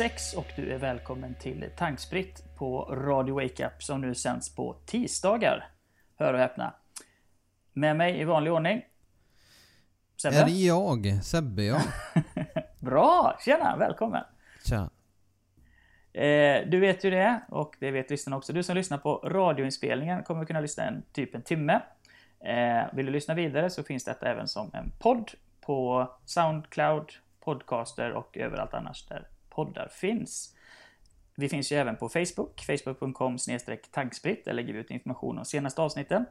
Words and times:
är 0.00 0.04
runt 0.04 0.12
6 0.12 0.34
och 0.34 0.46
du 0.56 0.72
är 0.72 0.78
välkommen 0.78 1.34
till 1.34 1.70
Tankspritt 1.76 2.44
på 2.56 2.84
Radio 2.84 3.34
Wake 3.34 3.66
Up 3.66 3.82
som 3.82 4.00
nu 4.00 4.14
sänds 4.14 4.54
på 4.54 4.76
tisdagar. 4.86 5.68
Hör 6.18 6.34
och 6.34 6.40
häpna. 6.40 6.74
Med 7.72 7.96
mig 7.96 8.20
i 8.20 8.24
vanlig 8.24 8.52
ordning. 8.52 8.82
Sebbe? 10.22 10.36
Är 10.36 10.44
det 10.44 10.50
jag? 10.50 11.24
Sebbe 11.24 11.62
ja. 11.62 11.80
Bra! 12.78 13.38
Tjena, 13.44 13.76
välkommen! 13.76 14.24
Tja. 14.64 14.90
Eh, 16.20 16.68
du 16.68 16.80
vet 16.80 17.04
ju 17.04 17.10
det, 17.10 17.40
och 17.48 17.76
det 17.80 17.90
vet 17.90 18.10
lyssnarna 18.10 18.36
också. 18.36 18.52
Du 18.52 18.62
som 18.62 18.74
lyssnar 18.74 18.98
på 18.98 19.16
radioinspelningen 19.16 20.22
kommer 20.22 20.44
kunna 20.44 20.60
lyssna 20.60 20.84
en 20.84 21.02
typ 21.12 21.34
en 21.34 21.42
timme. 21.42 21.80
Eh, 22.44 22.94
vill 22.94 23.06
du 23.06 23.12
lyssna 23.12 23.34
vidare 23.34 23.70
så 23.70 23.82
finns 23.82 24.04
detta 24.04 24.26
även 24.26 24.48
som 24.48 24.70
en 24.74 24.92
podd 24.98 25.30
på 25.60 26.08
Soundcloud, 26.24 27.12
Podcaster 27.40 28.12
och 28.12 28.36
överallt 28.36 28.74
annars 28.74 29.06
där 29.06 29.28
poddar 29.54 29.88
finns. 29.88 30.54
Vi 31.36 31.48
finns 31.48 31.72
ju 31.72 31.76
även 31.76 31.96
på 31.96 32.08
Facebook, 32.08 32.60
facebook.com 32.66 33.36
tankspritt. 33.90 34.44
Där 34.44 34.52
lägger 34.52 34.72
vi 34.72 34.78
ut 34.78 34.90
information 34.90 35.38
om 35.38 35.44
senaste 35.44 35.82
avsnitten. 35.82 36.24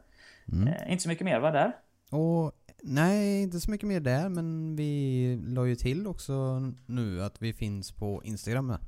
Mm. 0.52 0.68
Eh, 0.68 0.92
inte 0.92 1.04
så 1.04 1.10
mycket 1.10 1.26
mer 1.26 1.40
va 1.40 1.52
där? 1.52 1.76
Och 2.12 2.52
nej, 2.84 3.42
inte 3.42 3.60
så 3.60 3.72
mycket 3.72 3.88
mer 3.88 4.00
där, 4.00 4.30
men 4.30 4.76
vi 4.76 5.44
la 5.48 5.66
ju 5.66 5.76
till 5.76 6.08
också 6.08 6.60
nu 6.86 7.24
att 7.24 7.42
vi 7.42 7.54
finns 7.54 7.92
på 7.92 8.22
Instagram 8.24 8.68
med. 8.68 8.80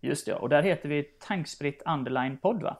Just 0.00 0.26
det, 0.26 0.34
och 0.34 0.48
där 0.48 0.62
heter 0.62 0.88
vi 0.88 1.02
tankspritt 1.02 1.82
underline 1.86 2.38
podd 2.38 2.62
va? 2.62 2.76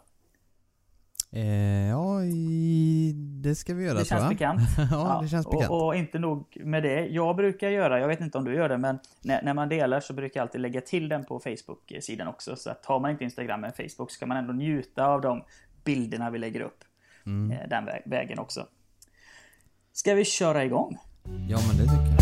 Eh, 1.33 1.89
ja, 1.89 2.25
i, 2.25 3.12
det 3.14 3.55
ska 3.55 3.75
vi 3.75 3.84
göra 3.84 3.98
Det 3.98 4.05
känns 4.05 4.28
bekant. 4.28 4.61
ja, 4.78 4.86
ja, 4.91 5.20
det 5.23 5.28
känns 5.28 5.47
bekant. 5.47 5.70
Och, 5.70 5.87
och, 5.87 5.97
inte 5.97 6.19
nog 6.19 6.56
med 6.64 6.83
det. 6.83 7.06
Jag 7.06 7.37
brukar 7.37 7.69
göra, 7.69 8.00
jag 8.00 8.09
vet 8.09 8.20
inte 8.20 8.39
om 8.39 8.45
du 8.45 8.55
gör 8.55 8.69
det, 8.69 8.78
men 8.78 8.98
när, 9.22 9.42
när 9.42 9.55
man 9.55 9.69
delar 9.69 10.00
så 10.00 10.12
brukar 10.12 10.41
jag 10.41 10.45
alltid 10.45 10.61
lägga 10.61 10.81
till 10.81 11.09
den 11.09 11.25
på 11.25 11.41
Facebook-sidan 11.41 12.28
också. 12.28 12.56
Så 12.56 12.70
att 12.70 12.87
har 12.87 13.00
man 13.00 13.11
inte 13.11 13.25
Instagram 13.25 13.61
men 13.61 13.72
Facebook 13.72 14.11
ska 14.11 14.27
man 14.27 14.37
ändå 14.37 14.53
njuta 14.53 15.06
av 15.06 15.20
de 15.20 15.42
bilderna 15.84 16.31
vi 16.31 16.39
lägger 16.39 16.61
upp. 16.61 16.84
Mm. 17.27 17.50
Eh, 17.50 17.69
den 17.69 17.84
vä 17.84 18.03
vägen 18.06 18.39
också. 18.39 18.67
Ska 19.92 20.15
vi 20.15 20.25
köra 20.25 20.65
igång? 20.65 20.98
Ja, 21.48 21.59
men 21.69 21.77
det 21.77 21.83
tycker 21.83 22.05
jag. 22.05 22.20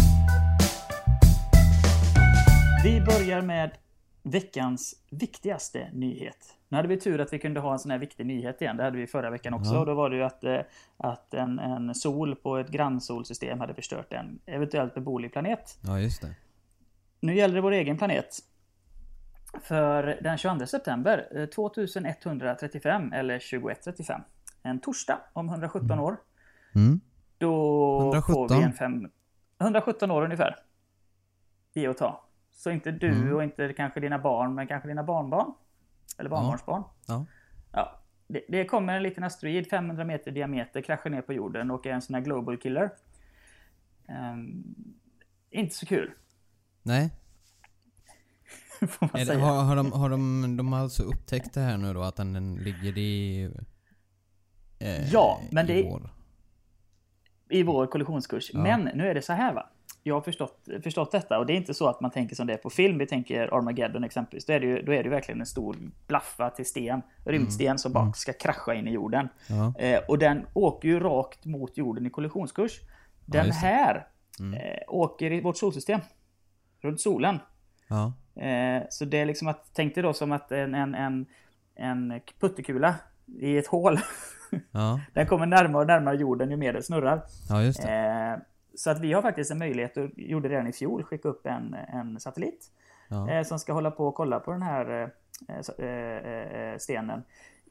Vi 2.85 3.01
börjar 3.01 3.43
med 3.43 3.71
veckans 4.23 4.95
viktigaste 5.11 5.91
nyhet. 5.93 6.58
Nu 6.69 6.77
hade 6.77 6.89
vi 6.89 7.01
tur 7.01 7.21
att 7.21 7.33
vi 7.33 7.39
kunde 7.39 7.61
ha 7.61 7.73
en 7.73 7.79
sån 7.79 7.91
här 7.91 7.99
viktig 7.99 8.27
nyhet 8.27 8.63
igen. 8.63 8.77
Det 8.77 8.83
hade 8.83 8.97
vi 8.97 9.07
förra 9.07 9.31
veckan 9.31 9.55
också. 9.55 9.75
Ja. 9.75 9.85
Då 9.85 9.95
var 9.95 10.11
det 10.11 10.17
ju 10.17 10.23
att, 10.23 10.45
eh, 10.45 10.61
att 10.97 11.35
en, 11.35 11.59
en 11.59 11.95
sol 11.95 12.37
på 12.37 12.57
ett 12.57 12.69
grannsolsystem 12.69 13.61
hade 13.61 13.75
förstört 13.75 14.13
en 14.13 14.39
eventuellt 14.47 14.95
beboelig 14.95 15.33
planet. 15.33 15.79
Ja, 15.81 16.01
just 16.01 16.23
det. 16.23 16.35
Nu 17.21 17.35
gäller 17.35 17.55
det 17.55 17.61
vår 17.61 17.73
egen 17.73 17.99
planet. 17.99 18.39
För 19.63 20.19
den 20.23 20.39
22 20.39 20.67
september 20.67 21.47
2135 21.55 23.13
eh, 23.13 23.19
eller 23.19 23.39
2135 23.39 24.21
en 24.63 24.81
torsdag 24.81 25.21
om 25.33 25.49
117 25.49 25.91
mm. 25.91 26.05
år. 26.05 26.17
Mm. 26.75 27.01
Då 27.39 28.01
117. 28.01 28.35
får 28.35 28.57
vi 28.57 28.63
en 28.63 28.73
fem... 28.73 29.11
117 29.61 30.11
år 30.11 30.23
ungefär. 30.23 30.57
Ge 31.75 31.89
och 31.89 31.97
ta. 31.97 32.25
Så 32.51 32.71
inte 32.71 32.91
du 32.91 33.09
mm. 33.09 33.35
och 33.35 33.45
inte 33.45 33.73
kanske 33.73 34.01
dina 34.01 34.19
barn, 34.19 34.55
men 34.55 34.67
kanske 34.67 34.89
dina 34.89 35.05
barnbarn. 35.05 35.53
Eller 36.19 36.31
barnbarnsbarn. 36.31 36.83
Ja. 37.07 37.27
ja. 37.73 38.01
Det, 38.27 38.45
det, 38.49 38.65
kommer 38.65 38.97
en 38.97 39.03
liten 39.03 39.25
asteroid, 39.25 39.67
500 39.67 40.05
meter 40.05 40.31
diameter, 40.31 40.83
kraschar 40.83 41.11
ner 41.11 41.23
på 41.23 41.33
jorden 41.33 41.71
och 41.71 41.87
är 41.87 41.91
en 41.91 42.03
sån 42.03 42.15
här 42.15 42.23
global 42.23 42.57
killer. 42.57 42.91
Um, 44.09 44.75
inte 45.51 45.75
så 45.75 45.87
kul. 45.87 46.11
Nej. 46.83 47.11
det, 49.13 49.35
har, 49.35 49.63
har, 49.63 49.77
de, 49.77 49.93
har 49.93 50.11
de, 50.11 50.57
de 50.57 50.73
har 50.73 50.81
alltså 50.81 51.03
upptäckt 51.03 51.55
det 51.55 51.61
här 51.61 51.77
nu 51.77 51.95
då, 51.95 52.03
att 52.03 52.17
den, 52.17 52.33
den 52.33 52.55
ligger 52.55 52.99
i... 52.99 53.45
Eh, 54.79 55.13
ja, 55.13 55.41
men 55.51 55.71
i 55.71 55.83
det... 55.83 55.89
Vår. 55.91 56.11
I 57.51 57.63
vår 57.63 57.87
kollisionskurs. 57.87 58.51
Ja. 58.53 58.61
Men 58.61 58.81
nu 58.95 59.09
är 59.09 59.15
det 59.15 59.23
så 59.23 59.33
här 59.33 59.55
va 59.55 59.71
jag 60.09 60.15
har 60.15 60.21
förstått, 60.21 60.69
förstått 60.83 61.13
detta 61.13 61.39
och 61.39 61.47
det 61.47 61.53
är 61.53 61.57
inte 61.57 61.75
så 61.75 61.89
att 61.89 62.01
man 62.01 62.11
tänker 62.11 62.37
som 62.37 62.47
det 62.47 62.53
är 62.53 62.57
på 62.57 62.71
film. 62.71 62.99
Vi 62.99 63.07
tänker 63.07 63.55
Armageddon 63.59 64.05
exempelvis. 64.05 64.47
Då 64.47 64.53
är 64.53 64.61
det 64.61 64.67
ju, 64.67 64.83
då 64.83 64.93
är 64.93 65.03
det 65.03 65.09
verkligen 65.09 65.41
en 65.41 65.47
stor 65.47 65.77
blaffa 66.07 66.51
till 66.51 66.67
sten, 66.67 67.03
rymdsten 67.25 67.67
mm. 67.67 67.79
som 67.79 67.93
bara 67.93 68.03
mm. 68.03 68.13
ska 68.13 68.33
krascha 68.33 68.75
in 68.75 68.89
i 68.89 68.93
jorden. 68.93 69.29
Ja. 69.49 69.75
Eh, 69.79 70.01
och 70.09 70.19
den 70.19 70.47
åker 70.53 70.89
ju 70.89 71.01
rakt 71.01 71.45
mot 71.45 71.77
jorden 71.77 72.07
i 72.07 72.11
kollisionskurs. 72.11 72.81
Den 73.25 73.47
ja, 73.47 73.53
här 73.53 74.07
mm. 74.41 74.55
eh, 74.55 74.79
åker 74.89 75.33
i 75.33 75.41
vårt 75.41 75.57
solsystem. 75.57 76.01
Runt 76.81 77.01
solen. 77.01 77.39
Ja. 77.89 78.13
Eh, 78.43 78.83
så 78.91 79.05
det 79.05 79.19
är 79.19 79.27
liksom 79.27 79.49
att, 79.49 79.71
tänk 79.73 79.95
dig 79.95 80.03
då 80.03 80.13
som 80.13 80.33
att 80.33 80.53
en, 80.53 80.75
en, 80.75 80.95
en, 80.95 81.27
en 81.75 82.21
puttekula 82.41 82.95
i 83.41 83.59
ett 83.59 83.67
hål. 83.67 83.99
Den 85.15 85.27
kommer 85.27 85.47
närmare 85.47 85.83
och 85.83 85.87
närmare 85.87 86.17
jorden 86.17 86.51
ju 86.51 86.57
mer 86.57 86.73
den 86.73 86.83
snurrar. 86.83 87.23
Eh, 88.79 88.81
så 88.81 88.91
att 88.91 89.01
vi 89.01 89.13
har 89.13 89.23
faktiskt 89.23 89.51
en 89.51 89.59
möjlighet, 89.59 89.97
och 89.97 90.11
gjorde 90.17 90.49
redan 90.49 90.67
i 90.67 90.73
fjol, 90.73 91.03
skicka 91.03 91.29
upp 91.29 91.47
en, 91.47 91.75
en 91.75 92.21
satellit. 92.21 92.71
Ja. 93.09 93.31
Eh, 93.31 93.45
som 93.45 93.59
ska 93.59 93.73
hålla 93.73 93.91
på 93.91 94.09
och 94.09 94.15
kolla 94.15 94.41
på 94.41 94.53
den 94.53 94.63
här 94.63 95.11
eh, 95.49 95.87
eh, 95.87 96.73
eh 96.73 96.79
stenen 96.79 97.23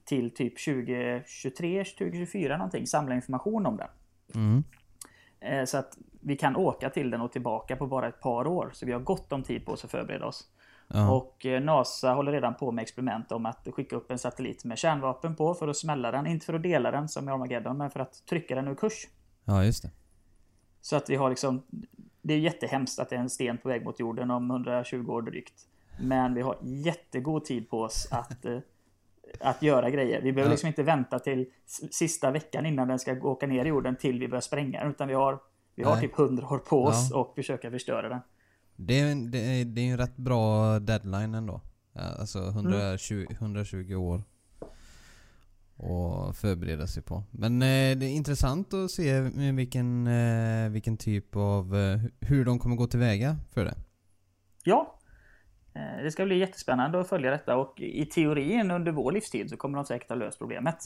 till 0.06 0.34
typ 0.34 0.66
2023, 0.66 1.84
2024 1.84 2.58
någonting. 2.58 2.88
Samla 2.88 3.16
information 3.16 3.66
om 3.66 3.78
den. 3.78 3.88
Mm. 4.36 4.64
Eh, 5.40 5.66
så 5.66 5.78
att 5.78 5.98
vi 6.22 6.36
kan 6.36 6.56
åka 6.56 6.90
till 6.90 7.10
den 7.10 7.22
och 7.22 7.32
tillbaka 7.32 7.76
på 7.76 7.88
bara 7.88 8.08
ett 8.08 8.22
par 8.22 8.48
år. 8.48 8.70
Så 8.74 8.86
vi 8.86 8.92
har 8.92 9.00
gott 9.00 9.34
om 9.34 9.44
tid 9.44 9.66
på 9.66 9.72
oss 9.72 9.86
att 9.86 9.92
förbereda 9.92 10.26
oss. 10.26 10.50
Ja. 10.88 11.12
Och 11.12 11.46
eh, 11.46 11.62
NASA 11.62 12.14
håller 12.14 12.32
redan 12.32 12.56
på 12.56 12.72
med 12.72 12.82
experiment 12.84 13.32
om 13.32 13.46
att 13.46 13.68
skicka 13.72 13.96
upp 13.96 14.12
en 14.12 14.20
satellit 14.20 14.66
med 14.66 14.78
kärnvapen 14.78 15.36
på 15.36 15.54
för 15.54 15.68
att 15.68 15.78
smälla 15.78 16.12
den. 16.12 16.28
Inte 16.28 16.46
för 16.46 16.54
att 16.54 16.64
dela 16.64 16.92
den 16.92 17.10
som 17.10 17.30
i 17.30 17.32
Armageddon, 17.32 17.78
men 17.78 17.90
för 17.90 18.00
att 18.00 18.26
trycka 18.30 18.56
den 18.56 18.68
ur 18.68 18.76
kurs. 18.76 19.08
Ja, 19.46 19.64
just 19.64 19.84
det. 19.84 19.90
Så 20.88 20.96
att 20.96 21.10
vi 21.10 21.16
har 21.16 21.30
liksom... 21.30 21.64
Det 22.22 22.34
är 22.34 22.38
jättehemskt 22.38 23.00
att 23.00 23.10
det 23.10 23.16
är 23.16 23.20
en 23.20 23.30
sten 23.30 23.58
på 23.58 23.70
väg 23.70 23.86
mot 23.86 24.00
jorden 24.00 24.32
om 24.32 24.52
120 24.52 25.12
år 25.12 25.22
drygt. 25.22 25.54
Men 26.00 26.34
vi 26.34 26.42
har 26.42 26.58
jättegod 26.62 27.46
tid 27.46 27.70
på 27.70 27.82
oss 27.82 28.08
att, 28.12 28.46
eh, 28.46 28.58
att 29.40 29.62
göra 29.62 29.90
grejer. 29.90 30.22
Vi 30.22 30.34
behöver 30.34 30.52
liksom 30.52 30.68
inte 30.68 30.84
vänta 30.84 31.20
till 31.20 31.46
sista 31.92 32.32
veckan 32.32 32.66
innan 32.66 32.88
den 32.88 33.00
ska 33.00 33.12
åka 33.12 33.48
ner 33.48 33.66
i 33.66 33.68
jorden 33.68 33.96
till 33.96 34.20
vi 34.20 34.28
börjar 34.28 34.42
spränga 34.42 34.80
den. 34.80 34.92
Utan 34.92 35.08
vi 35.08 35.14
har, 35.14 35.40
vi 35.76 35.84
har 35.84 35.98
typ 35.98 36.20
100 36.20 36.48
år 36.48 36.58
på 36.58 36.84
oss 36.84 37.08
ja. 37.12 37.18
och 37.18 37.36
försöka 37.36 37.72
förstöra 37.72 38.10
den. 38.10 38.20
Det 38.76 39.00
är, 39.00 39.16
det, 39.32 39.38
är, 39.38 39.66
det 39.66 39.82
är 39.82 39.92
en 39.92 39.98
rätt 39.98 40.18
bra 40.18 40.80
deadline 40.80 41.36
ändå. 41.36 41.62
Alltså 42.20 42.40
120, 42.40 43.14
mm. 43.14 43.28
120 43.32 43.96
år 43.96 44.24
och 45.78 46.36
förbereda 46.36 46.88
sig 46.88 47.04
på. 47.04 47.24
Men 47.32 47.62
eh, 47.62 47.98
det 47.98 48.06
är 48.06 48.16
intressant 48.16 48.74
att 48.74 48.92
se 48.92 49.20
vilken, 49.52 50.08
eh, 50.08 50.70
vilken 50.70 50.98
typ 50.98 51.36
av... 51.36 51.76
Eh, 51.76 52.00
hur 52.20 52.46
de 52.46 52.60
kommer 52.60 52.76
gå 52.76 52.88
tillväga 52.88 53.38
för 53.54 53.66
det. 53.66 53.76
Ja. 54.64 55.00
Eh, 55.74 56.04
det 56.04 56.12
ska 56.12 56.26
bli 56.26 56.38
jättespännande 56.38 57.00
att 57.00 57.10
följa 57.10 57.32
detta 57.32 57.56
och 57.56 57.80
i 57.80 58.06
teorin 58.06 58.72
under 58.72 58.92
vår 58.92 59.12
livstid 59.12 59.50
så 59.50 59.58
kommer 59.58 59.76
de 59.76 59.86
säkert 59.86 60.10
ha 60.10 60.16
löst 60.16 60.40
problemet. 60.40 60.78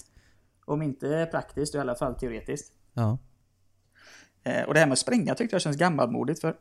Om 0.65 0.81
inte 0.81 1.27
praktiskt, 1.31 1.75
i 1.75 1.79
alla 1.79 1.95
fall 1.95 2.15
teoretiskt. 2.15 2.73
Ja. 2.93 3.17
Eh, 4.43 4.63
och 4.63 4.73
det 4.73 4.79
här 4.79 4.87
med 4.87 4.93
att 4.93 4.99
spränga 4.99 5.35
tyckte 5.35 5.55
jag 5.55 5.61
känns 5.61 5.77
gammalmodigt 5.77 6.41
för 6.41 6.55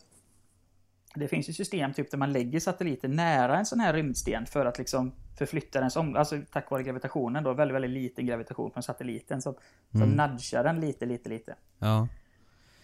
det 1.14 1.28
finns 1.28 1.48
ju 1.48 1.52
system 1.52 1.92
typ 1.92 2.10
där 2.10 2.18
man 2.18 2.32
lägger 2.32 2.60
satelliten 2.60 3.16
nära 3.16 3.58
en 3.58 3.66
sån 3.66 3.80
här 3.80 3.92
rymdsten 3.92 4.46
för 4.46 4.66
att 4.66 4.78
liksom 4.78 5.12
förflytta 5.40 5.80
den 5.80 6.16
alltså 6.16 6.40
tack 6.52 6.70
vare 6.70 6.82
gravitationen 6.82 7.44
då, 7.44 7.52
väldigt, 7.52 7.74
väldigt 7.74 7.90
liten 7.90 8.26
gravitation 8.26 8.70
från 8.70 8.82
satelliten 8.82 9.42
som 9.42 9.54
mm. 9.94 10.08
nudgar 10.10 10.64
den 10.64 10.80
lite, 10.80 11.06
lite, 11.06 11.28
lite. 11.28 11.54
Ja. 11.78 12.08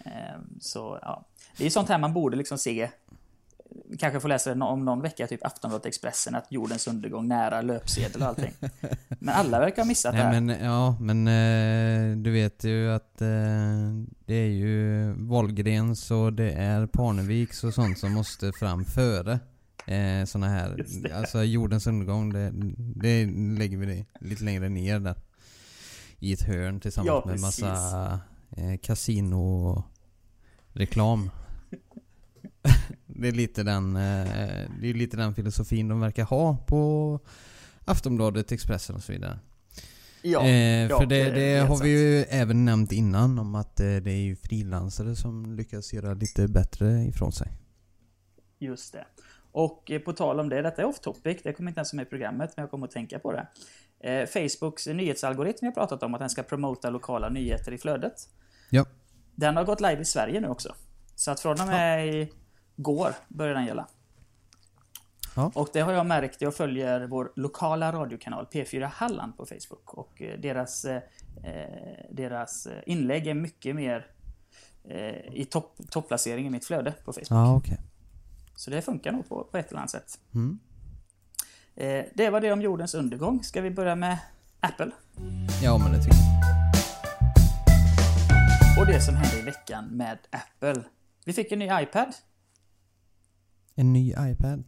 Ehm, 0.05 0.61
så 0.61 0.99
ja, 1.03 1.25
det 1.57 1.67
är 1.67 1.71
sånt 1.71 1.89
här 1.89 1.99
man 1.99 2.13
borde 2.13 2.37
liksom 2.37 2.59
se 2.59 2.91
kanske 3.99 4.21
får 4.21 4.29
läsa 4.29 4.53
om 4.53 4.85
någon 4.85 5.03
vecka, 5.03 5.27
typ 5.27 5.47
Aftonbladet 5.47 5.87
Expressen, 5.87 6.35
att 6.35 6.53
jordens 6.53 6.87
undergång 6.87 7.29
nära 7.29 7.63
löpsedel 7.63 8.23
och 8.23 8.29
allting. 8.29 8.53
Men 9.19 9.35
alla 9.35 9.61
verkar 9.61 9.83
ha 9.83 9.89
missat 9.89 10.15
Nej, 10.15 10.23
det 10.23 10.29
här. 10.29 10.41
Men, 10.41 10.65
ja, 10.65 10.97
men 11.01 11.29
eh, 11.29 12.17
du 12.17 12.31
vet 12.31 12.65
ju 12.65 12.91
att 12.93 13.21
eh, 13.21 13.29
det 14.27 14.35
är 14.35 14.51
ju 14.51 15.13
Wahlgrens 15.13 16.11
och 16.11 16.33
det 16.33 16.53
är 16.53 16.87
Parneviks 16.87 17.65
och 17.65 17.75
sånt 17.75 17.99
som 17.99 18.13
måste 18.13 18.53
fram 18.53 18.85
före 18.85 19.39
eh, 19.87 20.25
såna 20.25 20.49
här. 20.49 20.87
Alltså 21.15 21.43
jordens 21.43 21.87
undergång, 21.87 22.33
det, 22.33 22.53
det 22.77 23.27
lägger 23.59 23.79
vi 23.79 23.87
det 23.87 24.05
lite 24.21 24.45
längre 24.45 24.69
ner 24.69 25.01
där. 25.01 25.17
I 26.19 26.33
ett 26.33 26.43
hörn 26.43 26.81
tillsammans 26.81 27.23
ja, 27.25 27.31
med 27.31 27.41
massa 27.41 28.21
eh, 28.57 28.77
kasino-reklam. 28.83 31.31
Det 33.19 33.29
är 33.29 33.33
lite 33.33 33.63
den, 33.63 33.97
eh, 33.97 34.71
det 34.81 34.91
är 34.91 34.95
lite 34.95 35.17
den 35.17 35.35
filosofin 35.35 35.89
de 35.89 36.01
verkar 36.01 36.25
ha 36.25 36.57
på 36.57 37.21
Aftonbladet, 37.85 38.53
Expressen 38.53 38.97
och 38.97 39.03
så 39.03 39.13
vidare. 39.13 39.39
Ja, 40.23 40.47
eh, 40.47 40.91
ja 40.91 40.99
för 40.99 41.07
det, 41.07 41.25
det, 41.25 41.31
det 41.31 41.59
har 41.59 41.83
vi 41.83 41.89
ju 41.89 42.23
även 42.23 42.65
nämnt 42.65 42.93
innan 42.93 43.39
om 43.39 43.55
att 43.55 43.81
eh, 43.81 43.97
det 43.97 44.11
är 44.11 44.23
ju 44.23 44.37
frilansare 44.37 45.17
som 45.17 45.57
lyckas 45.57 45.93
göra 45.93 46.15
lite 46.15 46.49
bättre 46.49 47.05
ifrån 47.05 47.33
sig. 47.33 47.53
Just 48.59 48.93
det. 48.93 49.07
Och 49.57 49.91
eh, 49.91 50.01
på 50.01 50.13
tal 50.13 50.41
om 50.41 50.49
det, 50.49 50.63
detta 50.63 50.83
är 50.83 50.87
off 50.87 51.01
topic, 51.01 51.43
det 51.43 51.53
kommer 51.53 51.71
inte 51.71 51.79
ens 51.79 51.93
med 51.93 52.07
i 52.07 52.09
programmet, 52.09 52.53
men 52.57 52.63
jag 52.63 52.71
kommer 52.71 52.87
att 52.87 52.93
tänka 52.93 53.19
på 53.19 53.33
det. 53.33 53.47
Eh, 54.01 54.27
Facebooks 54.27 54.87
nyhetsalgoritm 54.87 55.65
jag 55.65 55.75
pratat 55.75 56.03
om, 56.03 56.15
att 56.15 56.21
den 56.21 56.31
ska 56.31 56.43
promota 56.43 56.91
lokala 56.91 57.29
nyheter 57.29 57.73
i 57.73 57.79
flödet. 57.79 58.15
Ja. 58.71 58.85
Den 59.35 59.57
har 59.57 59.65
gått 59.65 59.81
live 59.81 60.01
i 60.01 60.05
Sverige 60.05 60.41
nu 60.41 60.49
också. 60.49 60.75
Så 61.15 61.31
att 61.31 61.41
från 61.41 61.61
och 61.61 61.67
med 61.67 62.29
igår 62.77 63.15
börjar 63.29 63.55
den 63.55 63.67
gälla. 63.67 63.89
Ja. 65.37 65.51
Och 65.55 65.69
det 65.73 65.81
har 65.81 65.93
jag 65.93 66.07
märkt, 66.07 66.41
jag 66.41 66.55
följer 66.55 67.07
vår 67.07 67.33
lokala 67.37 67.93
radiokanal 67.93 68.47
P4 68.53 68.85
Halland 68.85 69.37
på 69.37 69.47
Facebook. 69.47 69.95
Och 69.95 70.23
eh, 70.23 70.41
deras, 70.41 70.85
eh, 70.85 71.03
eh, 71.45 72.05
deras 72.11 72.69
inlägg 72.87 73.27
är 73.27 73.35
mycket 73.35 73.77
mer 73.77 74.07
eh, 74.85 75.35
i 75.35 75.47
topp, 75.51 75.77
topplacering 75.91 76.47
i 76.47 76.51
mitt 76.51 76.65
flöde 76.65 76.93
på 77.05 77.13
Facebook. 77.13 77.31
Ja, 77.31 77.57
okej. 77.57 77.79
Så 78.57 78.71
det 78.71 78.83
funkar 78.83 79.13
nog 79.13 79.29
på, 79.29 79.45
på 79.45 79.59
ett 79.59 79.69
eller 79.69 79.79
annat 79.79 79.91
sätt. 79.91 80.19
Mm. 80.35 80.59
Eh, 81.75 82.05
det 82.15 82.31
var 82.31 82.41
det 82.41 82.53
om 82.53 82.63
jordens 82.63 82.95
undergång. 82.95 83.45
Ska 83.45 83.61
vi 83.61 83.71
börja 83.71 83.95
med 83.95 84.19
Apple? 84.61 84.91
Ja, 85.63 85.79
men 85.79 85.93
det 85.93 86.03
tycker 86.03 86.17
jag. 86.17 86.27
Och 88.81 88.87
det 88.87 89.01
som 89.01 89.15
hände 89.15 89.39
i 89.39 89.43
veckan 89.43 89.85
med 89.85 90.19
Apple. 90.31 90.83
Vi 91.25 91.33
fick 91.33 91.53
en 91.53 91.59
ny 91.59 91.69
iPad. 91.83 92.15
En 93.75 93.93
ny 93.93 94.15
iPad. 94.19 94.65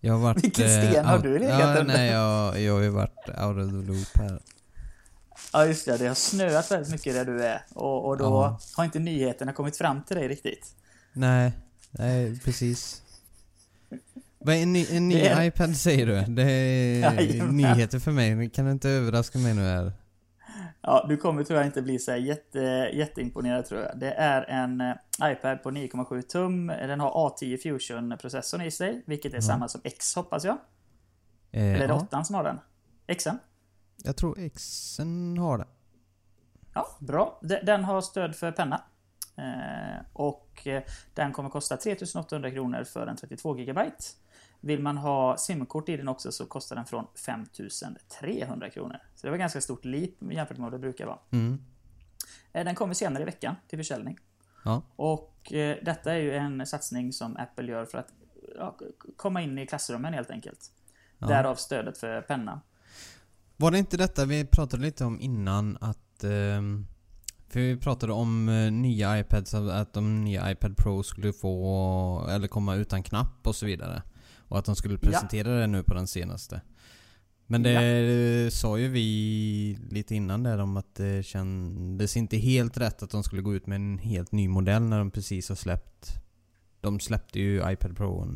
Jag 0.00 0.12
har 0.12 0.20
varit... 0.20 0.44
Vilken 0.44 0.68
sten 0.68 1.04
har 1.04 1.18
out- 1.18 1.22
du 1.22 1.38
legat 1.38 1.78
under? 1.78 1.94
Nej, 1.96 2.10
jag, 2.10 2.60
jag 2.60 2.74
har 2.74 2.80
ju 2.80 2.88
varit 2.88 3.28
out 3.28 3.56
of 3.56 3.70
the 3.70 3.92
loop 3.92 4.08
här. 4.14 4.40
Ja 5.52 5.66
just 5.66 5.86
det, 5.86 5.96
det 5.96 6.06
har 6.06 6.14
snöat 6.14 6.70
väldigt 6.70 6.92
mycket 6.92 7.14
där 7.14 7.24
du 7.24 7.44
är. 7.44 7.62
Och, 7.74 8.06
och 8.08 8.16
då 8.18 8.24
Ja. 8.24 8.58
har 8.76 8.84
inte 8.84 8.98
nyheterna 8.98 9.52
kommit 9.52 9.76
fram 9.76 10.02
till 10.02 10.16
dig 10.16 10.28
riktigt. 10.28 10.74
Nej, 11.12 11.52
nej 11.90 12.40
precis. 12.44 13.02
Vad 14.38 14.54
en 14.54 14.72
ny, 14.72 14.86
en 14.90 15.08
ny 15.08 15.20
är- 15.20 15.42
iPad 15.44 15.76
säger 15.76 16.06
du? 16.06 16.32
Det 16.34 16.42
är 16.42 17.14
Jajamän. 17.20 17.56
nyheter 17.56 17.98
för 17.98 18.10
mig. 18.12 18.50
Kan 18.50 18.64
du 18.64 18.70
inte 18.70 18.88
överraska 18.90 19.38
mig 19.38 19.54
nu 19.54 19.62
här? 19.62 19.92
Ja, 20.82 21.06
du 21.08 21.16
kommer 21.16 21.44
tyvärr 21.44 21.64
inte 21.64 21.82
bli 21.82 21.98
så 21.98 22.16
jätte, 22.16 22.58
jätteimponerad 22.92 23.66
tror 23.66 23.80
jag. 23.80 23.98
Det 23.98 24.12
är 24.12 24.42
en 24.42 24.80
eh, 24.80 24.94
iPad 25.22 25.62
på 25.62 25.70
9,7 25.70 26.22
tum. 26.22 26.66
Den 26.66 27.00
har 27.00 27.10
A10 27.10 27.56
Fusion-processorn 27.62 28.60
i 28.62 28.70
sig, 28.70 29.02
vilket 29.06 29.34
är 29.34 29.40
samma 29.40 29.68
som 29.68 29.80
X 29.84 30.14
hoppas 30.14 30.44
jag. 30.44 30.56
Eh, 31.52 31.62
Eller 31.64 31.74
är 31.74 31.88
det 31.88 31.94
ja, 31.94 32.00
8 32.08 32.24
som 32.24 32.34
har 32.34 32.44
den? 32.44 32.58
Xen? 33.18 33.38
Jag 34.04 34.16
tror 34.16 34.48
Xen 34.48 35.38
har 35.38 35.58
det. 35.58 35.66
Ja, 36.74 36.86
bra. 36.98 37.38
De- 37.42 37.60
Den 37.62 37.84
har 37.84 38.00
stöd 38.00 38.36
för 38.36 38.52
penna. 38.52 38.82
Eh, 39.36 40.04
och 40.12 40.66
eh, 40.66 40.82
den 41.14 41.32
kommer 41.32 41.50
kosta 41.50 41.76
3800 41.76 42.50
kronor 42.50 42.84
för 42.84 43.06
en 43.06 43.16
32 43.16 43.54
GB. 43.54 43.80
Vill 44.60 44.80
man 44.82 44.96
ha 44.98 45.36
simkort 45.36 45.88
i 45.88 45.96
den 45.96 46.08
också 46.08 46.32
så 46.32 46.46
kostar 46.46 46.76
den 46.76 46.84
från 46.86 47.06
5300 47.14 48.70
kronor. 48.70 48.96
Så 49.14 49.26
det 49.26 49.30
var 49.30 49.38
ganska 49.38 49.60
stort 49.60 49.84
leap 49.84 50.10
jämfört 50.30 50.56
med 50.58 50.64
vad 50.64 50.72
det 50.72 50.78
brukar 50.78 51.06
vara. 51.06 51.18
Mm. 51.30 51.60
Eh, 52.52 52.64
Den 52.64 52.74
kommer 52.74 52.94
senare 52.94 53.22
i 53.22 53.26
veckan 53.26 53.54
till 53.68 53.78
försäljning. 53.78 54.18
Ja. 54.64 54.82
Och 54.96 55.52
eh, 55.52 55.76
detta 55.82 56.12
är 56.12 56.18
ju 56.18 56.34
en 56.36 56.66
satsning 56.66 57.12
som 57.12 57.36
Apple 57.36 57.70
gör 57.72 57.84
för 57.84 57.98
att 57.98 58.12
ja, 58.56 58.78
komma 59.16 59.42
in 59.42 59.58
i 59.58 59.66
klassrummen 59.66 60.14
helt 60.14 60.30
enkelt. 60.30 60.70
Ja. 61.18 61.26
Därav 61.26 61.54
stödet 61.54 61.98
för 61.98 62.22
penna. 62.22 62.60
Var 63.60 63.70
det 63.70 63.78
inte 63.78 63.96
detta 63.96 64.24
vi 64.24 64.44
pratade 64.44 64.82
lite 64.82 65.04
om 65.04 65.20
innan 65.20 65.78
att... 65.80 66.24
ehm, 66.24 66.86
för 67.48 67.60
vi 67.60 67.76
pratade 67.76 68.12
om 68.12 68.48
eh, 68.48 68.72
nya 68.72 69.18
iPads, 69.18 69.54
att 69.54 69.92
de 69.92 70.24
nya 70.24 70.50
iPad 70.50 70.76
Pro 70.76 71.02
skulle 71.02 71.32
få, 71.32 72.26
eller 72.30 72.48
komma 72.48 72.74
utan 72.74 73.02
knapp 73.02 73.46
och 73.46 73.56
så 73.56 73.66
vidare. 73.66 74.02
Och 74.38 74.58
att 74.58 74.64
de 74.64 74.76
skulle 74.76 74.98
presentera 74.98 75.60
det 75.60 75.66
nu 75.66 75.82
på 75.82 75.94
den 75.94 76.06
senaste. 76.06 76.60
Men 77.46 77.62
det 77.62 78.54
sa 78.54 78.78
ju 78.78 78.88
vi 78.88 79.78
lite 79.90 80.14
innan 80.14 80.42
där 80.42 80.58
om 80.58 80.76
att 80.76 80.94
det 80.94 81.26
kändes 81.26 82.16
inte 82.16 82.36
helt 82.36 82.76
rätt 82.76 83.02
att 83.02 83.10
de 83.10 83.22
skulle 83.22 83.42
gå 83.42 83.54
ut 83.54 83.66
med 83.66 83.76
en 83.76 83.98
helt 83.98 84.32
ny 84.32 84.48
modell 84.48 84.82
när 84.82 84.98
de 84.98 85.10
precis 85.10 85.48
har 85.48 85.56
släppt... 85.56 86.12
De 86.80 87.00
släppte 87.00 87.40
ju 87.40 87.72
iPad 87.72 87.96
Pro 87.96 88.28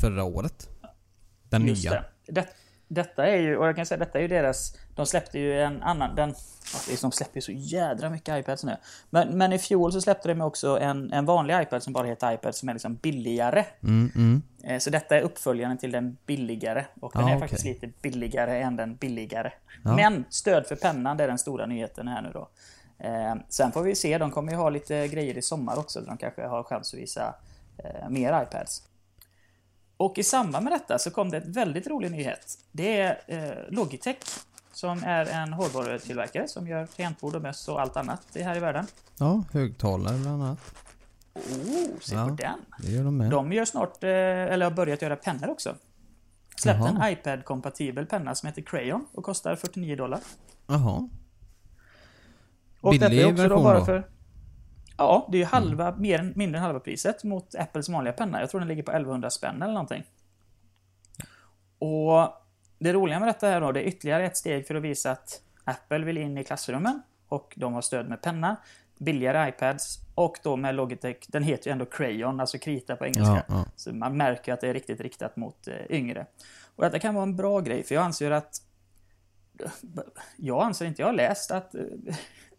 förra 0.00 0.24
året. 0.24 0.68
Den 1.48 1.66
Just 1.66 1.84
nya. 1.84 1.90
Det. 2.26 2.32
Det, 2.32 2.48
detta 2.90 3.26
är 3.26 3.36
ju, 3.36 3.56
och 3.56 3.66
jag 3.66 3.76
kan 3.76 3.86
säga 3.86 3.98
detta 3.98 4.18
är 4.18 4.22
ju 4.22 4.28
deras, 4.28 4.76
de 4.94 5.06
släppte 5.06 5.38
ju 5.38 5.60
en 5.62 5.82
annan, 5.82 6.14
den, 6.14 6.34
de 7.00 7.12
släpper 7.12 7.36
ju 7.36 7.40
så 7.40 7.52
jädra 7.52 8.10
mycket 8.10 8.38
iPads 8.38 8.64
nu. 8.64 8.76
Men, 9.10 9.38
men 9.38 9.52
i 9.52 9.58
fjol 9.58 9.92
så 9.92 10.00
släppte 10.00 10.28
de 10.28 10.40
också 10.40 10.78
en, 10.80 11.12
en 11.12 11.24
vanlig 11.26 11.62
iPad 11.62 11.82
som 11.82 11.92
bara 11.92 12.06
heter 12.06 12.32
iPad 12.32 12.54
som 12.54 12.68
är 12.68 12.72
liksom 12.72 12.94
billigare. 12.94 13.64
Mm, 13.82 14.10
mm. 14.16 14.42
Eh, 14.64 14.78
Så 14.78 14.90
detta 14.90 15.16
är 15.16 15.20
uppföljaren 15.22 15.78
till 15.78 15.92
den 15.92 16.16
billigare. 16.26 16.84
Och 17.00 17.12
den 17.14 17.22
Ja, 17.22 17.28
är 17.28 17.36
okej. 17.36 17.40
faktiskt 17.48 17.64
lite 17.64 17.86
billigare 18.02 18.60
än 18.62 18.76
den 18.76 18.96
billigare. 18.96 19.52
Ja. 19.84 19.96
Men 19.96 20.24
stöd 20.30 20.66
för 20.66 20.76
pennan, 20.76 21.16
det 21.16 21.24
är 21.24 21.28
den 21.28 21.38
stora 21.38 21.66
nyheten 21.66 22.08
här 22.08 22.22
nu 22.22 22.30
då. 22.34 22.48
Eh, 22.98 23.34
Sen 23.48 23.72
får 23.72 23.82
vi 23.82 23.94
se, 23.94 24.18
de 24.18 24.30
kommer 24.30 24.52
ju 24.52 24.58
ha 24.58 24.70
lite 24.70 25.08
grejer 25.08 25.38
i 25.38 25.42
sommar 25.42 25.78
också. 25.78 26.00
där 26.00 26.06
De 26.06 26.16
kanske 26.16 26.46
har 26.46 26.62
chans 26.62 26.94
att 26.94 27.00
visa 27.00 27.34
eh, 27.78 28.08
mer 28.08 28.42
iPads. 28.42 28.82
Och 30.00 30.18
i 30.18 30.22
samband 30.22 30.64
med 30.64 30.72
detta 30.72 30.98
så 30.98 31.10
kom 31.10 31.30
det 31.30 31.36
ett 31.36 31.46
väldigt 31.46 31.86
rolig 31.86 32.10
nyhet. 32.10 32.58
Det 32.72 33.00
är 33.00 33.20
eh, 33.26 33.72
Logitech 33.74 34.16
som 34.72 35.02
är 35.04 35.26
en 35.26 35.52
hårdvarutillverkare 35.52 36.48
som 36.48 36.68
gör 36.68 36.86
tangentbord 36.86 37.34
och 37.34 37.42
möss 37.42 37.68
och 37.68 37.80
allt 37.80 37.96
annat 37.96 38.22
här 38.34 38.56
i 38.56 38.60
världen. 38.60 38.86
Ja, 39.18 39.44
högtalare 39.52 40.18
bland 40.18 40.42
annat. 40.42 40.58
Oh, 41.34 41.98
se 42.00 42.14
Ja. 42.14 42.28
på 42.28 42.34
den! 42.34 42.58
Det 42.78 42.90
gör 42.92 43.04
de 43.04 43.16
med. 43.16 43.30
De 43.30 43.52
gör 43.52 43.64
snart, 43.64 44.04
eh, 44.04 44.10
eller 44.10 44.64
har 44.64 44.70
börjat 44.72 45.02
göra 45.02 45.16
pennor 45.16 45.50
också. 45.50 45.74
Släppte 46.56 46.92
Jaha. 46.94 47.06
en 47.06 47.12
iPad-kompatibel 47.12 48.06
penna 48.06 48.34
som 48.34 48.46
heter 48.46 48.62
Crayon 48.62 49.06
och 49.12 49.24
kostar 49.24 49.56
49 49.56 49.96
dollar. 49.96 50.20
Jaha. 50.66 51.08
Och 52.80 52.90
Billig 52.90 53.10
detta 53.10 53.14
är 53.14 53.32
också 53.32 53.42
version 53.42 53.62
bara 53.62 53.78
då? 53.78 53.84
För, 53.84 54.08
ja, 55.00 55.28
det 55.30 55.36
är 55.36 55.40
ju 55.40 55.44
halva, 55.44 55.96
mer 55.96 56.18
än, 56.18 56.32
mindre 56.36 56.58
än 56.58 56.64
halva 56.64 56.80
priset 56.80 57.24
mot 57.24 57.54
Apples 57.54 57.88
vanliga 57.88 58.12
penna. 58.12 58.40
Jag 58.40 58.50
tror 58.50 58.60
den 58.60 58.68
ligger 58.68 58.82
på 58.82 58.90
1100 58.90 59.30
spänn 59.30 59.62
eller 59.62 59.72
någonting. 59.72 60.04
Och 61.78 62.28
det 62.78 62.92
roliga 62.92 63.18
med 63.18 63.28
detta 63.28 63.46
här 63.46 63.60
då, 63.60 63.72
det 63.72 63.80
är 63.80 63.84
ytterligare 63.84 64.26
ett 64.26 64.36
steg 64.36 64.66
för 64.66 64.74
att 64.74 64.82
visa 64.82 65.10
att 65.10 65.42
Apple 65.64 65.98
vill 65.98 66.18
in 66.18 66.38
i 66.38 66.44
klassrummen 66.44 67.02
och 67.28 67.52
de 67.56 67.74
har 67.74 67.82
stöd 67.82 68.08
med 68.08 68.22
penna, 68.22 68.56
billigare 68.98 69.48
iPads 69.48 69.98
och 70.14 70.38
då 70.42 70.56
med 70.56 70.74
Logitech, 70.74 71.16
den 71.28 71.42
heter 71.42 71.70
ju 71.70 71.72
ändå 71.72 71.84
Crayon, 71.84 72.40
alltså 72.40 72.58
krita 72.58 72.96
på 72.96 73.04
engelska. 73.04 73.44
Ja, 73.48 73.54
ja. 73.54 73.64
Så 73.76 73.92
man 73.92 74.16
märker 74.16 74.52
att 74.52 74.60
det 74.60 74.68
är 74.68 74.74
riktigt 74.74 75.00
riktat 75.00 75.36
mot 75.36 75.68
eh, 75.68 75.74
yngre. 75.90 76.26
Och 76.76 76.84
detta 76.84 76.98
kan 76.98 77.14
vara 77.14 77.22
en 77.22 77.36
bra 77.36 77.60
grej, 77.60 77.82
för 77.82 77.94
jag 77.94 78.04
anser 78.04 78.30
att... 78.30 78.62
Jag 80.36 80.62
anser 80.62 80.86
inte, 80.86 81.02
jag 81.02 81.06
har 81.06 81.12
läst 81.12 81.50
att 81.50 81.74
eh, 81.74 81.82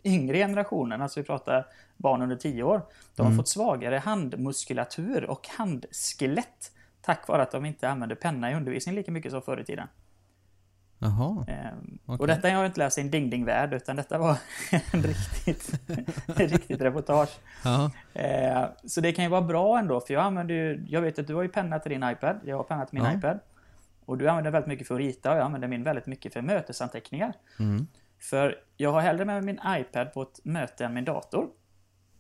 yngre 0.04 0.38
generationen, 0.38 1.02
alltså 1.02 1.20
vi 1.20 1.26
pratar 1.26 1.66
barn 1.98 2.22
under 2.22 2.36
10 2.36 2.64
år, 2.64 2.82
de 3.16 3.22
Mm. 3.22 3.32
har 3.34 3.38
fått 3.42 3.48
svagare 3.48 3.96
handmuskulatur 3.98 5.24
och 5.30 5.48
handskelett 5.58 6.72
tack 7.02 7.28
vare 7.28 7.42
att 7.42 7.52
de 7.52 7.66
inte 7.66 7.90
använder 7.90 8.16
penna 8.16 8.52
i 8.52 8.56
undervisning 8.56 8.96
lika 8.96 9.12
mycket 9.12 9.32
som 9.32 9.42
förr 9.42 9.60
i 9.60 9.64
tiden. 9.66 9.88
Jaha. 11.04 11.46
Ehm, 11.48 12.00
Okej. 12.06 12.20
Och 12.20 12.28
detta 12.28 12.48
har 12.48 12.56
jag 12.56 12.66
inte 12.66 12.80
läst 12.80 12.98
i 12.98 13.02
en 13.02 13.12
ding-ding-värld, 13.12 13.74
utan 13.74 13.96
detta 13.96 14.18
var 14.18 14.38
en 14.94 15.04
riktigt, 15.04 15.72
en 16.28 16.48
riktigt 16.48 16.82
reportage. 16.82 17.30
Ja. 17.64 17.92
Eh, 18.14 18.66
så 18.86 19.02
det 19.02 19.12
kan 19.12 19.24
ju 19.26 19.30
vara 19.32 19.42
bra 19.42 19.80
ändå, 19.80 20.00
för 20.02 20.14
jag 20.14 20.24
använder 20.24 20.56
ju, 20.56 20.86
jag 20.88 21.02
vet 21.02 21.20
att 21.20 21.28
du 21.28 21.36
har 21.36 21.42
ju 21.44 21.50
penna 21.50 21.80
till 21.80 21.92
din 21.92 22.04
iPad, 22.04 22.40
jag 22.46 22.58
har 22.58 22.64
penna 22.64 22.86
till 22.86 23.02
min 23.02 23.12
Ja. 23.12 23.18
iPad. 23.18 23.40
Och 24.06 24.18
du 24.18 24.28
använder 24.30 24.52
väldigt 24.52 24.68
mycket 24.68 24.88
för 24.88 24.96
att 24.96 25.00
rita 25.02 25.32
och 25.32 25.38
jag 25.38 25.46
använder 25.46 25.68
min 25.68 25.84
väldigt 25.84 26.06
mycket 26.06 26.34
för 26.34 26.42
mötesanteckningar. 26.42 27.34
Mm. 27.60 27.88
För 28.22 28.64
jag 28.78 28.92
har 28.92 29.02
hellre 29.02 29.26
med 29.26 29.44
min 29.44 29.60
iPad 29.68 30.14
på 30.14 30.22
ett 30.22 30.40
möte 30.44 30.86
än 30.86 30.94
min 30.94 31.06
dator. 31.06 31.50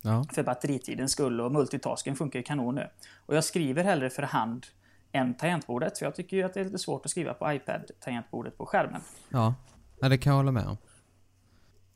Ja. 0.01 0.25
För 0.33 0.43
batteritidens 0.43 1.11
skull 1.11 1.41
och 1.41 1.51
multitasking 1.51 2.15
funkar 2.15 2.39
ju 2.39 2.43
kanon 2.43 2.75
nu. 2.75 2.89
Och 3.25 3.35
jag 3.35 3.43
skriver 3.43 3.83
hellre 3.83 4.09
för 4.09 4.23
hand 4.23 4.65
än 5.11 5.33
tangentbordet, 5.33 5.97
för 5.97 6.05
jag 6.05 6.15
tycker 6.15 6.37
ju 6.37 6.43
att 6.43 6.53
det 6.53 6.59
är 6.59 6.63
lite 6.63 6.77
svårt 6.77 7.05
att 7.05 7.11
skriva 7.11 7.33
på 7.33 7.53
iPad-tangentbordet 7.53 8.57
på 8.57 8.65
skärmen. 8.65 9.01
Ja. 9.29 9.53
Ja, 9.99 10.09
det 10.09 10.17
kan 10.17 10.31
jag 10.31 10.37
hålla 10.37 10.51
med 10.51 10.67
om. 10.67 10.77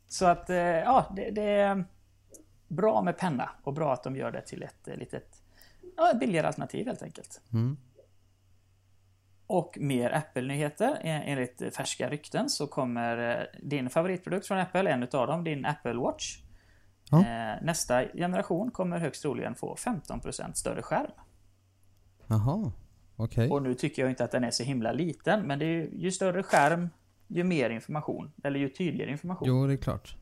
Så 0.08 0.26
att, 0.26 0.50
eh, 0.50 0.58
ja, 0.58 1.14
det, 1.16 1.32
det 1.32 1.42
är 1.42 1.86
bra 2.68 3.02
med 3.02 3.18
penna 3.18 3.50
och 3.64 3.74
bra 3.74 3.94
att 3.94 4.04
de 4.04 4.16
gör 4.16 4.32
det 4.32 4.42
till 4.42 4.64
ett 4.64 4.88
eh, 4.88 4.96
litet, 4.96 5.44
ja, 5.98 6.12
ett 6.12 6.20
billigare 6.20 6.48
alternativ 6.48 6.88
helt 6.88 7.02
enkelt. 7.02 7.42
Mm. 7.54 7.78
Och 9.48 9.78
mer 9.82 10.12
Apple-nyheter. 10.12 10.92
Eh, 11.04 11.30
Enligt 11.30 11.76
färska 11.76 12.10
rykten 12.10 12.50
så 12.50 12.68
kommer 12.68 13.32
eh, 13.32 13.46
din 13.64 13.90
favoritprodukt 13.90 14.48
från 14.48 14.58
Apple, 14.58 14.92
en 14.92 15.04
utav 15.04 15.28
dem, 15.28 15.44
din 15.44 15.66
Apple 15.66 15.94
Watch. 15.94 16.38
Ja. 17.12 17.20
Eh, 17.20 17.64
Nästa 17.64 18.04
generation 18.14 18.72
kommer 18.72 19.00
högst 19.00 19.22
troligen 19.22 19.56
få 19.56 19.76
15% 19.76 20.54
större 20.54 20.82
skärm. 20.82 21.12
Jaha. 22.28 22.72
Okej. 23.16 23.50
Och 23.50 23.64
nu 23.64 23.74
tycker 23.74 24.02
jag 24.02 24.12
inte 24.12 24.24
att 24.24 24.32
den 24.32 24.44
är 24.44 24.52
så 24.52 24.64
himla 24.64 24.92
liten, 24.92 25.42
men 25.48 25.60
det 25.60 25.66
är 25.66 25.70
ju, 25.70 25.90
ju 25.94 26.12
större 26.12 26.44
skärm, 26.44 26.90
ju 27.28 27.44
mer 27.44 27.70
information. 27.70 28.32
Eller 28.44 28.60
ju 28.60 28.70
tydligare 28.70 29.12
information. 29.12 29.48
Jo, 29.48 29.68
det 29.68 29.74
är 29.74 29.78
klart. 29.78 30.16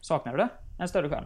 Saknar 0.00 0.32
du 0.32 0.38
det? 0.38 0.48
En 0.78 0.88
större 0.88 1.08
skärm? 1.08 1.24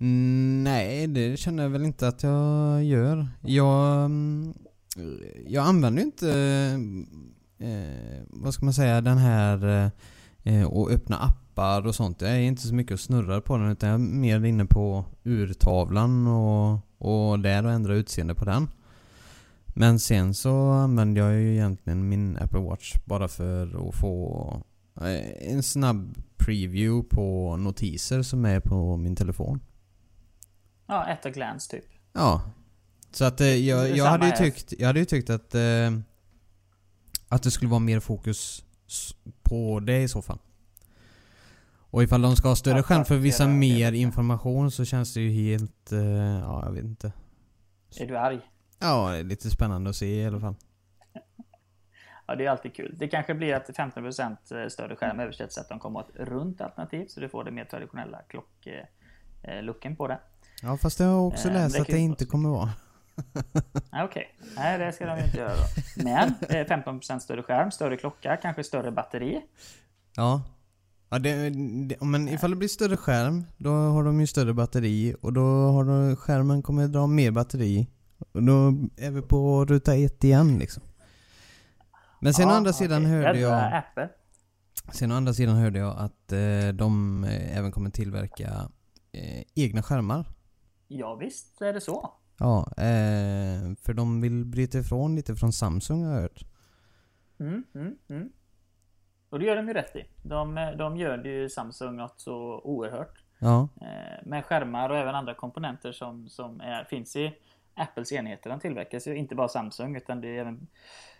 Mm, 0.00 0.64
nej, 0.64 1.06
det 1.06 1.36
känner 1.36 1.62
jag 1.62 1.70
väl 1.70 1.82
inte 1.84 2.08
att 2.08 2.22
jag 2.22 2.84
gör. 2.84 3.26
Jag, 3.42 4.04
mm, 4.04 4.54
jag 5.46 5.66
använder 5.66 6.02
ju 6.02 6.06
inte, 6.06 6.30
eh, 7.58 8.22
vad 8.26 8.54
ska 8.54 8.64
man 8.64 8.74
säga, 8.74 9.00
den 9.00 9.18
här 9.18 9.90
eh, 10.42 10.64
och 10.64 10.90
öppna 10.90 11.16
appar 11.16 11.86
och 11.86 11.94
sånt. 11.94 12.20
Jag 12.20 12.30
är 12.30 12.38
inte 12.38 12.62
så 12.62 12.74
mycket 12.74 12.92
och 12.92 13.00
snurrar 13.00 13.40
på 13.40 13.56
den 13.56 13.70
utan 13.70 13.88
jag 13.88 13.94
är 13.94 14.08
mer 14.38 14.44
inne 14.44 14.64
på 14.64 15.04
urtavlan 15.24 16.26
och, 16.26 16.78
och 16.98 17.40
där 17.40 17.66
och 17.66 17.72
ändra 17.72 17.94
utseende 17.94 18.34
på 18.34 18.44
den. 18.44 18.68
Men 19.66 19.98
sen 19.98 20.34
så 20.34 20.70
använder 20.70 21.22
jag 21.22 21.40
ju 21.40 21.52
egentligen 21.52 22.08
min 22.08 22.36
Apple 22.36 22.60
Watch 22.60 22.94
bara 23.04 23.28
för 23.28 23.88
att 23.88 23.94
få 23.94 24.62
eh, 25.00 25.52
en 25.52 25.62
snabb 25.62 26.18
preview 26.36 27.08
på 27.16 27.56
notiser 27.56 28.22
som 28.22 28.44
är 28.44 28.60
på 28.60 28.96
min 28.96 29.16
telefon. 29.16 29.60
Ja, 30.86 31.06
ett 31.06 31.26
a 31.26 31.30
glance 31.30 31.70
typ. 31.70 31.84
Ja. 32.12 32.42
Så 33.10 33.24
att 33.24 33.40
eh, 33.40 33.46
jag, 33.46 33.96
jag, 33.96 34.04
hade 34.04 34.26
ju 34.26 34.32
tyckt, 34.32 34.72
jag 34.78 34.86
hade 34.86 34.98
ju 34.98 35.04
tyckt 35.04 35.30
att 35.30 35.54
eh, 35.54 35.90
att 37.28 37.42
det 37.42 37.50
skulle 37.50 37.70
vara 37.70 37.80
mer 37.80 38.00
fokus 38.00 38.64
på 39.42 39.80
det 39.80 40.02
i 40.02 40.08
så 40.08 40.22
fall. 40.22 40.38
Och 41.90 42.02
ifall 42.02 42.22
de 42.22 42.36
ska 42.36 42.48
ha 42.48 42.56
större 42.56 42.82
skärm 42.82 43.04
för 43.04 43.16
vissa 43.16 43.48
mer 43.48 43.92
information 43.92 44.70
så 44.70 44.84
känns 44.84 45.14
det 45.14 45.20
ju 45.20 45.30
helt... 45.30 45.92
Eh, 45.92 46.00
ja, 46.38 46.62
jag 46.64 46.72
vet 46.72 46.84
inte. 46.84 47.12
Är 48.00 48.06
du 48.06 48.18
arg? 48.18 48.40
Ja, 48.78 49.10
det 49.10 49.18
är 49.18 49.24
lite 49.24 49.50
spännande 49.50 49.90
att 49.90 49.96
se 49.96 50.22
i 50.22 50.26
alla 50.26 50.40
fall. 50.40 50.54
Ja, 52.26 52.36
det 52.36 52.46
är 52.46 52.50
alltid 52.50 52.74
kul. 52.74 52.94
Det 52.98 53.08
kanske 53.08 53.34
blir 53.34 53.54
att 53.54 53.68
15% 53.68 54.68
större 54.68 54.96
skärm 54.96 55.20
översätts 55.20 55.54
så 55.54 55.60
att 55.60 55.68
de 55.68 55.78
kommer 55.78 56.00
att 56.00 56.08
ett 56.10 56.28
runt 56.28 56.60
alternativ 56.60 57.06
så 57.08 57.20
du 57.20 57.28
får 57.28 57.44
det 57.44 57.50
mer 57.50 57.64
traditionella 57.64 58.18
klocklooken 58.28 59.96
på 59.96 60.08
det. 60.08 60.18
Ja, 60.62 60.76
fast 60.76 61.00
jag 61.00 61.06
har 61.06 61.20
också 61.20 61.48
läst 61.48 61.80
att 61.80 61.86
det 61.86 61.98
inte 61.98 62.26
kommer 62.26 62.48
vara. 62.48 62.70
Okej, 64.04 64.04
okay. 64.04 64.24
nej 64.56 64.78
det 64.78 64.92
ska 64.92 65.06
de 65.06 65.18
ju 65.18 65.24
inte 65.24 65.38
göra 65.38 65.52
då. 65.54 66.04
Men 66.04 66.34
15% 66.40 67.18
större 67.18 67.42
skärm, 67.42 67.70
större 67.70 67.96
klocka, 67.96 68.36
kanske 68.36 68.64
större 68.64 68.90
batteri. 68.92 69.42
Ja. 70.16 70.42
Ja, 71.10 71.18
det, 71.18 71.50
det, 71.88 72.00
men 72.00 72.28
ifall 72.28 72.50
det 72.50 72.56
blir 72.56 72.68
större 72.68 72.96
skärm, 72.96 73.44
då 73.56 73.70
har 73.70 74.04
de 74.04 74.20
ju 74.20 74.26
större 74.26 74.54
batteri 74.54 75.14
och 75.20 75.32
då 75.32 75.42
har 75.70 75.84
de, 75.84 76.16
skärmen 76.16 76.62
kommer 76.62 76.88
dra 76.88 77.06
mer 77.06 77.30
batteri. 77.30 77.88
Och 78.32 78.42
då 78.42 78.74
är 78.96 79.10
vi 79.10 79.22
på 79.22 79.64
ruta 79.64 79.94
ett 79.94 80.24
igen 80.24 80.58
liksom. 80.58 80.82
Men 82.20 82.34
sen 82.34 82.48
ja, 82.48 82.54
å 82.54 82.56
andra 82.56 82.72
sidan 82.72 83.02
okay. 83.02 83.12
hörde 83.12 83.38
jag... 83.38 83.72
Apple. 83.72 84.08
Sen 84.92 85.12
å 85.12 85.14
andra 85.14 85.34
sidan 85.34 85.56
hörde 85.56 85.78
jag 85.78 85.98
att 85.98 86.32
eh, 86.32 86.68
de 86.74 87.24
eh, 87.24 87.58
även 87.58 87.72
kommer 87.72 87.90
tillverka 87.90 88.70
eh, 89.12 89.42
egna 89.54 89.82
skärmar. 89.82 90.26
Ja, 90.88 91.14
visst 91.14 91.62
är 91.62 91.72
det 91.72 91.80
så. 91.80 92.19
Ja, 92.40 92.66
eh, 92.76 93.74
för 93.82 93.92
de 93.92 94.20
vill 94.20 94.44
bryta 94.44 94.78
ifrån 94.78 95.16
lite 95.16 95.34
från 95.34 95.52
Samsung 95.52 96.04
har 96.04 96.14
jag 96.14 96.20
hört. 96.20 96.44
Mm, 97.40 97.64
mm, 97.74 97.96
mm. 98.08 98.32
Och 99.30 99.38
det 99.38 99.44
gör 99.44 99.56
de 99.56 99.68
ju 99.68 99.74
rätt 99.74 99.96
i. 99.96 100.04
De, 100.22 100.74
de 100.78 100.96
gör 100.96 101.18
det 101.18 101.28
ju 101.28 101.48
Samsung 101.48 101.96
något 101.96 102.20
så 102.20 102.60
oerhört. 102.64 103.24
Ja. 103.38 103.68
Eh, 103.80 104.26
med 104.26 104.44
skärmar 104.44 104.90
och 104.90 104.96
även 104.96 105.14
andra 105.14 105.34
komponenter 105.34 105.92
som, 105.92 106.28
som 106.28 106.60
är, 106.60 106.84
finns 106.84 107.16
i 107.16 107.34
Apples 107.74 108.12
enheter. 108.12 108.50
De 108.50 108.60
tillverkas 108.60 109.06
ju 109.06 109.16
inte 109.16 109.34
bara 109.34 109.48
Samsung 109.48 109.96
utan 109.96 110.20
det 110.20 110.28
är 110.28 110.40
även 110.40 110.66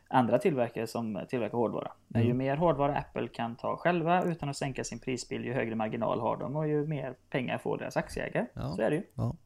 andra 0.09 0.39
tillverkare 0.39 0.87
som 0.87 1.25
tillverkar 1.29 1.59
hårdvara. 1.59 1.93
Men 2.09 2.23
mm. 2.23 2.29
ju 2.29 2.35
mer 2.35 2.57
hårdvara 2.57 2.97
Apple 2.97 3.29
kan 3.29 3.57
ta 3.57 3.77
själva 3.77 4.23
utan 4.25 4.49
att 4.49 4.57
sänka 4.57 4.85
sin 4.85 4.99
prisbild, 4.99 5.45
ju 5.45 5.53
högre 5.53 5.75
marginal 5.75 6.21
har 6.21 6.37
de 6.37 6.57
och 6.57 6.69
ju 6.69 6.87
mer 6.87 7.15
pengar 7.31 7.59
får 7.59 7.79
deras 7.79 7.97
aktieägare. 7.97 8.47
Ja. 8.55 8.73
Så 8.77 8.83
är 8.83 8.91
det 8.91 8.97
ju. 8.97 9.03
Ja. 9.15 9.37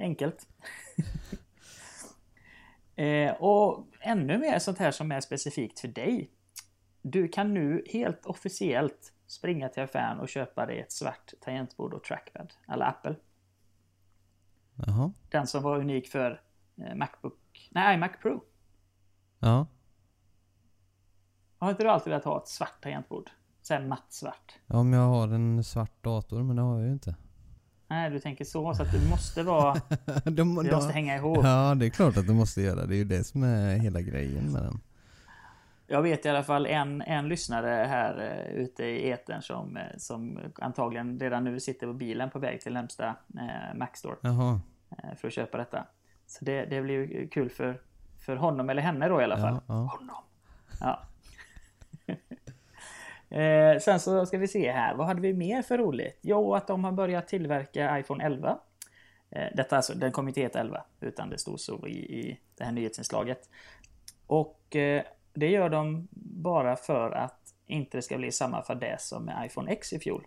Enkelt. 0.00 0.48
eh, 2.96 3.32
och 3.32 3.86
ännu 4.00 4.38
mer 4.38 4.58
sånt 4.58 4.78
här 4.78 4.90
som 4.90 5.12
är 5.12 5.20
specifikt 5.20 5.80
för 5.80 5.88
dig. 5.88 6.30
Du 7.02 7.28
kan 7.28 7.54
nu 7.54 7.84
helt 7.92 8.26
officiellt 8.26 9.12
springa 9.26 9.68
till 9.68 9.82
affären 9.82 10.20
och 10.20 10.28
köpa 10.28 10.66
dig 10.66 10.80
ett 10.80 10.92
svart 10.92 11.32
tangentbord 11.40 11.94
och 11.94 12.04
trackpad. 12.04 12.52
Alla 12.66 12.86
Apple. 12.86 13.16
Jaha. 14.74 15.12
Den 15.30 15.46
som 15.46 15.62
var 15.62 15.78
unik 15.78 16.08
för 16.08 16.42
eh, 16.76 16.94
Macbook, 16.94 17.68
nej 17.70 17.94
iMac 17.94 18.10
Pro. 18.22 18.44
Ja. 19.38 19.66
Har 21.58 21.70
inte 21.70 21.82
du 21.82 21.90
alltid 21.90 22.10
velat 22.10 22.24
ha 22.24 22.42
ett 22.42 22.48
svart 22.48 22.82
tangentbord? 22.82 23.30
Såhär 23.62 23.86
matt 23.86 24.12
svart. 24.12 24.58
Ja, 24.66 24.78
om 24.78 24.92
jag 24.92 25.08
har 25.08 25.28
en 25.28 25.64
svart 25.64 26.02
dator, 26.04 26.42
men 26.42 26.56
det 26.56 26.62
har 26.62 26.78
jag 26.78 26.86
ju 26.86 26.92
inte. 26.92 27.16
Nej, 27.90 28.10
du 28.10 28.20
tänker 28.20 28.44
så. 28.44 28.74
Så 28.74 28.82
att 28.82 28.92
du 28.92 29.08
måste 29.08 29.42
vara... 29.42 29.74
de, 30.24 30.32
du 30.34 30.70
måste 30.70 30.92
hänga 30.92 31.16
ihop. 31.16 31.38
Ja, 31.42 31.74
det 31.74 31.86
är 31.86 31.90
klart 31.90 32.16
att 32.16 32.26
du 32.26 32.32
måste 32.32 32.60
göra. 32.62 32.86
Det 32.86 32.94
är 32.94 32.98
ju 32.98 33.04
det 33.04 33.24
som 33.24 33.42
är 33.42 33.76
hela 33.76 34.00
grejen 34.00 34.52
med 34.52 34.62
den. 34.62 34.80
Jag 35.86 36.02
vet 36.02 36.26
i 36.26 36.28
alla 36.28 36.42
fall 36.42 36.66
en, 36.66 37.02
en 37.02 37.28
lyssnare 37.28 37.86
här 37.88 38.44
uh, 38.48 38.62
ute 38.62 38.84
i 38.84 39.10
etern 39.10 39.42
som, 39.42 39.76
uh, 39.76 39.82
som 39.96 40.38
antagligen 40.58 41.20
redan 41.20 41.44
nu 41.44 41.60
sitter 41.60 41.86
på 41.86 41.92
bilen 41.92 42.30
på 42.30 42.38
väg 42.38 42.60
till 42.60 42.72
närmsta 42.72 43.08
uh, 43.08 43.78
Mac 43.78 43.88
Store. 43.94 44.16
Jaha. 44.20 44.60
Uh, 44.92 45.14
för 45.16 45.28
att 45.28 45.34
köpa 45.34 45.58
detta. 45.58 45.86
Så 46.26 46.44
det, 46.44 46.64
det 46.64 46.82
blir 46.82 46.94
ju 46.94 47.28
kul 47.28 47.50
för, 47.50 47.80
för 48.18 48.36
honom 48.36 48.70
eller 48.70 48.82
henne 48.82 49.08
då 49.08 49.20
i 49.20 49.24
alla 49.24 49.36
fall. 49.36 49.54
Ja, 49.54 49.74
ja. 49.74 49.74
Honom. 49.74 50.24
Ja. 50.80 51.02
Eh, 53.30 53.78
sen 53.78 54.00
så 54.00 54.26
ska 54.26 54.38
vi 54.38 54.48
se 54.48 54.72
här, 54.72 54.94
vad 54.94 55.06
hade 55.06 55.20
vi 55.20 55.32
mer 55.32 55.62
för 55.62 55.78
roligt? 55.78 56.18
Jo, 56.22 56.54
att 56.54 56.66
de 56.66 56.84
har 56.84 56.92
börjat 56.92 57.28
tillverka 57.28 57.98
iPhone 57.98 58.24
11. 58.24 58.58
Eh, 59.30 59.48
detta 59.54 59.76
alltså, 59.76 59.94
den 59.94 60.12
kommer 60.12 60.30
inte 60.30 60.40
heta 60.40 60.60
11, 60.60 60.84
utan 61.00 61.30
det 61.30 61.38
stod 61.38 61.60
så 61.60 61.86
i, 61.86 62.20
i 62.20 62.40
det 62.54 62.64
här 62.64 62.72
nyhetsinslaget. 62.72 63.50
Och 64.26 64.76
eh, 64.76 65.02
det 65.34 65.48
gör 65.48 65.68
de 65.68 66.08
bara 66.42 66.76
för 66.76 67.10
att 67.10 67.54
inte 67.66 67.98
det 67.98 68.02
ska 68.02 68.18
bli 68.18 68.32
samma 68.32 68.62
fadäs 68.62 69.08
som 69.08 69.24
med 69.24 69.46
iPhone 69.46 69.72
X 69.72 69.92
i 69.92 69.98
fjol. 69.98 70.26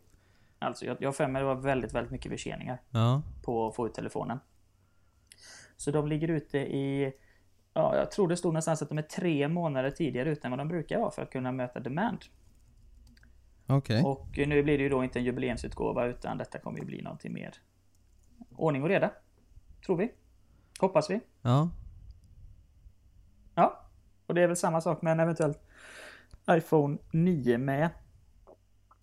Alltså, 0.60 0.86
jag 0.86 1.08
har 1.08 1.12
för 1.12 1.28
mig 1.28 1.42
det 1.42 1.46
var 1.46 1.56
väldigt, 1.56 1.94
väldigt 1.94 2.12
mycket 2.12 2.32
förseningar 2.32 2.82
ja. 2.92 3.22
på 3.46 3.68
att 3.68 3.76
få 3.76 3.88
ut 3.88 3.94
telefonen. 3.94 4.40
Så 5.78 5.92
de 5.92 6.08
ligger 6.08 6.28
ute 6.28 6.58
i 6.58 7.14
Ja, 7.74 7.96
jag 7.96 8.12
tror 8.12 8.28
det 8.28 8.38
stod 8.38 8.54
någonstans 8.54 8.82
att 8.82 8.90
de 8.90 8.98
är 8.98 9.02
tre 9.02 9.48
månader 9.48 9.92
tidigare 9.92 10.30
ute 10.30 10.48
än 10.48 10.52
vad 10.52 10.60
de 10.60 10.68
brukar 10.68 11.00
vara 11.00 11.12
för 11.12 11.22
att 11.22 11.32
kunna 11.32 11.52
möta 11.52 11.80
demand. 11.80 12.20
Okay. 13.68 14.02
Och 14.02 14.28
nu 14.38 14.64
blir 14.64 14.78
det 14.78 14.84
ju 14.84 14.90
då 14.90 15.04
inte 15.04 15.20
en 15.20 15.26
jubileumsutgåva 15.26 16.06
utan 16.06 16.38
detta 16.38 16.60
kommer 16.60 16.80
ju 16.80 16.86
bli 16.86 17.02
någonting 17.02 17.34
mer 17.34 17.54
ordning 18.56 18.84
och 18.84 18.90
reda. 18.90 19.12
Tror 19.86 19.98
vi. 19.98 20.12
Hoppas 20.80 21.10
vi. 21.10 21.20
Ja. 21.42 21.70
Ja. 23.56 23.90
Och 24.26 24.34
det 24.34 24.42
är 24.42 24.48
väl 24.48 24.58
samma 24.58 24.82
sak 24.82 25.02
med 25.02 25.12
en 25.12 25.20
eventuell 25.20 25.54
iPhone 26.50 26.98
9 27.12 27.58
med. 27.58 27.90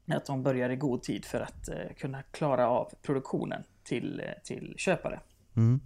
Att 0.06 0.26
de 0.26 0.42
börjar 0.42 0.70
i 0.70 0.76
god 0.76 1.02
tid 1.02 1.24
för 1.24 1.40
att 1.40 1.68
eh, 1.68 1.94
kunna 1.98 2.22
klara 2.22 2.68
av 2.68 2.92
produktionen 3.02 3.62
till, 3.84 4.20
eh, 4.20 4.42
till 4.44 4.74
köpare. 4.76 5.20
Mm. 5.56 5.80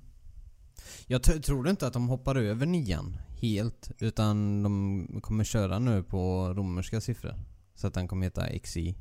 Jag 1.07 1.23
tror 1.23 1.69
inte 1.69 1.87
att 1.87 1.93
de 1.93 2.09
hoppar 2.09 2.37
över 2.37 2.66
nian 2.66 3.16
helt, 3.40 3.90
utan 3.99 4.62
de 4.62 5.21
kommer 5.23 5.45
köra 5.45 5.78
nu 5.78 6.02
på 6.02 6.52
romerska 6.57 7.00
siffror. 7.00 7.35
Så 7.75 7.87
att 7.87 7.95
den 7.95 8.09
kommer 8.09 8.26
heta 8.26 8.59
XI. 8.62 8.95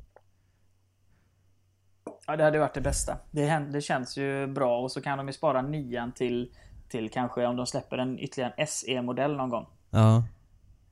Ja, 2.26 2.36
det 2.36 2.44
hade 2.44 2.58
varit 2.58 2.74
det 2.74 2.80
bästa. 2.80 3.18
Det, 3.30 3.58
det 3.58 3.80
känns 3.80 4.16
ju 4.16 4.46
bra 4.46 4.80
och 4.80 4.92
så 4.92 5.00
kan 5.00 5.18
de 5.18 5.26
ju 5.26 5.32
spara 5.32 5.62
nian 5.62 6.12
till, 6.12 6.52
till 6.88 7.10
kanske 7.10 7.46
om 7.46 7.56
de 7.56 7.66
släpper 7.66 7.98
en 7.98 8.18
ytterligare 8.18 8.54
en 8.56 8.66
SE-modell 8.66 9.36
någon 9.36 9.48
gång. 9.48 9.66
Ja. 9.90 10.24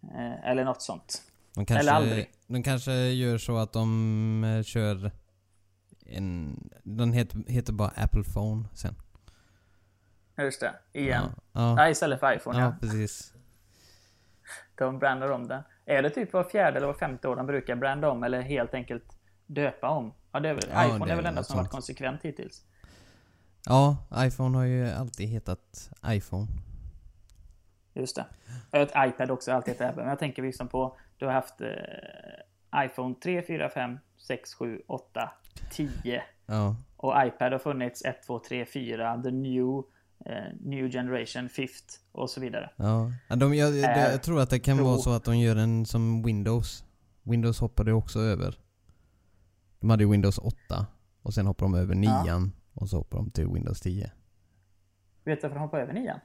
Eh, 0.03 0.51
eller 0.51 0.65
något 0.65 0.83
sånt. 0.83 1.23
Kanske, 1.55 1.79
Eller 1.79 1.93
aldrig. 1.93 2.31
De 2.47 2.63
kanske 2.63 2.93
gör 2.93 3.39
så 3.39 3.57
att 3.57 3.73
de 3.73 4.45
eh, 4.45 4.63
kör 4.63 5.11
en... 6.07 6.61
Den 6.83 7.13
heter, 7.13 7.43
heter 7.49 7.73
bara 7.73 7.89
Apple 7.89 8.25
Phone 8.25 8.69
sen. 8.75 8.95
Just 10.39 10.61
det, 10.61 10.75
igen. 10.93 11.23
Ja, 11.53 11.61
ja. 11.61 11.75
Nej, 11.75 11.93
istället 11.93 12.21
för 12.21 12.37
iPhone 12.37 12.59
ja. 12.59 12.65
ja. 12.65 12.75
precis. 12.81 13.35
De 14.75 14.99
brandar 14.99 15.31
om 15.31 15.49
den. 15.49 15.63
Är 15.87 16.03
det 16.03 16.11
typ 16.11 16.33
var 16.33 16.45
fjärde 16.45 16.77
eller 16.77 16.87
var 16.87 16.95
femte 16.95 17.29
år 17.29 17.37
de 17.37 17.47
brukar 17.47 17.77
branda 17.77 18.11
om 18.11 18.23
eller 18.23 18.41
helt 18.41 18.75
enkelt 18.75 19.17
döpa 19.47 19.89
om? 19.89 20.15
Ja, 20.33 20.41
det 20.41 20.49
är 20.49 20.55
väl, 20.55 20.65
ja, 20.73 20.87
iPhone 20.87 21.07
det 21.07 21.13
är 21.13 21.17
väl 21.17 21.27
enda 21.27 21.43
som 21.43 21.57
har 21.57 21.65
varit 21.65 21.73
konsekvent 21.73 22.23
hittills. 22.23 22.65
Ja, 23.67 23.97
iPhone 24.17 24.59
har 24.59 24.65
ju 24.65 24.91
alltid 24.91 25.29
hetat 25.29 25.91
iPhone. 26.07 26.47
Just 27.95 28.17
det. 28.17 28.27
Ett 28.73 28.93
iPad 28.97 29.31
också 29.31 29.53
alltid 29.53 29.75
hetat 29.75 29.89
Apple. 29.89 30.03
Men 30.03 30.11
jag 30.11 30.19
tänker 30.19 30.43
liksom 30.43 30.69
på, 30.69 30.97
du 31.17 31.27
har 31.27 31.33
haft 31.33 31.61
eh, 31.61 32.85
iPhone 32.85 33.15
3, 33.15 33.43
4, 33.43 33.69
5, 33.69 33.99
6, 34.17 34.55
7, 34.55 34.83
8, 34.87 35.33
10. 35.71 36.23
Ja. 36.47 36.77
Och 36.97 37.27
iPad 37.27 37.53
har 37.53 37.59
funnits 37.59 38.05
1, 38.05 38.23
2, 38.27 38.39
3, 38.39 38.67
4, 38.67 39.23
the 39.23 39.31
new 39.31 39.83
New 40.61 40.91
Generation, 40.91 41.49
Fifth 41.49 41.95
och 42.13 42.31
så 42.31 42.41
vidare. 42.41 42.71
Ja, 42.77 43.13
de, 43.29 43.55
jag, 43.55 43.77
jag, 43.77 44.13
jag 44.13 44.23
tror 44.23 44.41
att 44.41 44.51
det 44.51 44.59
kan 44.59 44.77
Pro. 44.77 44.87
vara 44.87 44.99
så 44.99 45.11
att 45.11 45.25
de 45.25 45.39
gör 45.39 45.57
en 45.57 45.87
som 45.87 46.23
Windows. 46.23 46.85
Windows 47.23 47.61
hoppade 47.61 47.93
också 47.93 48.21
över. 48.21 48.59
De 49.81 49.91
hade 49.91 50.05
ju 50.05 50.11
Windows 50.11 50.39
8 50.39 50.87
och 51.23 51.35
sen 51.35 51.47
hoppade 51.47 51.73
de 51.73 51.79
över 51.79 51.95
9 51.95 52.11
ja. 52.27 52.49
Och 52.75 52.89
så 52.89 52.97
hoppade 52.97 53.23
de 53.23 53.31
till 53.31 53.47
Windows 53.47 53.81
10. 53.81 54.11
Vet 55.25 55.41
du 55.41 55.49
varför 55.49 55.55
de 55.55 55.61
hoppade 55.61 55.83
över 55.83 55.93
nian? 55.93 56.19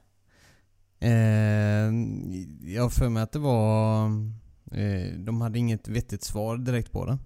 Eh, 1.00 1.90
jag 2.74 2.82
har 2.82 2.90
för 2.90 3.08
mig 3.08 3.22
att 3.22 3.32
det 3.32 3.38
var... 3.38 4.04
Eh, 4.72 5.18
de 5.18 5.40
hade 5.40 5.58
inget 5.58 5.88
vettigt 5.88 6.22
svar 6.22 6.56
direkt 6.56 6.92
på 6.92 7.06
det. 7.06 7.18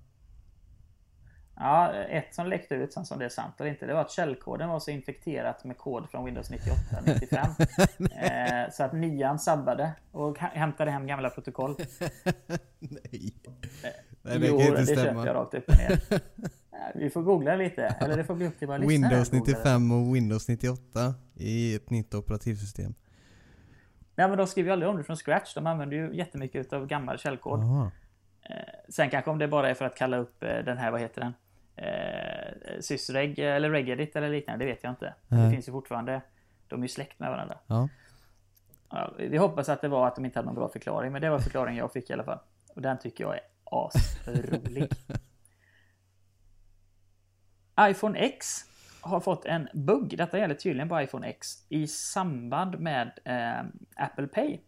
Ja, 1.55 1.93
ett 1.93 2.35
som 2.35 2.47
läckte 2.47 2.75
ut, 2.75 2.93
sen 2.93 3.05
som 3.05 3.19
det 3.19 3.25
är 3.25 3.29
sant 3.29 3.55
eller 3.59 3.71
inte, 3.71 3.87
det 3.87 3.95
var 3.95 4.01
att 4.01 4.11
källkoden 4.11 4.69
var 4.69 4.81
så 4.81 4.91
infekterat 4.91 5.65
med 5.65 5.79
kod 5.79 6.11
från 6.11 6.25
Windows 6.25 6.51
98, 6.51 6.79
95. 7.07 7.47
eh, 8.23 8.71
så 8.73 8.85
att 8.85 8.93
nian 8.93 9.39
sabbade 9.39 9.93
och 10.11 10.39
hämtade 10.39 10.91
hem 10.91 11.07
gamla 11.07 11.31
protokoll. 11.31 11.77
Nej. 12.79 13.35
Nej, 14.23 14.39
det 14.39 14.47
jo, 14.47 14.59
kan 14.59 14.67
inte 14.67 14.81
det 14.81 14.87
stämma. 14.87 15.05
köper 15.05 15.27
jag 15.27 15.35
rakt 15.35 15.55
upp 15.55 15.69
och 15.69 15.77
ner. 15.77 16.01
Vi 16.95 17.11
får 17.11 17.23
googla 17.23 17.57
lite, 17.57 17.83
eller 17.83 18.17
det 18.17 18.25
får 18.25 18.35
bli 18.35 18.47
upp 18.47 18.59
till 18.59 18.69
våra. 18.69 18.79
Windows 18.79 19.33
95 19.33 19.93
och 19.93 20.15
Windows 20.15 20.49
98 20.49 21.15
i 21.35 21.75
ett 21.75 21.91
nytt 21.91 22.15
operativsystem. 22.15 22.95
Nej 24.15 24.29
men 24.29 24.39
de 24.39 24.47
skriver 24.47 24.69
ju 24.69 24.73
aldrig 24.73 24.91
om 24.91 24.97
det 24.97 25.05
från 25.05 25.17
scratch, 25.17 25.55
de 25.55 25.67
använder 25.67 25.97
ju 25.97 26.17
jättemycket 26.17 26.73
av 26.73 26.87
gammal 26.87 27.19
källkod. 27.19 27.61
Aha. 27.61 27.91
Eh, 28.43 28.57
sen 28.89 29.11
kanske 29.11 29.31
om 29.31 29.39
det 29.39 29.49
bara 29.49 29.71
är 29.71 29.75
för 29.75 29.85
att 29.85 29.97
kalla 29.97 30.17
upp 30.17 30.43
eh, 30.43 30.49
den 30.49 30.79
här, 30.79 30.91
vad 30.91 31.01
heter 31.01 31.21
den? 31.21 31.33
Eh, 31.83 32.81
Sysreg 32.81 33.39
eller 33.39 33.71
Regedit 33.71 34.17
eller 34.17 34.31
liknande, 34.31 34.65
det 34.65 34.71
vet 34.71 34.83
jag 34.83 34.93
inte. 34.93 35.15
Mm. 35.29 35.45
Det 35.45 35.51
finns 35.51 35.69
ju 35.69 35.73
fortfarande, 35.73 36.23
de 36.69 36.81
är 36.81 36.85
ju 36.85 36.89
släkt 36.89 37.21
med 37.21 37.31
varandra. 37.31 37.59
Ja. 37.67 37.89
Ja, 38.91 39.15
vi 39.19 39.37
hoppas 39.37 39.69
att 39.69 39.81
det 39.81 39.89
var 39.89 40.07
att 40.07 40.17
de 40.17 40.25
inte 40.25 40.39
hade 40.39 40.47
någon 40.47 40.55
bra 40.55 40.69
förklaring, 40.69 41.13
men 41.13 41.23
det 41.23 41.31
var 41.31 41.39
förklaringen 41.39 41.79
jag 41.79 41.93
fick 41.93 42.11
i 42.11 42.13
alla 42.13 42.25
fall. 42.25 42.39
Och 42.75 42.83
den 42.83 42.99
tycker 42.99 43.25
jag 43.25 43.35
är 43.35 43.41
asrolig. 43.65 44.93
iPhone 47.91 48.19
X 48.19 48.47
har 49.01 49.21
fått 49.21 49.45
en 49.45 49.69
bugg, 49.75 50.17
detta 50.17 50.39
gäller 50.39 50.55
tydligen 50.55 50.89
på 50.89 51.01
iPhone 51.01 51.27
X, 51.27 51.67
i 51.69 51.87
samband 51.87 52.81
med 52.81 53.19
eh, 53.25 54.05
Apple 54.05 54.27
Pay. 54.27 54.61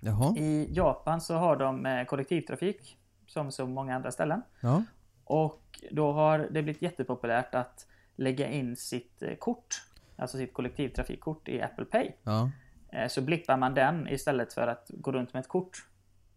Jaha. 0.00 0.36
I 0.36 0.68
Japan 0.70 1.20
så 1.20 1.34
har 1.34 1.56
de 1.56 1.86
eh, 1.86 2.04
kollektivtrafik, 2.04 2.98
som 3.26 3.52
så 3.52 3.66
många 3.66 3.96
andra 3.96 4.10
ställen. 4.10 4.42
Ja. 4.60 4.82
Och 5.28 5.84
då 5.90 6.12
har 6.12 6.38
det 6.38 6.62
blivit 6.62 6.82
jättepopulärt 6.82 7.54
att 7.54 7.86
lägga 8.16 8.50
in 8.50 8.76
sitt 8.76 9.22
eh, 9.22 9.34
kort, 9.34 9.82
alltså 10.16 10.36
sitt 10.36 10.54
kollektivtrafikkort 10.54 11.48
i 11.48 11.62
Apple 11.62 11.84
Pay. 11.84 12.10
Ja. 12.22 12.50
Eh, 12.92 13.08
så 13.08 13.22
blippar 13.22 13.56
man 13.56 13.74
den 13.74 14.08
istället 14.08 14.52
för 14.52 14.66
att 14.66 14.90
gå 14.94 15.12
runt 15.12 15.32
med 15.32 15.40
ett 15.40 15.48
kort. 15.48 15.86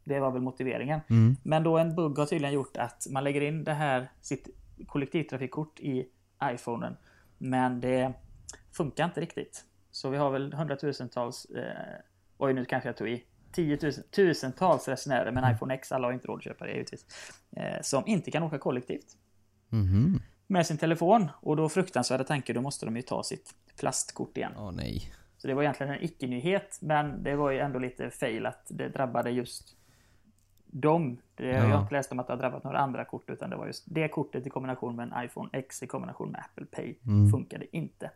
Det 0.04 0.20
var 0.20 0.32
väl 0.32 0.42
motiveringen. 0.42 1.00
Mm. 1.10 1.36
Men 1.44 1.64
då 1.64 1.78
en 1.78 1.96
bugg 1.96 2.18
har 2.18 2.26
tydligen 2.26 2.54
gjort 2.54 2.78
att 2.78 3.08
man 3.10 3.24
lägger 3.24 3.42
in 3.42 3.64
det 3.64 3.74
här, 3.74 4.12
sitt 4.22 4.50
kollektivtrafikkort 4.88 5.80
i 5.80 6.08
iPhonen. 6.44 6.98
Men 7.38 7.82
det 7.82 8.14
funkar 8.72 9.06
inte 9.06 9.22
riktigt. 9.22 9.66
Så 9.92 10.10
vi 10.10 10.18
har 10.18 10.32
väl 10.32 10.54
hundratusentals, 10.54 11.46
eh, 11.46 12.00
oj 12.38 12.54
nu 12.54 12.66
kanske 12.66 12.90
jag 12.90 12.98
tog 12.98 13.10
i, 13.10 13.24
tiotusentals 13.52 14.88
resenärer 14.88 15.32
med 15.32 15.44
en 15.44 15.56
iPhone 15.56 15.74
X, 15.74 15.92
alla 15.92 16.08
har 16.08 16.14
inte 16.14 16.28
råd 16.28 16.38
att 16.38 16.44
köpa 16.44 16.66
det 16.66 16.72
givetvis, 16.72 17.06
eh, 17.56 17.82
som 17.82 18.04
inte 18.08 18.32
kan 18.32 18.44
åka 18.44 18.58
kollektivt. 18.58 19.18
Mm. 19.72 20.20
Med 20.48 20.68
sin 20.68 20.78
telefon 20.78 21.32
och 21.42 21.58
då 21.58 21.70
fruktansvärda 21.70 22.24
tanke, 22.24 22.54
då 22.54 22.62
måste 22.62 22.86
de 22.86 22.96
ju 22.96 23.02
ta 23.02 23.24
sitt 23.24 23.54
plastkort 23.80 24.38
igen. 24.38 24.52
Åh 24.58 24.70
oh, 24.70 24.72
nej. 24.72 25.14
Så 25.38 25.48
det 25.48 25.54
var 25.54 25.64
egentligen 25.64 25.94
en 25.94 26.04
icke-nyhet, 26.04 26.80
men 26.82 27.24
det 27.24 27.36
var 27.36 27.52
ju 27.52 27.60
ändå 27.60 27.80
lite 27.80 28.10
fail 28.10 28.46
att 28.46 28.66
det 28.70 28.90
drabbade 28.90 29.32
just 29.32 29.76
dem. 30.66 31.18
Det, 31.36 31.48
ja. 31.48 31.54
Jag 31.54 31.66
har 31.66 31.82
inte 31.82 31.94
läst 31.94 32.12
om 32.12 32.20
att 32.20 32.28
det 32.28 32.34
har 32.34 32.38
drabbat 32.38 32.64
några 32.64 32.80
andra 32.80 33.06
kort, 33.06 33.30
utan 33.30 33.50
det 33.50 33.56
var 33.56 33.68
just 33.68 33.84
det 33.88 34.08
kortet 34.08 34.48
i 34.48 34.50
kombination 34.50 34.96
med 34.96 35.12
en 35.12 35.26
iPhone 35.26 35.50
X 35.54 35.84
i 35.84 35.88
kombination 35.88 36.32
med 36.32 36.42
Apple 36.42 36.66
Pay. 36.66 36.96
Mm. 37.06 37.32
Funkade 37.32 37.78
inte. 37.78 38.12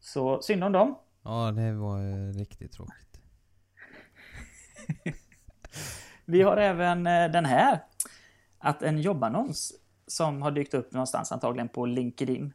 Så 0.00 0.42
synd 0.42 0.64
om 0.64 0.72
dem. 0.72 0.94
Ja, 1.22 1.52
det 1.52 1.72
var 1.72 2.32
riktigt 2.38 2.72
tråkigt. 2.72 3.13
Vi 6.24 6.42
har 6.42 6.56
även 6.56 7.06
eh, 7.06 7.30
den 7.30 7.44
här. 7.44 7.78
Att 8.58 8.82
en 8.82 8.98
jobbannons 8.98 9.72
som 10.06 10.42
har 10.42 10.50
dykt 10.50 10.74
upp 10.74 10.92
någonstans, 10.92 11.32
antagligen 11.32 11.68
på 11.68 11.86
LinkedIn, 11.86 12.52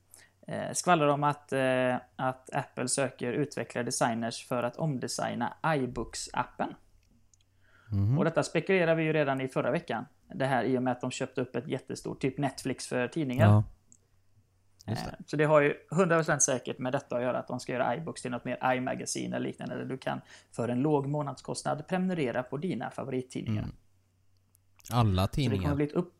eh, 0.47 0.73
skvallrar 0.73 1.07
om 1.07 1.23
att, 1.23 1.53
eh, 1.53 1.95
att 2.15 2.53
Apple 2.53 2.87
söker 2.87 3.33
utvecklare 3.33 3.85
designers 3.85 4.47
för 4.47 4.63
att 4.63 4.77
omdesigna 4.77 5.53
iBooks-appen. 5.63 6.75
Mm. 7.91 8.17
Och 8.17 8.25
detta 8.25 8.43
spekulerade 8.43 8.95
vi 8.95 9.03
ju 9.03 9.13
redan 9.13 9.41
i 9.41 9.47
förra 9.47 9.71
veckan. 9.71 10.05
Det 10.33 10.45
här 10.45 10.63
i 10.63 10.77
och 10.77 10.83
med 10.83 10.91
att 10.91 11.01
de 11.01 11.11
köpte 11.11 11.41
upp 11.41 11.55
ett 11.55 11.67
jättestort, 11.67 12.21
typ 12.21 12.37
Netflix 12.37 12.87
för 12.87 13.07
tidningar. 13.07 13.47
Ja. 13.47 13.63
Det. 14.89 15.09
Eh, 15.09 15.25
så 15.25 15.37
det 15.37 15.43
har 15.43 15.61
ju 15.61 15.73
100% 15.91 16.39
säkert 16.39 16.79
med 16.79 16.93
detta 16.93 17.15
att 17.15 17.21
göra 17.21 17.39
att 17.39 17.47
de 17.47 17.59
ska 17.59 17.73
göra 17.73 17.95
iBooks 17.95 18.21
till 18.21 18.31
något 18.31 18.45
mer 18.45 18.73
iMagazine 18.73 19.35
eller 19.35 19.47
liknande. 19.47 19.75
Där 19.75 19.85
du 19.85 19.97
kan 19.97 20.21
för 20.51 20.69
en 20.69 20.79
låg 20.79 21.07
månadskostnad 21.07 21.87
prenumerera 21.87 22.43
på 22.43 22.57
dina 22.57 22.91
favorittidningar. 22.91 23.63
Mm. 23.63 23.75
Alla 24.91 25.27
tidningar? 25.27 25.55
Så 25.55 25.61
det 25.61 25.63
kommer 25.63 25.75
bli 25.75 25.85
ett 25.85 25.93
upp... 25.93 26.13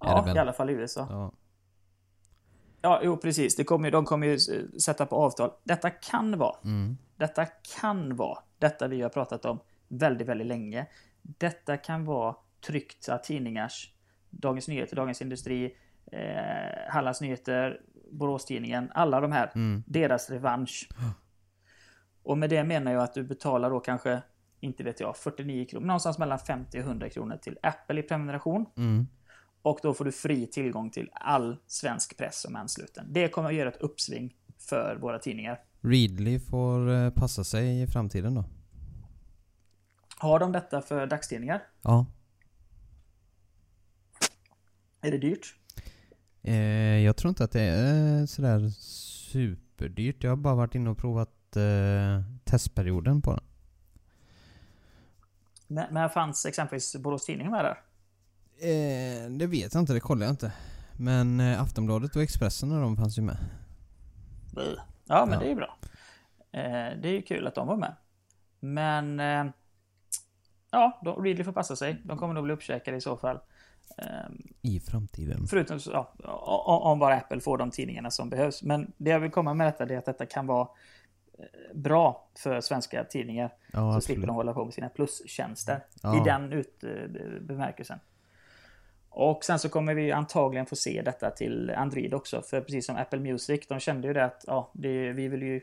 Ja, 0.00 0.34
i 0.34 0.38
alla 0.38 0.52
fall 0.52 0.70
i 0.70 0.72
USA. 0.72 1.06
Ja. 1.10 1.32
Ja, 2.82 3.00
jo 3.04 3.16
precis. 3.16 3.56
Det 3.56 3.64
kommer, 3.64 3.90
de 3.90 4.04
kommer 4.04 4.26
ju 4.26 4.38
sätta 4.80 5.06
på 5.06 5.16
avtal. 5.16 5.50
Detta 5.64 5.90
kan 5.90 6.38
vara, 6.38 6.56
mm. 6.64 6.96
detta 7.16 7.46
kan 7.80 8.16
vara, 8.16 8.38
detta 8.58 8.88
vi 8.88 9.02
har 9.02 9.08
pratat 9.08 9.44
om 9.44 9.60
väldigt, 9.88 10.28
väldigt 10.28 10.46
länge. 10.46 10.86
Detta 11.22 11.76
kan 11.76 12.04
vara 12.04 12.36
tryckta 12.66 13.18
tidningars, 13.18 13.92
Dagens 14.30 14.68
Nyheter, 14.68 14.96
Dagens 14.96 15.22
Industri, 15.22 15.76
eh, 16.12 16.92
Hallands 16.92 17.20
Nyheter, 17.20 17.80
Boråstidningen, 18.12 18.90
alla 18.94 19.20
de 19.20 19.32
här, 19.32 19.52
mm. 19.54 19.82
deras 19.86 20.30
revansch. 20.30 20.88
Och 22.22 22.38
med 22.38 22.50
det 22.50 22.64
menar 22.64 22.92
jag 22.92 23.02
att 23.02 23.14
du 23.14 23.22
betalar 23.22 23.70
då 23.70 23.80
kanske, 23.80 24.22
inte 24.60 24.84
vet 24.84 25.00
jag, 25.00 25.16
49 25.16 25.64
kronor, 25.64 25.86
någonstans 25.86 26.18
mellan 26.18 26.38
50 26.38 26.78
och 26.78 26.84
100 26.84 27.08
kronor 27.08 27.36
till 27.36 27.58
Apple 27.62 28.00
i 28.00 28.02
prenumeration. 28.02 28.66
Mm. 28.76 29.06
Och 29.62 29.78
då 29.82 29.94
får 29.94 30.04
du 30.04 30.12
fri 30.12 30.46
tillgång 30.46 30.90
till 30.90 31.10
all 31.12 31.56
svensk 31.66 32.18
press 32.18 32.40
som 32.40 32.56
är 32.56 32.60
ansluten. 32.60 33.06
Det 33.12 33.28
kommer 33.28 33.48
att 33.48 33.54
göra 33.54 33.68
ett 33.68 33.80
uppsving 33.80 34.34
för 34.58 34.98
våra 35.00 35.18
tidningar. 35.18 35.60
Readly 35.80 36.38
får 36.38 36.90
eh, 36.90 37.10
passa 37.10 37.44
sig 37.44 37.82
i 37.82 37.86
framtiden 37.86 38.34
då? 38.34 38.44
Har 40.18 40.38
de 40.38 40.52
detta 40.52 40.82
för 40.82 41.06
dagstidningar? 41.06 41.62
Ja. 41.82 42.06
Är 45.00 45.10
det 45.10 45.18
dyrt? 45.18 45.59
Eh, 46.42 46.98
jag 46.98 47.16
tror 47.16 47.28
inte 47.28 47.44
att 47.44 47.52
det 47.52 47.60
är 47.60 48.26
sådär 48.26 48.68
superdyrt. 49.30 50.24
Jag 50.24 50.30
har 50.30 50.36
bara 50.36 50.54
varit 50.54 50.74
inne 50.74 50.90
och 50.90 50.98
provat 50.98 51.56
eh, 51.56 52.22
testperioden 52.44 53.22
på 53.22 53.30
den. 53.30 53.44
Men, 55.66 55.94
men 55.94 56.10
fanns 56.10 56.46
exempelvis 56.46 56.96
Borås 56.96 57.24
Tidning 57.24 57.50
med 57.50 57.64
där? 57.64 57.80
Eh, 58.58 59.30
det 59.30 59.46
vet 59.46 59.74
jag 59.74 59.82
inte, 59.82 59.92
det 59.92 60.00
kollar 60.00 60.26
jag 60.26 60.32
inte. 60.32 60.52
Men 60.96 61.40
eh, 61.40 61.62
Aftonbladet 61.62 62.16
och 62.16 62.22
Expressen 62.22 62.72
och 62.72 62.80
de 62.80 62.96
fanns 62.96 63.18
ju 63.18 63.22
med. 63.22 63.36
Ja, 64.54 65.26
men 65.26 65.32
ja. 65.32 65.38
det 65.38 65.44
är 65.44 65.48
ju 65.48 65.54
bra. 65.54 65.76
Eh, 66.52 67.00
det 67.00 67.08
är 67.08 67.12
ju 67.12 67.22
kul 67.22 67.46
att 67.46 67.54
de 67.54 67.66
var 67.66 67.76
med. 67.76 67.94
Men 68.60 69.20
eh, 69.20 69.52
ja, 70.70 71.00
då, 71.04 71.22
Ridley 71.22 71.44
får 71.44 71.52
passa 71.52 71.76
sig. 71.76 72.02
De 72.04 72.18
kommer 72.18 72.34
nog 72.34 72.44
bli 72.44 72.52
uppkäkade 72.52 72.96
i 72.96 73.00
så 73.00 73.16
fall. 73.16 73.38
Um, 73.98 74.42
I 74.62 74.80
framtiden. 74.80 75.46
Förutom 75.46 75.78
ja, 75.86 76.12
om 76.84 76.98
bara 76.98 77.16
Apple 77.16 77.40
får 77.40 77.58
de 77.58 77.70
tidningarna 77.70 78.10
som 78.10 78.30
behövs. 78.30 78.62
Men 78.62 78.92
det 78.96 79.10
jag 79.10 79.20
vill 79.20 79.30
komma 79.30 79.54
med 79.54 79.66
detta 79.66 79.84
är 79.84 79.98
att 79.98 80.04
detta 80.04 80.26
kan 80.26 80.46
vara 80.46 80.68
eh, 81.38 81.44
bra 81.74 82.28
för 82.38 82.60
svenska 82.60 83.04
tidningar. 83.04 83.52
Ja, 83.72 83.78
så 83.78 83.86
absolut. 83.86 84.04
slipper 84.04 84.26
de 84.26 84.36
hålla 84.36 84.52
på 84.52 84.64
med 84.64 84.74
sina 84.74 84.88
plustjänster. 84.88 85.84
Ja. 86.02 86.20
I 86.20 86.24
den 86.24 86.52
ut, 86.52 86.84
eh, 86.84 86.90
bemärkelsen. 87.40 87.98
Och 89.08 89.44
sen 89.44 89.58
så 89.58 89.68
kommer 89.68 89.94
vi 89.94 90.12
antagligen 90.12 90.66
få 90.66 90.76
se 90.76 91.02
detta 91.02 91.30
till 91.30 91.70
Android 91.70 92.14
också. 92.14 92.42
För 92.42 92.60
precis 92.60 92.86
som 92.86 92.96
Apple 92.96 93.18
Music, 93.18 93.66
de 93.68 93.80
kände 93.80 94.08
ju 94.08 94.14
det 94.14 94.24
att 94.24 94.44
ja, 94.46 94.70
det, 94.74 95.12
vi 95.12 95.28
vill 95.28 95.42
ju 95.42 95.60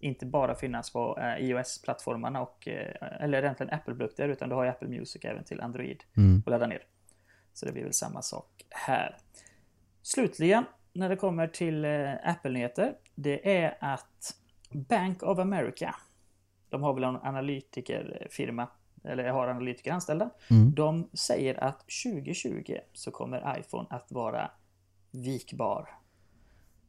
inte 0.00 0.26
bara 0.26 0.54
finnas 0.54 0.92
på 0.92 1.18
eh, 1.20 1.44
iOS-plattformarna 1.44 2.40
och, 2.40 2.68
eh, 2.68 3.22
eller 3.24 3.42
egentligen 3.42 3.74
Apple-produkter, 3.74 4.28
utan 4.28 4.48
du 4.48 4.54
har 4.54 4.64
ju 4.64 4.70
Apple 4.70 4.88
Music 4.88 5.24
även 5.24 5.44
till 5.44 5.60
Android 5.60 6.02
mm. 6.16 6.42
att 6.46 6.50
ladda 6.50 6.66
ner. 6.66 6.82
Så 7.52 7.66
det 7.66 7.72
blir 7.72 7.82
väl 7.82 7.94
samma 7.94 8.22
sak 8.22 8.66
här. 8.70 9.16
Slutligen, 10.02 10.64
när 10.92 11.08
det 11.08 11.16
kommer 11.16 11.48
till 11.48 11.84
eh, 11.84 12.12
Apple-nyheter, 12.24 12.94
det 13.14 13.56
är 13.56 13.78
att 13.80 14.36
Bank 14.70 15.22
of 15.22 15.38
America, 15.38 15.94
de 16.68 16.82
har 16.82 16.94
väl 16.94 17.04
en 17.04 17.16
analytikerfirma, 17.16 18.68
eller 19.04 19.28
har 19.28 19.48
analytiker 19.48 19.92
anställda. 19.92 20.30
Mm. 20.50 20.74
De 20.74 21.08
säger 21.12 21.64
att 21.64 21.84
2020 22.04 22.78
så 22.92 23.10
kommer 23.10 23.58
iPhone 23.58 23.86
att 23.90 24.12
vara 24.12 24.50
vikbar. 25.10 25.88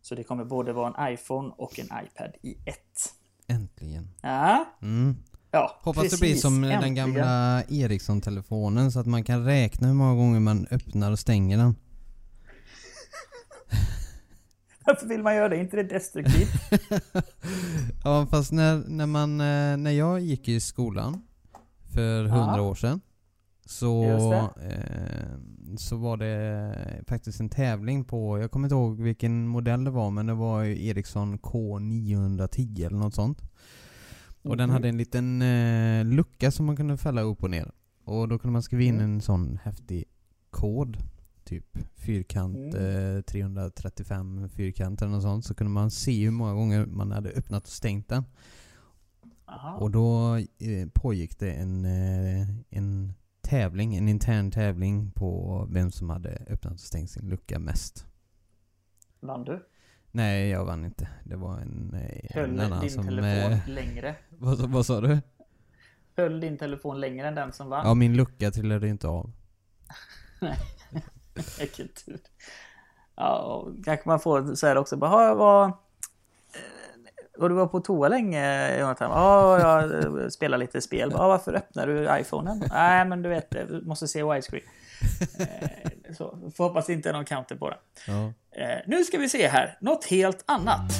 Så 0.02 0.16
det 0.16 0.24
kommer 0.24 0.44
både 0.44 0.74
vara 0.74 0.94
en 0.98 1.14
iPhone 1.14 1.54
och 1.58 1.80
en 1.80 1.86
iPad 1.86 2.36
i 2.42 2.58
ett. 2.66 3.16
Äntligen. 3.48 4.10
Ja. 4.22 4.66
Mm. 4.82 5.16
Ja, 5.52 5.80
Hoppas 5.84 6.04
precis. 6.04 6.20
det 6.20 6.26
blir 6.26 6.36
som 6.36 6.54
Äntligen. 6.64 6.82
den 6.82 6.96
gamla 6.96 7.64
Ericsson-telefonen 7.70 8.92
så 8.92 9.00
att 9.00 9.06
man 9.08 9.24
kan 9.24 9.46
räkna 9.46 9.88
hur 9.88 9.94
många 9.94 10.16
gånger 10.16 10.40
man 10.40 10.68
öppnar 10.72 11.12
och 11.12 11.20
stänger 11.20 11.58
den. 11.58 11.76
Varför 14.86 15.08
vill 15.08 15.24
man 15.24 15.36
göra 15.36 15.50
det? 15.50 15.58
Inte 15.58 15.76
det 15.78 15.84
destruktivt? 15.84 16.50
ja 18.04 18.28
fast 18.32 18.52
när, 18.52 18.84
när 18.88 19.06
man, 19.06 19.32
eh, 19.42 19.78
när 19.78 19.92
jag 19.92 20.20
gick 20.20 20.48
i 20.48 20.60
skolan 20.60 21.22
för 21.96 22.24
hundra 22.24 22.58
Ja. 22.58 22.62
år 22.62 22.76
sedan 22.76 23.02
så, 23.66 24.04
eh, 24.62 25.38
så 25.78 25.98
var 25.98 26.18
det 26.18 26.76
faktiskt 27.08 27.40
en 27.40 27.50
tävling 27.50 28.04
på, 28.04 28.40
jag 28.40 28.52
kommer 28.52 28.66
inte 28.66 28.76
ihåg 28.76 29.02
vilken 29.02 29.48
modell 29.48 29.84
det 29.84 29.92
var 29.92 30.12
men 30.12 30.26
det 30.26 30.34
var 30.34 30.62
ju 30.62 30.88
Ericsson 30.88 31.40
K910 31.40 32.86
eller 32.86 32.98
något 32.98 33.16
sånt. 33.16 33.42
Och 34.44 34.58
den 34.58 34.70
hade 34.70 34.90
en 34.90 34.98
liten 34.98 35.42
eh, 35.42 36.06
lucka 36.06 36.52
som 36.52 36.66
man 36.66 36.76
kunde 36.76 36.98
fälla 36.98 37.22
upp 37.22 37.44
och 37.44 37.50
ner. 37.50 37.72
Och 38.04 38.28
då 38.28 38.40
kunde 38.40 38.52
man 38.54 38.64
skriva 38.64 38.84
in 38.84 38.96
Mm. 38.96 39.12
en 39.14 39.22
sån 39.22 39.60
häftig 39.64 40.04
kod. 40.50 40.98
Typ 41.44 41.78
fyrkant 41.96 42.58
Mm. 42.76 43.16
eh, 43.18 43.22
335 43.22 44.50
fyrkant 44.50 45.02
eller 45.02 45.12
något 45.12 45.22
sånt. 45.22 45.46
Så 45.46 45.54
kunde 45.54 45.72
man 45.72 45.92
se 45.92 46.24
hur 46.24 46.32
många 46.32 46.54
gånger 46.54 46.86
man 46.86 47.12
hade 47.12 47.30
öppnat 47.30 47.64
och 47.64 47.70
stängt 47.70 48.08
den. 48.10 48.24
Aha. 49.46 49.78
Och 49.78 49.92
då 49.92 50.36
eh, 50.36 50.88
pågick 50.94 51.40
det 51.40 51.52
en, 51.54 51.86
eh, 51.86 52.48
en 52.70 53.14
tävling, 53.42 53.96
en 53.96 54.10
intern 54.10 54.52
tävling 54.52 55.12
på 55.12 55.68
vem 55.72 55.92
som 55.92 56.10
hade 56.10 56.30
öppnat 56.50 56.74
och 56.74 56.80
stängt 56.80 57.10
sin 57.10 57.30
lucka 57.30 57.60
mest. 57.60 58.06
Vann 59.20 59.44
du? 59.44 59.66
Nej, 60.12 60.50
jag 60.50 60.66
vann 60.66 60.86
inte. 60.86 61.08
Det 61.24 61.36
var 61.36 61.58
en, 61.58 61.94
eh, 61.94 62.36
Höll 62.36 62.50
en 62.50 62.60
annan 62.60 62.80
din 62.82 62.90
som... 62.92 63.04
telefon 63.06 63.52
Eh, 63.54 63.68
längre? 63.68 64.16
vad, 64.30 64.58
vad 64.60 64.86
sa 64.86 65.02
du? 65.02 65.20
Höll 66.18 66.40
din 66.40 66.58
telefon 66.58 67.00
längre 67.00 67.28
än 67.28 67.36
den 67.36 67.54
som 67.54 67.70
vann? 67.70 67.88
Ja, 67.88 67.94
min 67.94 68.18
lucka 68.18 68.52
trillade 68.52 68.88
inte 68.88 69.08
av. 69.08 69.32
Vilken 71.60 71.88
tur. 71.88 72.20
Ja, 73.16 73.38
och 73.40 73.86
kanske 73.86 74.10
man 74.10 74.20
får 74.20 74.56
så 74.56 74.68
här 74.68 74.78
också. 74.78 74.98
Bara, 74.98 75.12
"Ja, 75.12 75.26
jag 75.28 75.36
var... 75.36 75.66
eh, 75.66 75.72
Och 77.42 77.50
du 77.50 77.56
var 77.56 77.68
på 77.68 77.80
toa 77.80 78.08
länge 78.08 78.78
Jonathan? 78.80 79.12
Ja, 79.12 79.60
jag 79.60 80.04
eh, 80.04 80.28
spelar 80.28 80.58
lite 80.58 80.82
spel. 80.82 81.10
Ja, 81.14 81.28
varför 81.28 81.54
öppnar 81.54 81.88
du 81.88 82.20
iPhonen? 82.20 82.64
Nej, 82.72 83.06
men 83.06 83.22
du 83.22 83.30
vet, 83.30 83.52
du 83.52 83.82
måste 83.86 84.08
se 84.08 84.24
widescreen. 84.24 84.64
Eh, 85.40 86.14
Så, 86.14 86.52
får 86.56 86.64
hoppas 86.64 86.86
det 86.86 86.94
inte 86.94 87.10
är 87.10 87.14
någon 87.14 87.26
counter 87.26 87.56
på 87.56 87.70
det. 87.70 87.78
Ja. 88.08 88.34
Eh, 88.52 88.80
Nu 88.88 89.04
ska 89.04 89.18
vi 89.18 89.30
se 89.30 89.48
här, 89.48 89.78
något 89.82 90.06
helt 90.06 90.44
annat. 90.48 90.92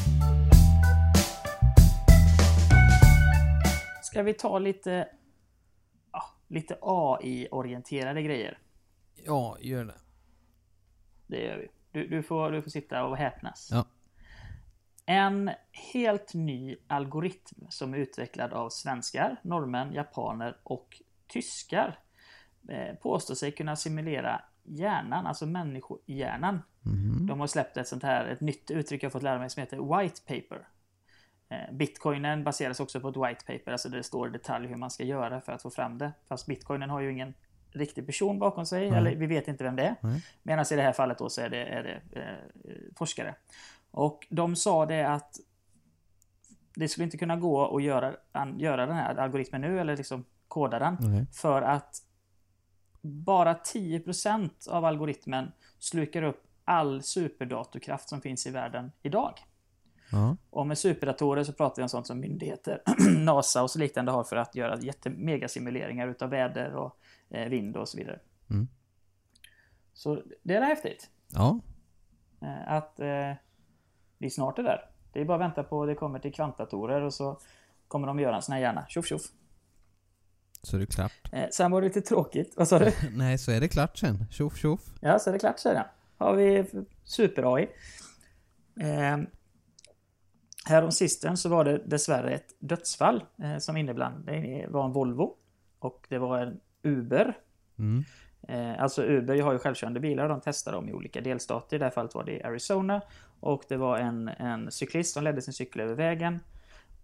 Ska 4.04 4.24
vi 4.24 4.34
ta 4.34 4.60
lite, 4.60 5.08
ja, 6.12 6.24
lite 6.48 6.78
AI-orienterade 6.82 8.22
grejer? 8.22 8.58
Ja, 9.16 9.58
gör 9.62 9.86
det. 9.86 9.96
Det 11.28 11.44
gör 11.44 11.58
vi. 11.58 11.68
Du, 11.92 12.08
du, 12.08 12.24
får, 12.24 12.52
du 12.52 12.62
får 12.62 12.70
sitta 12.70 13.04
och 13.06 13.18
häpnas. 13.18 13.70
Ja. 13.72 13.86
En 15.06 15.52
helt 15.94 16.34
ny 16.34 16.76
algoritm 16.88 17.66
som 17.70 17.94
är 17.94 17.98
utvecklad 17.98 18.54
av 18.54 18.70
svenskar, 18.70 19.36
norrmän, 19.44 19.94
japaner 19.94 20.58
och 20.64 21.02
tyskar 21.28 22.00
påstår 23.02 23.36
sig 23.36 23.52
kunna 23.52 23.76
simulera 23.76 24.42
hjärnan, 24.64 25.28
alltså 25.28 25.46
människohjärnan. 25.46 26.62
Mhm. 26.82 27.28
De 27.28 27.40
har 27.40 27.48
släppt 27.48 27.78
ett 27.78 27.88
sånt 27.88 28.04
här, 28.04 28.26
ett 28.26 28.42
nytt 28.42 28.72
uttryck 28.72 29.04
jag 29.04 29.12
fått 29.12 29.24
lära 29.24 29.40
mig 29.40 29.50
som 29.50 29.62
heter 29.62 30.00
white 30.00 30.22
paper. 30.22 30.68
Eh, 31.50 31.74
Bitcoinen 31.74 32.44
baseras 32.44 32.80
också 32.80 33.00
på 33.00 33.10
ett 33.10 33.18
white 33.18 33.46
paper, 33.46 33.72
alltså 33.72 33.90
där 33.90 33.98
det 33.98 34.04
står 34.04 34.28
i 34.28 34.32
detalj 34.32 34.68
hur 34.68 34.76
man 34.76 34.92
ska 34.92 35.04
göra 35.04 35.42
för 35.42 35.52
att 35.52 35.62
få 35.62 35.70
fram 35.70 35.98
det. 35.98 36.12
Fast 36.28 36.48
bitcoinen 36.48 36.90
har 36.90 37.02
ju 37.02 37.12
ingen 37.12 37.34
riktig 37.72 38.06
person 38.06 38.40
bakom 38.40 38.66
sig, 38.66 38.90
Nej. 38.90 38.98
eller 39.00 39.16
vi 39.16 39.26
vet 39.26 39.48
inte 39.48 39.64
vem 39.64 39.76
det 39.76 39.84
är. 39.84 39.96
Nej. 40.02 40.26
Medan 40.44 40.66
i 40.72 40.76
det 40.76 40.82
här 40.82 40.94
fallet 40.94 41.18
då 41.18 41.30
så 41.30 41.42
är 41.42 41.50
det, 41.50 41.64
är 41.66 41.84
det 41.84 42.20
eh, 42.20 42.96
forskare. 42.96 43.36
Och 43.92 44.28
de 44.30 44.56
sa 44.56 44.86
det 44.86 45.04
att 45.04 45.36
det 46.76 46.88
skulle 46.88 47.06
inte 47.06 47.18
kunna 47.18 47.36
gå 47.36 47.78
att 47.78 47.84
göra, 47.84 48.16
an, 48.32 48.60
göra 48.60 48.86
den 48.86 48.96
här 48.96 49.16
algoritmen 49.16 49.62
nu, 49.62 49.80
eller 49.80 49.98
liksom 49.98 50.26
koda 50.48 50.80
den. 50.80 50.94
Okej. 50.94 51.26
För 51.34 51.62
att 51.62 51.96
bara 53.02 53.54
10% 53.54 54.70
av 54.70 54.86
algoritmen 54.86 55.52
slukar 55.80 56.24
upp 56.24 56.44
all 56.66 57.04
superdatorkraft 57.04 58.10
som 58.10 58.22
finns 58.22 58.48
i 58.48 58.52
världen 58.52 58.92
idag. 59.02 59.34
Ja. 60.12 60.38
Och 60.50 60.68
med 60.68 60.78
superdatorer 60.78 61.44
så 61.44 61.54
pratar 61.54 61.76
vi 61.76 61.84
om 61.84 61.90
sånt 61.90 62.08
som 62.08 62.20
myndigheter, 62.20 62.82
NASA 63.20 63.64
och 63.64 63.72
så 63.72 63.80
liknande 63.80 64.12
har 64.12 64.24
för 64.24 64.36
att 64.36 64.56
göra 64.56 64.80
jättemegasimuleringar 64.80 66.08
utav 66.08 66.30
väder 66.30 66.76
och 66.76 66.98
eh, 67.30 67.50
vind 67.50 67.78
och 67.78 67.90
så 67.90 67.98
vidare. 67.98 68.20
Mm. 68.50 68.68
Så 69.94 70.22
det 70.44 70.56
är 70.56 70.62
häftigt. 70.62 71.10
Ja. 71.28 71.60
Eh, 72.42 72.74
att 72.74 73.00
eh, 73.00 73.34
vi 74.18 74.30
snart 74.30 74.60
är 74.60 74.64
där. 74.64 74.90
Det 75.14 75.22
är 75.22 75.26
bara 75.26 75.36
att 75.36 75.42
vänta 75.42 75.64
på 75.64 75.82
att 75.82 75.90
det 75.90 75.96
kommer 75.96 76.20
till 76.20 76.34
kvantdatorer 76.34 77.02
och 77.02 77.14
så 77.14 77.40
kommer 77.88 78.08
de 78.08 78.20
göra 78.20 78.36
en 78.36 78.42
sån 78.42 78.54
här 78.54 78.62
hjärna. 78.62 78.86
Tjoff 78.88 79.06
tjoff. 79.06 79.22
Så 80.64 80.76
är 80.76 80.80
det 80.80 80.86
klart. 80.86 81.30
Eh, 81.32 81.50
sen 81.52 81.72
var 81.72 81.82
det 81.82 81.88
lite 81.88 82.02
tråkigt. 82.02 82.54
Vad 82.58 82.68
sa 82.68 82.80
du? 82.80 82.92
Nej, 83.12 83.38
så 83.38 83.52
är 83.52 83.60
det 83.60 83.68
klart 83.68 83.98
sen. 83.98 84.26
Tjoff 84.32 84.58
tjoff. 84.58 84.82
Ja, 85.00 85.20
så 85.20 85.30
är 85.30 85.34
det 85.34 85.40
klart 85.40 85.60
säger 85.60 85.76
jag. 85.76 85.86
Har 86.26 86.36
vi 86.36 86.66
super-AI. 87.04 87.68
Eh, 88.80 89.18
härom 90.66 90.92
sistens 90.92 91.42
så 91.42 91.50
var 91.50 91.66
det 91.66 91.78
dessvärre 91.78 92.34
ett 92.34 92.56
dödsfall 92.60 93.24
eh, 93.44 93.58
som 93.58 93.78
innebland. 93.78 94.26
Det 94.26 94.66
var 94.70 94.86
en 94.86 94.92
Volvo. 94.92 95.36
Och 95.80 96.06
det 96.10 96.18
var 96.18 96.40
en 96.40 96.60
Uber. 96.84 97.38
Mm. 97.80 98.04
Eh, 98.48 98.82
alltså 98.82 99.04
Uber 99.04 99.42
har 99.42 99.54
ju 99.54 99.60
självkörande 99.60 100.00
bilar 100.00 100.24
och 100.24 100.30
de 100.30 100.42
testar 100.44 100.72
dem 100.72 100.90
i 100.90 100.94
olika 100.94 101.22
delstater. 101.22 101.76
I 101.76 101.80
det 101.80 101.86
här 101.86 101.92
fallet 101.92 102.16
var 102.16 102.24
det 102.24 102.32
i 102.32 102.44
Arizona. 102.44 103.02
Och 103.40 103.64
det 103.70 103.78
var 103.78 103.98
en, 103.98 104.28
en 104.28 104.72
cyklist 104.72 105.14
som 105.14 105.24
ledde 105.24 105.42
sin 105.42 105.54
cykel 105.54 105.82
över 105.82 105.96
vägen. 105.96 106.40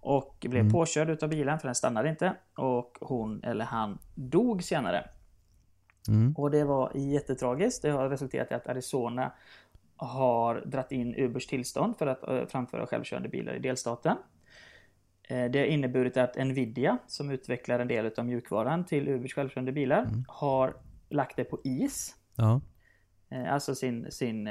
Och 0.08 0.36
blev 0.50 0.62
Mm. 0.62 0.72
påkörd 0.74 1.10
utav 1.10 1.30
bilen 1.30 1.60
för 1.60 1.68
den 1.68 1.76
stannade 1.76 2.10
inte. 2.10 2.36
Och 2.58 2.98
hon 3.02 3.44
eller 3.44 3.66
han 3.66 3.98
dog 4.16 4.64
senare. 4.64 5.10
Mm. 6.08 6.34
Och 6.38 6.52
det 6.52 6.64
var 6.64 6.92
jättetragiskt. 6.96 7.82
Det 7.82 7.90
har 7.90 8.10
resulterat 8.10 8.52
i 8.52 8.54
att 8.54 8.68
Arizona 8.68 9.32
har 9.96 10.56
dratt 10.66 10.92
in 10.92 11.16
Ubers 11.16 11.48
tillstånd 11.48 11.98
för 11.98 12.08
att 12.08 12.28
eh, 12.28 12.46
framföra 12.46 12.88
självkörande 12.88 13.30
bilar 13.30 13.54
i 13.54 13.60
delstaten. 13.60 14.18
Eh, 15.30 15.46
Det 15.52 15.60
har 15.60 15.66
inneburit 15.66 16.18
att 16.18 16.36
Nvidia, 16.36 16.98
som 17.08 17.32
utvecklar 17.32 17.80
en 17.80 17.88
del 17.88 18.12
av 18.18 18.26
mjukvaran 18.26 18.86
till 18.86 19.08
Ubers 19.08 19.34
självkörande 19.34 19.72
bilar, 19.72 20.08
har 20.28 20.74
lagt 21.10 21.36
det 21.36 21.44
på 21.44 21.60
is. 21.64 22.16
Ja. 22.36 22.62
Eh, 23.30 23.54
Alltså 23.54 23.76
sin, 23.76 24.12
sin 24.12 24.48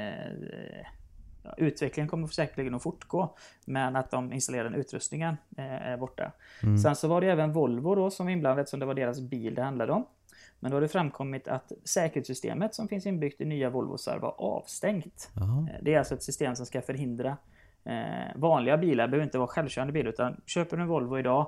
utvecklingen 1.57 2.07
kommer 2.09 2.27
säkerligen 2.27 2.75
att 2.75 2.83
fortgå. 2.83 3.35
Men 3.65 3.95
att 3.95 4.11
de 4.11 4.33
installerar 4.33 4.63
den 4.63 4.75
utrustningen 4.75 5.37
eh, 5.57 5.65
är 5.87 5.97
borta. 5.97 6.31
Mm. 6.63 6.77
Sen 6.77 6.95
så 6.95 7.07
var 7.07 7.21
det 7.21 7.27
även 7.31 7.53
Volvo 7.53 7.95
då 7.95 8.09
som 8.11 8.25
var 8.25 8.31
inblandat 8.33 8.61
eftersom 8.63 8.79
det 8.79 8.85
var 8.85 8.93
deras 8.93 9.21
bil 9.21 9.55
det 9.55 9.61
handlade 9.63 9.91
om. 9.93 10.05
Men 10.59 10.71
då 10.71 10.75
har 10.77 10.81
det 10.81 10.87
framkommit 10.87 11.47
att 11.47 11.71
säkerhetssystemet 11.83 12.75
som 12.75 12.87
finns 12.87 13.05
inbyggt 13.05 13.41
i 13.41 13.45
nya 13.45 13.69
Volvosar 13.69 14.19
var 14.19 14.41
avstängt. 14.41 15.29
Jaha. 15.35 15.67
Eh, 15.73 15.75
Det 15.83 15.93
är 15.93 15.99
alltså 15.99 16.13
ett 16.13 16.23
system 16.23 16.55
som 16.55 16.65
ska 16.65 16.81
förhindra 16.81 17.37
eh, 17.83 18.35
vanliga 18.35 18.77
bilar, 18.77 19.07
behöver 19.07 19.23
inte 19.25 19.37
vara 19.37 19.47
självkörande 19.47 19.93
bil, 19.93 20.07
utan 20.07 20.41
köper 20.45 20.77
du 20.77 20.83
en 20.83 20.89
Volvo 20.89 21.19
idag 21.19 21.47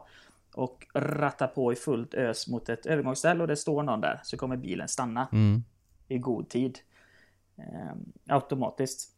och 0.56 0.88
rattar 0.94 1.48
på 1.48 1.74
i 1.74 1.76
fullt 1.76 2.14
ös 2.14 2.48
mot 2.48 2.70
ett 2.70 2.86
övergångsställe 2.86 3.42
och 3.42 3.48
det 3.48 3.56
står 3.56 3.84
någon 3.84 4.02
där 4.02 4.20
så 4.24 4.38
kommer 4.38 4.58
bilen 4.58 4.88
stanna 4.88 5.28
Mm. 5.32 5.64
i 6.08 6.18
god 6.18 6.50
tid. 6.50 6.80
Eh, 7.58 7.96
automatiskt. 8.36 9.10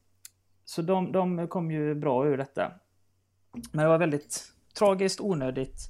Så 0.71 0.81
de, 0.81 1.11
de 1.11 1.47
kom 1.47 1.71
ju 1.71 1.95
bra 1.95 2.27
ur 2.27 2.37
detta. 2.37 2.71
Men 3.71 3.83
det 3.83 3.89
var 3.89 3.97
väldigt 3.97 4.43
tragiskt, 4.77 5.21
onödigt 5.21 5.89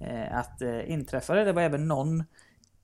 eh, 0.00 0.36
att 0.36 0.62
eh, 0.62 0.90
inträffa 0.90 1.34
det. 1.34 1.44
Det 1.44 1.52
var 1.52 1.62
även 1.62 1.88
någon 1.88 2.24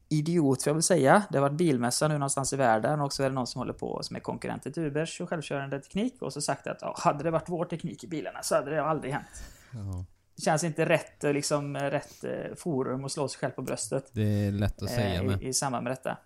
idiot, 0.09 0.63
får 0.63 0.71
jag 0.71 0.75
vill 0.75 0.83
säga. 0.83 1.23
Det 1.31 1.41
var 1.41 1.51
bilmässa 1.51 2.09
nu 2.09 2.15
någonstans 2.15 2.53
i 2.53 2.57
världen 2.57 3.01
och 3.01 3.13
så 3.13 3.23
är 3.23 3.29
det 3.29 3.35
någon 3.35 3.47
som 3.47 3.59
håller 3.59 3.73
på 3.73 4.03
som 4.03 4.17
är 4.17 4.21
konkurrenter 4.21 4.71
till 4.71 4.83
Ubers 4.83 5.21
och 5.21 5.29
självkörande 5.29 5.81
teknik 5.81 6.23
och 6.23 6.33
så 6.33 6.41
sagt 6.41 6.67
att 6.67 6.79
ja, 6.81 6.95
hade 6.99 7.25
det 7.25 7.31
varit 7.31 7.49
vår 7.49 7.65
teknik 7.65 8.05
i 8.05 8.07
bilarna 8.07 8.43
så 8.43 8.55
hade 8.55 8.71
det 8.71 8.83
aldrig 8.83 9.13
hänt. 9.13 9.43
Ja. 9.73 10.05
Det 10.37 10.43
känns 10.43 10.65
inte 10.65 10.89
rätt, 10.89 11.25
eh, 11.25 11.33
liksom, 11.33 11.77
rätt 11.77 12.25
eh, 12.25 12.55
forum 12.57 13.05
att 13.05 13.13
slå 13.13 13.29
sig 13.29 13.39
själv 13.39 13.53
på 13.53 13.63
bröstet. 13.63 14.11
Det 14.13 14.47
är 14.47 14.53
lätt 14.53 14.83
att 14.83 14.91
säga 14.91 15.15
Eh, 15.15 15.23
med. 15.23 15.43
i, 15.43 15.49
i 15.49 15.53
samband 15.53 15.85
med 15.85 15.93
detta. 15.93 16.19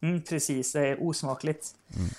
Mm, 0.00 0.22
precis, 0.22 0.72
det 0.72 0.88
är 0.88 1.02
osmakligt. 1.02 1.66
Mm. 1.96 2.10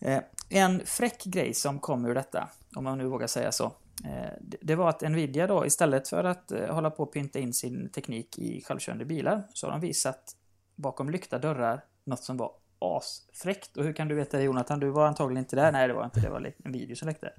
Eh, 0.00 0.22
en 0.48 0.82
fräck 0.86 1.24
grej 1.24 1.54
som 1.54 1.78
kom 1.80 2.04
ur 2.06 2.14
detta, 2.14 2.48
om 2.76 2.84
man 2.84 2.98
nu 2.98 3.04
vågar 3.06 3.26
säga 3.26 3.52
så, 3.52 3.64
eh, 4.04 4.32
det- 4.60 4.74
var 4.74 4.88
att 4.88 5.00
Nvidia 5.00 5.46
då 5.46 5.66
istället 5.66 6.08
för 6.08 6.24
att 6.24 6.52
eh, 6.52 6.74
hålla 6.74 6.90
på 6.90 7.02
och 7.02 7.12
pynta 7.12 7.38
in 7.38 7.52
sin 7.54 7.88
teknik 7.90 8.38
i 8.38 8.62
självkörande 8.64 9.04
bilar 9.04 9.42
så 9.54 9.66
har 9.66 9.72
de 9.72 9.80
visat 9.80 10.36
bakom 10.74 11.10
lyckta 11.10 11.38
dörrar 11.38 11.84
något 12.04 12.22
som 12.24 12.36
var 12.36 12.52
asfräckt. 12.78 13.76
Och 13.76 13.84
hur 13.84 13.92
kan 13.92 14.08
du 14.08 14.14
veta 14.14 14.36
det 14.36 14.42
Jonathan? 14.42 14.80
Du 14.80 14.88
var 14.90 15.06
antagligen 15.06 15.38
inte 15.44 15.56
där. 15.56 15.72
Nej, 15.72 15.88
det 15.88 15.94
var 15.94 16.04
inte. 16.04 16.20
Det 16.20 16.30
var 16.30 16.52
en 16.64 16.72
video 16.72 16.96
som 16.96 17.08
läckte. 17.08 17.32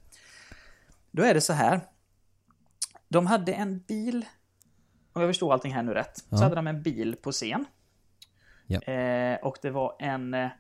Då 1.11 1.23
är 1.23 1.33
det 1.33 1.41
så 1.41 1.53
här. 1.53 1.81
De 3.09 3.27
hade 3.27 3.53
en 3.53 3.79
bil, 3.79 4.25
om 5.13 5.21
jag 5.21 5.29
förstår 5.29 5.53
allting 5.53 5.73
här 5.73 5.83
nu 5.83 5.93
rätt, 5.93 6.25
Ja. 6.29 6.37
så 6.37 6.43
hade 6.43 6.55
de 6.55 6.67
en 6.67 6.81
bil 6.83 7.15
på 7.21 7.31
scen. 7.31 7.65
Ja. 8.67 8.81
Eh, 8.81 9.39
och 9.39 9.57
det 9.61 9.69
var 9.69 9.95
en, 9.99 10.33
jag 10.33 10.51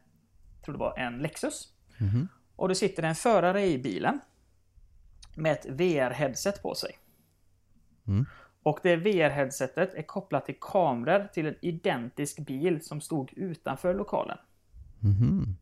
tror 0.65 0.73
det 0.73 0.79
var 0.79 0.97
en 0.99 1.17
Lexus. 1.17 1.73
Mhm. 1.97 2.27
Och 2.57 2.67
det 2.69 2.75
sitter 2.75 3.03
en 3.03 3.15
förare 3.15 3.65
i 3.65 3.77
bilen. 3.77 4.19
med 5.35 5.51
ett 5.51 5.65
VR-headset 5.65 6.61
på 6.61 6.75
sig. 6.75 6.97
Mm. 8.07 8.25
Och 8.63 8.79
det 8.83 8.95
VR-headsetet 8.95 9.95
är 9.95 10.01
kopplat 10.03 10.45
till 10.45 10.55
kameror 10.61 11.27
till 11.33 11.45
en 11.47 11.55
identisk 11.61 12.39
bil 12.39 12.81
som 12.85 13.01
stod 13.01 13.33
utanför 13.35 13.93
lokalen. 13.93 14.37
Mhm. 14.99 15.57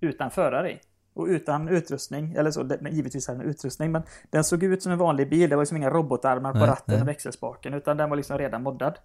Utan 0.00 0.30
förare 0.30 0.72
i. 0.72 0.80
Och 1.14 1.26
utan 1.26 1.68
utrustning, 1.68 2.32
eller 2.32 2.50
så, 2.50 2.68
givetvis 2.90 3.26
hade 3.28 3.38
den 3.38 3.48
utrustning, 3.50 3.92
men 3.92 4.02
den 4.30 4.44
såg 4.44 4.62
ut 4.62 4.82
som 4.82 4.92
en 4.92 4.98
vanlig 4.98 5.30
bil. 5.30 5.50
Det 5.50 5.56
var 5.56 5.62
liksom 5.62 5.76
inga 5.76 5.90
robotarmar 5.90 6.52
på 6.52 6.58
Nej, 6.58 6.68
ratten 6.68 6.94
nej. 6.94 7.02
och 7.02 7.08
växelspaken, 7.08 7.74
utan 7.74 7.96
den 7.96 8.10
var 8.10 8.16
liksom 8.16 8.38
redan 8.38 8.62
moddad. 8.62 8.98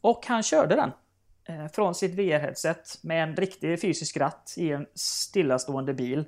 Och 0.00 0.26
han 0.26 0.42
körde 0.42 0.76
den. 0.76 0.90
Eh, 1.46 1.66
från 1.72 1.94
sitt 1.94 2.14
VR-headset 2.14 2.98
med 3.02 3.22
en 3.22 3.36
riktig 3.36 3.80
fysisk 3.80 4.16
ratt 4.16 4.54
i 4.56 4.72
en 4.72 4.86
stillastående 4.94 5.94
bil. 5.94 6.24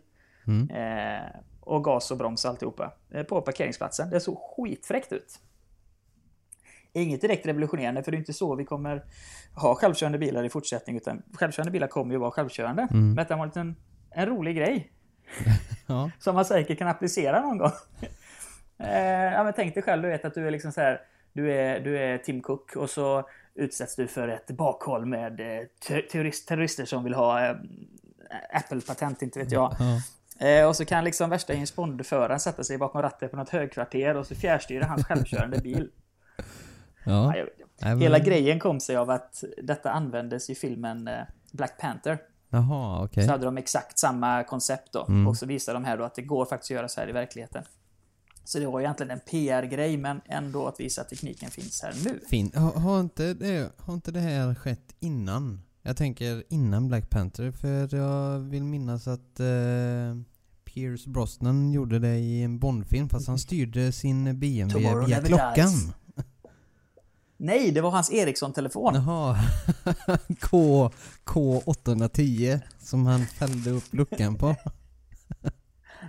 Mm. 0.46 0.70
Eh, 0.70 1.22
och 1.61 1.85
gas 1.85 2.11
och 2.11 2.16
broms 2.16 2.44
alltihopa. 2.44 2.92
Eh, 3.11 3.22
på 3.22 3.40
parkeringsplatsen. 3.40 4.11
Det 4.11 4.20
såg 4.20 4.38
skitfräckt 4.38 5.12
ut. 5.12 5.38
Inget 6.92 7.20
direkt 7.20 7.46
revolutionerande, 7.46 8.02
för 8.02 8.11
det 8.11 8.16
är 8.16 8.18
inte 8.18 8.33
så 8.33 8.55
vi 8.55 8.64
kommer 8.64 9.05
ha 9.55 9.74
självkörande 9.74 10.18
bilar 10.18 10.44
i 10.44 10.48
fortsättningen. 10.48 11.00
Utan 11.00 11.22
självkörande 11.33 11.70
bilar 11.70 11.88
kommer 11.88 12.14
ju 12.14 12.18
vara 12.18 12.31
självkörande. 12.31 12.88
Mm. 12.90 13.14
Men 13.14 13.26
det 13.29 13.35
var 13.35 13.42
en, 13.42 13.48
liten, 13.48 13.76
en 14.11 14.26
rolig 14.26 14.57
grej. 14.57 14.92
Ja. 15.88 16.11
Som 16.18 16.35
man 16.35 16.44
säkert 16.44 16.79
kan 16.79 16.88
applicera 16.88 17.40
någon 17.40 17.59
gång. 17.59 17.70
eh, 18.79 19.33
ja, 19.33 19.44
men 19.44 19.52
tänk 19.57 19.74
dig 19.74 19.83
själv, 19.83 20.02
du 20.02 20.09
vet 20.09 20.24
att 20.24 20.35
du 20.35 20.46
är 20.46 20.50
liksom 20.50 20.72
så 20.72 20.81
här. 20.81 21.00
Du 21.33 21.52
är, 21.52 21.81
du 21.81 21.98
är 21.98 22.18
Tim 22.18 22.40
Cook 22.40 22.76
och 22.76 22.90
så 22.90 23.29
utsätts 23.57 23.97
du 23.97 24.07
för 24.07 24.29
ett 24.29 24.51
bakhåll 24.51 25.07
med 25.07 25.40
eh, 25.40 25.66
ter- 25.88 26.09
terrorist, 26.11 26.49
terrorister 26.49 26.85
som 26.85 27.05
vill 27.05 27.14
ha 27.14 27.47
eh, 27.47 27.57
Apple-patent, 28.53 29.23
inte 29.23 29.38
vet 29.38 29.53
jag. 29.53 29.77
Ja. 29.79 30.01
Eh, 30.47 30.69
och 30.69 30.77
så 30.77 30.85
kan 30.85 31.05
liksom 31.05 31.31
värsta 31.31 31.53
James 31.55 31.77
Bond-föraren 31.77 32.40
sätta 32.40 32.64
sig 32.64 32.79
bakom 32.79 33.03
ratten 33.03 33.29
på 33.29 33.37
något 33.37 33.49
högkvarter 33.49 34.16
och 34.16 34.27
så 34.27 34.35
fjärrstyra 34.35 34.87
hans 34.87 35.07
självkörande 35.07 35.59
bil. 35.59 35.90
Ja. 37.09 37.35
Hela 38.01 38.19
grejen 38.19 38.59
kom 38.59 38.81
sig 38.81 38.97
av 38.97 39.11
att 39.11 39.45
detta 39.62 39.90
användes 39.90 40.51
i 40.51 40.55
filmen 40.55 41.09
eh, 41.09 41.21
Black 41.53 41.79
Panther. 41.81 42.19
Jaha, 42.51 43.05
okej. 43.05 43.25
Så 43.25 43.31
hade 43.31 43.45
de 43.45 43.59
exakt 43.59 43.99
samma 43.99 44.45
koncept 44.45 44.92
då. 44.92 45.07
Mm. 45.09 45.29
Och 45.29 45.37
så 45.37 45.47
visar 45.47 45.75
de 45.75 45.85
här 45.85 45.97
då 45.99 46.05
att 46.05 46.14
det 46.14 46.23
går 46.23 46.45
faktiskt 46.45 46.71
att 46.71 46.75
göra 46.75 46.88
så 46.88 47.01
här 47.01 47.09
i 47.09 47.12
verkligheten. 47.12 47.64
Så 48.46 48.59
det 48.59 48.66
var 48.66 48.80
egentligen 48.80 49.11
en 49.11 49.20
PR-grej, 49.20 49.96
men 49.96 50.20
ändå 50.24 50.66
att 50.66 50.80
visa 50.80 51.00
att 51.00 51.09
tekniken 51.09 51.50
finns 51.50 51.82
här 51.82 51.94
nu. 52.04 52.20
Fint. 52.28 52.54
Har, 52.56 52.72
har, 52.72 53.00
inte 53.00 53.35
det, 53.35 53.72
har 53.76 53.94
inte 53.94 54.11
det 54.11 54.20
här 54.20 54.54
skett 54.54 54.94
innan? 55.00 55.62
Jag 55.82 55.96
tänker 55.96 56.44
innan 56.48 56.88
Black 56.88 57.11
Panther, 57.11 57.50
för 57.50 57.96
jag 57.96 58.38
vill 58.38 58.64
minnas 58.64 59.09
att 59.09 59.40
eh, 59.40 59.46
Pierce 60.64 61.06
Brosnan 61.06 61.72
gjorde 61.72 61.98
det 61.98 62.16
i 62.16 62.42
en 62.42 62.59
Bondfilm 62.59 63.09
fast 63.09 63.28
han 63.28 63.38
styrde 63.38 63.92
sin 63.92 64.38
BMW 64.38 64.72
Tomorrow 64.72 65.06
via 65.06 65.22
klockan. 65.22 65.54
dies. 65.54 65.94
Nej, 67.37 67.70
det 67.70 67.80
var 67.80 67.90
hans 67.90 68.12
Ericsson-telefon. 68.12 68.94
Jaha. 68.94 69.38
K, 70.40 70.90
K810 71.24 72.61
som 72.78 73.06
han 73.06 73.26
fällde 73.26 73.70
upp 73.70 73.94
luckan 73.94 74.35
på. 74.35 74.56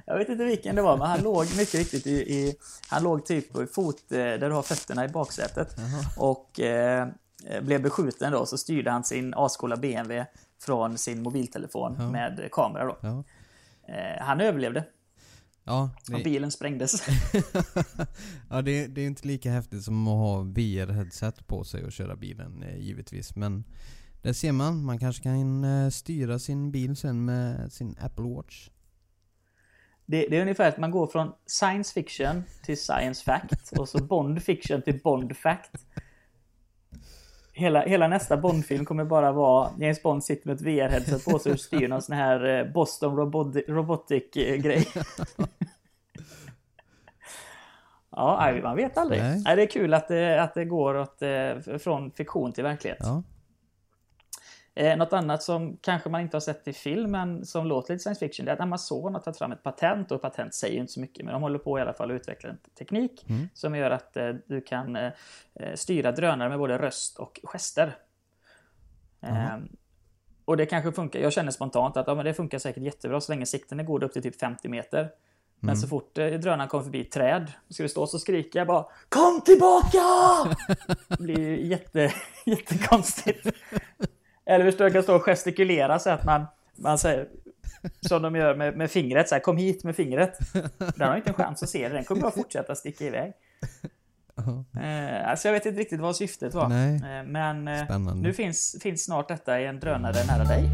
Jag 0.10 0.18
vet 0.18 0.30
inte 0.30 0.44
vilken 0.46 0.76
det 0.76 0.82
var, 0.82 0.98
men 0.98 1.08
han 1.08 1.22
låg 1.22 1.46
mycket 1.58 1.76
riktigt 1.76 2.08
i... 2.08 2.12
i 2.12 2.56
han 2.90 3.04
låg 3.04 3.26
typ 3.26 3.54
på 3.54 3.66
fot 3.66 4.12
eh, 4.12 4.18
där 4.18 4.50
du 4.50 4.52
har 4.52 4.62
fötterna 4.64 5.06
i 5.06 5.08
baksätet. 5.08 5.76
Jaha. 5.78 6.06
Och 6.18 6.60
eh, 6.60 7.08
blev 7.62 7.82
beskjuten 7.82 8.32
då, 8.32 8.46
så 8.46 8.58
styrde 8.58 8.92
han 8.92 9.04
sin 9.04 9.34
ascoola 9.34 9.78
BMW 9.78 10.26
från 10.62 10.98
sin 10.98 11.22
mobiltelefon 11.24 11.96
Ja. 12.00 12.12
med 12.12 12.50
kamera 12.52 12.86
då. 12.86 12.98
Ja. 13.02 13.24
Eh, 13.94 14.26
han 14.26 14.42
överlevde. 14.42 14.84
Ja, 15.64 15.90
Och 16.12 16.18
det, 16.18 16.24
bilen 16.24 16.52
sprängdes. 16.52 17.04
ja 18.50 18.62
det, 18.62 18.88
det 18.88 19.02
är 19.02 19.08
inte 19.08 19.28
lika 19.28 19.52
häftigt 19.52 19.84
som 19.84 20.08
att 20.08 20.14
ha 20.18 20.42
VR-headset 20.42 21.44
på 21.48 21.64
sig 21.64 21.84
och 21.86 21.92
köra 21.92 22.16
bilen 22.16 22.64
eh, 22.64 22.78
givetvis. 22.78 23.36
Men 23.36 23.64
där 24.22 24.34
ser 24.34 24.52
man, 24.52 24.84
man 24.86 25.00
kanske 25.00 25.24
kan 25.24 25.64
eh, 25.64 25.90
styra 25.90 26.40
sin 26.40 26.72
bil 26.72 26.96
sen 26.96 27.26
med 27.26 27.72
sin 27.74 27.96
Apple 28.02 28.26
Watch. 28.36 28.70
Det, 30.10 30.28
det 30.30 30.38
är 30.38 30.42
ungefär 30.42 30.70
att 30.70 30.78
man 30.78 30.92
går 30.92 31.08
från 31.08 31.34
science 31.46 31.94
fiction 31.94 32.44
till 32.66 32.82
science 32.82 33.24
fact 33.24 33.72
och 33.80 33.90
så 33.90 34.04
Bond 34.04 34.44
fiction 34.44 34.82
till 34.82 35.00
Bond 35.04 35.38
fact. 35.38 35.72
Hela, 37.54 37.82
hela 37.82 38.08
nästa 38.08 38.38
Bond-film 38.38 38.86
kommer 38.86 39.06
bara 39.06 39.32
vara 39.32 39.70
James 39.80 40.04
Bond 40.04 40.24
sitter 40.24 40.48
med 40.48 40.56
ett 40.56 40.62
VR-headset 40.62 41.32
på 41.32 41.40
sig 41.40 41.52
och 41.52 41.60
styr 41.60 41.88
någon 41.88 42.02
sån 42.02 42.16
här 42.16 42.60
eh, 42.60 42.72
Boston 42.74 43.16
Robotic, 43.16 43.64
robotic-grej. 43.68 44.88
ja, 48.12 48.60
man 48.64 48.76
vet 48.76 48.98
aldrig. 48.98 49.22
Nej. 49.22 49.42
Nej. 49.46 49.56
det 49.56 49.62
är 49.62 49.68
kul 49.68 49.94
att 49.94 50.08
det, 50.08 50.44
att 50.44 50.54
det 50.54 50.66
går 50.66 50.96
åt, 50.96 51.22
eh, 51.22 51.78
från 51.80 52.12
fiktion 52.12 52.54
till 52.54 52.64
verklighet. 52.64 53.00
Ja. 53.02 53.24
Eh, 54.80 54.98
något 54.98 55.14
annat 55.14 55.44
som 55.44 55.78
kanske 55.82 56.10
man 56.10 56.22
inte 56.22 56.36
har 56.38 56.42
sett 56.42 56.68
i 56.68 56.74
film 56.74 57.12
men 57.12 57.46
som 57.46 57.68
låter 57.68 57.94
lite 57.94 58.04
science 58.04 58.20
fiction 58.20 58.46
det 58.46 58.52
är 58.52 58.54
att 58.56 58.62
Amazon 58.62 59.14
har 59.14 59.22
tagit 59.22 59.38
fram 59.38 59.52
ett 59.52 59.64
patent 59.64 60.12
och 60.12 60.22
patent 60.22 60.54
säger 60.54 60.74
ju 60.74 60.80
inte 60.82 60.94
så 60.94 61.00
mycket 61.00 61.26
men 61.26 61.34
de 61.34 61.42
håller 61.42 61.60
på 61.60 61.80
i 61.80 61.82
alla 61.82 61.94
fall 61.94 62.12
att 62.12 62.16
utveckla 62.16 62.50
en 62.50 62.58
teknik 62.78 63.26
Mm. 63.30 63.50
som 63.54 63.76
gör 63.76 63.92
att 63.92 64.18
eh, 64.18 64.30
du 64.48 64.62
kan 64.62 64.96
eh, 64.96 65.12
eh, 65.56 65.74
styra 65.76 66.12
drönare 66.12 66.50
med 66.50 66.60
både 66.60 66.78
röst 66.78 67.18
och 67.20 67.40
gester. 67.44 67.96
Eh, 69.22 69.58
och 70.46 70.58
det 70.58 70.66
kanske 70.66 70.92
funkar, 70.92 71.20
jag 71.20 71.34
känner 71.34 71.52
spontant 71.52 71.98
att 71.98 72.08
ja, 72.08 72.16
men 72.16 72.26
det 72.26 72.34
funkar 72.34 72.60
säkert 72.60 72.84
jättebra 72.84 73.22
så 73.22 73.32
länge 73.32 73.46
sikten 73.46 73.80
är 73.80 73.84
god 73.84 74.04
upp 74.04 74.14
till 74.14 74.24
typ 74.24 74.40
50 74.40 74.70
meter. 74.70 75.10
Men 75.60 75.70
Mm. 75.70 75.76
så 75.82 75.88
fort 75.88 76.18
eh, 76.18 76.28
drönaren 76.28 76.70
kommer 76.70 76.84
förbi 76.84 77.02
ett 77.02 77.12
träd, 77.12 77.52
ska 77.70 77.84
du 77.84 77.90
stå 77.90 78.08
så 78.08 78.20
skriker 78.20 78.60
jag 78.60 78.68
bara 78.68 78.86
Kom 79.10 79.42
tillbaka! 79.42 80.00
Det 81.08 81.24
blir 81.24 81.40
ju 81.40 81.66
jätte, 81.68 82.14
jättekonstigt. 82.46 83.48
Eller 84.50 84.66
förstår 84.66 84.86
jag 84.86 84.94
kan 84.94 85.04
stå 85.04 85.16
och 85.16 85.24
gestikulera 85.24 86.00
så 86.00 86.10
att 86.10 86.26
man, 86.26 86.46
man 86.76 86.98
säger 86.98 87.28
som 88.02 88.22
de 88.22 88.36
gör 88.36 88.56
med, 88.56 88.78
med 88.78 88.92
fingret, 88.92 89.30
så 89.30 89.36
här, 89.36 89.40
kom 89.40 89.58
hit 89.58 89.84
med 89.84 89.96
fingret. 89.96 90.40
Den 90.78 91.08
har 91.10 91.16
inte 91.16 91.30
en 91.30 91.34
chans 91.34 91.64
att 91.64 91.70
se 91.70 91.90
det, 91.90 91.96
den 91.96 92.04
kommer 92.04 92.22
bara 92.22 92.32
fortsätta 92.32 92.76
sticka 92.76 93.06
iväg. 93.06 93.34
Eh, 94.82 95.30
alltså 95.30 95.48
jag 95.48 95.54
vet 95.54 95.66
inte 95.66 95.80
riktigt 95.80 96.00
vad 96.00 96.16
syftet 96.16 96.54
var. 96.54 96.64
Eh, 96.64 97.24
men 97.26 97.86
Spännande. 97.86 98.28
nu 98.28 98.34
finns, 98.34 98.76
finns 98.82 99.04
snart 99.04 99.28
detta 99.28 99.62
i 99.62 99.66
en 99.66 99.80
drönare 99.80 100.26
nära 100.28 100.44
dig. 100.44 100.70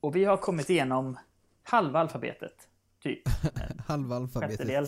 Och 0.00 0.16
vi 0.16 0.24
har 0.24 0.36
kommit 0.36 0.70
igenom 0.70 1.18
halva 1.62 2.00
alfabetet. 2.00 2.54
Typ. 3.02 3.22
Halva 3.86 4.28
Sjättedel. 4.28 4.86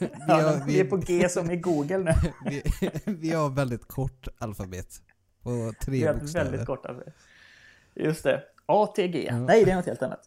Vi 0.00 0.08
Ja, 0.28 0.34
har, 0.34 0.64
vi 0.66 0.80
är 0.80 0.84
vi, 0.84 0.90
på 0.90 0.96
G 0.96 1.28
som 1.28 1.50
i 1.50 1.56
Google 1.56 1.98
nu. 1.98 2.12
vi, 2.50 2.62
vi 3.04 3.32
har 3.32 3.50
väldigt 3.50 3.88
kort 3.88 4.28
alfabet. 4.38 4.86
På 5.42 5.72
tre 5.80 5.92
Vi 5.92 6.06
har 6.06 6.14
bokstäver. 6.14 6.44
väldigt 6.50 6.66
kort 6.66 6.86
alfabet. 6.86 7.14
Just 7.94 8.24
det. 8.24 8.42
ATG. 8.66 9.26
Ja. 9.30 9.38
Nej, 9.38 9.64
det 9.64 9.70
är 9.70 9.76
något 9.76 9.86
helt 9.86 10.02
annat. 10.02 10.20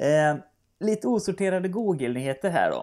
Eh, 0.00 0.36
lite 0.80 1.08
osorterade 1.08 1.68
Google-nyheter 1.68 2.50
här 2.50 2.70
då. 2.70 2.76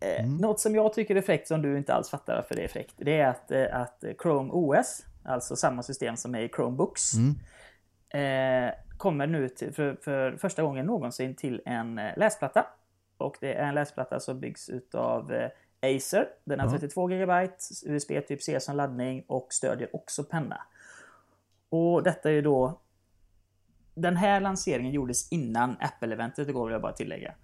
Eh, 0.00 0.24
Mm. 0.24 0.36
Något 0.36 0.60
som 0.60 0.74
jag 0.74 0.92
tycker 0.92 1.16
är 1.16 1.20
fräckt 1.22 1.48
som 1.48 1.62
du 1.62 1.78
inte 1.78 1.94
alls 1.94 2.10
fattar 2.10 2.34
varför 2.34 2.54
det 2.54 2.64
är 2.64 2.68
fräckt. 2.68 2.94
Det 2.96 3.20
är 3.20 3.28
att, 3.28 3.50
eh, 3.50 3.64
att 3.80 4.04
Chrome 4.22 4.50
OS, 4.52 5.02
alltså 5.24 5.56
samma 5.56 5.82
system 5.82 6.16
som 6.16 6.34
är 6.34 6.40
i 6.40 6.48
Chromebooks, 6.48 7.12
Mm. 7.14 8.68
eh, 8.68 8.74
kommer 8.96 9.26
nu 9.26 9.48
till, 9.48 9.72
för, 9.74 9.96
för 10.02 10.36
första 10.36 10.62
gången 10.62 10.86
någonsin 10.86 11.34
till 11.34 11.62
en 11.66 11.98
eh, 11.98 12.16
läsplatta. 12.16 12.66
Och 13.16 13.36
det 13.40 13.54
är 13.54 13.68
en 13.68 13.74
läsplatta 13.74 14.20
som 14.20 14.40
byggs 14.40 14.68
utav 14.68 15.32
eh, 15.32 15.50
Acer. 15.82 16.28
Den 16.44 16.60
har 16.60 16.66
Ja. 16.66 16.72
32 16.78 17.06
GB, 17.06 17.48
USB 17.86 18.26
typ 18.28 18.42
C 18.42 18.60
som 18.60 18.76
laddning 18.76 19.24
och 19.28 19.46
stödjer 19.52 19.96
också 19.96 20.24
penna. 20.24 20.62
Och 21.68 22.02
detta 22.02 22.28
är 22.28 22.32
ju 22.32 22.42
då... 22.42 22.80
Den 23.94 24.16
här 24.16 24.40
lanseringen 24.40 24.92
gjordes 24.92 25.32
innan 25.32 25.76
Apple-eventet 25.80 26.48
igår 26.48 26.64
vill 26.66 26.72
jag 26.72 26.82
bara 26.82 26.92
tillägga. 26.92 27.34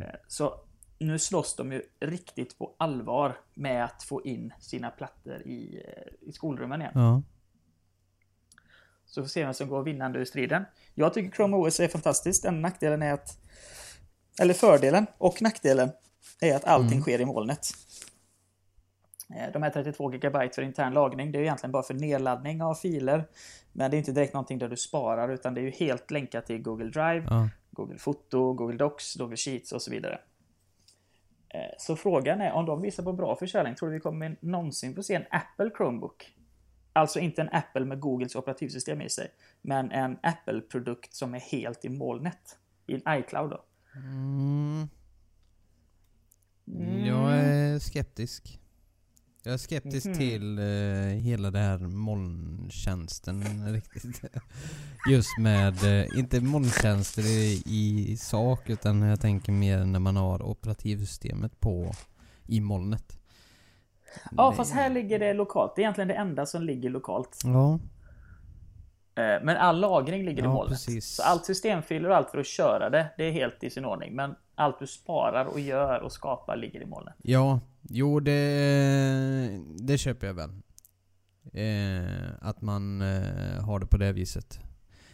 Eh, 0.00 0.14
Så 0.28 0.60
nu 0.98 1.18
slåss 1.18 1.56
de 1.56 1.72
ju 1.72 1.82
riktigt 2.00 2.58
på 2.58 2.74
allvar 2.78 3.36
med 3.54 3.84
att 3.84 4.02
få 4.02 4.22
in 4.24 4.52
sina 4.60 4.90
plattor 4.90 5.42
i, 5.42 5.82
eh, 5.86 6.28
i 6.28 6.32
skolrummen 6.32 6.80
igen. 6.80 6.92
Ja. 6.94 7.22
Så 9.06 9.14
får 9.20 9.22
vi 9.22 9.28
se 9.28 9.44
vem 9.44 9.54
som 9.54 9.68
går 9.68 9.82
vinnande 9.82 10.18
ur 10.18 10.24
striden. 10.24 10.64
Jag 10.94 11.14
tycker 11.14 11.36
Chrome 11.36 11.56
OS 11.56 11.80
är 11.80 11.88
fantastiskt. 11.88 12.42
Den 12.42 12.62
nackdelen 12.62 13.02
är 13.02 13.12
att... 13.12 13.38
Eller 14.40 14.54
fördelen 14.54 15.06
och 15.18 15.42
nackdelen 15.42 15.90
är 16.40 16.56
att 16.56 16.64
allting 16.64 16.92
Mm. 16.92 17.02
sker 17.02 17.20
i 17.20 17.24
molnet. 17.24 17.66
Eh, 19.36 19.52
De 19.52 19.62
här 19.62 19.70
32 19.70 20.08
GB 20.08 20.48
för 20.54 20.62
intern 20.62 20.92
lagning, 20.94 21.32
det 21.32 21.38
är 21.38 21.42
egentligen 21.42 21.72
bara 21.72 21.82
för 21.82 21.94
nedladdning 21.94 22.62
av 22.62 22.74
filer. 22.74 23.24
Men 23.72 23.90
det 23.90 23.96
är 23.96 23.98
inte 23.98 24.12
direkt 24.12 24.34
någonting 24.34 24.58
där 24.58 24.68
du 24.68 24.76
sparar, 24.76 25.28
utan 25.28 25.54
det 25.54 25.60
är 25.60 25.62
ju 25.62 25.70
helt 25.70 26.10
länkat 26.10 26.46
till 26.46 26.62
Google 26.62 26.90
Drive, 26.90 27.26
Ja. 27.30 27.48
Google 27.70 27.98
Foto, 27.98 28.52
Google 28.52 28.76
Docs, 28.76 29.14
Google 29.14 29.36
Sheets 29.36 29.72
och 29.72 29.82
så 29.82 29.90
vidare. 29.90 30.20
Eh, 31.48 31.60
Så 31.78 31.96
frågan 31.96 32.40
är 32.40 32.52
om 32.52 32.66
de 32.66 32.82
visar 32.82 33.02
på 33.02 33.12
bra 33.12 33.36
försäljning, 33.36 33.74
tror 33.74 33.88
du 33.88 33.94
vi 33.94 34.00
kommer 34.00 34.36
någonsin 34.40 34.94
få 34.94 35.02
se 35.02 35.14
en 35.14 35.24
Apple 35.30 35.70
Chromebook? 35.76 36.34
Alltså 36.92 37.18
inte 37.20 37.42
en 37.42 37.48
Apple 37.52 37.84
med 37.84 38.00
Googles 38.00 38.34
operativsystem 38.36 39.00
i 39.02 39.08
sig, 39.10 39.28
men 39.62 39.90
en 39.90 40.18
Apple-produkt 40.22 41.14
som 41.14 41.34
är 41.34 41.38
helt 41.40 41.84
i 41.84 41.88
molnet. 41.88 42.58
I 42.86 42.94
en 42.94 43.18
iCloud 43.20 43.50
då. 43.50 43.64
Mm. 43.96 44.88
Mm. 46.68 47.04
Jag 47.06 47.34
är 47.34 47.78
skeptisk. 47.78 48.60
Jag 49.42 49.54
är 49.54 49.58
skeptisk 49.58 50.06
Mhm. 50.06 50.14
till 50.18 50.58
eh, 50.58 50.64
hela 51.20 51.50
det 51.50 51.58
här 51.58 51.78
molntjänsten 51.78 53.42
riktigt. 53.72 54.22
Just 55.10 55.38
med, 55.38 55.84
eh, 56.00 56.18
inte 56.18 56.40
molntjänster 56.40 57.22
i, 57.26 57.62
i 57.66 58.16
sak 58.16 58.70
utan 58.70 59.02
jag 59.02 59.20
tänker 59.20 59.52
mer 59.52 59.84
när 59.84 59.98
man 60.00 60.16
har 60.16 60.42
operativsystemet 60.42 61.60
på 61.60 61.92
i 62.46 62.60
molnet. 62.60 63.18
Ja, 64.36 64.50
Det- 64.50 64.56
fast 64.56 64.72
här 64.74 64.90
ligger 64.90 65.18
det 65.18 65.32
lokalt. 65.34 65.72
Det 65.76 65.80
är 65.80 65.82
egentligen 65.82 66.08
det 66.08 66.14
enda 66.14 66.46
som 66.46 66.62
ligger 66.62 66.90
lokalt. 66.90 67.38
Ja, 67.44 67.78
Men 69.18 69.56
all 69.56 69.80
lagring 69.80 70.24
ligger 70.24 70.42
i 70.42 70.44
Ja, 70.46 70.52
molnet. 70.52 70.70
precis. 70.72 71.06
Så 71.08 71.22
allt 71.22 71.44
systemfiler 71.46 72.08
och 72.08 72.16
allt 72.16 72.30
för 72.30 72.38
att 72.38 72.46
köra 72.46 72.90
det, 72.90 73.06
det 73.16 73.24
är 73.24 73.32
helt 73.32 73.64
i 73.64 73.70
sin 73.70 73.84
ordning. 73.84 74.14
Men 74.14 74.34
allt 74.54 74.78
du 74.78 74.86
sparar 74.86 75.44
och 75.44 75.60
gör 75.60 76.00
och 76.00 76.12
skapar 76.12 76.56
ligger 76.56 76.80
i 76.82 76.86
molnet. 76.86 77.14
ja, 77.22 77.60
jo 77.82 78.20
det, 78.20 79.60
det 79.78 79.98
köper 79.98 80.26
jag 80.26 80.34
väl. 80.34 80.50
Eh, 81.52 82.30
att 82.40 82.62
man 82.62 83.02
eh, 83.02 83.60
har 83.64 83.78
det 83.80 83.86
på 83.86 83.96
det 83.96 84.12
viset. 84.12 84.60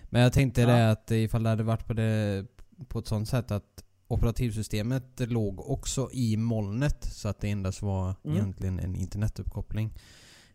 Men 0.04 0.22
jag 0.22 0.32
tänkte 0.32 0.60
Ja. 0.60 0.66
det 0.68 0.90
att 0.90 1.10
ifall 1.10 1.42
det 1.42 1.48
hade 1.48 1.62
varit 1.62 1.86
på, 1.86 1.92
det, 1.92 2.44
på 2.88 2.98
ett 2.98 3.06
sånt 3.06 3.28
sätt 3.28 3.50
att 3.50 3.84
operativsystemet 4.08 5.20
låg 5.20 5.70
också 5.70 6.08
i 6.12 6.36
molnet 6.36 7.04
så 7.04 7.28
att 7.28 7.40
det 7.40 7.50
endast 7.50 7.82
var 7.82 8.14
Mm. 8.24 8.36
egentligen 8.36 8.78
en 8.80 8.94
internetuppkoppling. 8.96 9.90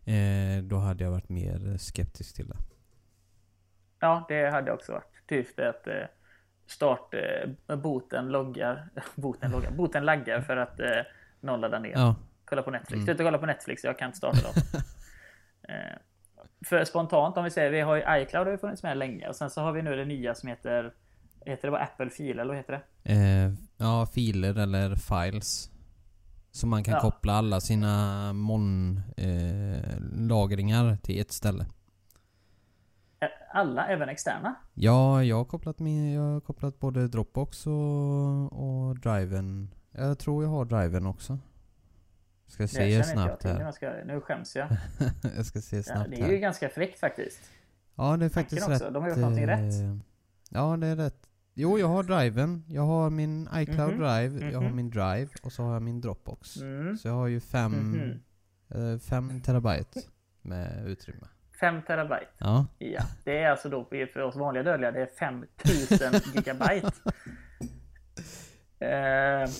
Eh, 0.04 0.62
då 0.62 0.76
hade 0.76 1.04
jag 1.04 1.10
varit 1.10 1.28
mer 1.28 1.76
skeptisk 1.78 2.34
till 2.34 2.48
det. 2.48 2.56
Ja, 4.00 4.24
det 4.28 4.50
hade 4.50 4.72
också 4.72 4.92
varit. 4.92 5.26
Typ 5.28 5.58
att 5.60 5.86
eh, 5.86 5.94
start, 6.66 7.14
eh, 7.68 7.76
boten 7.76 8.28
loggar, 8.28 8.88
boten 9.14 9.50
loggar, 9.50 9.70
boten 9.70 10.04
laggar 10.04 10.40
för 10.40 10.56
att 10.56 10.80
eh, 10.80 10.86
någon 11.40 11.60
laddar 11.60 11.80
ner. 11.80 11.92
Ja, 11.92 12.14
Kolla 12.44 12.62
på 12.62 12.70
Netflix. 12.70 12.92
Mm. 12.94 13.06
Sluta 13.06 13.24
kolla 13.24 13.38
på 13.38 13.46
Netflix, 13.46 13.84
jag 13.84 13.98
kan 13.98 14.06
inte 14.06 14.18
starta 14.18 14.38
dem. 14.42 14.52
eh, 15.68 15.98
för 16.66 16.84
spontant 16.84 17.36
om 17.36 17.44
vi 17.44 17.50
säger, 17.50 17.70
vi 17.70 17.80
har 17.80 17.96
ju 17.96 18.22
iCloud 18.22 18.46
har 18.46 18.52
ju 18.52 18.58
funnits 18.58 18.82
med 18.82 18.96
länge 18.96 19.28
och 19.28 19.36
sen 19.36 19.50
så 19.50 19.60
har 19.60 19.72
vi 19.72 19.82
nu 19.82 19.96
det 19.96 20.04
nya 20.04 20.34
som 20.34 20.48
heter 20.48 20.92
Heter 21.46 21.68
det 21.68 21.70
bara 21.72 21.82
Apple 21.82 22.10
Fil 22.10 22.38
eller 22.38 22.48
vad 22.48 22.56
heter 22.56 22.72
det? 23.02 23.12
eh, 23.12 23.52
ja 23.76 24.06
filer 24.06 24.58
eller 24.58 24.94
files. 24.96 25.70
Så 26.52 26.66
man 26.66 26.84
kan 26.84 26.94
Ja. 26.94 27.00
koppla 27.00 27.32
alla 27.32 27.60
sina 27.60 28.32
molnlagringar 28.32 29.82
eh, 29.86 30.00
lagringar 30.28 30.96
till 30.96 31.20
ett 31.20 31.32
ställe. 31.32 31.66
Alla, 33.52 33.86
även 33.86 34.08
externa? 34.08 34.54
Ja, 34.74 35.24
jag 35.24 35.36
har 35.36 35.44
kopplat, 35.44 35.78
med, 35.78 36.14
jag 36.16 36.22
har 36.22 36.40
kopplat 36.40 36.78
både 36.78 37.08
Dropbox 37.08 37.66
och, 37.66 38.88
och 38.88 38.98
Driven. 38.98 39.70
Jag 39.92 40.18
tror 40.18 40.44
jag 40.44 40.50
har 40.50 40.64
Driven 40.64 41.06
också. 41.06 41.38
Ska 42.46 42.62
Det 42.62 42.68
se 42.68 42.88
jag 42.88 43.06
snabbt 43.06 43.40
till. 43.40 43.50
här. 43.50 43.64
Nu, 43.64 43.72
ska, 43.72 43.92
nu 44.06 44.20
skäms 44.20 44.56
jag. 44.56 44.68
jag 45.36 45.46
ska 45.46 45.60
se 45.60 45.76
Ja, 45.76 45.82
snabbt 45.82 46.10
det 46.10 46.16
är 46.16 46.26
ju 46.26 46.32
här. 46.34 46.40
ganska 46.40 46.68
fräckt 46.68 46.98
faktiskt. 47.00 47.40
Ja, 47.94 48.16
det 48.16 48.24
är 48.24 48.28
faktiskt 48.28 48.68
rätt. 48.68 48.82
de 48.92 49.02
har 49.02 49.08
gjort 49.10 49.18
någonting 49.18 49.44
eh, 49.44 49.56
rätt. 49.56 49.74
Ja, 50.50 50.76
det 50.76 50.86
är 50.86 50.96
rätt. 50.96 51.26
Jo, 51.54 51.78
jag 51.78 51.86
har 51.88 52.02
Driven. 52.02 52.64
Jag 52.68 52.82
har 52.82 53.10
min 53.10 53.48
iCloud 53.54 53.94
Mhm, 53.94 53.98
Drive. 53.98 54.50
Jag 54.52 54.60
har 54.60 54.66
mhm. 54.66 54.76
min 54.76 54.90
Drive. 54.90 55.28
Och 55.42 55.52
så 55.52 55.62
har 55.62 55.72
jag 55.72 55.82
min 55.82 56.00
Dropbox. 56.00 56.56
Mm. 56.56 56.96
Så 56.96 57.08
jag 57.08 57.14
har 57.14 57.26
ju 57.26 57.40
fem, 57.40 57.72
Mhm. 57.72 58.20
eh, 58.94 58.98
fem 58.98 59.40
terabyte 59.40 60.00
med 60.42 60.86
utrymme. 60.86 61.26
5 61.60 61.82
terabyte. 61.82 62.30
Ja. 62.38 62.66
Ja, 62.78 63.02
det 63.24 63.38
är 63.38 63.50
alltså 63.50 63.68
då 63.68 63.84
för 63.84 64.20
oss 64.20 64.36
vanliga 64.36 64.62
dödliga, 64.62 64.90
det 64.90 65.00
är 65.02 65.06
5000 65.06 66.12
gigabyte. 66.34 66.92
Eh, 68.78 69.50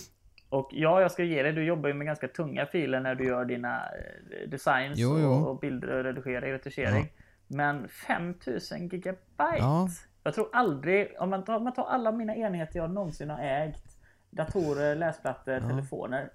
och 0.48 0.68
ja, 0.72 1.00
jag 1.00 1.12
ska 1.12 1.24
ge 1.24 1.42
dig, 1.42 1.52
du 1.52 1.64
jobbar 1.64 1.88
ju 1.88 1.94
med 1.94 2.06
ganska 2.06 2.28
tunga 2.28 2.66
filer 2.66 3.00
när 3.00 3.14
du 3.14 3.24
gör 3.24 3.44
dina 3.44 3.76
eh, 3.76 4.48
designs 4.48 4.98
Jo, 4.98 5.18
jo. 5.18 5.28
Och, 5.30 5.50
och 5.50 5.60
bilder 5.60 5.88
och 5.88 6.04
redigering, 6.04 6.52
retuschering. 6.52 7.12
Men 7.46 7.88
5000 7.88 8.88
gigabyte? 8.88 9.20
Ja. 9.58 9.88
Jag 10.22 10.34
tror 10.34 10.48
aldrig, 10.52 11.14
om 11.18 11.30
man 11.30 11.44
tar, 11.44 11.56
om 11.56 11.64
man 11.64 11.72
tar 11.72 11.84
alla 11.84 12.12
mina 12.12 12.36
enheter 12.36 12.78
jag 12.78 12.90
någonsin 12.90 13.30
har 13.30 13.40
ägt, 13.42 13.84
datorer, 14.30 14.94
läsplattor, 14.94 15.54
Ja. 15.54 15.68
telefoner. 15.68 16.30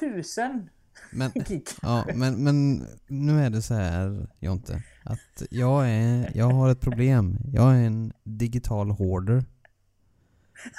Tusen 0.00 0.70
Men, 1.12 1.32
ja, 1.82 2.06
men, 2.14 2.44
men 2.44 2.86
nu 3.08 3.40
är 3.44 3.50
det 3.50 3.62
så 3.62 3.74
här 3.74 4.26
Jonte. 4.40 4.82
Att 5.04 5.42
jag 5.50 5.88
är, 5.90 6.32
jag 6.34 6.50
har 6.50 6.68
ett 6.70 6.80
problem. 6.80 7.38
Jag 7.52 7.76
är 7.76 7.82
en 7.82 8.12
digital 8.24 8.90
hoarder. 8.90 9.44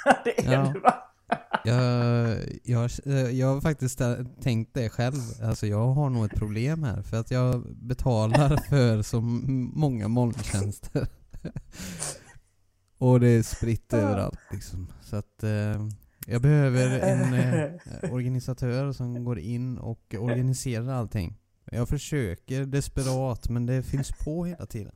det 0.24 0.46
är 0.46 0.52
Ja. 0.52 0.72
du 0.74 0.80
va? 0.80 0.94
Jag, 1.64 2.36
jag, 2.64 2.90
jag 3.32 3.46
har 3.54 3.60
faktiskt 3.60 4.00
tänkt 4.40 4.74
det 4.74 4.88
själv. 4.90 5.20
Alltså 5.42 5.66
jag 5.66 5.86
har 5.92 6.10
nog 6.10 6.24
ett 6.24 6.34
problem 6.38 6.82
här. 6.82 7.02
För 7.02 7.16
att 7.16 7.30
jag 7.30 7.76
betalar 7.76 8.56
för 8.68 9.02
så 9.02 9.20
många 9.20 10.08
molntjänster. 10.08 11.06
Och 12.98 13.20
det 13.20 13.28
är 13.28 13.42
spritt 13.42 13.92
överallt 13.92 14.38
liksom. 14.50 14.92
Så 15.02 15.16
att 15.16 15.42
eh, 15.42 15.88
jag 16.26 16.42
behöver 16.42 17.00
en 17.08 17.34
eh, 17.34 18.14
organisatör 18.14 18.92
som 18.92 19.24
går 19.24 19.38
in 19.38 19.78
och 19.78 20.14
organiserar 20.18 20.92
allting. 20.92 21.38
Jag 21.64 21.88
försöker 21.88 22.64
desperat 22.64 23.48
men 23.48 23.66
det 23.66 23.82
finns 23.82 24.10
på 24.24 24.44
hela 24.44 24.66
tiden. 24.66 24.92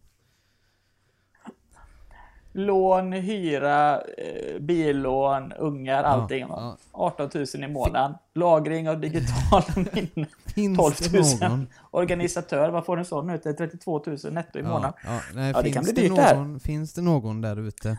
Lån, 2.53 3.13
hyra, 3.13 4.01
eh, 4.01 4.61
billån, 4.61 5.53
ungar, 5.53 6.03
allting. 6.03 6.41
Ja, 6.49 6.77
18 6.93 7.31
000 7.35 7.47
i 7.55 7.69
månaden. 7.69 8.15
Lagring 8.35 8.89
av 8.89 9.01
digitala 9.01 9.65
minnen. 9.93 10.31
Finns 10.47 10.79
12 10.79 10.95
det 11.13 11.19
000. 11.19 11.51
någon 11.51 11.67
Organisatör, 11.91 12.71
vad 12.71 12.87
får 12.87 12.97
en 12.99 13.05
sån 13.05 13.31
ut? 13.31 13.43
Det 13.43 13.49
är 13.49 13.55
32 13.55 14.03
000 14.07 14.19
netto 14.33 14.59
i 14.59 14.63
månaden. 14.63 14.93
Ja, 15.05 15.11
ja, 15.15 15.21
nej, 15.35 15.53
Ja, 15.55 15.63
det 15.63 15.73
finns, 15.73 15.75
kan 15.75 15.85
bli 15.85 15.93
dyrt 15.93 16.17
det 16.17 16.23
här. 16.23 16.37
någon, 16.37 16.61
finns 16.61 16.93
det 16.95 17.03
någon 17.03 17.41
där 17.41 17.57
ute 17.59 17.99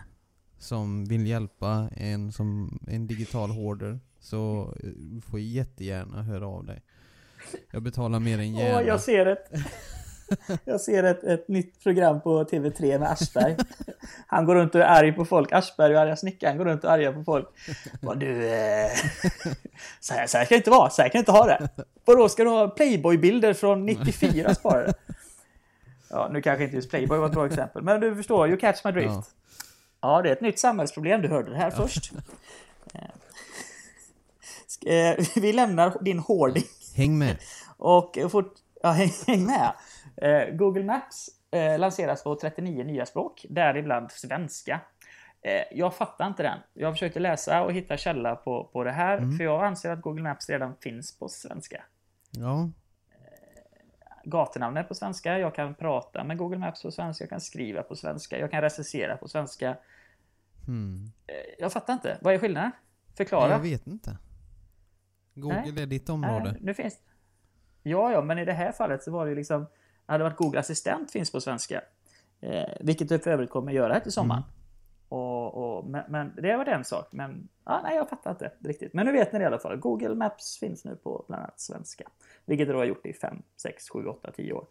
som 0.59 1.05
vill 1.05 1.27
hjälpa 1.27 1.89
en 1.95 2.31
som 2.31 2.79
en 2.87 3.07
digital 3.07 3.49
hoarder 3.49 3.99
så 4.19 4.73
eh, 4.83 4.89
du 4.89 5.21
får 5.21 5.39
jättegärna 5.39 6.23
höra 6.23 6.47
av 6.47 6.65
dig. 6.65 6.81
Jag 7.71 7.81
betalar 7.83 8.19
mer 8.19 8.39
än 8.39 8.55
Åh, 8.55 8.59
gärna. 8.59 8.83
jag 8.83 9.01
ser 9.01 9.25
ett... 9.25 9.51
Jag 10.65 10.81
ser 10.81 11.03
ett, 11.03 11.23
ett 11.23 11.47
nytt 11.47 11.83
program 11.83 12.21
på 12.21 12.43
TV3 12.43 12.99
med 12.99 13.11
Aschberg. 13.11 13.55
Han 14.27 14.45
går 14.45 14.55
runt 14.55 14.75
och 14.75 14.81
är 14.81 14.85
arg 14.85 15.11
på 15.11 15.25
folk. 15.25 15.51
Aschberg 15.51 15.95
och 15.95 16.01
arga 16.01 16.15
snickaren 16.15 16.57
går 16.57 16.65
runt 16.65 16.83
och 16.83 16.89
är 16.89 16.93
arga 16.93 17.13
på 17.13 17.23
folk. 17.23 17.47
Vad 18.01 18.19
du... 18.19 18.47
Eh... 18.47 18.89
Så, 19.99 20.13
här, 20.13 20.27
så 20.27 20.37
här 20.37 20.45
ska 20.45 20.55
det 20.55 20.57
inte 20.57 20.69
vara. 20.69 20.89
Så 20.89 21.01
här 21.01 21.09
kan 21.09 21.19
du 21.19 21.19
inte 21.19 21.31
ha 21.31 21.45
det. 21.45 21.69
Vadå, 22.05 22.29
ska 22.29 22.43
du 22.43 22.49
ha 22.49 22.67
Playboy-bilder 22.67 23.53
från 23.53 23.85
94 23.85 24.55
sparade? 24.55 24.93
Ja, 26.09 26.29
nu 26.33 26.41
kanske 26.41 26.63
inte 26.63 26.75
just 26.75 26.89
Playboy 26.89 27.17
var 27.17 27.25
ett 27.25 27.33
bra 27.33 27.45
exempel. 27.45 27.81
Men 27.83 28.01
du 28.01 28.15
förstår, 28.15 28.47
you 28.47 28.57
catch 28.57 28.85
my 28.85 28.91
drift. 28.91 29.07
Ja. 29.07 29.23
Ja, 30.07 30.21
det 30.21 30.29
är 30.29 30.33
ett 30.33 30.41
nytt 30.41 30.59
samhällsproblem. 30.59 31.21
Du 31.21 31.27
hörde 31.27 31.51
det 31.51 31.57
här 31.57 31.71
först. 31.71 32.11
Eh, 34.85 35.09
eh, 35.09 35.25
Vi 35.35 35.53
lämnar 35.53 35.97
din 36.01 36.19
hoarding 36.19 36.63
Häng 36.95 37.17
med. 37.17 37.37
och 37.77 38.17
fort, 38.31 38.53
ja, 38.83 38.91
häng, 39.27 39.45
med. 39.45 39.73
Eh, 40.17 40.55
Google 40.55 40.83
Maps 40.83 41.29
lanseras 41.79 42.23
på 42.23 42.35
39 42.35 42.83
nya 42.83 43.05
språk, 43.05 43.45
däribland 43.49 44.11
svenska. 44.11 44.79
Jag 45.71 45.95
fattar 45.95 46.27
inte 46.27 46.43
den. 46.43 46.59
Jag 46.73 46.93
försökte 46.93 47.19
läsa 47.19 47.63
och 47.63 47.73
hitta 47.73 47.97
källa 47.97 48.35
på, 48.35 48.69
på 48.73 48.83
det 48.83 48.91
här, 48.91 49.37
för 49.37 49.43
jag 49.43 49.63
anser 49.63 49.91
att 49.91 50.01
Google 50.01 50.23
Maps 50.23 50.49
redan 50.49 50.75
finns 50.75 51.19
på 51.19 51.29
svenska. 51.29 51.83
Ja. 52.31 52.69
Gatunamn 54.23 54.77
är 54.77 54.83
på 54.83 54.95
svenska, 54.95 55.39
jag 55.39 55.55
kan 55.55 55.75
prata 55.75 56.23
med 56.23 56.37
Google 56.37 56.57
Maps 56.57 56.81
på 56.81 56.91
svenska, 56.91 57.23
jag 57.23 57.29
kan 57.29 57.41
skriva 57.41 57.83
på 57.83 57.95
svenska, 57.95 58.39
jag 58.39 58.51
kan 58.51 58.61
recensera 58.61 59.17
på 59.17 59.27
svenska. 59.27 59.75
Hmm. 60.67 61.11
Jag 61.59 61.73
fattar 61.73 61.93
inte. 61.93 62.17
Vad 62.21 62.33
är 62.33 62.39
skillnaden? 62.39 62.71
Förklara. 63.17 63.51
Jag 63.51 63.59
vet 63.59 63.87
inte. 63.87 64.17
Google 65.33 65.71
Nej. 65.71 65.83
är 65.83 65.85
ditt 65.85 66.09
område. 66.09 66.51
Nej, 66.51 66.61
nu 66.61 66.73
finns 66.73 66.99
Ja, 67.83 68.11
ja, 68.11 68.21
men 68.21 68.39
i 68.39 68.45
det 68.45 68.53
här 68.53 68.71
fallet 68.71 69.03
så 69.03 69.11
var 69.11 69.25
det 69.25 69.35
liksom... 69.35 69.65
Hade 70.05 70.23
varit 70.23 70.37
Google 70.37 70.59
Assistent 70.59 71.11
finns 71.11 71.31
på 71.31 71.41
svenska. 71.41 71.81
Eh, 72.39 72.69
vilket 72.79 73.09
du 73.09 73.19
för 73.19 73.31
övrigt 73.31 73.49
kommer 73.49 73.71
göra 73.71 73.93
här 73.93 73.99
till 73.99 74.11
sommaren. 74.11 74.43
Och, 75.09 75.77
och, 75.77 75.85
men, 75.85 76.03
men 76.07 76.33
det 76.35 76.57
var 76.57 76.65
en 76.65 76.83
sak. 76.83 77.07
Men 77.11 77.47
ja, 77.65 77.81
nej, 77.83 77.95
jag 77.95 78.09
fattar 78.09 78.31
inte 78.31 78.51
riktigt. 78.59 78.93
Men 78.93 79.05
nu 79.05 79.11
vet 79.11 79.33
ni 79.33 79.39
det 79.39 79.43
i 79.43 79.47
alla 79.47 79.59
fall. 79.59 79.77
Google 79.77 80.15
Maps 80.15 80.57
finns 80.59 80.85
nu 80.85 80.95
på 80.95 81.25
bland 81.27 81.43
annat 81.43 81.59
svenska. 81.59 82.09
Vilket 82.45 82.67
det 82.67 82.73
då 82.73 82.79
har 82.79 82.85
gjort 82.85 83.05
i 83.05 83.13
5, 83.13 83.41
6, 83.57 83.89
7, 83.89 84.05
8, 84.05 84.31
10 84.31 84.53
år. 84.53 84.65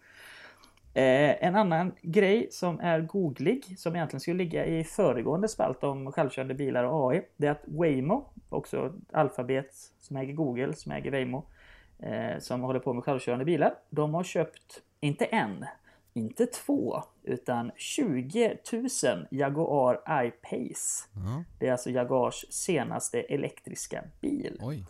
Eh, 0.97 1.44
en 1.47 1.57
annan 1.57 1.92
grej 2.03 2.49
som 2.51 2.80
är 2.80 3.01
googlig, 3.01 3.78
som 3.78 3.97
egentligen 3.97 4.20
skulle 4.20 4.36
ligga 4.36 4.66
i 4.66 4.84
föregående 4.84 5.49
spalt 5.49 5.84
om 5.84 6.12
självkörande 6.12 6.55
bilar 6.55 6.84
och 6.84 7.11
AI, 7.12 7.22
det 7.36 7.47
är 7.47 7.51
att 7.51 7.62
Waymo, 7.64 8.28
också 8.49 8.92
Alphabet 9.12 9.74
som 10.01 10.16
äger 10.16 10.32
Google, 10.32 10.74
som 10.74 10.92
äger 10.92 11.11
Waymo, 11.11 11.47
eh, 11.99 12.38
som 12.38 12.61
håller 12.61 12.80
på 12.80 12.92
med 12.92 13.05
självkörande 13.05 13.44
bilar, 13.44 13.74
de 13.90 14.14
har 14.14 14.24
köpt, 14.24 14.82
inte 15.01 15.24
en, 15.24 15.64
inte 16.14 16.47
två, 16.47 17.03
utan 17.22 17.70
20 17.76 18.57
000 18.72 19.26
Jaguar 19.30 20.24
I-Pace. 20.24 21.09
Ja. 21.14 21.44
Det 21.59 21.68
är 21.68 21.72
alltså 21.72 21.90
Jaguars 21.90 22.44
senaste 22.51 23.20
elektriska 23.20 24.05
bil. 24.20 24.59
Oj. 24.62 24.86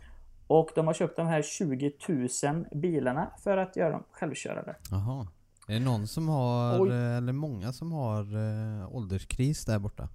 Och 0.46 0.70
de 0.74 0.86
har 0.86 0.94
köpt 0.94 1.16
de 1.16 1.26
här 1.26 1.42
20 1.42 1.92
000 2.09 2.66
bilarna 2.72 3.30
för 3.44 3.57
att 3.57 3.76
göra 3.76 3.90
dem 3.90 4.02
självkörande. 4.11 4.76
Jaha. 4.90 5.26
Är 5.66 5.74
det 5.74 5.80
någon 5.80 6.08
som 6.08 6.28
har, 6.28 6.80
Oj. 6.80 6.90
eh, 6.90 7.16
eller 7.16 7.32
många 7.32 7.72
som 7.72 7.92
har 7.92 8.20
eh, 8.20 8.94
ålderskris 8.94 9.64
där 9.64 9.78
borta? 9.78 10.08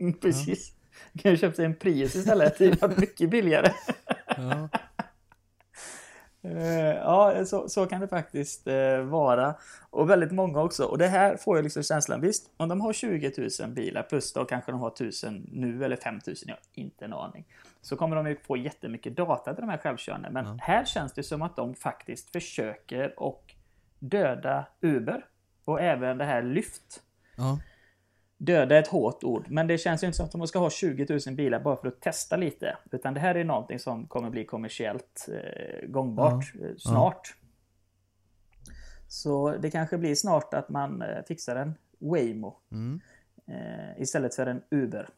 Precis. 0.20 0.72
Kan 1.18 1.30
ju 1.30 1.38
köpt 1.38 1.56
sig 1.56 1.64
en 1.64 1.76
Prius 1.76 2.14
istället. 2.16 2.58
Det 2.58 2.66
hade 2.66 2.76
varit 2.86 2.98
mycket 2.98 3.30
billigare. 3.30 3.72
Ja. 4.36 4.68
Eh, 6.46 6.96
Ja, 6.96 7.44
så, 7.44 7.68
så 7.68 7.86
kan 7.86 8.00
det 8.00 8.08
faktiskt 8.08 8.66
eh, 8.66 8.98
vara. 9.00 9.54
Och 9.90 10.10
väldigt 10.10 10.32
många 10.32 10.60
också. 10.62 10.84
Och 10.84 10.98
det 10.98 11.06
här 11.06 11.36
får 11.36 11.56
jag 11.56 11.62
liksom 11.62 11.82
känslan, 11.82 12.20
visst, 12.20 12.50
om 12.56 12.68
de 12.68 12.80
har 12.80 12.92
20 12.92 13.32
000 13.60 13.70
bilar 13.70 14.02
plus 14.02 14.32
då 14.32 14.44
kanske 14.44 14.72
de 14.72 14.80
har 14.80 14.88
1000 14.88 15.48
nu 15.52 15.84
eller 15.84 15.96
5000, 15.96 16.48
jag 16.48 16.54
har 16.56 16.60
inte 16.74 17.04
en 17.04 17.12
aning. 17.12 17.44
Så 17.82 17.96
kommer 17.96 18.16
de 18.16 18.26
ju 18.28 18.36
få 18.36 18.56
jättemycket 18.56 19.16
data 19.16 19.54
till 19.54 19.60
de 19.60 19.70
här 19.70 19.78
självkörande. 19.78 20.30
Men 20.30 20.46
Ja. 20.46 20.56
här 20.60 20.84
känns 20.84 21.12
det 21.12 21.22
som 21.22 21.42
att 21.42 21.56
de 21.56 21.74
faktiskt 21.74 22.30
försöker 22.32 23.20
och 23.20 23.54
döda 23.98 24.66
Uber. 24.80 25.24
Och 25.64 25.80
även 25.80 26.18
det 26.18 26.24
här 26.24 26.42
Lyft. 26.42 27.02
ja. 27.36 27.58
Döda 28.38 28.76
är 28.76 28.80
ett 28.80 28.88
hårt 28.88 29.24
ord, 29.24 29.46
men 29.50 29.66
det 29.66 29.78
känns 29.78 30.02
ju 30.02 30.06
inte 30.06 30.16
som 30.16 30.26
att 30.26 30.32
de 30.32 30.46
ska 30.46 30.58
ha 30.58 30.70
20 30.70 31.18
000 31.26 31.36
bilar 31.36 31.60
bara 31.60 31.76
för 31.76 31.88
att 31.88 32.00
testa 32.00 32.36
lite. 32.36 32.76
Utan 32.92 33.14
det 33.14 33.20
här 33.20 33.34
är 33.34 33.44
någonting 33.44 33.78
som 33.78 34.06
kommer 34.06 34.30
bli 34.30 34.44
kommersiellt 34.44 35.28
eh, 35.32 35.88
gångbart 35.88 36.44
eh, 36.62 36.70
snart. 36.78 37.34
Så 39.08 39.56
det 39.56 39.70
kanske 39.70 39.98
blir 39.98 40.14
snart 40.14 40.54
att 40.54 40.68
man 40.68 41.02
eh, 41.02 41.22
fixar 41.28 41.56
en 41.56 41.74
Waymo 41.98 42.56
Mm. 42.72 43.00
eh, 43.46 44.02
istället 44.02 44.34
för 44.34 44.46
en 44.46 44.62
Uber. 44.70 45.08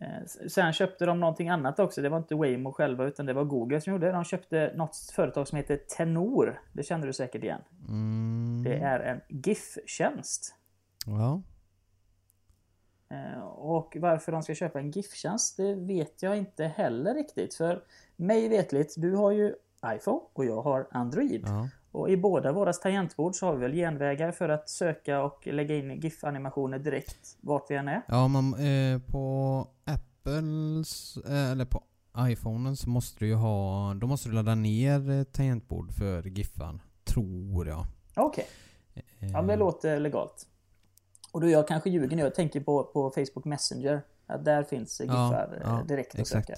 Eh, 0.00 0.48
sen 0.48 0.72
köpte 0.72 1.06
de 1.06 1.20
någonting 1.20 1.48
annat 1.48 1.78
också. 1.78 2.02
Det 2.02 2.08
var 2.08 2.18
inte 2.18 2.34
Waymo 2.34 2.72
själva 2.72 3.04
utan 3.04 3.26
det 3.26 3.32
var 3.32 3.44
Google 3.44 3.80
som 3.80 3.92
gjorde 3.92 4.06
det. 4.06 4.12
De 4.12 4.24
köpte 4.24 4.72
något 4.76 4.96
företag 4.96 5.48
som 5.48 5.56
heter 5.56 5.76
Tenor. 5.76 6.60
Det 6.72 6.82
känner 6.82 7.06
du 7.06 7.12
säkert 7.12 7.44
igen. 7.44 7.60
Mm. 7.88 8.62
Det 8.64 8.74
är 8.74 9.00
en 9.00 9.20
GIF-tjänst. 9.28 10.54
Ja. 11.06 11.42
Eh, 13.14 13.42
Och 13.44 13.96
varför 14.00 14.32
de 14.32 14.42
ska 14.42 14.54
köpa 14.54 14.78
en 14.80 14.90
GIF-tjänst, 14.90 15.56
det 15.56 15.74
vet 15.74 16.22
jag 16.22 16.36
inte 16.36 16.64
heller 16.64 17.14
riktigt. 17.14 17.54
För 17.54 17.82
mig 18.16 18.48
vetligt, 18.48 18.94
du 18.96 19.14
har 19.14 19.30
ju 19.30 19.54
iPhone 19.86 20.20
och 20.32 20.44
jag 20.44 20.62
har 20.62 20.86
Android. 20.90 21.42
Ja. 21.46 21.68
Och 21.90 22.10
i 22.10 22.16
båda 22.16 22.52
våra 22.52 22.72
tangentbord 22.72 23.34
så 23.34 23.46
har 23.46 23.54
vi 23.54 23.60
väl 23.60 23.72
genvägar 23.72 24.32
för 24.32 24.48
att 24.48 24.68
söka 24.68 25.22
och 25.22 25.46
lägga 25.46 25.76
in 25.76 26.00
GIF-animationer 26.00 26.78
direkt 26.78 27.36
vart 27.40 27.70
vi 27.70 27.74
än 27.74 27.88
är. 27.88 28.02
Ja, 28.08 28.28
man, 28.28 28.54
eh, 28.54 28.98
på 29.12 29.66
Apples, 29.84 31.16
eh, 31.16 31.50
eller 31.52 31.64
på 31.64 31.82
iPhonen 32.18 32.76
så 32.76 32.88
måste 32.88 33.18
du 33.18 33.26
ju 33.28 33.34
ha, 33.34 33.94
då 33.94 34.06
måste 34.06 34.28
du 34.28 34.34
ladda 34.34 34.54
ner 34.54 35.10
ett 35.10 35.32
tangentbord 35.32 35.92
för 35.92 36.22
Giffan. 36.22 36.82
Tror 37.04 37.66
jag. 37.68 37.86
Okej, 38.16 38.46
Eh, 38.94 39.02
ja 39.32 39.38
men 39.38 39.46
det 39.46 39.56
låter 39.56 40.00
legalt. 40.00 40.46
Och 41.34 41.40
då 41.40 41.48
jag 41.48 41.68
kanske 41.68 41.90
ljuger 41.90 42.16
nu, 42.16 42.22
jag 42.22 42.34
tänker 42.34 42.60
på, 42.60 42.84
på 42.84 43.10
Facebook 43.10 43.44
Messenger. 43.44 44.02
Att 44.26 44.44
där 44.44 44.62
finns 44.62 45.00
eh, 45.00 45.06
Ja, 45.06 45.48
eh, 45.52 45.58
ja, 45.62 45.84
direkt 45.88 46.18
att 46.18 46.26
söka. 46.28 46.52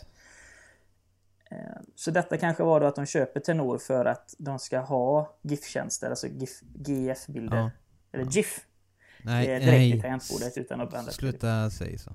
Eh, 1.51 1.59
Så 1.95 2.11
detta 2.11 2.37
kanske 2.37 2.63
var 2.63 2.81
då 2.81 2.87
att 2.87 2.95
de 2.95 3.07
köper 3.07 3.41
Tenor 3.41 3.79
för 3.79 4.05
att 4.05 4.35
de 4.39 4.59
ska 4.59 4.79
ha 4.79 5.37
GIF-tjänster, 5.43 6.11
alltså 6.11 6.27
GIF, 6.27 6.61
GF-bilder. 6.87 7.57
Ja. 7.57 7.71
Eller 8.13 8.25
GIF. 8.25 8.67
Nej, 9.23 9.47
direkt 9.47 9.65
i 9.65 9.71
nej. 9.71 10.01
tangentbordet 10.01 10.59
utan 10.59 10.81
att 10.81 10.91
blanda 10.91 11.13
Sluta 11.13 11.71
säga 11.71 11.99
så. 11.99 12.11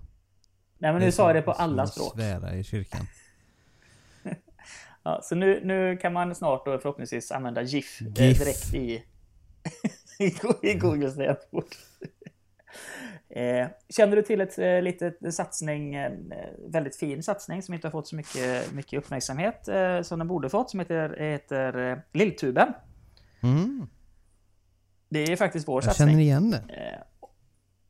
Nej 0.77 0.93
men 0.93 1.01
nu 1.01 1.11
sa 1.11 1.27
jag 1.27 1.35
det 1.35 1.41
på 1.41 1.51
alla 1.51 1.87
språk. 1.87 2.13
svära 2.13 2.55
i 2.55 2.63
kyrkan. 2.63 3.07
Ja, 5.03 5.21
så 5.23 5.35
nu, 5.35 5.61
nu 5.65 5.97
kan 5.97 6.13
man 6.13 6.35
snart 6.35 6.65
då 6.65 6.79
förhoppningsvis 6.79 7.31
använda 7.31 7.61
GIF, 7.61 8.01
eh, 8.01 8.07
GIF. 8.07 8.39
direkt 8.39 8.73
i, 8.73 9.03
i 10.69 10.73
Googles 10.73 11.15
tangentbord. 11.15 11.65
Eh, 13.33 13.67
känner 13.89 14.15
du 14.15 14.21
till 14.21 14.41
ett 14.41 14.59
eh, 14.59 14.81
litet 14.81 15.33
satsning, 15.33 15.95
eh, 15.95 16.11
väldigt 16.67 16.95
fin 16.95 17.23
satsning 17.23 17.61
som 17.63 17.73
inte 17.73 17.87
har 17.87 17.91
fått 17.91 18.07
så 18.07 18.15
mycket, 18.15 18.73
mycket 18.73 18.99
uppmärksamhet 18.99 19.69
som 20.03 20.19
den 20.19 20.27
borde 20.27 20.49
fått, 20.49 20.69
som 20.69 20.79
heter, 20.79 21.15
heter 21.19 22.01
Lilltuben. 22.13 22.73
Mm, 23.43 23.87
Det 25.09 25.19
är 25.23 25.35
faktiskt 25.35 25.67
vår 25.67 25.77
jag 25.77 25.83
satsning. 25.83 26.07
känner 26.09 26.21
igen 26.21 26.51
det. 26.51 26.63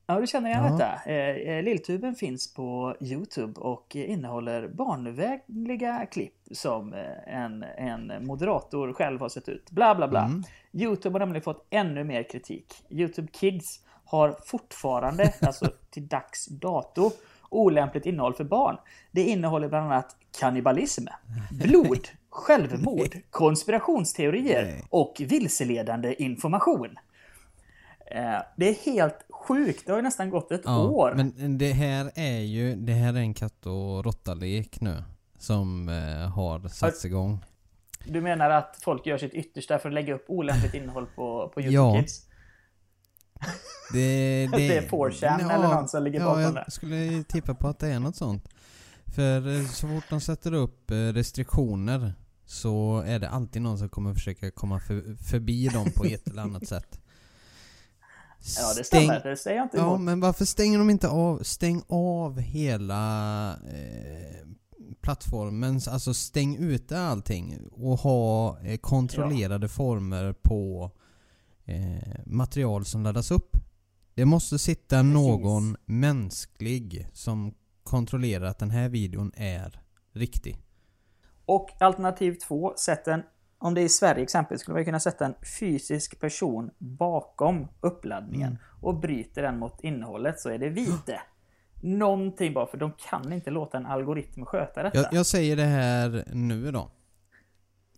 Ja, 0.07 0.19
du 0.19 0.27
känner 0.27 0.49
igen 0.49 0.63
Ja. 0.65 0.71
detta. 1.05 1.61
Lilltuben 1.61 2.15
finns 2.15 2.53
på 2.53 2.95
Youtube 3.01 3.59
och 3.61 3.95
eh, 3.95 4.09
innehåller 4.11 4.67
barnvänliga 4.67 6.05
klipp 6.05 6.35
som 6.51 6.93
en, 7.27 7.63
en 7.63 8.25
moderator 8.25 8.93
själv 8.93 9.19
har 9.21 9.29
sett 9.29 9.49
ut. 9.49 9.71
Bla, 9.71 9.95
bla, 9.95 10.07
bla. 10.07 10.25
Mm. 10.25 10.43
Youtube 10.73 11.13
har 11.13 11.19
nämligen 11.19 11.43
fått 11.43 11.67
ännu 11.69 12.03
mer 12.03 12.23
kritik. 12.23 12.73
Youtube 12.89 13.27
Kids 13.31 13.79
har 14.11 14.35
fortfarande, 14.45 15.33
alltså 15.41 15.69
till 15.89 16.07
dags 16.07 16.45
dato, 16.45 17.11
olämpligt 17.49 18.05
innehåll 18.05 18.33
för 18.33 18.43
barn. 18.43 18.77
Det 19.11 19.23
innehåller 19.23 19.67
bland 19.69 19.85
annat 19.85 20.15
kannibalism, 20.39 21.05
blod, 21.51 22.07
självmord, 22.29 23.17
konspirationsteorier 23.29 24.81
och 24.89 25.21
vilseledande 25.25 26.23
information. 26.23 26.97
Eh, 28.11 28.39
Det 28.57 28.69
är 28.69 28.85
helt 28.93 29.25
sjukt. 29.29 29.85
Det 29.85 29.91
har 29.91 29.97
ju 29.97 30.03
nästan 30.03 30.29
gått 30.29 30.51
ett 30.51 30.61
Ja, 30.65 30.87
år. 30.87 31.13
men 31.15 31.57
det 31.57 31.71
här 31.71 32.11
är 32.15 32.39
ju, 32.39 32.75
det 32.75 32.93
här 32.93 33.13
är 33.13 33.17
en 33.17 33.33
katt 33.33 33.65
och 33.65 34.03
råttalek 34.05 34.81
nu. 34.81 35.03
Som 35.37 35.89
eh, 35.89 36.29
har 36.29 36.67
satts 36.67 37.05
igång. 37.05 37.45
Du 38.05 38.21
menar 38.21 38.49
att 38.49 38.77
folk 38.83 39.05
gör 39.05 39.17
sitt 39.17 39.33
yttersta 39.33 39.79
för 39.79 39.89
att 39.89 39.93
lägga 39.95 40.13
upp 40.13 40.25
olämpligt 40.27 40.73
innehåll 40.73 41.05
på, 41.15 41.51
på 41.53 41.61
Youtube 41.61 41.75
Ja. 41.75 41.95
Kids? 42.01 42.27
Det, 43.93 44.49
Det 44.51 44.77
är 44.77 44.81
4chan 44.81 45.53
eller 45.53 45.67
någon 45.75 45.87
som 45.87 46.03
ligger 46.03 46.19
ja, 46.19 46.25
bakom 46.25 46.41
jag 46.41 46.53
det. 46.53 46.71
skulle 46.71 47.23
tippa 47.23 47.53
på 47.53 47.67
att 47.67 47.79
det 47.79 47.87
är 47.87 47.99
något 47.99 48.15
sånt. 48.15 48.49
För 49.05 49.59
eh, 49.59 49.65
så 49.65 49.87
fort 49.87 50.03
de 50.09 50.21
sätter 50.21 50.53
upp 50.53 50.91
eh, 50.91 50.95
restriktioner 50.95 52.13
så 52.45 53.03
är 53.05 53.19
det 53.19 53.29
alltid 53.29 53.61
någon 53.61 53.77
som 53.77 53.89
kommer 53.89 54.13
försöka 54.13 54.51
komma 54.51 54.79
för, 54.79 55.15
förbi 55.23 55.67
dem 55.67 55.91
på 55.95 56.05
ett 56.05 56.27
eller 56.27 56.41
annat 56.41 56.67
sätt. 56.67 56.99
Ja, 58.59 58.73
det 58.77 58.83
stämmer. 58.83 59.23
Det 59.23 59.37
säger 59.37 59.57
jag 59.57 59.65
inte 59.65 59.77
Ja, 59.77 59.87
emot. 59.87 60.01
men 60.01 60.19
varför 60.19 60.45
stänger 60.45 60.77
de 60.77 60.89
inte 60.89 61.07
av, 61.07 61.39
stäng 61.43 61.83
av 61.87 62.39
hela 62.39 63.49
eh, 63.51 64.47
plattformen, 65.01 65.81
alltså 65.89 66.13
stäng 66.13 66.55
ute 66.57 66.99
allting 66.99 67.57
och 67.71 67.99
ha 67.99 68.59
eh, 68.59 68.77
kontrollerade 68.77 69.67
former 69.69 70.33
på 70.33 70.91
eh, 71.65 72.19
material 72.25 72.85
som 72.85 73.03
laddas 73.03 73.31
upp. 73.31 73.57
Det 74.13 74.25
måste 74.25 74.59
sitta 74.59 75.01
någon 75.01 75.77
mänsklig 75.85 77.07
som 77.13 77.53
kontrollerar 77.83 78.45
att 78.45 78.59
den 78.59 78.71
här 78.71 78.89
videon 78.89 79.31
är 79.35 79.81
riktig. 80.13 80.57
Och 81.45 81.69
alternativ 81.79 82.33
två, 82.47 82.73
sätt 82.77 83.07
en, 83.07 83.23
om 83.57 83.73
det 83.73 83.81
är 83.81 83.85
i 83.85 83.89
Sverige 83.89 84.23
exempel, 84.23 84.59
skulle 84.59 84.75
man 84.75 84.85
kunna 84.85 84.99
sätta 84.99 85.25
en 85.25 85.33
fysisk 85.59 86.19
person 86.19 86.69
bakom 86.77 87.67
uppladdningen 87.81 88.47
Mm. 88.47 88.59
och 88.81 88.99
bryter 88.99 89.41
den 89.41 89.59
mot 89.59 89.81
innehållet 89.81 90.39
så 90.39 90.49
är 90.49 90.57
det 90.57 90.69
vite. 90.69 91.21
Någonting 91.81 92.53
bara, 92.53 92.67
för 92.67 92.77
de 92.77 92.91
kan 93.09 93.33
inte 93.33 93.49
låta 93.51 93.77
en 93.77 93.85
algoritm 93.85 94.45
sköta 94.45 94.83
detta. 94.83 94.97
Jag, 94.97 95.07
jag 95.11 95.25
säger 95.25 95.55
det 95.55 95.63
här 95.65 96.23
nu 96.33 96.71
då. 96.71 96.91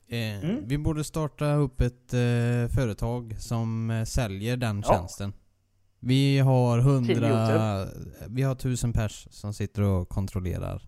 Eh, 0.07 0.43
Mm. 0.43 0.67
Vi 0.67 0.77
borde 0.77 1.03
starta 1.03 1.53
upp 1.53 1.81
ett 1.81 2.13
eh, 2.13 2.75
företag 2.75 3.35
som 3.39 3.89
eh, 3.89 4.03
säljer 4.03 4.57
den 4.57 4.83
Ja. 4.87 4.93
tjänsten. 4.93 5.33
Vi 5.99 6.39
har 6.39 6.79
hundra... 6.79 7.85
Vi 8.27 8.41
har 8.41 8.55
tusen 8.55 8.93
pers 8.93 9.27
som 9.31 9.53
sitter 9.53 9.81
och 9.81 10.09
kontrollerar 10.09 10.81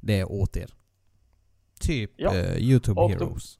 det 0.00 0.24
åt 0.24 0.56
er. 0.56 0.70
Typ 1.80 2.10
Ja. 2.16 2.34
eh, 2.36 2.56
YouTube 2.58 3.00
Och 3.00 3.10
då- 3.10 3.16
Heroes. 3.24 3.56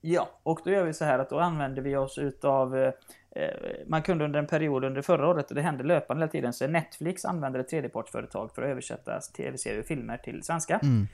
Ja, 0.00 0.40
och 0.42 0.60
då 0.64 0.70
gör 0.70 0.84
vi 0.84 0.92
så 0.94 1.04
här 1.04 1.18
att 1.18 1.30
då 1.30 1.38
använder 1.38 1.82
vi 1.82 1.96
oss 1.96 2.18
utav 2.18 2.76
eh, 2.76 2.92
man 3.86 4.02
kunde 4.02 4.24
under 4.24 4.38
en 4.38 4.46
period 4.46 4.84
under 4.84 5.02
förra 5.02 5.28
året, 5.28 5.48
och 5.48 5.54
det 5.54 5.62
hände 5.62 5.84
löpande 5.84 6.22
hela 6.22 6.30
tiden, 6.32 6.52
så 6.52 6.66
Netflix 6.66 7.24
använder 7.24 7.60
ett 7.60 7.68
tredjepartsföretag 7.68 8.54
för 8.54 8.62
att 8.62 8.68
översätta 8.68 9.20
tv-serier 9.20 9.78
och 9.80 9.86
filmer 9.86 10.16
till 10.18 10.42
svenska. 10.42 10.78
Mm. 10.78 11.08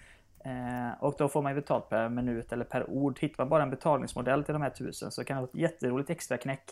Eh, 0.44 1.04
och 1.04 1.14
då 1.18 1.28
får 1.28 1.42
man 1.42 1.52
ju 1.52 1.60
betalt 1.60 1.88
per 1.88 2.08
minut 2.08 2.52
eller 2.52 2.64
per 2.64 2.90
ord. 2.90 3.18
Hittar 3.18 3.44
man 3.44 3.48
bara 3.48 3.62
en 3.62 3.70
betalningsmodell 3.70 4.44
till 4.44 4.52
de 4.52 4.62
här 4.62 4.70
tusen 4.70 5.10
så 5.10 5.24
kan 5.24 5.36
det 5.36 5.40
vara 5.40 5.50
ett 5.54 5.60
jätteroligt 5.60 6.10
extra 6.10 6.36
knäck. 6.36 6.70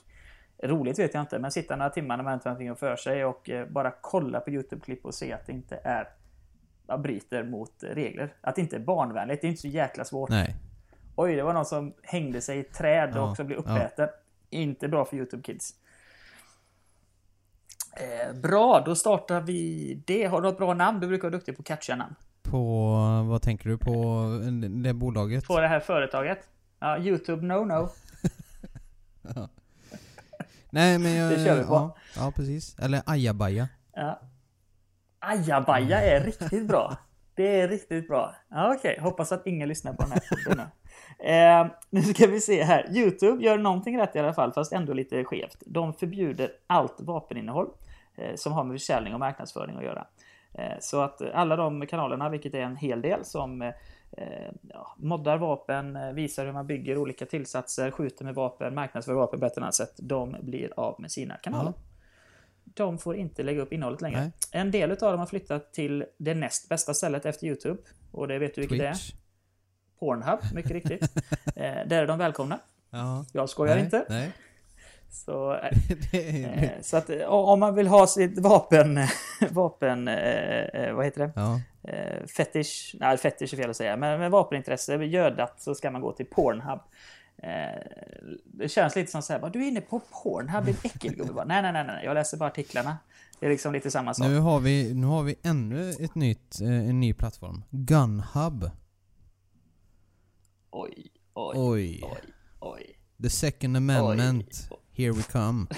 Roligt 0.63 0.99
vet 0.99 1.15
jag 1.15 1.21
inte, 1.21 1.39
men 1.39 1.51
sitta 1.51 1.77
några 1.77 1.91
timmar 1.91 2.17
när 2.17 2.25
man 2.25 2.35
inte 2.35 2.49
har 2.49 2.55
någonting 2.55 2.77
för 2.77 2.97
sig 2.97 3.25
och 3.25 3.51
eh, 3.51 3.69
bara 3.69 3.91
kolla 4.01 4.41
på 4.41 4.51
YouTube-klipp 4.51 5.05
och 5.05 5.15
se 5.15 5.33
att 5.33 5.47
det 5.47 5.53
inte 5.53 5.81
är 5.85 6.09
ja, 6.87 6.99
bryter 6.99 7.45
mot 7.45 7.73
regler. 7.81 8.35
Att 8.41 8.55
det 8.55 8.61
inte 8.61 8.77
är 8.77 8.81
barnvänligt, 8.81 9.41
det 9.41 9.47
är 9.47 9.49
inte 9.49 9.61
så 9.61 9.69
jäkla 9.69 10.05
svårt. 10.05 10.31
Nej. 10.31 10.57
Oj, 11.17 11.37
det 11.37 11.43
var 11.43 11.53
någon 11.53 11.65
som 11.65 11.95
hängde 12.03 12.41
sig 12.41 12.57
i 12.57 12.61
ett 12.61 12.73
träd 12.73 13.11
och 13.11 13.17
Ja, 13.17 13.31
också 13.31 13.45
blev 13.45 13.59
uppäten. 13.59 14.09
Inte 14.51 14.89
bra 14.89 15.05
för 15.05 15.17
YouTube 15.17 15.43
Kids. 15.43 15.75
Eh, 17.97 18.41
bra, 18.41 18.83
då 18.87 18.95
startar 18.95 19.41
vi 19.41 19.95
det. 20.07 20.27
Har 20.27 20.41
du 20.41 20.49
något 20.49 20.59
bra 20.59 20.75
namn? 20.75 21.01
Du 21.01 21.07
brukar 21.07 21.23
vara 21.23 21.37
duktig 21.37 21.57
på 21.57 21.61
att 21.61 21.67
catcha 21.67 21.97
namn. 21.97 22.15
På, 22.51 22.97
vad 23.29 23.43
tänker 23.43 23.69
du 23.69 23.79
på 23.79 24.25
det 24.83 24.95
bolaget? 24.95 25.47
På 25.47 25.61
det 25.61 25.69
här 25.69 25.81
företaget. 25.81 26.39
Ja, 26.81 26.99
YouTube 26.99 27.47
No 27.47 27.65
No. 27.65 27.89
Nej 30.71 30.99
men 30.99 31.15
jag, 31.15 31.31
Det 31.31 31.45
kör 31.45 31.59
vi 31.59 31.65
på. 31.65 31.75
Ja, 31.75 31.97
ja 32.17 32.33
precis. 32.37 32.79
Eller 32.79 33.03
ajabaja. 33.07 33.69
Ja. 33.95 34.21
Ajabaja 35.19 36.03
är 36.03 36.25
riktigt 36.25 36.69
bra. 36.69 36.97
Det 37.35 37.61
är 37.61 37.69
riktigt 37.69 38.09
bra. 38.09 38.35
Ja, 38.49 38.75
Okej, 38.75 38.99
hoppas 39.01 39.33
att 39.33 39.47
ingen 39.47 39.69
lyssnar 39.69 39.93
på 39.93 40.03
den 40.03 40.13
här. 40.13 40.71
Eh, 41.19 41.67
nu 41.91 42.03
ska 42.03 42.27
vi 42.27 42.41
se 42.41 42.63
här. 42.63 42.97
Youtube 42.97 43.45
gör 43.45 43.59
någonting 43.59 43.99
rätt 43.99 44.17
i 44.17 44.19
alla 44.19 44.35
fall, 44.35 44.53
fast 44.53 44.73
ändå 44.73 44.93
lite 44.93 45.25
skevt. 45.25 45.63
De 45.67 45.93
förbjuder 45.93 46.53
allt 46.67 46.97
vapeninnehåll 46.99 47.69
eh, 48.17 48.35
som 48.35 48.53
har 48.53 48.65
med 48.65 48.75
försäljning 48.75 49.15
och 49.15 49.21
marknadsföring 49.21 49.77
att 49.77 49.85
göra. 49.85 50.07
Eh, 50.59 50.79
så 50.81 51.01
att 51.01 51.23
alla 51.23 51.57
de 51.57 51.87
kanalerna, 51.87 52.29
vilket 52.29 52.55
är 52.55 52.61
en 52.61 52.77
hel 52.77 53.03
del, 53.03 53.25
som 53.25 53.63
eh, 53.63 53.73
ja, 54.63 54.95
moddar 54.99 55.39
vapen, 55.39 55.97
eh, 55.97 56.13
visar 56.13 56.47
hur 56.47 56.53
man 56.53 56.67
bygger 56.67 56.99
olika 56.99 57.27
tillsatser, 57.27 57.91
skjuter 57.91 58.25
med 58.25 58.35
vapen, 58.35 58.75
marknadsför 58.75 59.15
vapen 59.15 59.41
på 59.41 59.47
ett 59.47 59.59
annat 59.59 59.75
sätt, 59.75 59.93
de 59.97 60.37
blir 60.41 60.73
av 60.77 61.01
med 61.01 61.11
sina 61.11 61.37
kanaler. 61.37 61.73
Ja. 61.77 61.83
De 62.65 62.99
får 62.99 63.17
inte 63.17 63.43
lägga 63.43 63.63
upp 63.63 63.73
innehållet 63.73 64.01
längre. 64.01 64.21
Nej. 64.21 64.33
En 64.53 64.71
del 64.71 64.91
av 64.91 64.97
dem 64.97 65.19
har 65.19 65.27
flyttat 65.27 65.73
till 65.73 66.05
det 66.19 66.35
näst 66.35 66.69
bästa 66.69 66.95
stället 66.95 67.27
efter 67.27 67.47
Youtube. 67.47 67.83
Och 68.13 68.29
det 68.29 68.39
vet 68.39 68.55
du 68.55 68.61
vilket 68.61 68.79
det 68.79 68.87
är. 68.87 68.97
Pornhub, 69.99 70.39
mycket 70.55 70.71
riktigt. 70.71 71.03
eh, 71.57 71.75
där 71.87 72.03
är 72.03 72.07
de 72.07 72.19
välkomna. 72.19 72.59
Ja. 72.91 73.25
Jag 73.33 73.49
skojar 73.49 73.75
nej, 73.75 73.85
inte. 73.85 74.07
Nej. 74.09 74.33
Så, 75.11 75.55
eh, 75.55 75.71
eh, 76.65 76.71
så 76.83 76.97
att 76.97 77.11
eh, 77.11 77.27
om 77.27 77.61
man 77.61 77.75
vill 77.75 77.87
ha 77.87 78.07
sitt 78.07 78.39
vapen, 78.39 78.99
vapen, 79.51 80.09
eh, 80.09 80.95
vad 80.95 81.05
heter 81.05 81.21
det? 81.21 81.33
ja. 81.37 81.61
Eh, 81.83 82.27
fetish, 82.27 82.95
nej 83.01 83.19
fetish 83.19 83.53
är 83.53 83.57
fel 83.57 83.71
att 83.71 83.77
säga, 83.77 83.97
men 83.97 84.19
med 84.21 84.31
vapenintresse, 84.31 84.95
gödat, 84.97 85.61
så 85.61 85.75
ska 85.75 85.91
man 85.91 86.01
gå 86.01 86.13
till 86.13 86.27
Pornhub. 86.27 86.81
Det 88.45 88.69
känns 88.69 88.97
lite 88.97 89.11
som 89.11 89.23
såhär, 89.23 89.41
bara, 89.41 89.51
du 89.51 89.65
är 89.65 89.69
inne 89.69 89.81
på 89.81 90.01
Pornhub, 90.01 90.65
din 90.65 90.77
äckelgubbe. 90.83 91.45
Nej, 91.45 91.63
nej, 91.63 91.73
nej, 91.73 91.85
nej, 91.87 92.05
jag 92.05 92.15
läser 92.15 92.37
bara 92.37 92.49
artiklarna. 92.51 92.99
Det 93.41 93.47
är 93.47 93.51
liksom 93.51 93.73
lite 93.73 93.91
samma 93.91 94.15
sak. 94.15 94.27
Nu 94.27 94.39
har 94.39 94.61
vi, 94.61 94.95
nu 94.95 95.07
har 95.07 95.23
vi 95.23 95.35
ännu 95.43 95.91
ett 95.91 96.15
nytt, 96.15 96.61
en 96.61 97.01
ny 97.01 97.15
plattform. 97.15 97.63
Gunhub. 97.71 98.71
Oj, 100.71 101.13
oj, 101.35 101.55
Oj. 101.57 102.01
oj, 102.03 102.21
oj. 102.61 102.99
The 103.23 103.31
second 103.31 103.77
amendment. 103.77 104.69
Oj. 104.71 104.79
Here 104.97 105.13
we 105.13 105.23
come. 105.23 105.67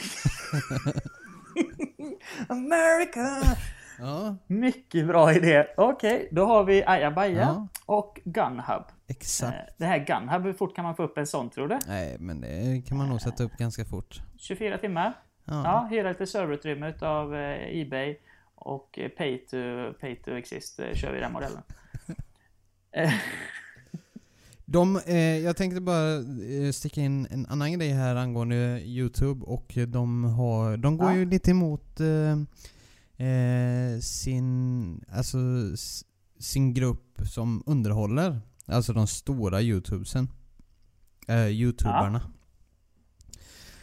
America! 2.49 3.57
Ja, 3.99 4.37
Mycket 4.47 5.07
bra 5.07 5.35
idé. 5.35 5.67
Okej, 5.77 6.29
då 6.33 6.45
har 6.47 6.65
vi 6.65 6.85
Ajabaja 6.87 7.39
Ja. 7.41 7.69
och 7.87 8.21
Gunhub. 8.25 8.83
exakt. 9.07 9.55
Eh, 9.57 9.61
Det 9.79 9.85
här 9.87 9.99
Gunhub, 9.99 10.43
hur 10.43 10.53
fort 10.53 10.77
kan 10.77 10.85
man 10.85 10.97
få 10.97 11.03
upp 11.03 11.19
en 11.19 11.27
sån 11.27 11.51
tror 11.51 11.69
du? 11.69 11.79
Nej, 11.87 12.17
men 12.19 12.41
det 12.41 12.83
kan 12.89 12.99
man 12.99 13.09
nog 13.09 13.21
sätta 13.21 13.45
upp 13.45 13.53
ganska 13.57 13.85
fort. 13.85 14.21
24 14.37 14.79
timmar? 14.79 15.13
Ja. 15.45 15.63
Ja, 15.65 15.89
hyra 15.91 16.09
lite 16.09 16.27
serverutrymme 16.27 16.95
av 17.01 17.35
eh, 17.35 17.81
Ebay 17.81 18.17
och 18.55 18.99
eh, 18.99 19.09
pay 19.09 19.39
to, 19.39 19.57
pay 20.01 20.17
to 20.17 20.31
exist 20.31 20.81
kör 20.95 21.13
vi 21.13 21.21
den 21.21 21.33
modellen. 21.33 21.63
De, 24.71 24.97
eh, 25.07 25.17
jag 25.17 25.57
tänkte 25.57 25.81
bara 25.81 26.15
eh, 26.17 26.73
sticka 26.73 27.01
in 27.01 27.27
en 27.31 27.47
annan 27.47 27.73
grej 27.73 27.91
här 27.93 28.17
angående 28.17 28.81
Youtube 28.85 29.45
och 29.45 29.79
de 29.89 30.25
har, 30.25 30.77
de 30.77 30.97
går 30.97 31.11
Ja. 31.11 31.17
ju 31.17 31.25
lite 31.25 31.51
emot 31.51 32.01
eh, 32.01 33.27
eh, 33.29 33.99
sin, 34.01 35.05
alltså 35.13 35.39
sin 36.39 36.75
grupp 36.75 37.21
som 37.31 37.63
underhåller. 37.67 38.41
Alltså 38.67 38.93
de 38.93 39.07
stora 39.07 39.63
Youtubesen. 39.63 40.29
Eh, 41.29 41.47
Youtubarna. 41.47 42.21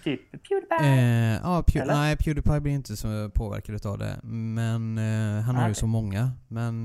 typ 0.03 0.31
Pewdiepie. 0.31 1.39
Ja, 1.43 1.63
Pew- 1.67 1.87
nej 1.87 2.17
Pewdiepie 2.17 2.59
blir 2.61 2.73
inte 2.73 2.97
så 2.97 3.29
påverkad 3.35 3.75
utav 3.75 3.97
det. 3.97 4.19
Men 4.23 4.97
han 5.45 5.55
har 5.55 5.67
ju 5.67 5.73
så 5.73 5.87
många. 5.87 6.31
Men 6.47 6.83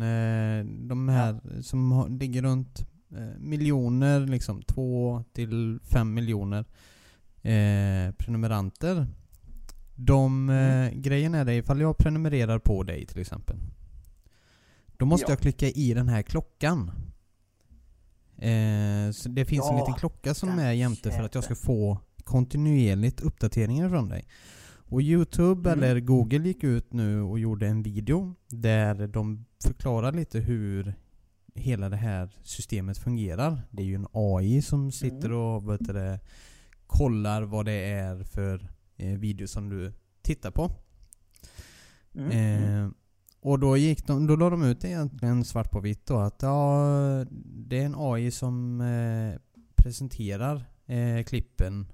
de 0.89 1.09
här 1.09 1.41
som 1.63 1.93
har, 1.93 2.09
ligger 2.09 2.43
runt 2.43 2.87
eh, 3.17 3.39
miljoner, 3.39 4.21
liksom 4.27 4.63
två 4.63 5.25
till 5.33 5.79
fem 5.83 6.15
miljoner 6.15 6.65
eh, 7.43 8.13
prenumeranter. 8.15 9.07
De, 9.97 10.51
eh, 10.51 10.91
grejen 10.95 11.35
är 11.35 11.45
det, 11.45 11.55
ifall 11.55 11.81
jag 11.81 11.99
prenumererar 11.99 12.59
på 12.59 12.83
dig 12.83 13.07
till 13.07 13.21
exempel. 13.21 13.57
Då 14.97 15.07
måste 15.07 15.25
Ja. 15.25 15.31
jag 15.33 15.39
klicka 15.39 15.67
i 15.69 15.95
den 15.95 16.09
här 16.09 16.23
klockan. 16.23 16.91
Eh, 18.39 19.11
så 19.13 19.29
det 19.29 19.45
finns 19.45 19.71
en 19.71 19.77
Ja, 19.77 19.81
liten 19.81 19.95
klocka 19.99 20.35
som 20.35 20.59
är 20.59 20.73
jämte 20.73 21.11
för 21.11 21.23
att 21.23 21.35
jag 21.35 21.45
ska 21.45 21.55
få 21.55 21.99
kontinuerligt 22.25 23.21
uppdateringar 23.21 23.89
från 23.89 24.09
dig. 24.09 24.25
Och 24.89 25.03
Youtube 25.03 25.71
Mm. 25.73 25.85
eller 25.85 26.01
Google 26.01 26.39
gick 26.49 26.65
ut 26.65 26.93
nu 26.93 27.21
och 27.23 27.39
gjorde 27.39 27.67
en 27.67 27.83
video 27.83 28.35
där 28.49 29.07
de 29.07 29.45
förklarar 29.65 30.13
lite 30.13 30.39
hur 30.41 30.95
hela 31.55 31.89
det 31.89 31.97
här 31.97 32.37
systemet 32.43 32.99
fungerar. 32.99 33.63
Det 33.71 33.83
är 33.83 33.87
ju 33.87 33.95
en 33.95 34.07
AI 34.13 34.63
som 34.63 34.93
sitter 34.93 35.27
Mm. 35.29 35.39
och 35.39 35.71
vet 35.71 35.87
du, 35.87 36.19
kollar 36.87 37.43
vad 37.43 37.67
det 37.67 37.91
är 37.91 38.25
för 38.25 38.69
eh, 38.97 39.19
video 39.19 39.49
som 39.49 39.69
du 39.69 39.93
tittar 40.23 40.51
på. 40.51 40.71
Mm, 42.15 42.31
mm. 42.31 42.85
Eh, 42.85 42.91
och 43.41 43.59
då 43.59 43.77
gick 43.77 44.07
de, 44.07 44.27
då 44.27 44.37
la 44.37 44.51
de 44.51 44.63
ut 44.63 44.85
egentligen 44.85 45.45
svart 45.45 45.71
på 45.71 45.81
vitt 45.81 46.07
då 46.07 46.19
att 46.19 46.43
ja, 46.43 46.85
det 47.45 47.79
är 47.79 47.85
en 47.85 47.95
AI 47.97 48.31
som 48.31 48.81
eh, 48.81 49.41
presenterar 49.77 50.65
eh, 50.87 51.25
klippen 51.25 51.87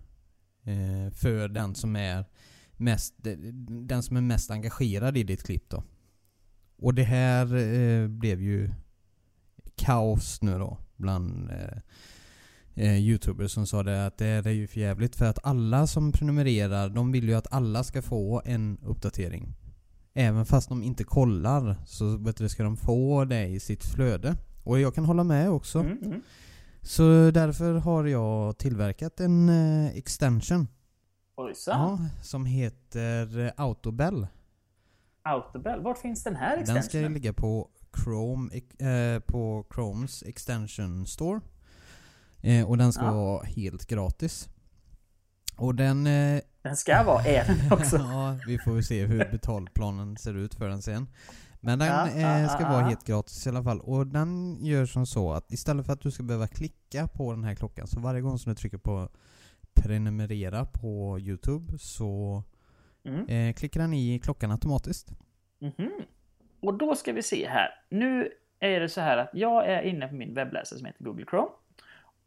eh, 0.64 1.12
för 1.12 1.48
den 1.48 1.74
som 1.74 1.96
är 1.96 2.24
mest, 2.72 3.14
den 3.68 4.02
som 4.02 4.16
är 4.16 4.20
mest 4.20 4.50
engagerad 4.50 5.16
i 5.16 5.22
ditt 5.22 5.42
klipp 5.42 5.70
då. 5.70 5.84
Och 6.78 6.94
det 6.94 7.04
här 7.04 7.57
eh, 7.57 8.09
blev 8.09 8.40
ju 8.40 8.70
kaos 9.77 10.43
nu 10.43 10.59
då 10.59 10.79
bland 10.97 11.51
eh, 11.51 11.79
eh, 12.74 12.99
Youtubers 12.99 13.53
som 13.53 13.66
sa 13.66 13.83
det 13.83 14.07
att 14.07 14.18
det 14.18 14.27
är 14.27 14.49
ju 14.49 14.66
för 14.66 14.81
jävligt 14.81 15.16
för 15.16 15.24
att 15.24 15.39
alla 15.43 15.87
som 15.87 16.12
prenumererar, 16.12 16.89
de 16.89 17.12
vill 17.12 17.29
ju 17.29 17.35
att 17.35 17.53
alla 17.53 17.85
ska 17.85 18.03
få 18.03 18.43
en 18.45 18.79
uppdatering. 18.83 19.55
Även 20.14 20.47
fast 20.47 20.68
de 20.68 20.83
inte 20.83 21.05
kollar 21.05 21.77
så 21.87 22.16
vet 22.16 22.37
du, 22.37 22.49
ska 22.49 22.62
de 22.62 22.77
få 22.77 23.24
det 23.24 23.47
i 23.47 23.61
sitt 23.61 23.85
flöde. 23.85 24.37
Och 24.64 24.81
jag 24.81 24.95
kan 24.95 25.05
hålla 25.05 25.24
med 25.24 25.51
också. 25.51 25.79
Mm, 25.79 25.99
mm. 26.03 26.22
Så 26.83 27.31
därför 27.31 27.74
har 27.74 28.05
jag 28.05 28.59
tillverkat 28.59 29.20
en 29.20 29.49
eh, 29.49 29.97
extension. 29.97 30.68
Ojsan. 31.37 31.81
Ja, 31.81 31.99
som 32.22 32.47
heter 32.47 33.39
eh, 33.39 33.51
Autobell. 33.57 34.27
Autobell, 35.22 35.81
vart 35.81 35.99
finns 35.99 36.24
den 36.24 36.37
här 36.37 36.57
Den 36.57 36.66
ska 36.66 36.77
extensionen? 36.77 37.12
ligga 37.12 37.33
på 37.33 37.68
Chrome, 38.05 38.51
eh, 38.78 39.20
på 39.20 39.66
Chromes 39.74 40.22
extension 40.22 41.07
store. 41.07 41.40
Eh, 42.42 42.68
och 42.68 42.78
den 42.78 42.92
ska 42.92 43.05
Ja. 43.05 43.12
vara 43.12 43.44
helt 43.44 43.86
gratis. 43.86 44.49
Och 45.57 45.74
den... 45.74 46.07
Eh, 46.07 46.40
Den 46.62 46.76
ska 46.76 47.03
vara 47.03 47.22
en 47.24 47.72
också. 47.72 47.97
ja, 47.97 48.38
vi 48.47 48.59
får 48.59 48.80
se 48.82 49.07
hur 49.07 49.18
betalplanen 49.30 50.16
ser 50.16 50.34
ut 50.34 50.55
för 50.55 50.68
den 50.68 50.82
sen. 50.82 51.07
Men 51.61 51.78
den 51.78 51.88
Ja, 51.88 52.09
eh, 52.09 52.49
ska 52.55 52.68
vara 52.68 52.84
helt 52.84 53.05
gratis 53.07 53.47
i 53.47 53.51
alla 53.51 53.62
fall. 53.64 53.80
Och 53.80 54.07
den 54.07 54.59
gör 54.64 54.86
som 54.86 55.07
så 55.07 55.32
att 55.32 55.53
istället 55.53 55.86
för 55.86 55.92
att 55.92 56.01
du 56.01 56.11
ska 56.11 56.22
behöva 56.22 56.47
klicka 56.49 57.09
på 57.09 57.32
den 57.32 57.44
här 57.44 57.55
klockan, 57.55 57.86
så 57.86 58.01
varje 58.01 58.20
gång 58.20 58.38
som 58.38 58.53
du 58.53 58.57
trycker 58.57 58.78
på 58.78 59.09
prenumerera 59.74 60.64
på 60.66 61.18
Youtube 61.20 61.78
så 61.78 62.42
Mm. 63.05 63.26
eh, 63.28 63.55
klickar 63.55 63.80
den 63.80 63.92
i 63.94 64.18
klockan 64.24 64.51
automatiskt. 64.51 65.12
Mhm. 65.61 65.90
Och 66.61 66.74
då 66.74 66.94
ska 66.94 67.12
vi 67.12 67.22
se 67.22 67.48
här. 67.48 67.82
Nu 67.88 68.32
är 68.59 68.80
det 68.80 68.88
så 68.88 69.00
här 69.00 69.16
att 69.16 69.30
jag 69.32 69.66
är 69.66 69.82
inne 69.82 70.09
på 70.09 70.14
min 70.14 70.34
webbläsare 70.34 70.78
som 70.78 70.86
heter 70.86 71.04
Google 71.04 71.24
Chrome. 71.30 71.50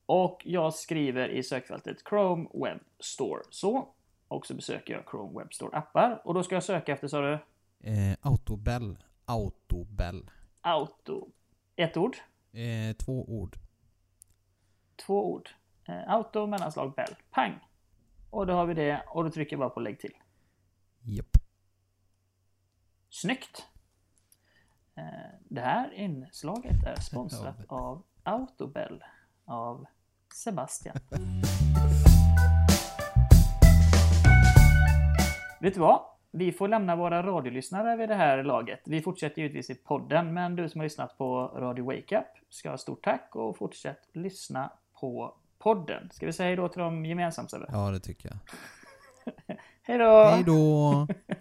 Och 0.05 0.41
jag 0.45 0.73
skriver 0.73 1.29
i 1.29 1.43
sökfältet 1.43 1.97
Chrome 2.09 2.49
Web 2.53 2.79
Store. 2.99 3.41
Så. 3.49 3.87
Och 4.27 4.45
så 4.45 4.53
besöker 4.53 4.93
jag 4.93 5.03
Chrome 5.11 5.39
Web 5.39 5.53
Store 5.53 5.77
appar. 5.77 6.21
Och 6.23 6.33
då 6.33 6.43
ska 6.43 6.55
jag 6.55 6.63
söka 6.63 6.93
efter, 6.93 7.07
sa 7.07 7.21
du, 7.21 7.39
Eh, 7.81 8.17
Autobell. 8.21 8.97
Autobell. 9.25 10.29
Auto. 10.61 11.27
Ett 11.75 11.97
ord. 11.97 12.17
Eh, 12.51 12.95
två 12.95 13.25
ord. 13.25 13.55
Två 14.95 15.31
ord. 15.31 15.49
Eh, 15.85 16.09
auto 16.13 16.45
mellanslag 16.47 16.93
Bell. 16.93 17.15
Pang! 17.31 17.59
Och 18.29 18.47
då 18.47 18.53
har 18.53 18.65
vi 18.65 18.73
det 18.73 19.03
och 19.07 19.23
då 19.23 19.29
trycker 19.29 19.53
jag 19.53 19.59
bara 19.59 19.69
på 19.69 19.79
lägg 19.79 19.99
till. 19.99 20.13
Japp. 21.01 21.37
Snyggt! 23.09 23.68
Eh, 24.99 25.29
Det 25.49 25.61
här 25.61 25.93
inslaget 25.93 26.83
är 26.85 26.95
sponsrat 26.95 27.55
av 27.67 28.03
Autobell. 28.23 29.03
Av 29.45 29.85
Sebastian. 30.35 30.95
Vet 35.61 35.73
du 35.73 35.79
vad? 35.79 36.01
Vi 36.31 36.51
får 36.51 36.67
lämna 36.67 36.95
våra 36.95 37.23
radiolyssnare 37.23 37.95
vid 37.95 38.09
det 38.09 38.15
här 38.15 38.43
laget. 38.43 38.81
Vi 38.85 39.01
fortsätter 39.01 39.41
givetvis 39.41 39.69
i 39.69 39.75
podden, 39.75 40.33
men 40.33 40.55
du 40.55 40.69
som 40.69 40.79
har 40.79 40.85
lyssnat 40.85 41.17
på 41.17 41.47
Radio 41.47 41.85
Wake 41.85 42.17
Up 42.17 42.25
ska 42.49 42.69
ha 42.69 42.77
stort 42.77 43.03
tack 43.03 43.35
och 43.35 43.57
fortsätt 43.57 44.09
lyssna 44.13 44.71
på 44.99 45.35
podden. 45.59 46.09
Ska 46.11 46.25
vi 46.25 46.33
säga 46.33 46.47
hej 46.47 46.55
då 46.55 46.67
till 46.67 46.81
dem 46.81 47.05
gemensamt 47.05 47.53
eller? 47.53 47.69
Ja, 47.71 47.91
det 47.91 47.99
tycker 47.99 48.29
jag. 48.29 48.37
hej 49.83 49.97
då! 49.97 50.23
Hej 50.23 50.43
då! 50.43 51.07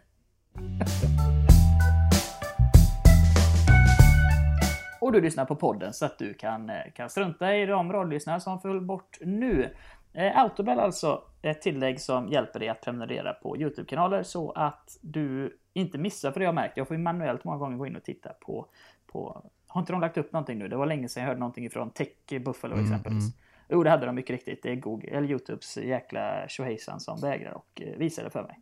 och 5.08 5.12
du 5.12 5.20
lyssnar 5.20 5.44
på 5.44 5.56
podden 5.56 5.92
så 5.92 6.06
att 6.06 6.18
du 6.18 6.34
kan, 6.34 6.70
eh, 6.70 6.76
kan 6.94 7.10
strunta 7.10 7.56
i 7.56 7.66
de 7.66 7.92
radiolyssnare 7.92 8.40
som 8.40 8.60
föll 8.60 8.80
bort 8.80 9.18
nu. 9.20 9.74
Eh, 10.12 10.38
Autobell 10.38 10.80
alltså 10.80 11.22
ett 11.42 11.62
tillägg 11.62 12.00
som 12.00 12.28
hjälper 12.28 12.58
dig 12.60 12.68
att 12.68 12.80
prenumerera 12.80 13.32
på 13.32 13.56
Youtube-kanaler 13.56 14.22
så 14.22 14.50
att 14.52 14.98
du 15.02 15.58
inte 15.72 15.98
missar, 15.98 16.32
för 16.32 16.40
det 16.40 16.46
jag 16.46 16.54
märkt, 16.54 16.76
jag 16.76 16.88
får 16.88 16.96
ju 16.96 17.02
manuellt 17.02 17.44
många 17.44 17.58
gånger 17.58 17.76
gå 17.76 17.86
in 17.86 17.96
och 17.96 18.04
titta 18.04 18.32
på, 18.32 18.66
på 19.06 19.50
har 19.68 19.80
inte 19.80 19.92
de 19.92 20.00
lagt 20.00 20.16
upp 20.16 20.32
någonting 20.32 20.58
nu? 20.58 20.68
Det 20.68 20.76
var 20.76 20.86
länge 20.86 21.08
sedan 21.08 21.20
jag 21.22 21.28
hörde 21.28 21.40
någonting 21.40 21.64
ifrån 21.64 21.90
Tech 21.90 22.08
Buffalo 22.44 22.72
Mm, 22.74 22.84
exempelvis. 22.84 23.24
mm. 23.24 23.38
Jo, 23.68 23.82
det 23.82 23.90
hade 23.90 24.06
de 24.06 24.14
mycket 24.14 24.30
riktigt. 24.30 24.62
Det 24.62 24.70
är 24.70 24.76
Google, 24.76 25.08
eller 25.10 25.28
Youtubes 25.28 25.76
jäkla 25.76 26.48
tjohejsan 26.48 27.00
som 27.00 27.20
vägrar 27.20 27.52
och 27.52 27.82
eh, 27.82 27.98
visar 27.98 28.24
det 28.24 28.30
för 28.30 28.42
mig. 28.42 28.60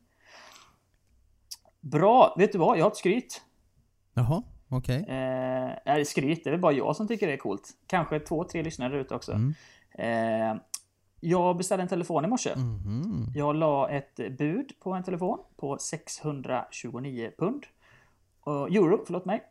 Bra! 1.81 2.35
Vet 2.39 2.53
du 2.53 2.59
vad? 2.59 2.79
Jag 2.79 2.85
har 2.85 2.91
ett 2.91 2.97
skryt. 2.97 3.43
Jaha, 4.15 4.43
okej. 4.69 4.97
Eh, 5.09 5.71
nej, 5.87 6.05
skryt, 6.05 6.45
det 6.45 6.51
är 6.51 6.53
väl 6.53 6.61
bara 6.61 6.73
jag 6.73 6.97
som 6.97 7.09
tycker 7.09 7.27
det 7.27 7.33
är 7.33 7.37
coolt. 7.37 7.69
Kanske 7.87 8.21
två, 8.21 8.45
tre 8.45 8.63
lyssnare 8.63 9.01
ute 9.01 9.15
också. 9.15 9.33
Mm. 9.33 9.55
Eh, 9.99 10.61
jag 11.21 11.57
beställde 11.57 11.83
en 11.83 11.89
telefon 11.89 12.25
i 12.25 12.29
morse. 12.29 12.55
Mhm. 12.57 13.27
Jag 13.35 13.57
la 13.57 13.89
ett 13.91 14.17
bud 14.39 14.73
på 14.81 14.93
en 14.93 15.03
telefon 15.03 15.39
på 15.57 15.79
629 15.79 17.31
pund. 17.39 17.65
Euro, 18.47 19.03
förlåt 19.07 19.25
mig. 19.25 19.43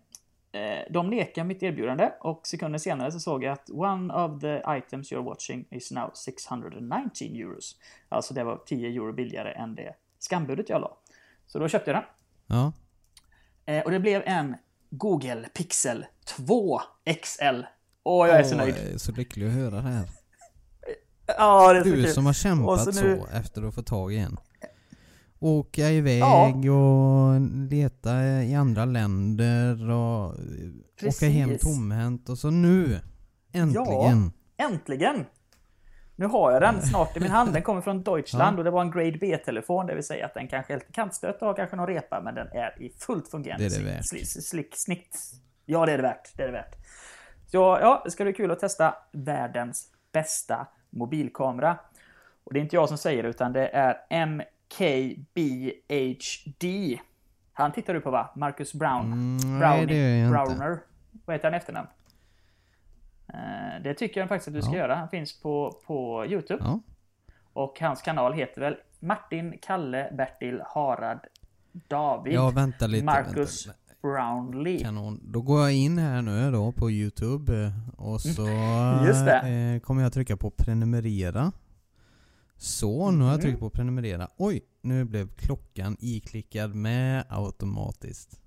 Eh, 0.52 0.92
De 0.92 1.10
nekade 1.10 1.48
mitt 1.48 1.64
erbjudande 1.64 2.12
och 2.20 2.48
sekunder 2.48 2.80
senare 2.80 3.12
så 3.12 3.20
såg 3.20 3.44
jag 3.44 3.54
att 3.54 3.70
one 3.70 4.14
of 4.14 4.42
the 4.42 4.62
items 4.78 5.12
you're 5.12 5.24
watching 5.24 5.66
is 5.72 5.92
now 5.92 6.12
619 6.14 7.36
euros. 7.36 7.76
Alltså 8.10 8.34
det 8.34 8.44
var 8.44 8.58
10 8.66 8.88
euro 8.90 9.14
billigare 9.14 9.52
än 9.52 9.76
det 9.76 9.94
skambudet 10.20 10.70
jag 10.70 10.82
la. 10.82 10.98
Så 11.48 11.60
då 11.60 11.68
köpte 11.68 11.92
jag 11.92 11.98
den. 12.02 12.06
Ja. 12.58 12.74
Eh, 13.74 13.84
Och 13.86 13.92
det 13.92 14.00
blev 14.00 14.24
en 14.26 14.56
Google 14.98 15.48
Pixel 15.54 16.06
2 16.26 16.80
XL. 17.24 17.62
Åh, 18.04 18.28
jag 18.28 18.40
är 18.40 18.44
så 18.44 18.56
nöjd. 18.56 18.76
Jag 18.86 18.94
är 18.94 18.98
så 18.98 19.12
lycklig 19.12 19.48
att 19.48 19.54
höra 19.54 19.76
det 19.76 19.82
här. 19.82 20.10
Ja, 21.28 21.74
det 21.74 21.80
är 21.80 21.84
så 21.84 21.90
Du 21.90 21.96
kul. 22.04 22.08
som 22.14 22.26
har 22.26 22.34
kämpat 22.34 22.84
så, 22.84 22.92
så 22.94 23.02
nu- 23.04 23.22
efter 23.34 23.62
att 23.68 23.76
få 23.76 23.82
tag 23.82 24.14
i 24.14 24.18
en. 24.18 24.38
Åka 25.40 25.90
iväg 25.92 26.72
och 26.72 27.42
leta 27.70 28.24
i 28.44 28.56
andra 28.56 28.86
länder 28.86 29.90
och 29.92 30.34
åka 31.08 31.28
hem 31.30 31.50
Precis. 31.50 31.62
tomhänt 31.76 32.30
och 32.30 32.38
så 32.38 32.50
nu 32.50 33.00
äntligen. 33.52 34.32
Äntligen! 34.58 35.26
Nu 36.16 36.26
har 36.26 36.52
jag 36.52 36.62
den 36.62 36.82
snart 36.82 37.18
i 37.18 37.20
min 37.20 37.32
hand. 37.32 37.54
Den 37.54 37.62
kommer 37.64 37.82
från 37.82 38.04
Deutschland 38.04 38.58
och 38.58 38.64
det 38.64 38.72
var 38.72 38.82
en 38.82 38.92
Grade 38.92 39.18
B-telefon. 39.22 39.86
Det 39.88 39.96
vill 39.96 40.04
säga 40.04 40.26
att 40.26 40.34
den 40.34 40.48
kanske 40.48 40.74
är 40.74 40.78
lite 40.78 40.92
kantstött 40.92 41.42
och 41.42 41.48
har 41.48 41.54
kanske 41.56 41.76
någon 41.76 41.88
repa, 41.88 42.22
men 42.22 42.36
den 42.36 42.48
är 42.48 42.82
i 42.82 42.90
fullt 43.00 43.28
fungerande 43.32 43.70
Det 43.70 43.76
är 43.76 43.80
det 43.80 43.86
värt. 43.86 44.02
slick- 44.14 44.42
slick 44.42 44.76
snitt. 44.78 45.18
Ja, 45.66 45.86
det 45.86 45.92
är 45.92 45.98
det 45.98 46.04
värt. 46.04 46.38
Det 46.38 46.44
är 46.44 46.48
det 46.48 46.54
värt. 46.54 46.76
Så 47.52 47.58
ja, 47.58 48.02
det 48.06 48.12
ska 48.12 48.24
bli 48.24 48.34
kul 48.34 48.52
att 48.52 48.60
testa 48.60 48.96
världens 49.12 49.88
bästa 50.12 50.68
mobilkamera. 50.90 51.78
Och 52.44 52.54
det 52.54 52.60
är 52.60 52.62
inte 52.62 52.76
jag 52.76 52.88
som 52.90 52.98
säger 52.98 53.24
det, 53.24 53.30
utan 53.30 53.54
det 53.54 53.68
är 53.68 53.98
MKBHD. 55.46 57.00
Han 57.54 57.72
tittar 57.72 57.94
du 57.94 58.02
på 58.02 58.12
va? 58.12 58.30
Marcus 58.36 58.74
Brown? 58.74 59.06
Mm, 59.14 59.60
nej, 59.60 59.82
inte. 59.82 60.30
Browner. 60.32 60.80
Vad 61.26 61.36
heter 61.36 61.44
han 61.52 61.54
efternamn? 61.54 61.88
Eh, 63.36 63.84
Det 63.84 63.94
tycker 63.94 64.20
jag 64.20 64.30
faktiskt 64.30 64.48
att 64.48 64.54
du 64.54 64.62
ska 64.62 64.72
Ja. 64.72 64.78
göra. 64.78 64.96
Han 64.96 65.10
finns 65.10 65.40
på, 65.42 65.82
på 65.88 66.26
Youtube. 66.26 66.64
Ja. 66.64 66.80
Och 67.54 67.80
hans 67.80 68.02
kanal 68.02 68.34
heter 68.34 68.62
väl 68.62 68.76
Martin, 69.00 69.58
Kalle, 69.62 70.12
Bertil, 70.18 70.62
Harald, 70.66 71.20
David, 71.72 72.34
ja, 72.34 72.50
vänta 72.50 72.88
lite. 72.88 73.06
Marcus 73.06 73.68
Vänta. 73.68 73.80
Brownlee. 74.02 74.80
Kanon. 74.80 75.20
Då 75.24 75.42
går 75.42 75.62
jag 75.62 75.74
in 75.74 75.98
här 75.98 76.22
nu 76.22 76.52
då 76.52 76.72
på 76.72 76.92
Youtube 76.92 77.64
eh, 77.66 77.72
och 77.98 78.22
så 78.22 78.48
Just 79.08 79.26
det. 79.26 79.40
eh, 79.76 79.80
kommer 79.80 80.02
jag 80.04 80.14
trycka 80.14 80.38
på 80.38 80.50
prenumerera. 80.50 81.52
Så, 82.58 83.12
nu 83.12 83.24
har 83.24 83.32
jag 83.32 83.38
Mhm. 83.38 83.42
tryckt 83.42 83.60
på 83.60 83.70
prenumerera. 83.70 84.28
Oj, 84.38 84.62
nu 84.82 85.04
blev 85.06 85.28
klockan 85.36 85.98
iklickad 86.00 86.76
med 86.76 87.24
automatiskt. 87.30 88.40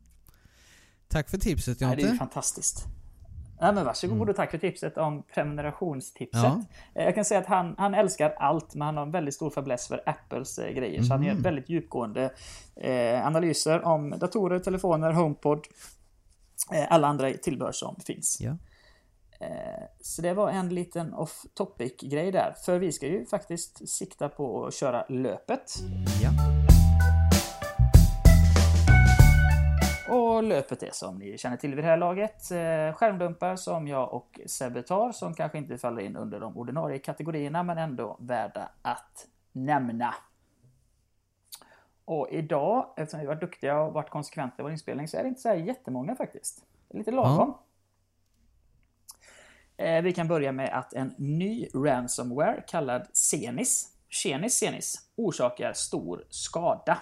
Tack 1.09 1.29
för 1.31 1.39
tipset 1.39 1.81
Nej, 1.81 1.89
det 1.97 2.03
är 2.03 2.05
ju 2.05 2.09
Jonte. 2.09 2.19
fantastiskt. 2.19 2.87
Ja, 3.61 3.73
men 3.73 3.85
varsågod 3.85 4.31
och 4.31 4.37
tack 4.37 4.51
för 4.51 4.59
tipset 4.59 4.99
om 4.99 5.23
prenumerationstipset. 5.23 6.45
Mm. 6.45 6.65
Ja. 6.95 7.01
Eh, 7.01 7.05
Jag 7.05 7.15
kan 7.15 7.25
säga 7.25 7.41
att 7.41 7.47
han, 7.47 7.75
han 7.79 7.95
älskar 7.95 8.35
allt, 8.39 8.75
men 8.75 8.87
han 8.87 8.97
har 8.97 9.03
en 9.07 9.11
väldigt 9.11 9.35
stor 9.35 9.51
fäbless 9.51 9.89
för 9.89 10.03
Apples 10.07 10.59
eh, 10.59 10.71
grejer. 10.73 11.03
Så 11.03 11.13
han 11.15 11.23
gör 11.23 11.35
väldigt 11.35 11.69
djupgående 11.69 12.31
eh, 12.77 13.27
analyser 13.27 13.85
om 13.85 14.11
datorer, 14.11 14.59
telefoner, 14.59 15.13
HomePod, 15.13 15.67
eh, 16.73 16.87
alla 16.93 17.09
andra 17.09 17.33
tillbehör 17.33 17.73
som 17.73 17.97
finns. 18.07 18.39
Ja. 18.41 18.57
Eh, 19.41 19.85
Så 20.01 20.23
det 20.23 20.35
var 20.35 20.51
en 20.51 20.69
liten 20.69 21.15
off 21.15 21.43
topic 21.55 21.93
grej 22.01 22.33
där. 22.33 22.55
För 22.65 22.79
vi 22.79 22.93
ska 22.93 23.07
ju 23.07 23.27
faktiskt 23.27 23.89
sikta 23.89 24.29
på 24.29 24.67
att 24.67 24.75
köra 24.75 25.05
löpet. 25.09 25.75
ja. 26.23 26.31
Och 30.39 30.45
löpet 30.45 30.83
är 30.83 30.91
som 30.93 31.19
ni 31.19 31.39
känner 31.39 31.57
till 31.57 31.75
vid 31.75 31.85
det 31.85 31.89
här 31.89 31.97
laget 31.97 32.51
eh, 32.51 32.95
skärmdumpar 32.95 33.57
som 33.57 33.89
jag 33.89 34.15
och 34.15 34.41
Sebbe 34.47 34.83
tar 34.83 35.13
som 35.13 35.35
kanske 35.35 35.59
inte 35.59 35.79
faller 35.79 36.03
in 36.03 36.17
under 36.17 36.41
de 36.41 36.57
ordinarie 36.57 36.99
kategorierna 36.99 37.63
men 37.63 37.79
ändå 37.79 38.17
värda 38.21 38.69
att 38.83 39.27
nämna. 39.53 40.15
Och 42.05 42.29
idag, 42.31 42.95
eftersom 42.97 43.21
vi 43.21 43.27
varit 43.27 43.41
duktiga 43.41 43.81
och 43.81 43.93
varit 43.93 44.11
konsekventa 44.11 44.55
i 44.59 44.63
vår 44.63 44.73
inspelning 44.73 45.09
så 45.09 45.17
är 45.17 45.23
det 45.23 45.29
inte 45.29 45.41
så 45.41 45.49
här 45.49 45.57
jättemånga 45.57 46.17
faktiskt. 46.17 46.65
Det 46.89 46.95
är 46.95 46.99
lite 46.99 47.11
lagom. 47.11 47.55
Eh, 49.77 50.03
Vi 50.03 50.13
kan 50.13 50.29
börja 50.29 50.53
med 50.53 50.79
att 50.79 50.93
en 50.93 51.15
ny 51.19 51.69
ransomware 51.75 52.65
kallad 52.67 53.07
Cenis, 53.13 53.93
Cenis 54.23 54.59
Cenis, 54.59 55.09
orsakar 55.17 55.73
stor 55.73 56.25
skada. 56.31 56.99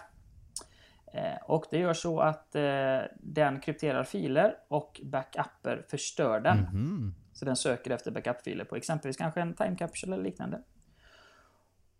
Eh, 1.16 1.36
Och 1.44 1.64
det 1.70 1.78
gör 1.78 1.94
så 1.94 2.20
att 2.20 2.54
eh, 2.54 2.98
den 3.20 3.60
krypterar 3.60 4.04
filer 4.04 4.56
och 4.68 5.00
backuper 5.04 5.84
förstör 5.88 6.40
den. 6.40 6.58
Mhm. 6.58 7.14
Så 7.32 7.44
den 7.44 7.56
söker 7.56 7.90
efter 7.90 8.10
backup-filer 8.10 8.64
på 8.64 8.76
exempelvis 8.76 9.16
kanske 9.16 9.40
en 9.40 9.54
time 9.54 9.76
capsule 9.76 10.14
eller 10.14 10.24
liknande. 10.24 10.62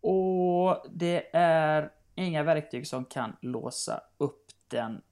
Och 0.00 0.86
det 0.90 1.36
är 1.36 1.92
inga 2.14 2.42
verktyg 2.42 2.86
som 2.86 3.04
kan 3.04 3.36
låsa 3.40 4.00
upp 4.18 4.46
den 4.68 5.02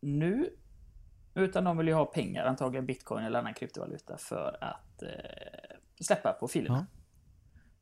nu. 0.00 0.50
Utan 1.34 1.64
de 1.64 1.76
vill 1.76 1.88
ju 1.88 1.94
ha 1.94 2.04
pengar, 2.04 2.44
antagligen 2.46 2.86
bitcoin 2.86 3.24
eller 3.24 3.38
annan 3.38 3.54
kryptovaluta 3.54 4.16
för 4.18 4.58
att 4.60 5.02
eh, 5.02 5.76
släppa 6.00 6.32
på 6.32 6.48
filerna. 6.48 6.86
Ja. 6.90 7.00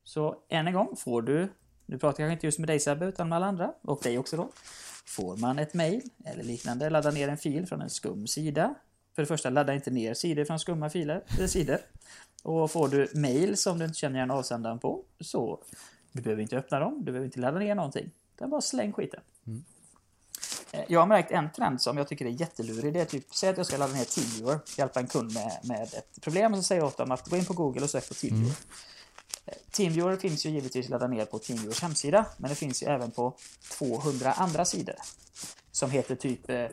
Så 0.04 0.44
än 0.48 0.66
en 0.66 0.74
gång 0.74 0.96
får 0.96 1.22
du, 1.22 1.48
nu 1.86 1.98
pratar 1.98 2.22
jag 2.22 2.32
inte 2.32 2.46
just 2.46 2.58
med 2.58 2.68
dig 2.68 2.80
Sebbe 2.80 3.06
utan 3.06 3.28
med 3.28 3.36
alla 3.36 3.46
andra 3.46 3.74
och 3.82 4.00
dig 4.02 4.18
också 4.18 4.36
då. 4.36 4.48
Får 5.06 5.36
man 5.36 5.58
ett 5.58 5.74
mail 5.74 6.02
eller 6.24 6.44
liknande, 6.44 6.90
ladda 6.90 7.10
ner 7.10 7.28
en 7.28 7.38
fil 7.38 7.66
från 7.66 7.82
en 7.82 7.90
skum 7.90 8.26
sida. 8.26 8.74
För 9.14 9.22
det 9.22 9.26
första, 9.26 9.50
ladda 9.50 9.74
inte 9.74 9.90
ner 9.90 10.14
sidor 10.14 10.44
från 10.44 10.58
skumma 10.58 10.90
filer, 10.90 11.24
eller 11.36 11.46
sidor. 11.46 11.78
Och 12.42 12.70
får 12.70 12.88
du 12.88 13.08
mail 13.14 13.56
som 13.56 13.78
du 13.78 13.84
inte 13.84 13.98
känner 13.98 14.16
igen 14.16 14.30
avsändaren 14.30 14.78
på, 14.78 15.02
så 15.20 15.62
du 16.12 16.22
behöver 16.22 16.42
inte 16.42 16.56
öppna 16.58 16.78
dem, 16.78 16.98
du 16.98 17.04
behöver 17.04 17.26
inte 17.26 17.40
ladda 17.40 17.58
ner 17.58 17.74
någonting. 17.74 18.10
Utan 18.36 18.50
bara 18.50 18.60
släng 18.60 18.92
skiten. 18.92 19.20
Eh, 20.72 20.80
Jag 20.88 21.00
har 21.00 21.06
märkt 21.06 21.30
en 21.30 21.52
trend 21.52 21.82
som 21.82 21.96
jag 21.98 22.08
tycker 22.08 22.24
är 22.26 22.30
jättelurig. 22.30 22.92
Det 22.92 23.00
är 23.00 23.04
typ, 23.04 23.34
säg 23.34 23.50
att 23.50 23.56
jag 23.56 23.66
ska 23.66 23.76
ladda 23.76 23.94
ner 23.94 24.04
TeamViewer, 24.04 24.58
hjälpa 24.78 25.00
en 25.00 25.06
kund 25.06 25.34
med, 25.34 25.58
med 25.62 25.82
ett 25.82 26.20
problem 26.20 26.52
och 26.52 26.58
så 26.58 26.62
säger 26.62 26.80
jag 26.80 26.88
åt 26.88 26.96
dem 26.96 27.10
att 27.10 27.28
gå 27.28 27.36
in 27.36 27.44
på 27.44 27.52
Google 27.52 27.82
och 27.82 27.90
sök 27.90 28.08
på 28.08 28.14
TeamViewer. 28.14 28.50
Eh, 28.50 28.56
TeamViewer 29.70 30.16
finns 30.16 30.46
ju 30.46 30.50
givetvis 30.50 30.86
att 30.86 30.90
ladda 30.90 31.06
ner 31.06 31.24
på 31.24 31.38
TeamViewers 31.38 31.82
hemsida, 31.82 32.26
men 32.36 32.48
det 32.48 32.54
finns 32.54 32.82
ju 32.82 32.86
även 32.86 33.10
på 33.10 33.36
200 33.78 34.32
andra 34.32 34.64
sidor. 34.64 34.94
Som 35.70 35.90
heter 35.90 36.14
typ 36.14 36.50
eh, 36.50 36.66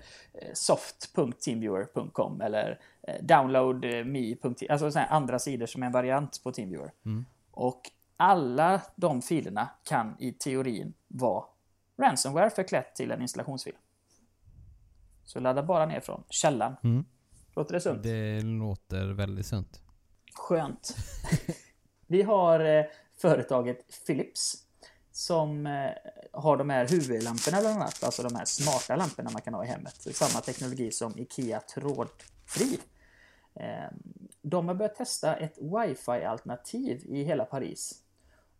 soft.teamviewer.com 0.54 2.42
eller 2.42 2.80
eh, 3.08 3.24
downloadme. 3.24 4.36
Alltså 4.70 4.92
sådana 4.92 5.06
andra 5.08 5.40
sidor 5.40 5.66
som 5.66 5.84
är 5.84 5.88
en 5.88 5.92
variant 5.92 6.44
på 6.44 6.52
TeamViewer. 6.52 6.92
Och 7.52 7.82
alla 8.18 8.82
de 8.96 9.22
filerna 9.22 9.70
kan 9.84 10.16
i 10.20 10.32
teorin 10.32 10.94
vara 11.08 11.46
ransomware 11.98 12.50
förklätt 12.50 12.96
till 12.96 13.12
en 13.12 13.22
installationsfil. 13.22 13.76
Så 15.24 15.40
ladda 15.40 15.64
bara 15.64 15.86
ner 15.86 16.00
från 16.00 16.24
källan. 16.30 16.76
Mm. 16.84 17.06
Låter 17.56 17.74
det 17.74 17.82
sunt? 17.82 18.04
Det 18.04 18.42
låter 18.42 19.06
väldigt 19.06 19.46
sunt. 19.46 19.82
Skönt. 20.34 20.96
Vi 22.12 22.22
har 22.22 22.60
eh, 22.60 22.86
företaget 23.18 24.06
Philips 24.08 24.64
som 25.12 25.68
eh, 25.68 25.92
har 26.32 26.58
de 26.58 26.70
här 26.70 26.88
huvudlamporna 26.88 27.62
bland 27.62 27.76
annat, 27.76 28.04
alltså 28.04 28.24
de 28.24 28.36
här 28.36 28.46
smarta 28.46 28.96
lamporna 28.96 29.30
man 29.34 29.42
kan 29.42 29.54
ha 29.54 29.66
i 29.66 29.68
hemmet. 29.68 29.96
Samma 29.96 30.42
teknologi 30.42 30.92
som 30.92 31.14
IKEA 31.18 31.60
Trådfri. 31.60 32.80
Eh, 33.56 33.90
de 34.42 34.68
har 34.68 34.76
börjat 34.76 34.96
testa 34.96 35.36
ett 35.36 35.58
wifi-alternativ 35.58 37.02
i 37.06 37.24
hela 37.24 37.46
Paris. 37.46 38.04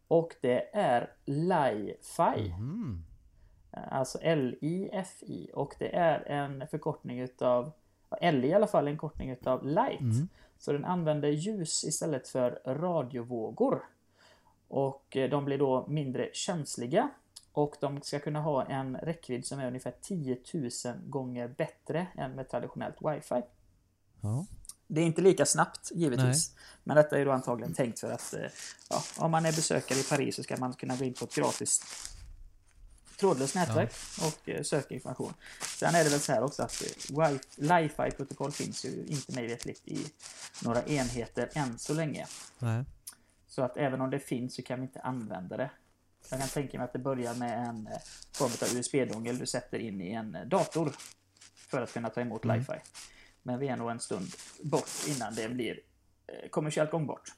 Och 0.08 0.36
det 0.42 0.70
är 0.74 1.10
Li-Fi. 1.26 2.54
Mm. 2.58 3.04
Alltså 3.72 4.20
L-I-F-I. 4.22 5.50
Och 5.54 5.76
det 5.80 5.96
är 5.96 6.20
en 6.20 6.68
förkortning 6.68 7.20
utav 7.20 7.72
L 8.22 8.46
i 8.46 8.54
alla 8.54 8.68
fall 8.68 8.88
en 8.88 8.98
kortning 8.98 9.30
utav 9.30 9.66
light. 9.66 10.02
Mm. 10.02 10.28
Så 10.62 10.72
den 10.72 10.86
använder 10.86 11.30
ljus 11.30 11.84
istället 11.84 12.28
för 12.28 12.62
radiovågor. 12.66 13.84
Och 14.68 15.18
eh, 15.18 15.30
de 15.30 15.46
blir 15.46 15.58
då 15.58 15.86
mindre 15.88 16.30
känsliga. 16.34 17.10
Och 17.52 17.76
de 17.82 18.02
ska 18.02 18.20
kunna 18.20 18.42
ha 18.42 18.66
en 18.66 18.98
räckvidd 18.98 19.46
som 19.46 19.60
är 19.60 19.68
ungefär 19.68 19.94
10 20.02 20.38
000 20.54 20.70
gånger 21.04 21.48
bättre 21.48 22.08
än 22.18 22.32
med 22.32 22.50
traditionellt 22.50 22.96
wifi. 23.02 23.42
Ja. 24.22 24.46
Det 24.88 25.02
är 25.02 25.06
inte 25.06 25.22
lika 25.22 25.46
snabbt 25.46 25.92
givetvis. 25.92 26.56
Men 26.84 26.96
detta 26.96 27.20
är 27.20 27.26
då 27.26 27.32
antagligen 27.32 27.74
tänkt 27.74 28.00
för 28.00 28.12
att 28.12 28.34
eh, 28.34 28.42
ja, 28.90 29.04
om 29.18 29.32
man 29.32 29.46
är 29.46 29.52
besökare 29.52 30.00
i 30.00 30.04
Paris 30.04 30.36
så 30.36 30.44
ska 30.44 30.58
man 30.58 30.74
kunna 30.74 30.96
gå 30.96 31.06
in 31.06 31.14
på 31.14 31.26
ett 31.26 31.36
gratis 31.36 31.82
trådlöst 33.22 33.56
nätverk 33.56 33.94
och 34.22 34.50
eh, 34.50 34.64
söka 34.64 34.94
information. 34.94 35.34
Sen 35.62 35.96
är 35.96 36.04
det 36.04 36.10
väl 36.10 36.20
så 36.20 36.32
här 36.32 36.44
också 36.44 36.64
att 36.64 36.84
eh, 37.12 37.32
Li-Fi-protokoll 37.56 38.52
finns 38.52 38.86
ju 38.86 39.06
inte 39.08 39.32
mig 39.32 39.48
vetligt 39.48 39.88
i 39.88 40.06
några 40.64 40.84
enheter 40.84 41.50
än 41.54 41.80
så 41.80 41.94
länge. 41.94 42.28
Nej. 42.60 42.84
Så 43.48 43.62
att 43.62 43.78
även 43.78 44.02
om 44.02 44.10
det 44.10 44.20
finns 44.20 44.56
så 44.56 44.62
kan 44.62 44.80
vi 44.80 44.86
inte 44.86 45.02
använda 45.02 45.58
det. 45.58 45.72
Jag 46.30 46.40
kan 46.40 46.50
tänka 46.50 46.78
mig 46.78 46.86
att 46.86 46.94
det 46.94 47.00
börjar 47.00 47.34
med 47.34 47.68
en 47.68 47.88
eh, 47.88 47.94
form 48.34 48.52
av 48.62 48.78
USB-dongel 48.78 49.38
du 49.38 49.46
sätter 49.46 49.80
in 49.80 50.02
i 50.02 50.12
en 50.12 50.38
dator 50.46 50.92
för 51.56 51.82
att 51.82 51.94
kunna 51.94 52.10
ta 52.10 52.22
emot 52.22 52.44
Mm. 52.44 52.58
Li-Fi. 52.60 52.80
Men 53.44 53.60
vi 53.60 53.68
är 53.68 53.78
nog 53.78 53.92
en 53.92 54.00
stund 54.00 54.28
bort 54.64 54.90
innan 55.08 55.36
det 55.36 55.50
blir 55.50 55.80
kommersiellt 56.50 56.92
gångbart. 56.92 57.32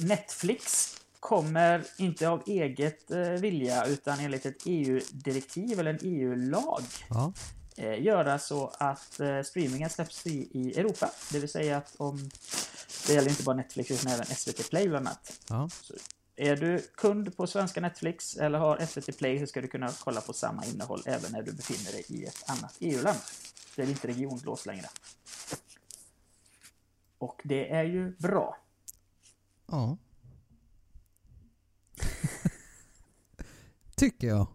Netflix 0.00 0.95
kommer 1.20 1.86
inte 1.98 2.28
av 2.28 2.42
eget 2.46 3.10
eh, 3.10 3.18
vilja 3.20 3.84
utan 3.86 4.20
enligt 4.20 4.46
ett 4.46 4.62
EU-direktiv 4.64 5.80
eller 5.80 5.90
en 5.90 5.98
EU-lag 6.02 6.82
Ja. 7.10 7.32
eh, 7.76 8.02
göra 8.02 8.38
så 8.38 8.72
att 8.78 9.20
eh, 9.20 9.42
streamingen 9.42 9.90
släpps 9.90 10.18
fri 10.22 10.48
i 10.52 10.80
Europa. 10.80 11.10
Det 11.32 11.38
vill 11.38 11.48
säga 11.48 11.76
att 11.76 11.94
om 11.96 12.30
det 13.06 13.12
gäller 13.12 13.28
inte 13.30 13.42
bara 13.42 13.56
Netflix 13.56 13.90
utan 13.90 14.12
även 14.12 14.26
SVT 14.26 14.70
Play 14.70 14.88
bland 14.88 15.06
annat. 15.08 15.32
Ja. 15.48 15.68
Är 16.36 16.56
du 16.56 16.78
kund 16.94 17.36
på 17.36 17.46
svenska 17.46 17.80
Netflix 17.80 18.36
eller 18.36 18.58
har 18.58 18.86
SVT 18.86 19.18
Play 19.18 19.38
så 19.40 19.46
ska 19.46 19.60
du 19.60 19.68
kunna 19.68 19.92
kolla 20.04 20.20
på 20.20 20.32
samma 20.32 20.64
innehåll 20.64 21.02
även 21.06 21.32
när 21.32 21.42
du 21.42 21.52
befinner 21.52 21.92
dig 21.92 22.04
i 22.08 22.24
ett 22.24 22.50
annat 22.50 22.76
EU-land. 22.80 23.18
Det 23.76 23.82
är 23.82 23.86
inte 23.88 24.08
regionlås 24.08 24.66
längre. 24.66 24.86
Och 27.18 27.40
det 27.44 27.70
är 27.72 27.84
ju 27.84 28.16
bra. 28.16 28.56
Ja. 29.66 29.96
Tycker 33.96 34.28
jag. 34.28 34.46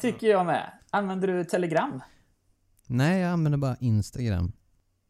Tycker 0.00 0.26
jag 0.26 0.46
med. 0.46 0.72
Använder 0.90 1.28
du 1.28 1.44
Telegram? 1.44 2.02
Nej, 2.86 3.20
jag 3.20 3.30
använder 3.30 3.58
bara 3.58 3.76
Instagram. 3.80 4.52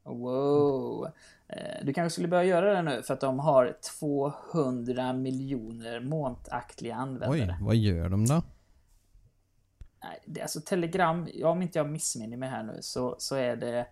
Wow. 0.04 1.06
Eh, 1.48 1.84
Du 1.84 1.92
kanske 1.92 2.12
skulle 2.14 2.28
börja 2.28 2.44
göra 2.44 2.74
det 2.74 2.82
nu 2.82 3.02
för 3.02 3.14
att 3.14 3.20
de 3.20 3.38
har 3.38 3.76
200 4.00 5.12
miljoner 5.12 6.00
månatliga 6.00 6.94
användare. 6.94 7.30
Oj, 7.30 7.56
vad 7.60 7.76
gör 7.76 8.08
de 8.08 8.26
då? 8.26 8.42
Nej, 10.04 10.18
det 10.26 10.40
är 10.40 10.44
alltså 10.44 10.60
Telegram, 10.60 11.28
ja, 11.34 11.48
om 11.48 11.62
inte 11.62 11.78
jag 11.78 11.90
missminner 11.90 12.36
mig 12.36 12.48
här 12.48 12.62
nu 12.62 12.78
så, 12.80 13.16
så 13.18 13.36
är 13.36 13.56
det 13.56 13.78
eh, 13.78 13.84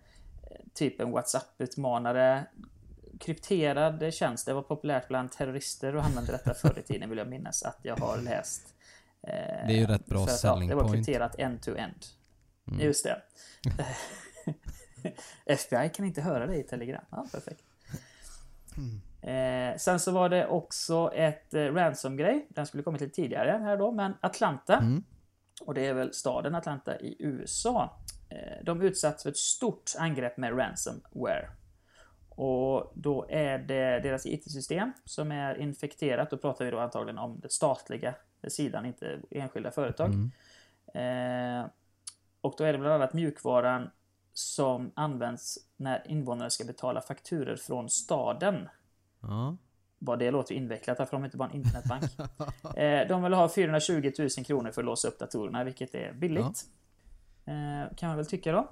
typ 0.73 0.99
en 0.99 1.11
WhatsApp-utmanare. 1.11 2.45
Krypterad 3.19 4.13
tjänst, 4.13 4.45
det 4.45 4.53
var 4.53 4.61
populärt 4.61 5.07
bland 5.07 5.31
terrorister 5.31 5.95
och 5.95 6.03
använde 6.03 6.31
detta 6.31 6.53
förr 6.53 6.79
i 6.79 6.81
tiden 6.81 7.09
vill 7.09 7.17
jag 7.17 7.27
minnas 7.27 7.63
att 7.63 7.79
jag 7.81 7.95
har 7.95 8.17
läst. 8.17 8.73
Eh, 9.23 9.33
Det 9.67 9.73
är 9.73 9.77
ju 9.77 9.85
rätt 9.85 10.05
bra 10.05 10.17
för 10.17 10.33
att, 10.33 10.43
ja, 10.43 10.53
selling 10.53 10.69
Det 10.69 10.75
var 10.75 10.93
krypterat 10.93 11.39
end-to-end. 11.39 12.05
Mm. 12.67 12.85
Just 12.85 13.03
det. 13.03 13.21
FBI 15.45 15.89
kan 15.93 16.05
inte 16.05 16.21
höra 16.21 16.47
dig 16.47 16.59
i 16.59 16.63
Telegram. 16.63 17.03
Ja, 17.11 17.25
perfekt. 17.31 17.63
Eh, 19.21 19.77
sen 19.77 19.99
så 19.99 20.11
var 20.11 20.29
det 20.29 20.47
också 20.47 21.11
ett 21.15 21.53
eh, 21.53 21.61
ransom-grej. 21.61 22.47
Den 22.49 22.65
skulle 22.65 22.83
kommit 22.83 23.01
lite 23.01 23.15
tidigare 23.15 23.59
här 23.63 23.77
då, 23.77 23.91
men 23.91 24.13
Atlanta. 24.21 24.77
Mm. 24.77 25.03
Och 25.61 25.73
det 25.73 25.85
är 25.85 25.93
väl 25.93 26.13
staden 26.13 26.55
Atlanta 26.55 26.99
i 26.99 27.15
USA. 27.19 27.97
Eh, 28.29 28.63
de 28.63 28.81
utsattes 28.81 29.23
för 29.23 29.29
ett 29.29 29.37
stort 29.37 29.91
angrepp 29.97 30.37
med 30.37 30.57
ransomware. 30.57 31.49
Och 32.41 32.91
då 32.93 33.25
är 33.29 33.57
det 33.57 33.99
deras 33.99 34.25
IT-system 34.25 34.93
som 35.05 35.31
är 35.31 35.61
infekterat. 35.61 36.29
Då 36.29 36.37
pratar 36.37 36.65
vi 36.65 36.71
då 36.71 36.79
antagligen 36.79 37.17
om 37.17 37.39
den 37.39 37.49
statliga 37.49 38.15
sidan, 38.47 38.85
inte 38.85 39.19
enskilda 39.31 39.71
företag. 39.71 40.13
Mm. 40.13 40.31
Eh, 41.63 41.69
och 42.41 42.55
då 42.57 42.63
är 42.63 42.73
det 42.73 42.79
bland 42.79 42.93
annat 42.93 43.13
mjukvaran 43.13 43.89
som 44.33 44.91
används 44.93 45.57
när 45.77 46.11
invånare 46.11 46.49
ska 46.49 46.63
betala 46.63 47.01
fakturer 47.01 47.55
från 47.55 47.89
staden. 47.89 48.69
Ja. 49.21 49.57
Vad 49.99 50.19
det 50.19 50.31
låter 50.31 50.55
invecklat, 50.55 50.97
för 50.97 51.11
de 51.11 51.21
är 51.21 51.25
inte 51.25 51.37
bara 51.37 51.49
en 51.49 51.55
internetbank. 51.55 52.03
eh, 52.77 53.07
de 53.07 53.23
vill 53.23 53.33
ha 53.33 53.49
420 53.49 54.11
000 54.19 54.29
kronor 54.29 54.71
för 54.71 54.81
att 54.81 54.85
låsa 54.85 55.07
upp 55.07 55.19
datorerna, 55.19 55.63
vilket 55.63 55.95
är 55.95 56.13
billigt. 56.13 56.65
Eh, 57.45 57.95
kan 57.95 58.09
man 58.09 58.17
väl 58.17 58.25
tycka 58.25 58.51
då. 58.51 58.69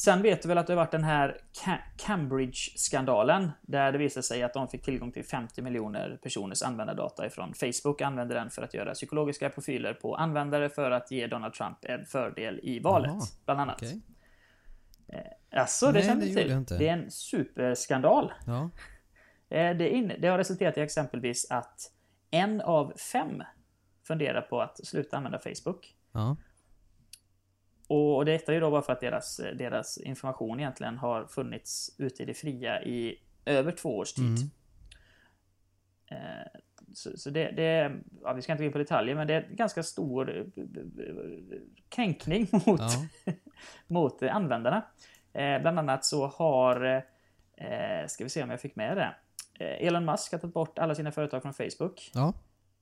Sen 0.00 0.22
vet 0.22 0.42
du 0.42 0.48
väl 0.48 0.58
att 0.58 0.66
det 0.66 0.72
har 0.72 0.76
varit 0.76 0.90
den 0.90 1.04
här 1.04 1.40
Ca- 1.64 1.78
Cambridge-skandalen. 1.96 3.50
Där 3.62 3.92
det 3.92 3.98
visade 3.98 4.22
sig 4.22 4.42
att 4.42 4.54
de 4.54 4.68
fick 4.68 4.82
tillgång 4.84 5.12
till 5.12 5.24
50 5.24 5.62
miljoner 5.62 6.18
personers 6.22 6.62
användardata 6.62 7.26
ifrån 7.26 7.54
Facebook. 7.54 8.00
Använde 8.00 8.34
den 8.34 8.50
för 8.50 8.62
att 8.62 8.74
göra 8.74 8.94
psykologiska 8.94 9.50
profiler 9.50 9.94
på 9.94 10.16
användare 10.16 10.68
för 10.68 10.90
att 10.90 11.10
ge 11.10 11.26
Donald 11.26 11.54
Trump 11.54 11.78
en 11.82 12.06
fördel 12.06 12.60
i 12.62 12.80
valet. 12.80 13.10
Jaha, 13.10 13.20
bland 13.44 13.60
annat. 13.60 13.76
Okej. 13.82 14.00
Alltså, 15.52 15.86
det 15.86 15.92
Nej, 15.92 16.02
kände 16.02 16.24
det 16.26 16.32
du 16.34 16.42
till. 16.42 16.50
inte. 16.52 16.78
Det 16.78 16.88
är 16.88 16.92
en 16.92 17.10
superskandal. 17.10 18.32
Ja. 18.46 18.70
Eh, 19.56 19.76
Det, 19.76 19.88
in, 19.90 20.12
det 20.18 20.28
har 20.28 20.38
resulterat 20.38 20.78
i 20.78 20.80
exempelvis 20.80 21.50
att 21.50 21.92
en 22.30 22.60
av 22.60 22.92
fem 23.12 23.42
funderar 24.06 24.40
på 24.40 24.60
att 24.60 24.86
sluta 24.86 25.16
använda 25.16 25.38
Facebook. 25.38 25.94
Ja. 26.12 26.36
Och 27.88 28.24
detta 28.24 28.52
är 28.52 28.54
ju 28.54 28.60
då 28.60 28.70
bara 28.70 28.82
för 28.82 28.92
att 28.92 29.00
deras, 29.00 29.36
deras 29.36 29.98
information 29.98 30.60
egentligen 30.60 30.98
har 30.98 31.26
funnits 31.26 31.94
ute 31.98 32.22
i 32.22 32.26
det 32.26 32.34
fria 32.34 32.82
i 32.82 33.20
över 33.44 33.72
två 33.72 33.98
års 33.98 34.12
tid. 34.12 34.24
Mm. 36.10 36.22
Eh, 36.22 36.46
Så, 36.94 37.18
så 37.18 37.30
det, 37.30 37.50
det, 37.50 37.92
ja, 38.22 38.32
vi 38.32 38.42
ska 38.42 38.52
inte 38.52 38.62
gå 38.62 38.66
in 38.66 38.72
på 38.72 38.78
detaljer, 38.78 39.14
men 39.14 39.26
det 39.26 39.34
är 39.34 39.42
en 39.42 39.56
ganska 39.56 39.82
stor 39.82 40.36
eh, 40.38 40.44
kränkning 41.88 42.46
mot, 42.66 42.80
Ja. 42.80 43.32
mot 43.86 44.22
eh, 44.22 44.36
användarna. 44.36 44.86
Eh, 45.32 45.60
bland 45.60 45.78
annat 45.78 46.04
så 46.04 46.26
har, 46.26 46.84
eh, 47.56 48.06
ska 48.06 48.24
vi 48.24 48.30
se 48.30 48.42
om 48.42 48.50
jag 48.50 48.60
fick 48.60 48.76
med 48.76 48.96
det, 48.96 49.14
eh, 49.64 49.86
Elon 49.86 50.04
Musk 50.04 50.32
har 50.32 50.38
tagit 50.38 50.54
bort 50.54 50.78
alla 50.78 50.94
sina 50.94 51.12
företag 51.12 51.42
från 51.42 51.54
Facebook. 51.54 52.10
Ja. 52.14 52.32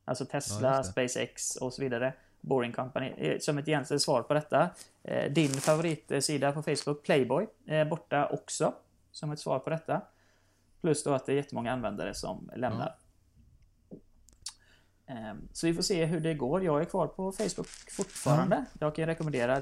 Alltså 0.05 0.25
Tesla, 0.25 0.83
SpaceX 0.83 1.55
och 1.55 1.73
så 1.73 1.81
vidare. 1.81 2.13
Boring 2.47 2.71
Company. 2.73 3.13
Eh, 3.17 3.39
Som 3.39 3.57
ett 3.57 3.67
egentligen 3.67 3.99
svar 3.99 4.21
på 4.23 4.33
detta. 4.33 4.69
eh, 5.03 5.31
Din 5.31 5.49
favoritsida 5.53 6.51
på 6.51 6.61
Facebook, 6.63 7.03
Playboy, 7.03 7.47
är 7.65 7.85
borta 7.85 8.27
också. 8.29 8.73
Som 9.11 9.31
ett 9.31 9.39
svar 9.39 9.59
på 9.59 9.69
detta. 9.69 10.01
Plus 10.81 11.03
då 11.03 11.13
att 11.13 11.25
det 11.25 11.31
är 11.31 11.35
jättemånga 11.35 11.71
användare 11.73 12.13
som 12.13 12.51
lämnar. 12.55 12.95
Ehm, 15.07 15.47
Så 15.53 15.67
vi 15.67 15.73
får 15.73 15.81
se 15.81 16.05
hur 16.05 16.19
det 16.19 16.33
går. 16.33 16.63
Jag 16.63 16.81
är 16.81 16.85
kvar 16.85 17.07
på 17.07 17.31
Facebook 17.31 17.67
fortfarande. 17.91 18.65
Jag 18.79 18.95
kan 18.95 19.05
rekommendera 19.05 19.61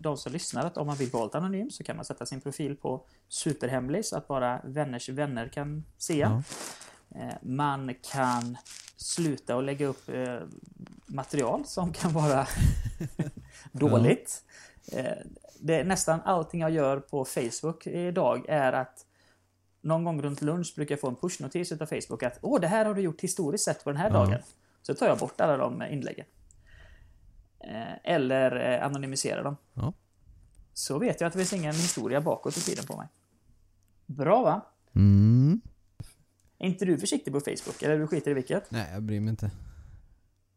de- 0.00 0.16
som 0.16 0.32
lyssnar 0.32 0.66
att 0.66 0.76
om 0.76 0.86
man 0.86 0.96
vill 0.96 1.10
vara 1.10 1.38
anonym 1.38 1.70
så 1.70 1.84
kan 1.84 1.96
man 1.96 2.04
sätta 2.04 2.26
sin 2.26 2.40
profil 2.40 2.76
på 2.76 3.04
superhemlig 3.28 4.04
så 4.04 4.16
att 4.16 4.28
bara 4.28 4.60
vänners 4.64 5.08
vänner 5.08 5.48
kan 5.48 5.84
se. 5.98 6.22
Eh, 7.14 7.34
Man 7.42 7.94
kan 8.12 8.56
sluta 9.02 9.56
och 9.56 9.62
lägga 9.62 9.86
upp 9.86 10.08
eh, 10.08 10.38
material 11.06 11.64
som 11.64 11.92
kan 12.00 12.12
vara 12.12 12.46
dåligt. 13.72 14.42
Eh, 14.92 15.12
Det, 15.62 15.84
nästan 15.84 16.20
allting 16.24 16.60
jag 16.60 16.70
gör 16.70 17.00
på 17.00 17.24
Facebook 17.24 17.86
idag 17.86 18.44
är 18.48 18.72
att 18.72 19.06
någon 19.82 20.04
gång 20.04 20.22
runt 20.22 20.42
lunch 20.42 20.72
brukar 20.76 20.92
jag 20.92 21.00
få 21.00 21.08
en 21.08 21.16
pushnotis 21.16 21.72
utav 21.72 21.86
Facebook 21.86 22.22
att 22.22 22.38
Åh, 22.42 22.60
det 22.60 22.66
här 22.68 22.84
har 22.84 22.94
du 22.94 23.00
gjort 23.00 23.20
historiskt 23.20 23.64
sett 23.64 23.84
på 23.84 23.90
den 23.90 23.96
här 23.96 24.06
Ja. 24.10 24.12
dagen. 24.12 24.40
Så 24.82 24.94
tar 24.94 25.06
jag 25.06 25.18
bort 25.18 25.40
alla 25.40 25.56
de 25.56 25.82
inläggen. 25.82 26.26
Eh, 27.60 28.12
Eller 28.14 28.72
eh, 28.78 28.86
anonymiserar 28.86 29.44
dem. 29.44 29.56
Ja. 29.74 29.92
Så 30.74 30.98
vet 30.98 31.20
jag 31.20 31.26
att 31.28 31.32
det 31.32 31.38
finns 31.38 31.52
ingen 31.52 31.74
historia 31.74 32.20
bakåt 32.20 32.56
i 32.56 32.60
tiden 32.60 32.84
på 32.86 32.96
mig. 32.96 33.08
Bra 34.06 34.42
va? 34.42 34.60
Mm. 34.94 35.60
Är 36.60 36.66
inte 36.66 36.84
du 36.84 36.98
försiktig 36.98 37.32
på 37.32 37.40
Facebook? 37.40 37.82
Eller 37.82 37.98
du 37.98 38.06
skiter 38.06 38.30
i 38.30 38.34
vilket? 38.34 38.70
Nej, 38.70 38.86
jag 38.92 39.02
bryr 39.02 39.20
mig 39.20 39.30
inte. 39.30 39.50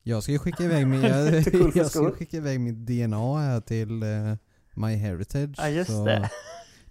Jag 0.04 0.24
ska 0.24 0.32
ju 0.32 0.39
skicka 0.39 0.64
iväg 0.64 0.88
min, 0.88 1.01
jag, 1.04 1.45
cool 1.45 1.72
jag 1.76 1.86
ska 1.91 2.12
skicka 2.12 2.38
iväg 2.38 2.60
mitt 2.60 2.76
DNA 2.76 3.39
här 3.39 3.60
till 3.62 4.04
eh, 4.04 4.36
MyHeritage. 4.74 5.56
Ja, 5.58 5.70
just 5.70 5.91
så, 5.91 6.06
det. 6.06 6.30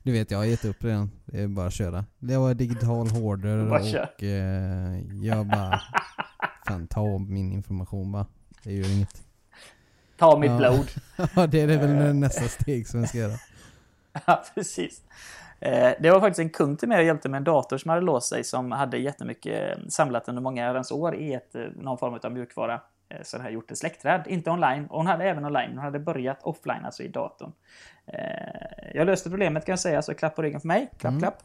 Du 0.03 0.13
vet, 0.13 0.31
jag 0.31 0.39
har 0.39 0.45
gett 0.45 0.65
upp 0.65 0.85
redan. 0.85 1.11
Det 1.25 1.41
är 1.43 1.49
bara 1.49 1.67
att 1.67 1.75
köra. 1.75 2.05
Det 2.19 2.37
var 2.37 2.55
digital 2.55 3.09
hoarder 3.09 3.59
och 3.59 4.23
eh, 4.23 5.01
jag 5.23 5.47
bara... 5.47 5.81
Fan, 6.67 6.87
ta 6.87 7.19
min 7.19 7.53
information 7.53 8.13
bara. 8.13 8.27
Det 8.63 8.73
gör 8.73 8.91
inget. 8.97 9.23
Ta 10.19 10.39
mitt 10.39 10.51
Ja. 10.51 10.57
blod. 10.59 10.87
Ja, 11.37 11.47
det 11.47 11.61
är 11.61 11.67
väl 11.67 12.15
nästa 12.15 12.49
steg 12.49 12.89
som 12.89 13.01
jag 13.01 13.09
ska 13.09 13.19
göra. 13.19 13.37
Ja, 14.27 14.45
precis. 14.55 15.01
Eh, 15.63 15.91
Det 16.01 16.11
var 16.11 16.21
faktiskt 16.21 16.39
en 16.41 16.51
kund 16.51 16.79
till 16.79 16.89
mig 16.89 16.99
och 16.99 17.05
hjälpte 17.05 17.29
med 17.29 17.39
en 17.39 17.45
dator 17.45 17.79
som 17.79 17.89
hade 17.89 18.03
låst 18.03 18.29
sig 18.29 18.45
som 18.45 18.73
hade 18.73 18.99
jättemycket 18.99 19.79
eh, 19.79 19.85
samlat 19.89 20.29
under 20.29 20.43
många 20.43 20.67
herrans 20.67 20.93
år 20.93 21.15
i 21.15 21.35
ett, 21.35 21.55
eh, 21.55 21.63
någon 21.77 21.99
form 21.99 22.19
av 22.23 22.33
mjukvara. 22.33 22.81
Så 23.23 23.37
den 23.37 23.45
här 23.47 23.53
gjort 23.53 23.71
ett 23.71 23.79
släktträd, 23.79 24.23
inte 24.27 24.51
online. 24.51 24.87
Och 24.87 24.97
hon 24.97 25.07
hade 25.07 25.25
även 25.25 25.45
online, 25.45 25.71
hon 25.71 25.79
hade 25.79 25.99
börjat 25.99 26.43
offline, 26.43 26.85
alltså 26.85 27.03
i 27.03 27.09
datorn. 27.09 27.53
Jag 28.95 29.07
löste 29.07 29.31
problemet 29.31 29.65
kan 29.67 29.73
jag 29.73 29.79
säga, 29.81 30.03
så 30.03 30.15
klapp 30.15 30.37
på 30.37 30.43
ryggen 30.43 30.61
för 30.61 30.69
mig. 30.69 30.91
Klapp, 30.99 31.11
Mm. 31.11 31.21
klapp. 31.21 31.43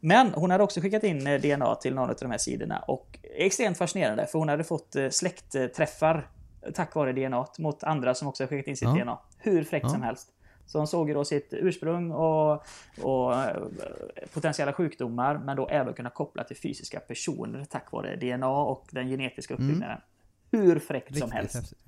Men 0.00 0.32
hon 0.34 0.50
hade 0.50 0.64
också 0.64 0.80
skickat 0.80 1.04
in 1.04 1.24
DNA 1.24 1.74
till 1.74 1.94
någon 1.94 2.10
av 2.10 2.16
de 2.20 2.30
här 2.30 2.38
sidorna 2.38 2.78
och 2.78 3.18
extremt 3.36 3.78
fascinerande 3.78 4.26
för 4.26 4.38
hon 4.38 4.48
hade 4.48 4.64
fått 4.64 4.96
släktträffar 5.10 6.26
tack 6.74 6.94
vare 6.94 7.12
DNA 7.12 7.46
mot 7.58 7.84
andra 7.84 8.14
som 8.14 8.28
också 8.28 8.42
har 8.42 8.48
skickat 8.48 8.66
in 8.68 8.76
sitt 8.76 8.88
Ja. 8.88 8.94
DNA. 9.04 9.18
Hur 9.38 9.64
fräckt 9.64 9.84
Ja. 9.84 9.90
som 9.90 10.02
helst. 10.02 10.28
Så 10.68 10.78
hon 10.78 10.86
såg 10.86 11.08
ju 11.08 11.14
då 11.14 11.24
sitt 11.24 11.48
ursprung 11.52 12.10
och, 12.10 12.64
och 13.02 13.34
eh, 13.34 13.62
potentiella 14.34 14.72
sjukdomar 14.72 15.38
men 15.38 15.56
då 15.56 15.68
även 15.68 15.94
kunna 15.94 16.10
koppla 16.10 16.44
till 16.44 16.56
fysiska 16.56 17.00
personer 17.00 17.64
tack 17.64 17.92
vare 17.92 18.16
DNA 18.16 18.48
och 18.48 18.88
den 18.90 19.08
genetiska 19.08 19.54
uppbyggnaden. 19.54 20.00
Hur 20.50 20.78
fräckt 20.78 21.06
som 21.06 21.14
Riktigt 21.14 21.32
helst. 21.32 21.54
häftigt. 21.54 21.78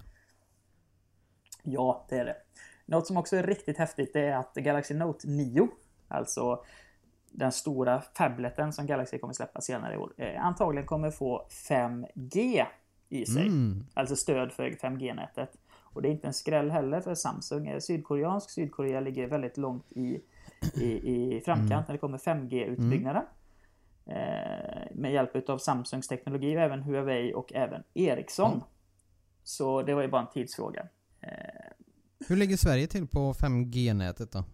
Ja, 1.62 2.06
det 2.08 2.18
är 2.18 2.24
det. 2.24 2.36
Något 2.86 3.06
som 3.06 3.16
också 3.16 3.36
är 3.36 3.42
riktigt 3.42 3.78
häftigt 3.78 4.16
är 4.16 4.32
att 4.32 4.54
Galaxy 4.54 4.94
Note 4.94 5.28
9, 5.28 5.68
alltså 6.08 6.64
den 7.30 7.52
stora 7.52 8.00
tableten 8.00 8.72
som 8.72 8.86
Galaxy 8.86 9.18
kommer 9.18 9.34
släppa 9.34 9.60
senare 9.60 9.94
i 9.94 9.96
år, 9.96 10.12
eh, 10.16 10.44
antagligen 10.46 10.86
kommer 10.86 11.10
få 11.10 11.46
5G 11.50 12.66
i 13.08 13.26
sig. 13.26 13.46
Mm. 13.46 13.86
Alltså 13.94 14.16
stöd 14.16 14.52
för 14.52 14.70
5G-nätet. 14.70 15.56
Och 15.92 16.02
det 16.02 16.08
är 16.08 16.10
inte 16.10 16.26
en 16.26 16.34
skräll 16.34 16.70
heller 16.70 17.00
för 17.00 17.14
Samsung 17.14 17.66
är 17.66 17.80
sydkoreansk. 17.80 18.50
Sydkorea 18.50 19.00
ligger 19.00 19.26
väldigt 19.26 19.56
långt 19.56 19.92
i, 19.92 20.20
i, 20.74 20.84
i 20.86 21.40
framkant 21.44 21.88
när 21.88 21.92
det 21.94 21.98
kommer 21.98 22.18
5G-utbyggnaden. 22.18 23.24
Eh, 24.06 24.88
med 24.94 25.12
hjälp 25.12 25.48
av 25.48 25.58
Samsungs 25.58 26.08
teknologi 26.08 26.56
och 26.56 26.60
även 26.60 26.82
Huawei 26.82 27.34
och 27.34 27.52
även 27.52 27.82
Ericsson. 27.94 28.52
Ja. 28.54 28.66
Så 29.42 29.82
det 29.82 29.94
var 29.94 30.02
ju 30.02 30.08
bara 30.08 30.20
en 30.22 30.32
tidsfråga. 30.32 30.88
Eh, 31.20 31.28
Hur 32.28 32.36
ligger 32.36 32.56
Sverige 32.56 32.86
till 32.86 33.06
på 33.06 33.32
5G-nätet 33.32 34.32
då? 34.32 34.44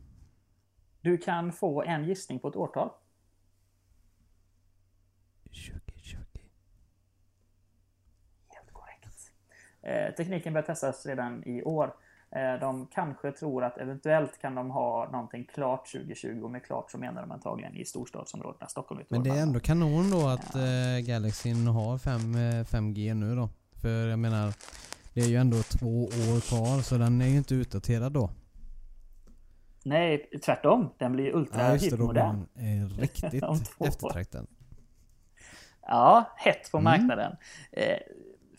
Du 1.00 1.18
kan 1.18 1.52
få 1.52 1.82
en 1.82 2.04
gissning 2.04 2.38
på 2.38 2.48
ett 2.48 2.56
årtal. 2.56 2.90
2020. 5.44 6.16
Helt 8.48 8.72
korrekt. 8.72 9.32
Eh, 9.75 9.75
tekniken 10.16 10.52
börjar 10.52 10.66
testas 10.66 11.06
redan 11.06 11.42
i 11.46 11.62
år. 11.62 11.94
Eh, 12.30 12.60
de 12.60 12.86
kanske 12.86 13.32
tror 13.32 13.64
att 13.64 13.78
eventuellt 13.78 14.40
kan 14.40 14.54
de 14.54 14.70
ha 14.70 15.08
någonting 15.12 15.44
klart 15.44 15.92
2020 15.92 16.40
och 16.44 16.50
med 16.50 16.64
klart 16.64 16.90
så 16.90 16.98
menar 16.98 17.20
de 17.22 17.30
antagligen 17.30 17.76
i 17.76 17.84
storstadsområdena 17.84 18.66
Stockholm, 18.66 19.02
Men 19.08 19.22
det 19.22 19.30
är 19.30 19.42
ändå 19.42 19.60
kanon 19.60 20.10
då 20.10 20.26
att 20.28 20.54
eh, 20.54 21.06
Galaxyn 21.06 21.66
har 21.66 21.98
5, 21.98 22.20
eh, 22.34 22.64
5G 22.64 23.14
nu 23.14 23.34
då. 23.36 23.48
För 23.82 24.08
jag 24.08 24.18
menar, 24.18 24.54
det 25.14 25.20
är 25.20 25.28
ju 25.28 25.36
ändå 25.36 25.56
två 25.62 26.04
år 26.04 26.40
kvar 26.40 26.82
så 26.82 26.98
den 26.98 27.20
är 27.20 27.26
ju 27.26 27.36
inte 27.36 27.54
utdaterad 27.54 28.12
då. 28.12 28.30
Nej, 29.82 30.30
tvärtom. 30.44 30.90
Den 30.98 31.12
blir 31.12 31.34
ultra 31.34 31.62
Ja 31.62 31.78
det, 31.78 32.12
den 32.12 32.48
eh, 32.54 32.98
riktigt 33.00 33.44
eftertraktad. 33.80 34.46
Ja, 35.82 36.24
hett 36.36 36.70
på 36.70 36.78
Mm. 36.78 36.84
marknaden. 36.84 37.36
Eh, 37.72 37.98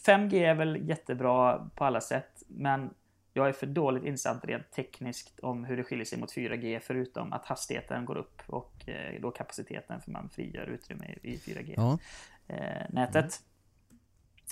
5G 0.06 0.34
är 0.34 0.56
väl 0.56 0.90
jättebra 0.90 1.70
på 1.76 1.86
alla 1.86 2.02
sätt, 2.02 2.44
men 2.48 2.94
jag 3.34 3.48
är 3.48 3.52
för 3.54 3.68
dåligt 3.68 4.04
insatt 4.04 4.46
rent 4.46 4.72
tekniskt 4.72 5.40
om 5.40 5.66
hur 5.66 5.78
det 5.78 5.84
skiljer 5.84 6.06
sig 6.06 6.20
mot 6.20 6.36
4G, 6.36 6.80
förutom 6.80 7.34
att 7.34 7.46
hastigheten 7.46 8.06
går 8.06 8.18
upp 8.18 8.42
och 8.48 8.90
eh, 8.90 9.22
då 9.22 9.32
kapaciteten, 9.32 10.02
för 10.02 10.12
man 10.12 10.30
frigör 10.30 10.68
utrymme 10.68 11.06
i 11.24 11.38
4G-nätet. 11.38 13.42
Ja, 13.42 13.90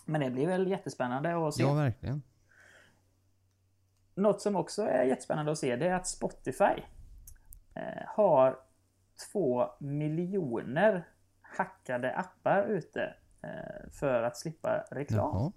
Men 0.06 0.22
det 0.22 0.30
blir 0.30 0.48
väl 0.48 0.68
jättespännande 0.68 1.48
att 1.48 1.54
se. 1.54 1.64
ja 1.64 1.74
verkligen. 1.74 2.24
Något 4.16 4.42
som 4.42 4.56
också 4.56 4.84
är 4.84 5.04
jättespännande 5.04 5.52
att 5.52 5.58
se 5.58 5.76
det 5.76 5.88
är 5.88 5.94
att 5.94 6.08
Spotify 6.08 6.82
eh, 7.74 7.84
har 8.08 8.60
två 9.32 9.70
miljoner 9.80 11.08
hackade 11.42 12.16
appar 12.16 12.68
ute 12.68 13.02
eh, 13.02 13.10
för 13.92 14.24
att 14.24 14.38
slippa 14.38 14.84
reklam. 14.92 15.32
Jaha. 15.34 15.52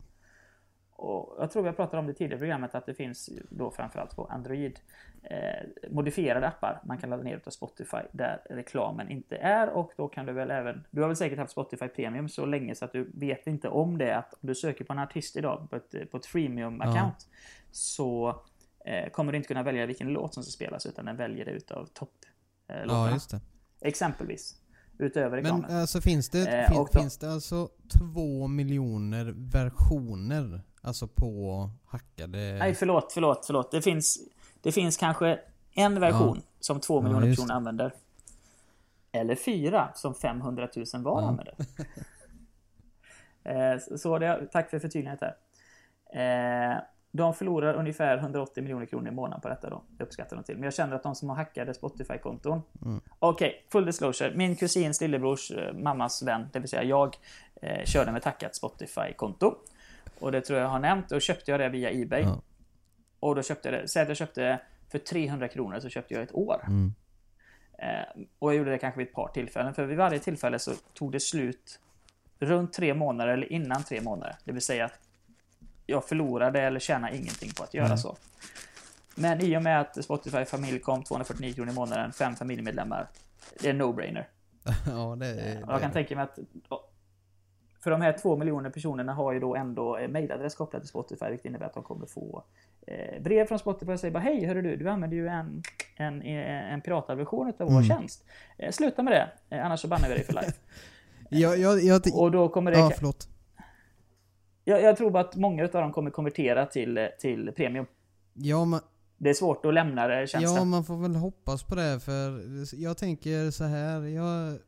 Och 0.99 1.37
jag 1.39 1.51
tror 1.51 1.65
har 1.65 1.73
pratat 1.73 1.99
om 1.99 2.07
det 2.07 2.15
tidigare 2.15 2.35
i 2.35 2.39
programmet 2.39 2.75
att 2.75 2.87
det 2.87 2.95
finns 2.95 3.31
då 3.51 3.71
framförallt 3.71 4.17
på 4.17 4.25
Android 4.25 4.81
eh, 5.23 5.91
modifierade 5.91 6.49
appar 6.49 6.81
man 6.85 6.99
kan 6.99 7.11
ladda 7.11 7.23
ner 7.23 7.37
utav 7.37 7.51
Spotify 7.51 7.97
där 8.13 8.43
reklamen 8.51 9.11
inte 9.11 9.37
är 9.37 9.69
och 9.69 9.93
då 9.97 10.09
kan 10.09 10.27
du 10.27 10.33
väl 10.33 10.51
även 10.51 10.85
Du 10.91 11.01
har 11.01 11.09
väl 11.09 11.17
säkert 11.17 11.39
haft 11.39 11.53
Spotify 11.53 11.89
Premium 11.89 12.29
så 12.29 12.47
länge 12.47 12.75
så 12.75 12.85
att 12.85 12.93
du 12.93 13.11
vet 13.15 13.47
inte 13.47 13.69
om 13.69 13.99
det 13.99 14.17
att 14.17 14.33
om 14.35 14.47
du 14.47 14.55
söker 14.55 14.85
på 14.85 14.93
en 14.93 14.99
artist 14.99 15.37
idag 15.37 15.71
på 15.71 15.77
ett, 15.77 16.11
på 16.11 16.17
ett 16.17 16.27
freemium 16.27 16.81
account 16.81 17.29
så 17.71 18.43
eh, 18.85 19.11
kommer 19.11 19.33
du 19.33 19.37
inte 19.37 19.49
kunna 19.49 19.63
välja 19.63 19.87
vilken 19.87 20.09
låt 20.09 20.35
som 20.35 20.43
ska 20.43 20.51
spelas 20.51 20.87
utan 20.87 21.05
den 21.05 21.17
väljer 21.17 21.45
det 21.45 21.51
utav 21.51 21.87
topp 21.87 22.15
eh, 22.69 22.77
Ja 22.77 22.85
låtarna. 22.85 23.13
just 23.13 23.31
det. 23.31 23.41
Exempelvis. 23.81 24.61
Utöver 24.99 25.31
Men 25.43 25.45
reklamen. 25.55 25.77
alltså 25.81 26.01
finns 26.01 26.29
det, 26.29 26.47
Eh, 26.47 26.69
fin, 26.71 26.87
finns 27.01 27.19
det 27.19 27.33
alltså 27.33 27.69
två 27.99 28.47
miljoner 28.47 29.35
versioner? 29.37 30.63
Alltså 30.81 31.09
på 31.09 31.71
hackade... 31.87 32.39
Nej, 32.59 32.75
förlåt, 32.75 33.13
förlåt, 33.13 33.47
förlåt. 33.47 33.71
Det 33.71 33.83
finns, 33.83 34.19
det 34.63 34.73
finns 34.73 34.97
kanske 34.97 35.41
en 35.73 36.01
version 36.01 36.37
Ja. 36.37 36.43
som 36.61 36.81
två 36.81 36.99
Ja, 36.99 37.03
miljoner 37.03 37.27
just 37.27 37.39
personer 37.41 37.55
använder. 37.55 37.93
Eller 39.13 39.35
fyra 39.35 39.89
som 39.95 40.15
500 40.15 40.69
000 40.95 41.03
var 41.03 41.23
Ja. 41.23 41.29
använder. 41.29 41.55
Eh, 43.45 43.97
så- 43.97 44.19
det, 44.19 44.49
tack 44.53 44.71
för 44.71 44.79
förtydligandet 44.79 45.21
här. 46.13 46.73
Eh, 46.73 46.79
De 47.19 47.35
förlorar 47.35 47.75
ungefär 47.75 48.19
180 48.19 48.63
miljoner 48.63 48.87
kronor 48.87 49.09
i 49.09 49.11
månaden 49.11 49.41
på 49.41 49.49
detta 49.49 49.71
då. 49.71 49.83
Uppskattar 49.99 50.37
de 50.37 50.45
till. 50.45 50.55
Men 50.55 50.65
jag 50.65 50.75
känner 50.75 50.97
att 50.97 51.03
de 51.03 51.15
som 51.15 51.29
har 51.29 51.37
hackade 51.37 51.75
Spotify-konton. 51.75 52.63
Mm. 52.83 53.01
Okej, 53.19 53.65
full 53.73 53.87
disclosure. 53.87 54.33
Min 54.35 54.57
kusins 54.57 55.01
lillebrors 55.01 55.51
eh, 55.51 55.73
mammas 55.73 56.23
vän, 56.23 56.49
det 56.53 56.59
vill 56.59 56.69
säga 56.69 56.83
jag, 56.83 57.17
eh, 57.63 57.85
körde 57.85 58.13
med 58.13 58.23
tackat 58.23 58.55
Spotify-konto. 58.55 59.55
Och 60.21 60.33
det 60.33 60.41
tror 60.41 60.59
jag 60.59 60.69
har 60.69 60.79
nämnt. 60.79 61.13
Och 61.13 61.23
köpte 61.23 61.51
jag 61.51 61.61
det 61.61 61.69
via 61.69 61.91
Ebay. 61.91 62.23
Ja. 62.23 62.41
Och 63.21 63.35
då 63.35 63.43
köpte 63.43 63.69
jag 63.69 63.83
det, 63.83 63.89
säg 63.89 64.03
att 64.03 64.09
jag 64.09 64.17
köpte 64.17 64.41
det 64.41 64.61
för 64.91 64.99
300 64.99 65.49
kronor 65.49 65.81
så 65.81 65.89
köpte 65.89 66.15
jag 66.15 66.23
ett 66.23 66.35
år. 66.35 66.65
Mm. 66.67 66.95
Eh, 67.79 68.23
och 68.39 68.53
jag 68.53 68.59
gjorde 68.59 68.71
det 68.71 68.79
kanske 68.79 68.99
vid 68.99 69.07
ett 69.07 69.15
par 69.15 69.29
tillfällen. 69.29 69.75
För 69.75 69.85
vid 69.85 69.97
varje 69.97 70.19
tillfälle 70.19 70.59
så 70.59 70.73
tog 70.95 71.13
det 71.13 71.21
slut 71.21 71.81
runt 72.39 72.73
tre 72.73 72.95
månader 72.95 73.33
eller 73.33 73.53
innan 73.53 73.83
tre 73.83 74.01
månader. 74.01 74.37
Det 74.45 74.53
vill 74.53 74.63
säga 74.63 74.85
att 74.85 75.08
jag 75.91 76.05
förlorade 76.05 76.61
eller 76.61 76.81
tjänade 76.81 77.17
ingenting 77.17 77.51
på 77.57 77.63
att 77.63 77.75
göra 77.75 77.89
Nej. 77.89 77.99
så. 77.99 78.17
Men 79.15 79.41
i 79.41 79.57
och 79.57 79.63
med 79.63 79.81
att 79.81 80.05
Spotify 80.05 80.45
familj 80.45 80.79
kom 80.79 81.03
249 81.05 81.55
kronor 81.55 81.71
i 81.71 81.75
månaden, 81.75 82.13
fem 82.13 82.37
familjemedlemmar. 82.37 83.09
Det 83.61 83.67
är 83.67 83.71
en 83.71 83.83
no-brainer. 83.83 84.25
ja 84.87 85.17
det 85.19 85.27
är... 85.27 85.65
Och 85.65 85.73
jag 85.73 85.81
kan 85.81 85.91
tänka 85.93 86.17
mig 86.17 86.25
att 86.25 86.39
för 87.81 87.91
de 87.91 88.01
här 88.01 88.19
två 88.23 88.37
miljoner 88.37 88.71
personerna 88.71 89.15
har 89.15 89.33
ju 89.33 89.41
då 89.41 89.57
ändå 89.57 89.97
eh, 89.97 90.09
mailadress 90.09 90.55
kopplad 90.55 90.83
till 90.83 90.89
Spotify, 90.89 91.27
vilket 91.29 91.47
innebär 91.47 91.67
att 91.67 91.75
de 91.75 91.83
kommer 91.83 92.07
få 92.07 92.43
eh, 92.87 93.23
brev 93.23 93.47
från 93.47 93.59
Spotify 93.59 93.93
och 93.93 94.01
säger 94.01 94.13
bara 94.15 94.23
hej, 94.23 94.47
hörru 94.47 94.63
du, 94.63 94.77
du 94.77 94.89
använder 94.89 95.17
ju 95.17 95.29
en, 95.29 95.63
en, 95.97 96.23
eh, 96.23 96.73
en 96.73 96.81
piratad 96.81 97.19
version 97.19 97.49
av 97.49 97.55
vår 97.59 97.71
Mm. 97.71 97.85
tjänst. 97.85 98.25
Sluta 98.71 99.03
med 99.03 99.13
det, 99.49 99.59
annars 99.63 99.81
så 99.81 99.89
bannar 99.89 100.09
vi 100.09 100.15
dig 100.15 100.25
för 100.25 100.33
life. 100.33 100.53
Jag, 101.31 101.59
jag, 101.59 101.81
jag, 101.81 102.03
Och 102.15 102.31
då 102.31 102.49
kommer 102.49 102.71
det... 102.71 102.79
ja, 102.79 102.91
förlåt. 102.97 103.29
Jag, 104.69 104.83
jag 104.83 104.97
tror 104.97 105.11
bara 105.11 105.21
att 105.25 105.37
många 105.37 105.65
av 105.65 105.71
dem 105.71 105.93
kommer 105.93 106.11
konvertera 106.11 106.67
till, 106.67 107.09
till 107.21 107.53
premium. 107.57 107.87
Ja, 108.35 108.65
man, 108.65 108.81
Det 109.19 109.31
är 109.31 109.35
svårt 109.35 109.65
att 109.65 109.75
lämna 109.75 110.07
det, 110.09 110.27
känns 110.27 110.45
ja, 110.45 110.65
man 110.65 110.85
får 110.85 110.97
väl 110.97 111.17
hoppas 111.17 111.63
på 111.63 111.75
det 111.75 112.01
för 112.01 112.41
jag 112.75 112.97
tänker 112.97 113.51
så 113.51 113.65
här. 113.65 114.01
Jag 114.03 114.59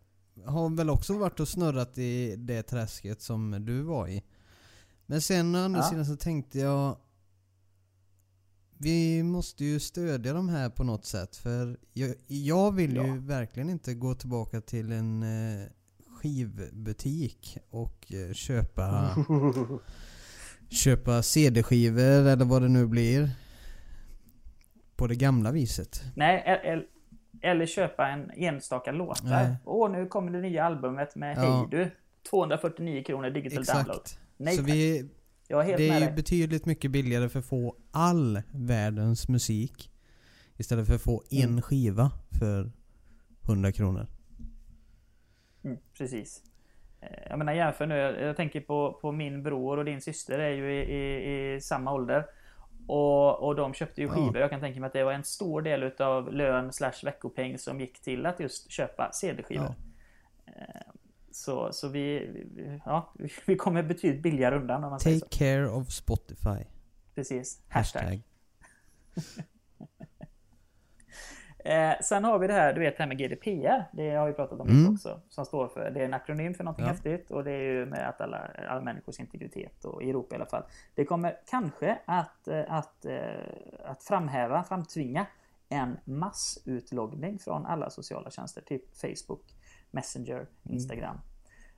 har 0.47 0.77
väl 0.77 0.91
också 0.91 1.19
varit 1.19 1.41
och 1.41 1.49
snurrat 1.49 1.99
i 1.99 2.37
det 2.37 2.63
träsket 2.63 3.23
som 3.23 3.65
du 3.67 3.83
var 3.83 4.09
i. 4.09 4.23
Men 5.07 5.21
sen 5.21 5.55
å 5.55 5.59
andra 5.59 5.81
Ja. 5.81 5.85
sidan 5.91 6.07
så 6.07 6.17
tänkte 6.17 6.59
jag 6.59 6.97
vi 8.79 9.23
måste 9.23 9.65
ju 9.65 9.81
stödja 9.81 10.33
de 10.33 10.49
här 10.49 10.71
på 10.71 10.85
något 10.85 11.05
sätt 11.05 11.37
för 11.37 11.77
jag, 11.93 12.15
jag 12.27 12.73
vill 12.75 12.93
ju 12.97 13.07
Ja. 13.07 13.15
verkligen 13.19 13.71
inte 13.71 13.95
gå 13.95 14.15
tillbaka 14.15 14.61
till 14.61 14.93
en 14.93 15.23
eh, 15.23 15.67
skivbutik 16.21 17.59
och 17.71 18.13
eh, 18.13 18.33
köpa 18.33 19.15
köpa 20.69 21.23
CD-skivor 21.23 22.27
eller 22.29 22.45
vad 22.45 22.63
det 22.63 22.69
nu 22.69 22.87
blir. 22.87 23.31
På 24.97 25.07
det 25.07 25.15
gamla 25.17 25.53
viset. 25.53 26.03
Nej, 26.15 26.43
eller, 26.47 26.87
eller 27.43 27.67
köpa 27.67 28.09
en 28.09 28.31
enstaka 28.31 28.93
låtar. 28.93 29.25
Nej. 29.29 29.57
Åh, 29.65 29.91
nu 29.91 30.07
kommer 30.07 30.33
det 30.33 30.41
nya 30.41 30.65
albumet 30.65 31.17
med 31.17 31.37
Ja. 31.37 31.59
Hej 31.59 31.69
du. 31.71 31.91
249 32.31 33.03
kronor 33.05 33.31
digital 33.31 33.65
download. 33.65 33.97
Exakt. 34.01 34.19
Nej 34.37 34.57
Så 34.57 34.63
tack. 34.63 34.73
vi, 34.73 35.09
Jag 35.49 35.61
är 35.61 35.65
helt 35.65 35.77
det 35.77 35.89
är 35.89 36.01
dig. 36.01 36.13
betydligt 36.13 36.67
mycket 36.67 36.91
billigare 36.91 37.29
för 37.29 37.39
att 37.39 37.45
få 37.45 37.77
all 37.91 38.43
världens 38.53 39.29
musik. 39.29 39.91
Istället 40.57 40.87
för 40.87 40.95
att 40.95 41.03
få 41.03 41.23
en 41.31 41.43
Mm. 41.49 41.63
skiva 41.63 42.11
för 42.39 42.73
100 43.47 43.73
kronor. 43.73 44.07
Mm, 45.65 45.79
precis. 45.99 46.43
Eh, 47.01 47.09
Jag 47.31 47.39
menar 47.39 47.53
jämför 47.53 47.87
nu, 47.87 47.97
jag 47.97 48.37
tänker 48.37 48.61
på, 48.61 48.99
på 49.03 49.13
min 49.13 49.43
bror 49.43 49.77
och 49.79 49.85
din 49.85 50.01
syster 50.01 50.39
är 50.39 50.51
ju 50.51 50.73
i, 50.73 50.81
i, 50.95 51.55
i 51.55 51.61
samma 51.61 51.93
ålder. 51.93 52.27
Och, 52.87 53.43
och 53.43 53.57
de 53.57 53.75
köpte 53.75 54.01
ju 54.01 54.07
Ja. 54.07 54.13
skivor. 54.13 54.39
Jag 54.39 54.51
kan 54.51 54.61
tänka 54.61 54.81
mig 54.81 54.87
att 54.87 54.93
det 54.93 55.05
var 55.05 55.13
en 55.13 55.25
stor 55.25 55.63
del 55.63 55.83
utav 55.83 56.33
lön 56.33 56.73
slash 56.73 57.05
veckopeng 57.05 57.59
som 57.59 57.81
gick 57.81 58.01
till 58.03 58.27
att 58.27 58.41
just 58.41 58.71
köpa 58.71 59.13
CD-skivor. 59.13 59.75
Ja. 60.47 60.53
Så, 61.33 61.73
så 61.73 61.89
vi, 61.89 62.31
ja, 62.85 63.13
vi 63.47 63.57
kommer 63.57 63.83
betydligt 63.83 64.23
billigare 64.23 64.57
undan 64.57 64.85
om 64.85 64.91
man 64.91 65.01
säger 65.01 65.21
Take 65.21 65.33
så. 65.37 65.39
care 65.39 65.69
of 65.69 65.89
Spotify. 65.91 66.65
Precis. 67.15 67.63
Hashtag. 67.69 68.03
Hashtag. 68.03 68.23
Eh, 71.65 71.93
sen 72.03 72.25
har 72.25 72.39
vi 72.39 72.47
det 72.47 72.53
här, 72.53 72.73
du 72.73 72.81
vet 72.81 72.97
det 72.97 73.03
här 73.03 73.09
med 73.09 73.19
GDPR. 73.19 73.85
Det 73.93 74.11
har 74.11 74.27
vi 74.27 74.33
pratat 74.33 74.61
om 74.61 74.69
Mm. 74.69 74.93
också. 74.95 75.21
Som 75.29 75.45
står 75.45 75.69
för, 75.69 75.91
det 75.91 76.01
är 76.01 76.05
en 76.05 76.15
akronym 76.15 76.55
för 76.55 76.65
någonting 76.65 76.85
Ja. 76.85 76.91
häftigt. 76.91 77.31
Och 77.31 77.45
det 77.45 77.51
är 77.53 77.63
ju 77.63 77.87
med 77.87 78.09
att 78.09 78.21
alla, 78.21 78.51
alla 78.69 78.81
människors 78.81 79.21
integritet 79.21 79.85
och 79.85 80.03
i 80.03 80.11
Europa 80.11 80.35
i 80.35 80.37
alla 80.37 80.47
fall. 80.47 80.63
Det 80.95 81.05
kommer 81.05 81.37
kanske 81.51 81.99
att, 82.05 82.49
eh, 82.49 82.65
att, 82.69 83.05
eh, 83.05 83.21
att 83.85 84.05
framhäva, 84.05 84.63
framtvinga 84.63 85.27
en 85.69 85.97
massutloggning 86.05 87.39
från 87.39 87.67
alla 87.67 87.91
sociala 87.91 88.31
tjänster. 88.31 88.63
Typ 88.63 88.83
Facebook, 88.97 89.43
Messenger, 89.91 90.35
Mm. 90.37 90.49
Instagram 90.65 91.17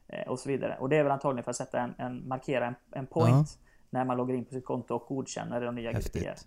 eh, 0.09 0.29
och 0.29 0.39
så 0.39 0.49
vidare. 0.49 0.77
Och 0.81 0.89
det 0.89 0.97
är 0.97 1.03
väl 1.03 1.13
antagligen 1.13 1.45
för 1.45 1.51
att 1.51 1.57
sätta 1.57 1.81
en, 1.81 1.95
en 1.99 2.29
markera 2.29 2.67
en, 2.67 2.75
en 2.93 3.07
point 3.07 3.59
när 3.91 4.05
man 4.05 4.17
loggar 4.17 4.35
in 4.35 4.45
på 4.45 4.55
sitt 4.55 4.65
konto 4.65 4.95
och 4.95 5.07
godkänner 5.09 5.61
de 5.61 5.75
nya 5.75 5.93
Häftigt. 5.93 6.23
GDPR. 6.23 6.39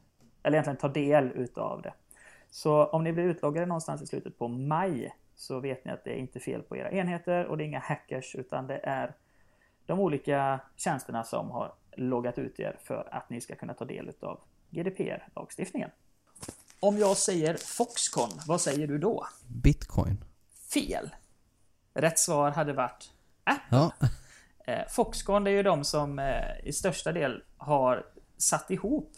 Eller 0.44 0.56
egentligen 0.58 0.78
ta 0.78 0.88
del 0.88 1.32
utav 1.36 1.82
det. 1.82 1.94
Så 2.50 2.86
om 2.86 3.04
ni 3.04 3.14
blir 3.14 3.24
utloggade 3.24 3.66
någonstans 3.66 4.02
i 4.02 4.08
slutet 4.08 4.38
på 4.38 4.48
maj 4.48 5.16
så 5.36 5.60
vet 5.60 5.86
ni 5.86 5.92
att 5.92 6.04
det 6.04 6.12
är 6.12 6.18
inte 6.18 6.40
fel 6.40 6.62
på 6.62 6.78
era 6.78 6.92
enheter 6.92 7.46
och 7.46 7.58
det 7.58 7.64
är 7.64 7.66
inga 7.66 7.80
hackers 7.80 8.36
utan 8.36 8.68
det 8.68 8.80
är 8.84 9.16
de 9.86 10.00
olika 10.00 10.60
tjänsterna 10.76 11.24
som 11.24 11.52
har 11.52 11.74
loggat 11.98 12.38
ut 12.38 12.60
er 12.60 12.78
för 12.84 13.08
att 13.12 13.30
ni 13.30 13.42
ska 13.42 13.56
kunna 13.56 13.74
ta 13.74 13.86
del 13.86 14.10
utav 14.10 14.40
GDPR-lagstiftningen. 14.70 15.90
Om 16.80 16.98
jag 16.98 17.18
säger 17.18 17.58
Foxconn, 17.58 18.40
vad 18.48 18.62
säger 18.62 18.88
du 18.88 18.98
då? 18.98 19.28
Bitcoin. 19.48 20.24
Fel! 20.74 21.16
Rätt 21.94 22.20
svar 22.20 22.52
hade 22.52 22.74
varit 22.74 23.12
Apple. 23.44 23.78
Ja. 23.78 23.92
Eh, 24.68 24.88
Foxconn 24.90 25.48
är 25.48 25.52
ju 25.52 25.64
de 25.64 25.84
som 25.84 26.20
eh, 26.20 26.60
i 26.64 26.74
största 26.74 27.12
del 27.12 27.44
har 27.58 28.06
satt 28.38 28.72
ihop 28.72 29.12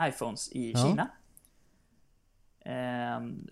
iPhones 0.00 0.52
i 0.52 0.72
Ja. 0.72 0.78
Kina. 0.78 1.08
Ehm, 2.64 3.48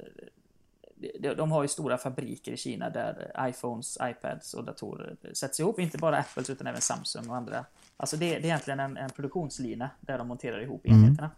de, 1.37 1.51
har 1.53 1.63
ju 1.63 1.69
stora 1.69 1.99
fabriker 1.99 2.53
i 2.53 2.57
Kina 2.57 2.91
där 2.91 3.33
iPhones, 3.49 3.99
iPads 4.03 4.55
och 4.55 4.65
datorer 4.65 5.17
sätts 5.35 5.61
ihop. 5.61 5.79
Inte 5.79 5.99
bara 5.99 6.19
Apples 6.19 6.51
utan 6.51 6.67
även 6.67 6.81
Samsung 6.81 7.31
och 7.31 7.37
andra. 7.37 7.65
Alltså 7.97 8.17
det, 8.17 8.27
det 8.27 8.37
är 8.37 8.45
egentligen 8.45 8.81
en, 8.81 8.97
en 8.97 9.11
produktionslina 9.11 9.91
där 10.01 10.19
de 10.19 10.29
monterar 10.29 10.61
ihop 10.63 10.87
Mm. 10.87 11.05
enheterna. 11.05 11.31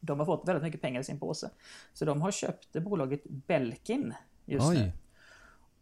De 0.00 0.18
har 0.18 0.26
fått 0.26 0.48
väldigt 0.48 0.62
mycket 0.62 0.80
pengar 0.80 1.00
i 1.00 1.04
sin 1.04 1.18
påse. 1.18 1.50
Så 1.92 2.04
de 2.04 2.22
har 2.22 2.30
köpt 2.30 2.72
bolaget 2.72 3.24
Belkin 3.24 4.14
just 4.44 4.68
nu. 4.70 4.76
Oj. 4.80 4.92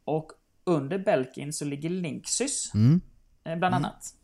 Och 0.04 0.32
under 0.64 0.98
Belkin 0.98 1.52
så 1.52 1.64
ligger 1.64 1.90
Linksys 1.90 2.74
Mm. 2.74 3.00
eh, 3.44 3.56
bland 3.56 3.74
annat. 3.74 4.14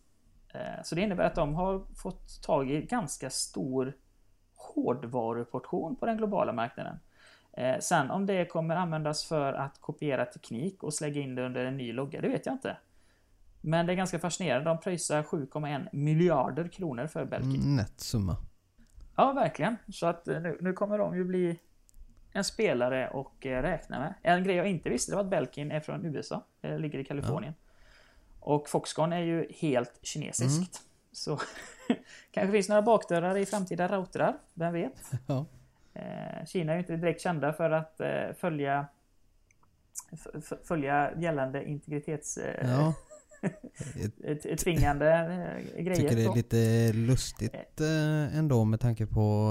Eh, 0.54 0.82
Så 0.84 0.94
det 0.94 1.00
innebär 1.00 1.24
att 1.24 1.34
de 1.34 1.54
har 1.54 1.84
fått 1.94 2.42
tag 2.42 2.70
i 2.70 2.82
ganska 2.82 3.30
stor 3.30 3.92
hårdvaruportion 4.76 5.96
på 5.96 6.06
den 6.06 6.16
globala 6.16 6.52
marknaden. 6.52 6.96
Eh, 7.52 7.78
Sen 7.80 8.10
om 8.10 8.26
det 8.26 8.44
kommer 8.44 8.76
användas 8.76 9.24
för 9.24 9.52
att 9.52 9.80
kopiera 9.80 10.24
teknik 10.26 10.82
och 10.82 10.92
lägga 11.00 11.20
in 11.20 11.34
det 11.34 11.46
under 11.46 11.64
en 11.64 11.76
ny 11.76 11.92
logga, 11.92 12.20
det 12.20 12.28
vet 12.28 12.46
jag 12.46 12.54
inte. 12.54 12.76
Men 13.60 13.86
det 13.86 13.92
är 13.92 13.96
ganska 13.96 14.18
fascinerande. 14.18 14.70
De 14.70 14.80
pröjsar 14.80 15.22
7,1 15.22 15.88
miljarder 15.92 16.68
kronor 16.68 17.06
för 17.06 17.24
Belkin. 17.24 17.54
Mm, 17.54 17.76
Nätt 17.76 18.00
summa. 18.00 18.36
Ja, 19.16 19.32
verkligen. 19.32 19.76
Så 19.92 20.06
att 20.06 20.28
eh, 20.28 20.40
nu, 20.40 20.58
nu 20.60 20.72
kommer 20.72 20.98
de 20.98 21.16
ju 21.16 21.24
bli 21.24 21.58
en 22.32 22.44
spelare 22.44 23.08
och 23.08 23.46
eh, 23.46 23.62
räkna 23.62 23.98
med. 23.98 24.14
En 24.22 24.44
grej 24.44 24.56
jag 24.56 24.66
inte 24.66 24.90
visste 24.90 25.14
var 25.14 25.20
att 25.20 25.30
Belkin 25.30 25.70
är 25.72 25.80
från 25.80 26.04
USA. 26.04 26.44
eh, 26.62 26.78
Ligger 26.78 26.98
i 26.98 27.04
Kalifornien. 27.04 27.54
Och 28.40 28.68
Foxconn 28.68 29.12
är 29.12 29.20
ju 29.20 29.48
helt 29.60 29.98
kinesiskt. 30.02 30.82
Så 31.16 31.40
kanske 32.30 32.52
finns 32.52 32.68
några 32.68 32.82
bakdörrar 32.82 33.36
i 33.36 33.46
framtida 33.46 33.88
routrar. 33.88 34.38
Vem 34.54 34.72
vet? 34.72 34.92
Ja. 35.26 35.46
Eh, 35.94 36.46
Kina 36.46 36.72
är 36.72 36.76
ju 36.76 36.80
inte 36.80 36.96
direkt 36.96 37.20
kända 37.20 37.52
för 37.52 37.70
att 37.70 38.00
eh, 38.00 38.32
följa 38.38 38.86
följa 40.64 41.18
gällande 41.20 41.64
integritets... 41.68 42.36
eh, 42.36 42.70
Ja. 42.70 42.94
tvingande 44.58 45.06
grejer. 45.78 45.94
tycker 45.94 46.16
det 46.16 46.24
är 46.24 46.34
lite 46.34 46.92
lustigt 46.92 47.80
ändå 48.32 48.64
med 48.64 48.80
tanke 48.80 49.06
på 49.06 49.50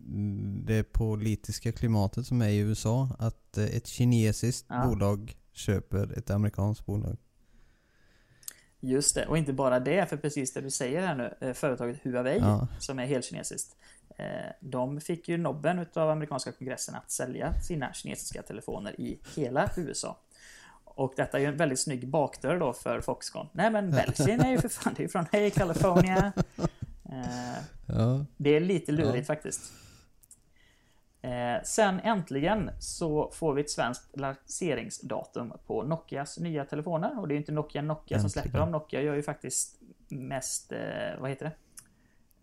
mm, 0.00 0.64
det 0.66 0.92
politiska 0.92 1.72
klimatet 1.72 2.26
som 2.26 2.42
är 2.42 2.48
i 2.48 2.58
USA. 2.58 3.08
Att 3.18 3.58
ett 3.58 3.86
kinesiskt 3.86 4.66
Ja. 4.68 4.86
bolag 4.86 5.36
köper 5.52 6.18
ett 6.18 6.30
amerikanskt 6.30 6.86
bolag. 6.86 7.16
Just 8.80 9.14
det, 9.14 9.26
och 9.26 9.38
inte 9.38 9.52
bara 9.52 9.80
det, 9.80 10.06
för 10.08 10.16
precis 10.16 10.52
det 10.52 10.60
du 10.60 10.70
säger 10.70 11.06
här 11.06 11.14
nu, 11.14 11.34
eh, 11.40 11.52
företaget 11.52 12.04
Huawei, 12.04 12.38
Ja. 12.38 12.66
som 12.78 12.98
är 12.98 13.06
helt 13.06 13.24
kinesiskt. 13.24 13.76
eh, 14.16 14.24
De 14.60 15.00
fick 15.00 15.28
ju 15.28 15.36
nobben 15.38 15.78
utav 15.78 16.10
amerikanska 16.10 16.52
kongressen 16.52 16.94
att 16.94 17.10
sälja 17.10 17.54
sina 17.60 17.92
kinesiska 17.92 18.42
telefoner 18.42 19.00
i 19.00 19.18
hela 19.36 19.70
USA. 19.76 20.16
Och 20.84 21.12
detta 21.16 21.36
är 21.36 21.40
ju 21.42 21.46
en 21.48 21.56
väldigt 21.56 21.80
snygg 21.80 22.08
bakdörr 22.08 22.58
då 22.60 22.72
för 22.72 23.00
Foxconn. 23.00 23.48
Nej 23.52 23.70
men 23.70 23.90
Belkin 23.90 24.40
är 24.40 24.50
ju 24.50 24.58
för 24.58 24.68
fan, 24.68 24.94
det 24.96 25.00
är 25.00 25.04
ju 25.04 25.08
från 25.08 25.26
Hey 25.32 25.50
California. 25.50 26.32
Eh, 27.12 27.62
Ja. 27.86 28.24
det 28.36 28.50
är 28.56 28.60
lite 28.60 28.92
lurigt 28.92 29.28
Ja. 29.28 29.34
faktiskt. 29.34 29.62
Eh, 31.22 31.62
sen 31.64 32.00
äntligen 32.00 32.70
så 32.78 33.30
får 33.30 33.54
vi 33.54 33.60
ett 33.60 33.70
svenskt 33.70 34.16
lanseringsdatum 34.20 35.52
på 35.66 35.82
Nokias 35.82 36.38
nya 36.38 36.64
telefoner. 36.64 37.20
Och 37.20 37.28
det 37.28 37.32
är 37.32 37.36
ju 37.36 37.40
inte 37.40 37.52
Nokia 37.52 37.82
Nokia 37.82 38.18
som 38.18 38.30
släpper 38.30 38.48
Äntligen. 38.48 38.72
dem. 38.72 38.80
Nokia 38.80 39.02
gör 39.02 39.14
ju 39.14 39.22
faktiskt 39.22 39.80
mest, 40.08 40.72
eh, 40.72 40.78
vad 41.20 41.30
heter 41.30 41.44
det? 41.44 41.52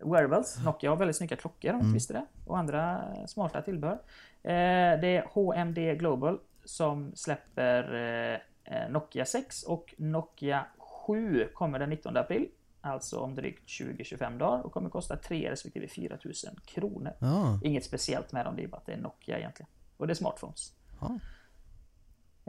Wearables. 0.04 0.64
Nokia 0.64 0.90
har 0.90 0.96
väldigt 0.96 1.16
snygga 1.16 1.36
klockor 1.36 1.72
om 1.72 1.80
Mm. 1.80 1.92
visste 1.92 2.12
det. 2.12 2.26
Och 2.46 2.58
andra 2.58 3.04
smarta 3.26 3.62
tillbehör. 3.62 3.94
Eh, 4.42 5.00
det 5.00 5.16
är 5.16 5.26
HMD 5.34 5.94
Global 5.94 6.38
som 6.64 7.12
släpper 7.14 7.94
eh, 7.94 8.40
eh, 8.76 8.90
Nokia 8.90 9.24
6 9.24 9.62
och 9.62 9.94
Nokia 9.98 10.66
7 10.78 11.48
kommer 11.54 11.78
den 11.78 11.90
19 11.90 12.16
april. 12.16 12.48
Alltså 12.88 13.20
om 13.20 13.34
drygt 13.34 13.68
20-25 13.68 14.38
dagar 14.38 14.60
och 14.62 14.72
kommer 14.72 14.90
kosta 14.90 15.16
3 15.16 15.50
respektive 15.50 15.88
4 15.88 16.18
000 16.24 16.34
kronor. 16.64 17.12
Ja. 17.18 17.60
Inget 17.62 17.84
speciellt 17.84 18.32
med 18.32 18.44
dem, 18.44 18.56
det 18.56 18.64
är 18.64 18.68
bara 18.68 18.76
att 18.76 18.86
det 18.86 18.92
är 18.92 19.00
Nokia 19.00 19.38
egentligen. 19.38 19.70
Och 19.96 20.06
det 20.06 20.12
är 20.12 20.14
smartphones. 20.14 20.72
ja. 21.00 21.18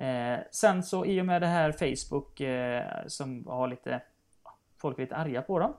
Eh, 0.04 0.40
sen 0.52 0.84
så 0.84 1.06
i 1.06 1.22
och 1.22 1.26
med 1.26 1.42
det 1.42 1.48
här 1.48 1.72
Facebook 1.72 2.42
eh, 2.42 3.08
som 3.08 3.48
har 3.48 3.68
lite 3.68 4.02
Folk 4.78 4.98
är 4.98 5.02
lite 5.02 5.16
arga 5.16 5.42
på 5.42 5.60
dem. 5.60 5.74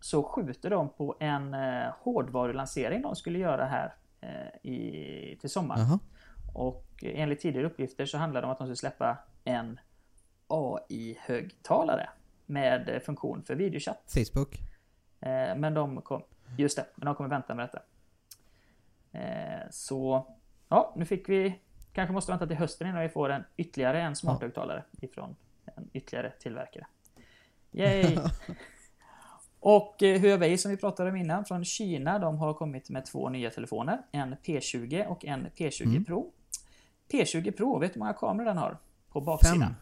Så 0.00 0.22
skjuter 0.22 0.70
de 0.70 0.88
på 0.88 1.16
en 1.20 1.54
eh, 1.54 1.92
hårdvarulansering 2.00 3.02
de 3.02 3.16
skulle 3.16 3.38
göra 3.38 3.64
här 3.64 3.94
eh, 4.20 4.70
i, 4.70 5.38
till 5.40 5.50
sommaren. 5.50 5.80
Jaha. 5.80 5.98
Och 6.54 6.86
enligt 7.02 7.40
tidigare 7.40 7.66
uppgifter 7.66 8.06
så 8.06 8.18
handlar 8.18 8.40
det 8.40 8.46
om 8.46 8.52
att 8.52 8.58
de 8.58 8.66
skulle 8.66 8.76
släppa 8.76 9.18
en 9.44 9.80
AI-högtalare 10.48 12.08
med 12.46 12.88
eh, 12.88 13.00
funktion 13.00 13.42
för 13.42 13.54
videochatt. 13.54 14.02
Facebook. 14.14 14.54
Eh, 15.20 15.56
Men 15.56 15.74
de 15.74 16.02
kom, 16.02 16.22
just 16.58 16.76
det, 16.76 16.86
men 16.94 17.06
de 17.06 17.14
kommer 17.14 17.30
vänta 17.30 17.54
med 17.54 17.64
detta. 17.68 17.82
Eh, 19.12 19.70
Så, 19.70 20.26
ja, 20.68 20.92
nu 20.96 21.04
fick 21.04 21.28
vi, 21.28 21.60
kanske 21.92 22.12
måste 22.12 22.32
vänta 22.32 22.46
till 22.46 22.56
hösten 22.56 22.86
innan 22.88 23.02
vi 23.02 23.08
får 23.08 23.28
en 23.30 23.42
ytterligare 23.56 24.00
en 24.02 24.16
smarthögtalare 24.16 24.84
ifrån 25.00 25.36
en 25.76 25.90
ytterligare 25.92 26.30
tillverkare. 26.30 26.86
Yay! 27.72 28.18
Och 29.60 29.96
Huawei 30.00 30.58
som 30.58 30.70
vi 30.70 30.76
pratade 30.76 31.10
om 31.10 31.16
innan 31.16 31.44
från 31.44 31.64
Kina, 31.64 32.18
de 32.18 32.38
har 32.38 32.54
kommit 32.54 32.90
med 32.90 33.04
två 33.06 33.28
nya 33.28 33.50
telefoner. 33.50 34.02
En 34.12 34.34
P20 34.36 35.06
och 35.06 35.24
en 35.24 35.46
P20 35.56 35.82
Mm. 35.84 36.04
Pro. 36.04 36.32
P20 37.12 37.50
Pro, 37.52 37.78
vet 37.78 37.90
du 37.92 37.94
hur 37.94 37.98
många 37.98 38.12
kameror 38.12 38.46
den 38.46 38.56
har? 38.58 38.78
På 39.12 39.20
baksidan? 39.20 39.60
Fem. 39.60 39.74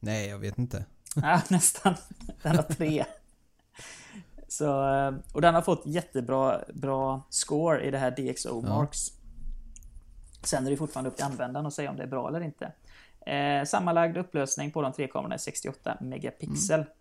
Nej, 0.00 0.28
jag 0.28 0.38
vet 0.38 0.58
inte. 0.58 0.84
Ja, 1.14 1.42
nästan. 1.50 1.94
Den 2.42 2.56
har 2.56 2.62
tre. 2.62 3.04
Så, 4.48 4.94
eh, 4.94 5.14
och 5.32 5.40
den 5.40 5.54
har 5.54 5.62
fått 5.62 5.86
jättebra 5.86 6.64
bra 6.74 7.26
score 7.30 7.84
i 7.84 7.90
det 7.90 7.98
här 7.98 8.10
DxO 8.10 8.62
Marks. 8.62 8.98
Sen 10.42 10.66
är 10.66 10.70
det 10.70 10.76
fortfarande 10.76 11.10
upp 11.10 11.16
till 11.16 11.24
användaren 11.24 11.66
att 11.66 11.74
säga 11.74 11.90
om 11.90 11.96
det 11.96 12.02
är 12.02 12.06
bra 12.06 12.28
eller 12.28 12.40
inte. 12.40 12.72
Eh, 13.26 13.64
sammanlagd 13.64 14.16
upplösning 14.16 14.70
på 14.70 14.82
de 14.82 14.92
tre 14.92 15.08
kamerorna 15.08 15.34
är 15.34 15.38
68 15.38 15.98
megapixel. 16.00 16.80
Mm. 16.80 16.92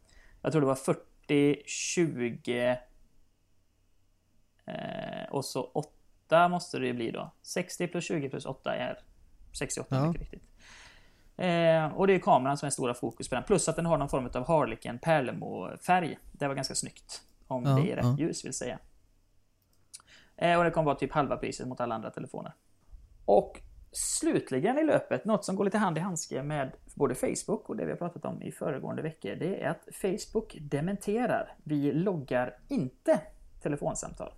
Jag 0.42 0.52
tror 0.52 0.62
det 0.62 0.68
var 0.68 0.76
40, 0.76 1.64
20 1.66 2.78
eh, 4.66 5.30
och 5.32 5.46
så 5.46 5.64
8 5.64 6.48
måste 6.48 6.80
det 6.80 6.88
ju 6.88 6.94
bli 6.94 7.12
då. 7.12 7.32
60 7.42 7.88
plus 7.88 8.06
20 8.06 8.30
plus 8.30 8.46
8 8.46 8.76
är 8.76 9.00
68 9.60 9.96
ja. 9.96 10.08
mycket 10.08 10.22
riktigt. 10.22 10.53
Eh, 11.38 11.94
och 11.96 12.08
det 12.08 12.14
är 12.14 12.20
kameran 12.20 12.58
som 12.58 12.68
är 12.68 12.70
stora 12.70 12.94
fokus 12.94 13.30
på 13.30 13.36
den. 13.36 13.44
Plus 13.44 13.70
att 13.70 13.76
den 13.76 13.86
har 13.86 13.98
någon 13.98 14.10
form 14.10 14.30
av 14.34 14.48
Harlequin 14.48 15.00
Perlemo-färg. 15.00 16.20
Det 16.32 16.48
var 16.48 16.56
ganska 16.56 16.76
snyggt. 16.76 17.22
Om 17.48 17.64
ja, 17.66 17.76
det 17.76 17.92
är 17.92 17.96
rätt 17.96 18.06
ja. 18.06 18.16
ljus 18.20 18.46
vill 18.46 18.54
säga. 18.54 18.80
Eh, 20.38 20.58
och 20.58 20.64
det 20.64 20.72
kommer 20.72 20.86
vara 20.86 20.96
typ 20.96 21.12
halva 21.12 21.38
priset 21.38 21.68
mot 21.68 21.82
alla 21.82 21.96
andra 21.96 22.10
telefoner. 22.10 22.54
Och 23.26 23.62
slutligen 23.92 24.78
i 24.78 24.84
löpet, 24.84 25.26
något 25.26 25.46
som 25.46 25.56
går 25.56 25.66
lite 25.66 25.78
hand 25.78 25.98
i 25.98 26.02
handske 26.02 26.44
med 26.44 26.72
både 26.96 27.16
Facebook 27.16 27.70
och 27.70 27.76
det 27.76 27.86
vi 27.86 27.92
har 27.92 27.98
pratat 27.98 28.26
om 28.26 28.42
i 28.42 28.52
föregående 28.52 29.02
veckor, 29.02 29.36
det 29.36 29.64
är 29.64 29.70
att 29.70 29.88
Facebook 29.96 30.58
dementerar. 30.62 31.56
Vi 31.64 31.92
loggar 31.92 32.58
inte 32.68 33.22
telefonsamtal. 33.62 34.34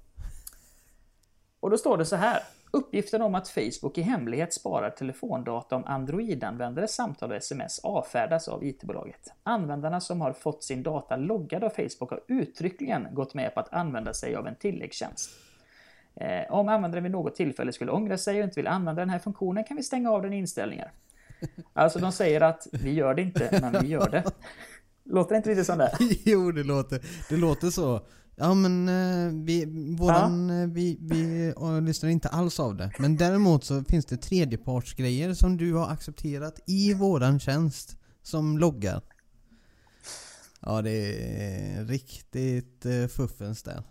Och 1.59 1.69
då 1.69 1.77
står 1.77 1.97
det 1.97 2.05
så 2.05 2.15
här. 2.15 2.39
Uppgiften 2.71 3.21
om 3.21 3.35
att 3.35 3.47
Facebook 3.47 3.97
i 3.97 4.01
hemlighet 4.01 4.53
sparar 4.53 4.89
telefondata 4.89 5.75
om 5.75 5.85
Android-användares 5.85 6.95
samtal 6.95 7.31
och 7.31 7.37
sms 7.37 7.79
avfärdas 7.79 8.47
av 8.47 8.63
IT-bolaget. 8.63 9.33
Användarna 9.43 10.01
som 10.01 10.21
har 10.21 10.33
fått 10.33 10.63
sin 10.63 10.83
data 10.83 11.15
loggad 11.15 11.63
av 11.63 11.69
Facebook 11.69 12.09
har 12.09 12.23
uttryckligen 12.27 13.07
gått 13.11 13.33
med 13.33 13.53
på 13.53 13.59
att 13.59 13.73
använda 13.73 14.13
sig 14.13 14.35
av 14.35 14.47
en 14.47 14.55
tilläggstjänst. 14.55 15.29
Eh, 16.15 16.53
om 16.53 16.69
användaren 16.69 17.03
vid 17.03 17.11
något 17.11 17.35
tillfälle 17.35 17.73
skulle 17.73 17.91
ångra 17.91 18.17
sig 18.17 18.37
och 18.37 18.43
inte 18.43 18.59
vill 18.59 18.67
använda 18.67 19.01
den 19.01 19.09
här 19.09 19.19
funktionen 19.19 19.63
kan 19.63 19.77
vi 19.77 19.83
stänga 19.83 20.11
av 20.11 20.21
den 20.21 20.33
i 20.33 20.37
inställningar. 20.37 20.91
Alltså 21.73 21.99
de 21.99 22.11
säger 22.11 22.41
att 22.41 22.67
vi 22.71 22.93
gör 22.93 23.13
det 23.13 23.21
inte, 23.21 23.59
men 23.61 23.81
vi 23.81 23.87
gör 23.87 24.09
det. 24.09 24.23
Låter 25.03 25.29
det 25.29 25.37
inte 25.37 25.49
lite 25.49 25.65
sån 25.65 25.77
där? 25.77 25.91
jo, 26.25 26.51
det 26.51 26.63
låter, 26.63 27.01
det 27.29 27.37
låter 27.37 27.69
så. 27.69 28.01
Ja 28.35 28.53
men 28.53 28.89
eh, 28.89 29.43
vi, 29.45 29.65
våran, 29.97 30.49
ja. 30.49 30.61
Eh, 30.61 30.67
vi, 30.67 30.97
vi 31.01 31.53
och, 31.55 31.81
lyssnar 31.81 32.09
inte 32.09 32.29
alls 32.29 32.59
av 32.59 32.75
det. 32.75 32.91
Men 32.99 33.17
däremot 33.17 33.63
så 33.63 33.83
finns 33.83 34.05
det 34.05 34.17
tredjepartsgrejer 34.17 35.33
som 35.33 35.57
du 35.57 35.73
har 35.73 35.89
accepterat 35.89 36.59
i 36.65 36.93
våran 36.93 37.39
tjänst. 37.39 37.97
Som 38.21 38.57
loggar. 38.57 39.01
Ja 40.59 40.81
det 40.81 40.91
är 40.91 41.85
riktigt 41.85 42.85
fuffens 43.09 43.63
där. 43.63 43.83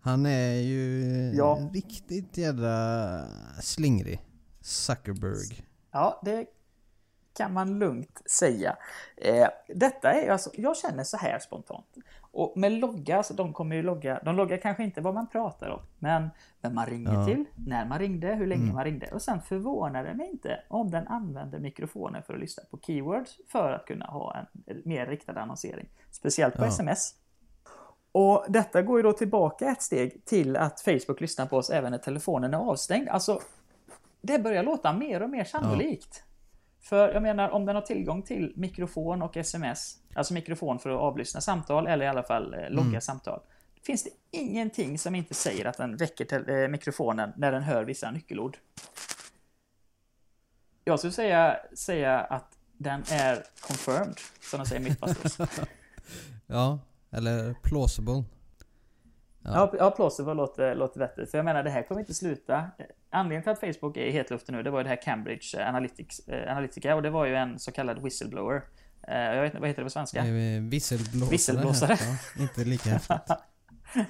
Han 0.00 0.26
är 0.26 0.54
ju 0.54 1.04
ja. 1.36 1.70
riktigt 1.72 2.38
jävla 2.38 3.26
slingrig. 3.60 4.20
Zuckerberg. 4.60 5.64
Ja, 5.92 6.20
det 6.24 6.46
kan 7.36 7.52
man 7.52 7.78
lugnt 7.78 8.22
säga. 8.30 8.76
Eh, 9.16 9.48
detta 9.68 10.12
är 10.12 10.30
alltså, 10.30 10.50
jag 10.54 10.76
känner 10.76 11.04
så 11.04 11.16
här 11.16 11.38
spontant. 11.38 11.96
Och 12.20 12.52
med 12.56 12.72
logga, 12.72 13.16
alltså 13.16 13.34
de 13.34 13.52
kommer 13.52 13.76
ju 13.76 13.82
logga, 13.82 14.20
de 14.24 14.36
loggar 14.36 14.56
kanske 14.56 14.84
inte 14.84 15.00
vad 15.00 15.14
man 15.14 15.26
pratar 15.26 15.68
om, 15.68 15.80
men 15.98 16.30
vem 16.60 16.74
man 16.74 16.86
ringer 16.86 17.12
ja. 17.12 17.26
till, 17.26 17.44
när 17.66 17.86
man 17.86 17.98
ringde, 17.98 18.34
hur 18.34 18.46
länge 18.46 18.62
mm. 18.62 18.74
man 18.74 18.84
ringde. 18.84 19.06
Och 19.12 19.22
sen 19.22 19.40
förvånar 19.42 20.04
det 20.04 20.14
mig 20.14 20.30
inte 20.30 20.60
om 20.68 20.90
den 20.90 21.08
använder 21.08 21.58
mikrofonen 21.58 22.22
för 22.22 22.34
att 22.34 22.40
lyssna 22.40 22.62
på 22.70 22.78
keywords 22.78 23.38
för 23.48 23.72
att 23.72 23.86
kunna 23.86 24.06
ha 24.06 24.36
en 24.66 24.82
mer 24.84 25.06
riktad 25.06 25.40
annonsering. 25.40 25.88
Speciellt 26.10 26.56
på 26.56 26.64
ja. 26.64 26.68
sms. 26.68 27.14
Och 28.12 28.44
detta 28.48 28.82
går 28.82 28.98
ju 28.98 29.02
då 29.02 29.12
tillbaka 29.12 29.68
ett 29.68 29.82
steg 29.82 30.24
till 30.24 30.56
att 30.56 30.80
Facebook 30.80 31.20
lyssnar 31.20 31.46
på 31.46 31.56
oss 31.56 31.70
även 31.70 31.90
när 31.90 31.98
telefonen 31.98 32.54
är 32.54 32.58
avstängd. 32.58 33.08
Alltså, 33.08 33.40
det 34.20 34.38
börjar 34.38 34.62
låta 34.62 34.92
mer 34.92 35.22
och 35.22 35.30
mer 35.30 35.44
sannolikt. 35.44 36.22
Ja. 36.26 36.33
För 36.84 37.12
jag 37.12 37.22
menar, 37.22 37.50
om 37.50 37.66
den 37.66 37.74
har 37.74 37.82
tillgång 37.82 38.22
till 38.22 38.52
mikrofon 38.56 39.22
och 39.22 39.36
sms, 39.36 39.96
alltså 40.14 40.34
mikrofon 40.34 40.78
för 40.78 40.90
att 40.90 41.00
avlyssna 41.00 41.40
samtal 41.40 41.86
eller 41.86 42.04
i 42.04 42.08
alla 42.08 42.22
fall 42.22 42.54
eh, 42.54 42.70
logga 42.70 42.88
mm. 42.88 43.00
samtal. 43.00 43.40
Finns 43.82 44.04
det 44.04 44.10
ingenting 44.30 44.98
som 44.98 45.14
inte 45.14 45.34
säger 45.34 45.64
att 45.64 45.76
den 45.76 45.96
väcker 45.96 46.24
till, 46.24 46.50
eh, 46.50 46.68
mikrofonen 46.68 47.32
när 47.36 47.52
den 47.52 47.62
hör 47.62 47.84
vissa 47.84 48.10
nyckelord. 48.10 48.56
Jag 50.84 50.98
skulle 50.98 51.12
säga, 51.12 51.56
säga 51.74 52.20
att 52.20 52.58
den 52.72 53.02
är 53.10 53.44
confirmed, 53.60 54.18
som 54.50 54.58
de 54.58 54.66
säger 54.66 54.80
i 54.80 54.84
Mythbusters. 54.84 55.48
ja, 56.46 56.78
eller 57.10 57.54
plausible. 57.62 58.24
Ja, 59.44 59.72
ja 59.78 59.90
plausible 59.90 60.34
låter, 60.34 60.74
låter 60.74 60.98
bättre. 60.98 61.26
För 61.26 61.38
jag 61.38 61.44
menar, 61.44 61.62
det 61.62 61.70
här 61.70 61.82
kommer 61.82 62.00
inte 62.00 62.14
sluta. 62.14 62.70
Anledningen 63.14 63.42
till 63.42 63.52
att 63.52 63.76
Facebook 63.76 63.96
är 63.96 64.04
i 64.04 64.10
hetluften 64.10 64.54
nu, 64.54 64.62
det 64.62 64.70
var 64.70 64.78
ju 64.78 64.82
det 64.82 64.88
här 64.88 65.02
Cambridge 65.02 65.68
Analytics, 65.68 66.28
eh, 66.28 66.52
Analytica 66.52 66.94
och 66.94 67.02
det 67.02 67.10
var 67.10 67.26
ju 67.26 67.34
en 67.34 67.58
så 67.58 67.72
kallad 67.72 68.02
whistleblower. 68.02 68.62
Eh, 69.08 69.18
jag 69.18 69.42
vet 69.42 69.50
inte, 69.50 69.60
vad 69.60 69.68
heter 69.68 69.82
det 69.82 69.86
på 69.86 69.90
svenska? 69.90 70.24
Visselblåsare. 70.60 71.30
Visselblåsare. 71.30 71.96
Ja, 72.00 72.42
inte 72.42 72.64
lika 72.64 72.90
häftigt. 72.90 73.36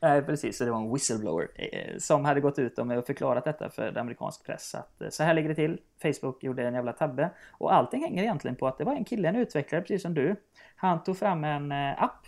Nej, 0.00 0.22
precis. 0.22 0.58
Så 0.58 0.64
det 0.64 0.70
var 0.70 0.78
en 0.78 0.92
whistleblower 0.92 1.48
eh, 1.54 1.98
som 1.98 2.24
hade 2.24 2.40
gått 2.40 2.58
ut 2.58 2.78
och 2.78 2.86
förklarat 3.06 3.44
detta 3.44 3.70
för 3.70 3.98
amerikansk 3.98 4.46
press. 4.46 4.74
Att 4.74 5.02
så 5.14 5.22
här 5.22 5.34
ligger 5.34 5.48
det 5.48 5.54
till. 5.54 5.80
Facebook 6.02 6.44
gjorde 6.44 6.66
en 6.66 6.74
jävla 6.74 6.92
tabbe. 6.92 7.30
Och 7.50 7.74
allting 7.74 8.02
hänger 8.02 8.22
egentligen 8.22 8.56
på 8.56 8.68
att 8.68 8.78
det 8.78 8.84
var 8.84 8.94
en 8.94 9.04
kille, 9.04 9.28
en 9.28 9.36
utvecklare 9.36 9.82
precis 9.82 10.02
som 10.02 10.14
du. 10.14 10.36
Han 10.76 11.04
tog 11.04 11.18
fram 11.18 11.44
en 11.44 11.72
app. 11.72 12.26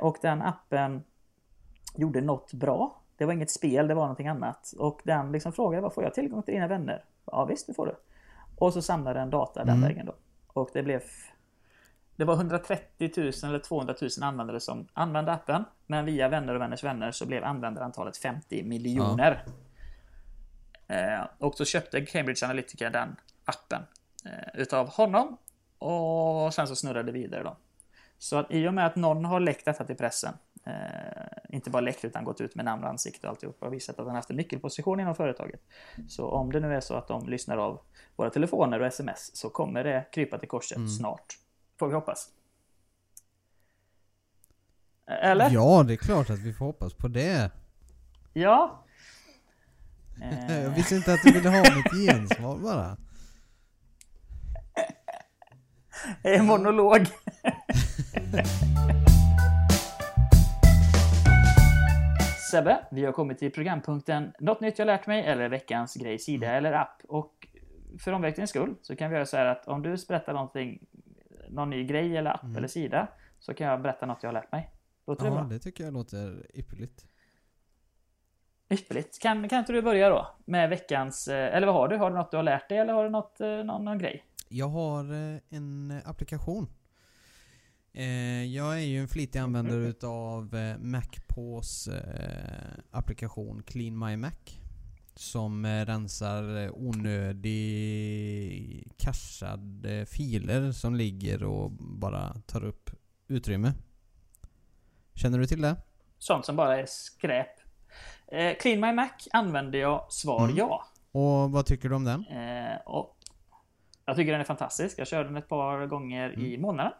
Och 0.00 0.16
den 0.22 0.42
appen 0.42 1.02
gjorde 1.96 2.20
något 2.20 2.52
bra. 2.52 3.01
Det 3.22 3.26
var 3.26 3.32
inget 3.32 3.50
spel, 3.50 3.88
det 3.88 3.94
var 3.94 4.02
någonting 4.02 4.28
annat. 4.28 4.74
Och 4.78 5.00
den 5.04 5.32
liksom 5.32 5.52
frågade, 5.52 5.82
vad 5.82 5.94
får 5.94 6.04
jag 6.04 6.14
tillgång 6.14 6.42
till 6.42 6.54
dina 6.54 6.66
vänner? 6.66 7.04
Ja 7.24 7.44
visst, 7.44 7.66
det 7.66 7.74
får 7.74 7.86
du. 7.86 7.96
Och 8.56 8.72
så 8.72 8.82
samlade 8.82 9.20
den 9.20 9.30
data 9.30 9.64
den 9.64 9.76
mm. 9.76 9.88
vägen 9.88 10.06
då. 10.06 10.14
Och 10.46 10.70
det 10.72 10.82
blev... 10.82 11.02
Det 12.16 12.24
var 12.24 12.34
130 12.34 13.10
000 13.16 13.32
eller 13.42 13.58
200 13.58 13.94
000 14.00 14.10
användare 14.22 14.60
som 14.60 14.88
använde 14.92 15.32
appen. 15.32 15.64
Men 15.86 16.04
via 16.04 16.28
vänner 16.28 16.54
och 16.54 16.60
vänners 16.60 16.84
vänner 16.84 17.10
så 17.10 17.26
blev 17.26 17.44
användarantalet 17.44 18.16
50 18.16 18.62
miljoner. 18.62 19.44
Ja. 20.86 20.94
Eh, 20.94 21.26
och 21.38 21.54
så 21.54 21.64
köpte 21.64 22.06
Cambridge 22.06 22.46
Analytica 22.46 22.90
den 22.90 23.16
appen 23.44 23.82
eh, 24.24 24.60
utav 24.60 24.88
honom. 24.88 25.36
Och 25.78 26.54
sen 26.54 26.66
så 26.66 26.76
snurrade 26.76 27.02
det 27.02 27.12
vidare 27.12 27.42
då. 27.42 27.56
Så 28.18 28.36
att 28.36 28.46
i 28.50 28.68
och 28.68 28.74
med 28.74 28.86
att 28.86 28.96
någon 28.96 29.24
har 29.24 29.40
läckt 29.40 29.64
detta 29.64 29.84
till 29.84 29.96
pressen 29.96 30.34
inte 31.48 31.70
bara 31.70 31.80
läckt 31.80 32.04
utan 32.04 32.24
gått 32.24 32.40
ut 32.40 32.54
med 32.54 32.64
namn 32.64 32.84
och 32.84 32.90
ansikte 32.90 33.26
och 33.26 33.30
alltihop 33.30 33.62
och 33.62 33.72
visat 33.72 33.98
att 33.98 34.06
han 34.06 34.16
haft 34.16 34.30
en 34.30 34.36
nyckelposition 34.36 35.00
inom 35.00 35.14
företaget. 35.14 35.60
Så 36.08 36.28
om 36.28 36.52
det 36.52 36.60
nu 36.60 36.74
är 36.74 36.80
så 36.80 36.94
att 36.94 37.08
de 37.08 37.28
lyssnar 37.28 37.56
av 37.56 37.80
våra 38.16 38.30
telefoner 38.30 38.80
och 38.80 38.86
sms 38.86 39.36
så 39.36 39.50
kommer 39.50 39.84
det 39.84 40.06
krypa 40.12 40.38
till 40.38 40.48
korset 40.48 40.76
mm. 40.76 40.88
snart. 40.88 41.38
Får 41.78 41.88
vi 41.88 41.94
hoppas. 41.94 42.28
Eller? 45.06 45.50
Ja, 45.50 45.82
det 45.82 45.92
är 45.92 45.96
klart 45.96 46.30
att 46.30 46.38
vi 46.38 46.52
får 46.52 46.64
hoppas 46.64 46.94
på 46.94 47.08
det. 47.08 47.50
Ja. 48.32 48.84
Jag 50.48 50.70
visste 50.70 50.96
inte 50.96 51.12
att 51.12 51.22
du 51.24 51.32
ville 51.32 51.48
ha 51.48 51.62
mitt 51.62 52.06
gensvar 52.08 52.58
bara. 52.58 52.96
En 56.22 56.46
monolog. 56.46 57.06
Sebbe, 62.52 62.86
vi 62.90 63.04
har 63.04 63.12
kommit 63.12 63.38
till 63.38 63.52
programpunkten 63.52 64.32
Något 64.38 64.60
nytt 64.60 64.78
jag 64.78 64.86
lärt 64.86 65.06
mig 65.06 65.24
eller 65.26 65.48
veckans 65.48 65.94
grej, 65.94 66.18
sida 66.18 66.46
mm. 66.46 66.58
eller 66.58 66.72
app. 66.72 67.02
Och 67.08 67.48
för 67.98 68.12
omväxlings 68.12 68.50
skull 68.50 68.74
så 68.82 68.96
kan 68.96 69.10
vi 69.10 69.14
göra 69.14 69.26
så 69.26 69.36
här 69.36 69.46
att 69.46 69.68
om 69.68 69.82
du 69.82 69.96
berättar 70.08 70.32
någonting, 70.32 70.86
någon 71.48 71.70
ny 71.70 71.84
grej 71.84 72.16
eller 72.16 72.30
app 72.30 72.42
mm. 72.42 72.56
eller 72.56 72.68
sida 72.68 73.08
så 73.38 73.54
kan 73.54 73.66
jag 73.66 73.82
berätta 73.82 74.06
något 74.06 74.22
jag 74.22 74.28
har 74.28 74.34
lärt 74.34 74.52
mig. 74.52 74.70
Låter 75.06 75.24
ja, 75.24 75.30
det 75.30 75.36
bra? 75.36 75.44
det 75.44 75.58
tycker 75.58 75.84
jag 75.84 75.92
låter 75.92 76.46
ypperligt. 76.54 77.06
Ypperligt. 78.70 79.22
Kan, 79.22 79.48
kan 79.48 79.58
inte 79.58 79.72
du 79.72 79.82
börja 79.82 80.08
då 80.08 80.26
med 80.44 80.70
veckans, 80.70 81.28
eh, 81.28 81.56
eller 81.56 81.66
vad 81.66 81.76
har 81.76 81.88
du? 81.88 81.96
Har 81.96 82.10
du 82.10 82.16
något 82.16 82.30
du 82.30 82.36
har 82.36 82.44
lärt 82.44 82.68
dig 82.68 82.78
eller 82.78 82.92
har 82.92 83.04
du 83.04 83.10
något, 83.10 83.40
eh, 83.40 83.48
någon, 83.48 83.84
någon 83.84 83.98
grej? 83.98 84.24
Jag 84.48 84.68
har 84.68 85.12
eh, 85.12 85.38
en 85.50 86.00
applikation 86.04 86.68
jag 88.52 88.74
är 88.74 88.84
ju 88.84 89.00
en 89.00 89.08
flitig 89.08 89.38
användare 89.38 89.76
mm. 89.76 89.88
utav 89.88 90.54
eh, 90.54 90.78
MacPaws 90.78 91.88
eh, 91.88 92.74
applikation 92.90 93.62
Clean 93.62 93.98
My 93.98 94.16
Mac. 94.16 94.30
Som 95.14 95.66
rensar 95.66 96.70
onödig 96.86 97.52
cashade 98.98 100.06
filer 100.06 100.72
som 100.72 100.94
ligger 100.94 101.44
och 101.44 101.70
bara 101.70 102.34
tar 102.46 102.64
upp 102.64 102.90
utrymme. 103.28 103.72
Känner 105.14 105.38
du 105.38 105.46
till 105.46 105.60
det? 105.60 105.76
Sånt 106.18 106.46
som 106.46 106.56
bara 106.56 106.80
är 106.80 106.86
skräp. 106.86 107.48
Clean 108.60 108.80
My 108.80 108.92
Mac 108.92 109.10
använder 109.32 109.78
jag, 109.78 110.12
svar 110.12 110.44
mm. 110.44 110.56
ja. 110.56 110.84
Och 111.12 111.50
vad 111.52 111.66
tycker 111.66 111.88
du 111.88 111.94
om 111.94 112.04
den? 112.04 112.24
och 112.86 113.16
Jag 114.04 114.16
tycker 114.16 114.32
den 114.32 114.40
är 114.40 114.44
fantastisk. 114.44 114.98
Jag 114.98 115.06
körde 115.06 115.28
den 115.28 115.36
ett 115.36 115.48
par 115.48 115.86
gånger 115.86 116.28
Mm. 116.30 116.46
i 116.46 116.58
månaden. 116.58 116.92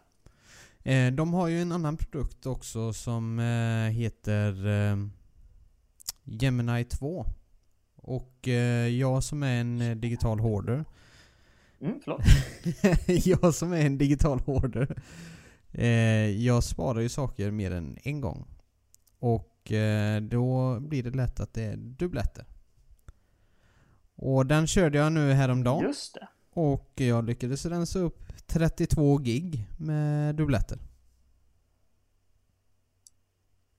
Eh, 0.83 1.13
de 1.13 1.33
har 1.33 1.47
ju 1.47 1.61
en 1.61 1.71
annan 1.71 1.97
produkt 1.97 2.45
också 2.45 2.93
som 2.93 3.39
eh, 3.39 3.91
heter 3.91 4.67
eh, 4.67 4.97
Gemini 6.23 6.83
2. 6.83 7.25
Och 7.95 8.47
eh, 8.47 8.87
jag 8.87 9.23
som 9.23 9.43
är 9.43 9.61
en 9.61 9.81
eh, 9.81 9.95
digital 9.95 10.39
hoarder 10.39 10.85
Mm, 11.81 11.99
förlåt. 12.03 12.21
jag 13.25 13.53
som 13.55 13.73
är 13.73 13.85
en 13.85 13.97
digital 13.97 14.39
hoarder 14.39 15.01
eh, 15.71 16.29
Jag 16.29 16.63
sparar 16.63 16.99
ju 16.99 17.09
saker 17.09 17.51
mer 17.51 17.71
än 17.71 17.97
en 18.03 18.21
gång. 18.21 18.45
Och 19.19 19.71
eh, 19.71 20.21
då 20.21 20.79
blir 20.79 21.03
det 21.03 21.11
lätt 21.11 21.39
att 21.39 21.53
det 21.53 21.63
är 21.63 21.77
dubbletter. 21.77 22.45
Och 24.15 24.45
den 24.45 24.67
körde 24.67 24.97
jag 24.97 25.11
nu 25.11 25.31
häromdagen. 25.31 25.83
Just 25.83 26.13
det. 26.13 26.27
Och 26.53 26.91
jag 26.95 27.25
lyckades 27.25 27.65
rensa 27.65 27.99
upp 27.99 28.23
32 28.47 29.17
gig 29.17 29.67
med 29.77 30.35
dubbletter. 30.35 30.77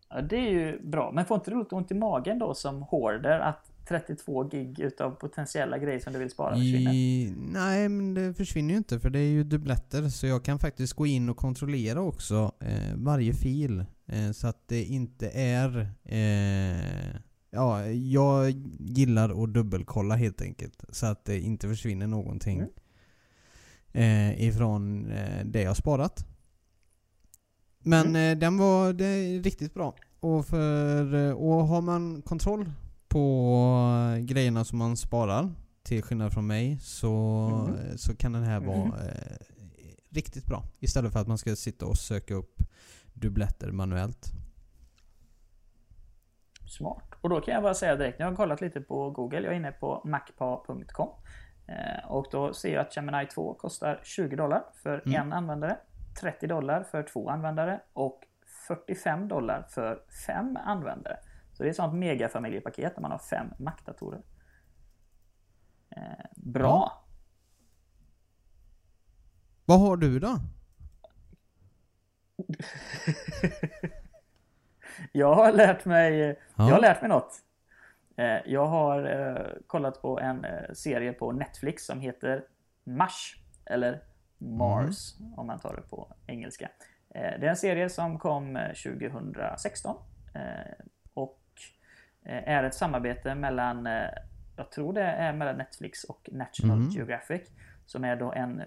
Ja, 0.09 0.23
det 0.23 0.37
är 0.37 0.51
ju 0.51 0.83
bra. 0.83 1.13
Men 1.13 1.25
får 1.25 1.35
inte 1.35 1.51
du 1.51 1.59
lite 1.59 1.75
ont 1.75 1.91
i 1.91 1.95
magen 1.95 2.39
då 2.39 2.55
som 2.55 2.83
hoarder 2.83 3.39
att 3.41 3.71
32 3.89 4.45
gig 4.45 4.81
utav 4.81 5.11
potentiella 5.11 5.79
grejer 5.79 6.01
som 6.01 6.13
du 6.13 6.19
vill 6.19 6.31
spara 6.31 6.55
försvinner? 6.55 6.95
I, 6.95 7.35
nej, 7.37 7.89
men 7.89 8.15
det 8.15 8.35
försvinner 8.35 8.71
ju 8.71 8.77
inte 8.77 9.01
för 9.01 9.11
det 9.11 9.19
är 9.19 9.31
ju 9.31 9.45
dubbletter. 9.45 10.09
Så 10.09 10.27
jag 10.27 10.45
kan 10.45 10.59
faktiskt 10.59 10.93
gå 10.93 11.07
in 11.07 11.29
och 11.29 11.37
kontrollera 11.37 12.01
också 12.01 12.53
eh, 12.61 12.95
varje 12.95 13.35
fil. 13.35 13.85
Eh, 14.07 14.31
så 14.33 14.47
att 14.49 14.69
det 14.69 14.85
inte 14.85 15.29
är... 15.29 15.81
Eh, 16.05 17.21
ja, 17.55 17.87
jag 17.89 18.51
gillar 18.79 19.43
att 19.45 19.55
dubbelkolla 19.55 20.15
helt 20.17 20.43
enkelt. 20.43 20.85
Så 20.89 21.07
att 21.07 21.25
det 21.25 21.41
inte 21.41 21.69
försvinner 21.69 22.07
någonting 22.07 22.59
Mm. 22.59 22.71
eh, 23.93 24.45
ifrån 24.49 25.11
eh, 25.11 25.45
det 25.45 25.63
jag 25.63 25.77
sparat. 25.77 26.27
Men 27.79 28.07
Mm. 28.07 28.33
eh, 28.33 28.39
den 28.39 28.57
var 28.59 28.93
det 28.93 29.39
riktigt 29.39 29.75
bra. 29.75 29.95
Och, 30.21 30.47
för, 30.47 31.15
eh, 31.29 31.33
och 31.33 31.67
har 31.67 31.81
man 31.83 32.23
kontroll 32.23 32.71
på 33.09 33.57
eh, 34.17 34.25
grejerna 34.25 34.65
som 34.65 34.79
man 34.79 34.97
sparar, 34.97 35.53
till 35.83 36.03
skillnad 36.03 36.33
från 36.33 36.47
mig, 36.47 36.79
så, 36.83 37.49
eh, 37.91 37.97
så 37.97 38.17
kan 38.17 38.33
den 38.33 38.43
här 38.43 38.61
vara 38.61 38.85
Mhm. 38.85 38.95
eh, 38.95 39.37
riktigt 40.11 40.47
bra. 40.47 40.65
Istället 40.81 41.13
för 41.13 41.21
att 41.21 41.29
man 41.29 41.39
ska 41.39 41.57
sitta 41.57 41.87
och 41.87 41.99
söka 41.99 42.35
upp 42.35 42.63
dubbletter 43.13 43.73
manuellt. 43.73 44.33
Smart. 46.67 47.14
Och 47.25 47.31
då 47.31 47.41
kan 47.41 47.55
jag 47.55 47.63
bara 47.63 47.75
säga 47.75 47.97
direkt, 47.97 48.21
jag 48.21 48.27
har 48.27 48.35
kollat 48.37 48.61
lite 48.61 48.81
på 48.81 49.11
Google, 49.11 49.41
jag 49.41 49.53
är 49.53 49.57
inne 49.57 49.73
på 49.73 50.03
macpa.com. 50.05 51.09
Eh, 51.67 52.11
och 52.11 52.27
då 52.31 52.55
ser 52.55 52.75
jag 52.75 52.81
att 52.81 52.97
Gemini 52.97 53.27
2 53.27 53.55
kostar 53.55 54.01
20 54.03 54.37
dollar 54.37 54.65
för 54.83 55.03
Mm. 55.07 55.21
en 55.23 55.33
användare, 55.33 55.79
30 56.21 56.47
dollar 56.47 56.83
för 56.83 57.03
två 57.03 57.31
användare 57.31 57.81
och 57.93 58.21
45 58.67 59.29
dollar 59.29 59.63
för 59.63 60.03
fem 60.27 60.57
användare. 60.57 61.19
Så 61.53 61.63
det 61.63 61.69
är 61.69 61.71
ett 61.71 61.77
sånt 61.77 61.95
megafamiljepaket 61.95 62.95
där 62.95 63.03
man 63.03 63.11
har 63.11 63.19
fem 63.19 63.47
Mac-datorer. 63.59 64.23
Eh, 65.91 66.27
bra! 66.37 66.69
Ja. 66.69 67.05
Vad 69.65 69.81
har 69.81 69.97
du 69.97 70.19
då? 70.19 70.39
Jag 75.13 75.35
har 75.35 75.53
lärt 75.53 75.85
mig, 75.85 76.21
Ja. 76.21 76.37
jag 76.57 76.65
har 76.75 76.81
lärt 76.81 77.01
mig 77.01 77.09
något. 77.09 77.35
Eh, 78.17 78.39
Jag 78.47 78.67
har 78.67 79.05
eh, 79.05 79.47
kollat 79.67 80.03
på 80.03 80.21
en 80.21 80.45
eh, 80.45 80.73
serie 80.73 81.13
på 81.13 81.33
Netflix 81.33 81.87
som 81.87 82.01
heter 82.01 82.45
Mars. 82.85 83.37
Eller 83.67 84.01
Mars 84.39 85.15
om 85.37 85.47
man 85.47 85.59
tar 85.59 85.77
det 85.77 85.83
på 85.83 86.13
engelska. 86.27 86.69
Det 87.09 87.19
är 87.21 87.43
en 87.45 87.57
serie 87.57 87.89
som 87.91 88.19
kom 88.19 88.57
eh, 88.57 88.69
2016. 88.73 89.97
eh, 90.35 90.41
Och 91.15 91.41
är 92.25 92.65
ett 92.65 92.75
samarbete 92.75 93.35
mellan, 93.35 93.87
jag 94.57 94.71
tror 94.71 94.93
det 94.93 95.03
är 95.03 95.33
mellan 95.33 95.57
Netflix 95.57 96.05
och 96.05 96.29
National 96.33 96.79
Mhm. 96.79 96.89
Geographic. 96.91 97.43
Som 97.87 98.05
är 98.05 98.17
då 98.17 98.33
en, 98.33 98.63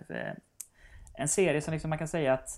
en 1.14 1.28
serie 1.28 1.62
som 1.62 1.72
liksom 1.74 1.90
man 1.90 1.98
kan 2.00 2.08
säga 2.08 2.34
att 2.34 2.50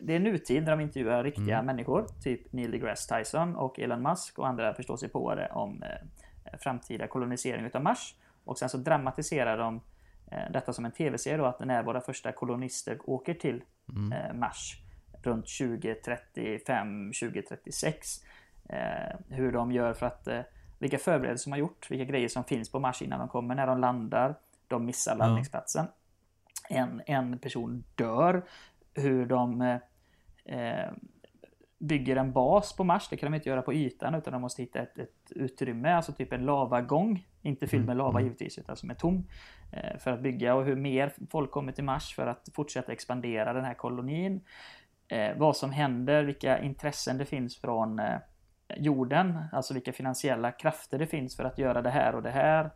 det 0.00 0.14
är 0.14 0.20
nutid 0.20 0.62
när 0.62 0.70
de 0.70 0.80
intervjuar 0.80 1.24
riktiga 1.24 1.62
människor, 1.62 2.06
typ 2.22 2.52
Neil 2.52 2.70
deGrasse 2.70 3.18
Tyson 3.18 3.56
och 3.56 3.80
Elon 3.80 4.02
Musk 4.02 4.38
och 4.38 4.48
andra 4.48 4.74
förståsigpåare 4.74 5.48
om 5.52 5.82
eh, 5.82 6.58
framtida 6.58 7.06
kolonisering 7.06 7.64
utav 7.64 7.82
Mars. 7.82 8.14
Och 8.44 8.58
sen 8.58 8.68
så 8.68 8.78
dramatiserar 8.78 9.58
de 9.58 9.80
eh, 10.30 10.52
detta 10.52 10.72
som 10.72 10.84
en 10.84 10.92
tv-serie 10.92 11.36
då, 11.36 11.44
att 11.46 11.60
när 11.60 11.82
våra 11.82 12.00
första 12.00 12.32
kolonister 12.32 12.98
åker 13.04 13.34
till 13.34 13.62
eh, 14.12 14.34
Mars 14.34 14.82
runt 15.22 15.46
2035, 15.58 17.12
2036. 17.12 18.24
Eh, 18.68 19.16
hur 19.28 19.52
de 19.52 19.72
gör 19.72 19.94
för 19.94 20.06
att, 20.06 20.26
eh, 20.26 20.40
vilka 20.78 20.98
förberedelser 20.98 21.50
de 21.50 21.52
har 21.52 21.58
gjort, 21.58 21.90
vilka 21.90 22.04
grejer 22.04 22.28
som 22.28 22.44
finns 22.44 22.72
på 22.72 22.80
Mars 22.80 23.02
innan 23.02 23.18
de 23.18 23.28
kommer, 23.28 23.54
när 23.54 23.66
de 23.66 23.80
landar, 23.80 24.34
de 24.68 24.84
missar 24.84 25.16
landningsplatsen. 25.16 25.86
En, 26.68 27.02
en 27.06 27.38
person 27.38 27.84
dör, 27.94 28.42
hur 28.98 29.26
de 29.26 29.62
eh, 29.62 29.78
eh, 30.44 30.92
bygger 31.78 32.16
en 32.16 32.32
bas 32.32 32.76
på 32.76 32.84
Mars. 32.84 33.08
Det 33.08 33.16
kan 33.16 33.32
de 33.32 33.36
inte 33.36 33.48
göra 33.48 33.62
på 33.62 33.74
ytan 33.74 34.14
utan 34.14 34.32
de 34.32 34.42
måste 34.42 34.62
hitta 34.62 34.80
ett, 34.80 34.98
ett 34.98 35.30
utrymme, 35.30 35.92
alltså 35.92 36.12
typ 36.12 36.32
en 36.32 36.44
lavagång. 36.44 37.26
Inte 37.42 37.66
fylld 37.66 37.86
med 37.86 37.96
lava 37.96 38.20
givetvis 38.20 38.58
utan 38.58 38.76
som 38.76 38.90
är 38.90 38.94
tom. 38.94 39.28
Eh, 39.72 39.98
för 39.98 40.12
att 40.12 40.20
bygga 40.20 40.54
och 40.54 40.64
hur 40.64 40.76
mer 40.76 41.12
folk 41.30 41.50
kommer 41.50 41.72
till 41.72 41.84
Mars 41.84 42.14
för 42.14 42.26
att 42.26 42.48
fortsätta 42.54 42.92
expandera 42.92 43.52
den 43.52 43.64
här 43.64 43.74
kolonin. 43.74 44.40
Vad 45.36 45.56
som 45.56 45.70
händer, 45.70 46.24
vilka 46.24 46.62
intressen 46.62 47.18
det 47.18 47.24
finns 47.24 47.56
från 47.56 48.00
jorden, 48.76 49.38
alltså 49.52 49.74
vilka 49.74 49.92
finansiella 49.92 50.52
krafter 50.52 50.98
det 50.98 51.06
finns 51.06 51.36
för 51.36 51.44
att 51.44 51.58
göra 51.58 51.82
det 51.82 51.90
här 51.90 52.14
och 52.14 52.22
det 52.22 52.30
här. 52.30 52.70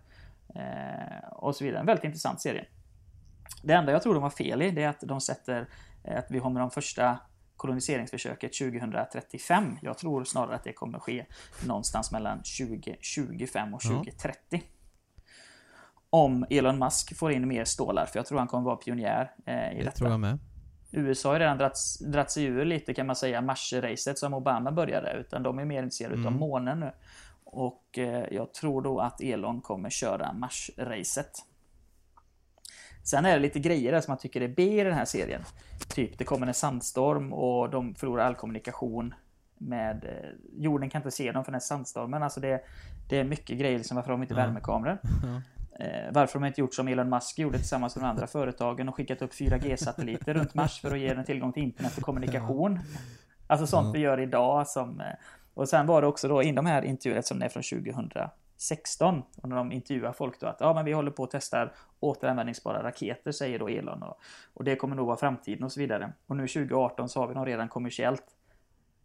Och 1.30 1.56
så 1.56 1.64
vidare. 1.64 1.80
En 1.80 1.86
väldigt 1.86 2.04
intressant 2.04 2.40
serie. 2.40 2.66
Det 3.62 3.72
enda 3.72 3.92
jag 3.92 4.02
tror 4.02 4.14
de 4.14 4.22
har 4.22 4.30
fel 4.30 4.62
i 4.62 4.70
det 4.70 4.82
är 4.82 4.88
att 4.88 5.00
de 5.00 5.20
sätter 5.20 5.68
att 6.04 6.26
vi 6.30 6.38
har 6.38 6.50
med 6.50 6.62
de 6.62 6.70
första 6.70 7.18
koloniseringsförsöket 7.56 8.52
2035. 8.58 9.76
Jag 9.82 9.98
tror 9.98 10.24
snarare 10.24 10.54
att 10.54 10.64
det 10.64 10.72
kommer 10.72 10.98
ske 10.98 11.26
någonstans 11.66 12.12
mellan 12.12 12.42
2025 12.58 13.74
och 13.74 13.80
Ja. 13.84 13.90
2030. 13.90 14.62
Om 16.10 16.46
Elon 16.50 16.78
Musk 16.78 17.16
får 17.16 17.32
in 17.32 17.48
mer 17.48 17.64
stålar, 17.64 18.06
för 18.06 18.18
jag 18.18 18.26
tror 18.26 18.38
han 18.38 18.48
kommer 18.48 18.64
vara 18.64 18.76
pionjär 18.76 19.32
eh, 19.46 19.72
i 19.72 19.78
Det 19.78 19.84
detta. 19.84 19.96
tror 19.96 20.10
jag 20.10 20.20
med. 20.20 20.38
USA 20.90 21.32
har 21.32 21.38
redan 21.38 21.58
dratt, 21.58 21.76
dratt 22.00 22.30
sig 22.30 22.44
ur 22.44 22.64
lite 22.64 22.94
kan 22.94 23.06
man 23.06 23.16
säga 23.16 23.40
Mars-racet 23.40 24.18
som 24.18 24.34
Obama 24.34 24.72
började 24.72 25.12
utan 25.12 25.42
de 25.42 25.58
är 25.58 25.64
mer 25.64 25.82
intresserade 25.82 26.14
utav 26.20 26.32
månen 26.32 26.80
nu. 26.80 26.92
Och 27.44 27.98
eh, 27.98 28.24
jag 28.30 28.54
tror 28.54 28.82
då 28.82 29.00
att 29.00 29.20
Elon 29.20 29.60
kommer 29.60 29.90
köra 29.90 30.32
Mars-racet. 30.32 31.30
Sen 33.02 33.24
är 33.24 33.32
det 33.34 33.38
lite 33.38 33.58
grejer 33.58 33.92
där 33.92 34.00
som 34.00 34.10
man 34.12 34.18
tycker 34.18 34.40
är 34.40 34.48
B 34.48 34.80
i 34.80 34.84
den 34.84 34.94
här 34.94 35.04
serien. 35.04 35.42
Typ 35.88 36.18
det 36.18 36.24
kommer 36.24 36.46
en 36.46 36.54
sandstorm 36.54 37.32
och 37.32 37.70
de 37.70 37.94
förlorar 37.94 38.24
all 38.24 38.34
kommunikation 38.34 39.14
med 39.58 40.04
eh, 40.04 40.30
jorden 40.62 40.90
kan 40.90 40.98
inte 40.98 41.10
se 41.10 41.32
dem 41.32 41.44
för 41.44 41.52
den 41.52 41.54
här 41.54 41.60
sandstormen. 41.66 42.22
Alltså 42.22 42.40
det, 42.40 42.60
det 43.08 43.18
är 43.18 43.24
mycket 43.24 43.58
grejer 43.58 43.78
liksom 43.78 43.94
varför 43.96 44.10
de 44.12 44.22
inte 44.22 44.34
Ja. 44.34 44.40
värmekameror. 44.46 44.98
Eh, 45.80 46.12
varför 46.12 46.38
de 46.38 46.46
inte 46.46 46.60
gjort 46.60 46.74
som 46.74 46.88
Elon 46.88 47.08
Musk 47.10 47.38
gjorde 47.38 47.58
tillsammans 47.58 47.96
med 47.96 48.04
de 48.04 48.08
andra 48.08 48.26
företagen 48.26 48.88
och 48.88 48.94
skickat 48.94 49.22
upp 49.22 49.32
4G-satelliter 49.32 50.34
runt 50.34 50.54
Mars 50.54 50.80
för 50.80 50.90
att 50.90 50.98
ge 50.98 51.14
den 51.14 51.24
tillgång 51.24 51.52
till 51.52 51.62
internet 51.62 51.96
och 51.98 52.02
kommunikation. 52.02 52.80
Alltså 53.46 53.66
sånt 53.66 53.94
vi 53.96 53.98
gör 53.98 54.20
idag 54.20 54.68
som... 54.68 55.00
eh, 55.00 55.06
Och 55.54 55.68
sen 55.68 55.86
var 55.86 56.00
det 56.02 56.06
också 56.08 56.28
då 56.28 56.42
in 56.42 56.54
de 56.54 56.66
här 56.66 56.82
intervjuerna 56.82 57.22
som 57.22 57.42
är 57.42 57.48
från 57.48 57.62
2016 58.68 59.22
och 59.42 59.48
när 59.48 59.56
de 59.56 59.72
intervjuar 59.72 60.12
folk 60.12 60.40
då 60.40 60.46
att 60.46 60.56
ja 60.60 60.74
men 60.74 60.84
vi 60.84 60.92
håller 60.92 61.10
på 61.10 61.24
att 61.24 61.30
testa 61.30 61.70
återanvändningsbara 62.00 62.82
raketer 62.82 63.32
säger 63.32 63.58
då 63.58 63.68
Elon 63.68 64.02
och, 64.02 64.20
och 64.54 64.64
det 64.64 64.76
kommer 64.76 64.96
nog 64.96 65.06
vara 65.06 65.16
framtiden 65.16 65.64
och 65.64 65.72
så 65.72 65.80
vidare. 65.80 66.12
Och 66.26 66.36
nu 66.36 66.48
2018 66.48 67.08
så 67.08 67.20
har 67.20 67.26
vi 67.28 67.34
dem 67.34 67.46
redan 67.46 67.68
kommersiellt. 67.68 68.24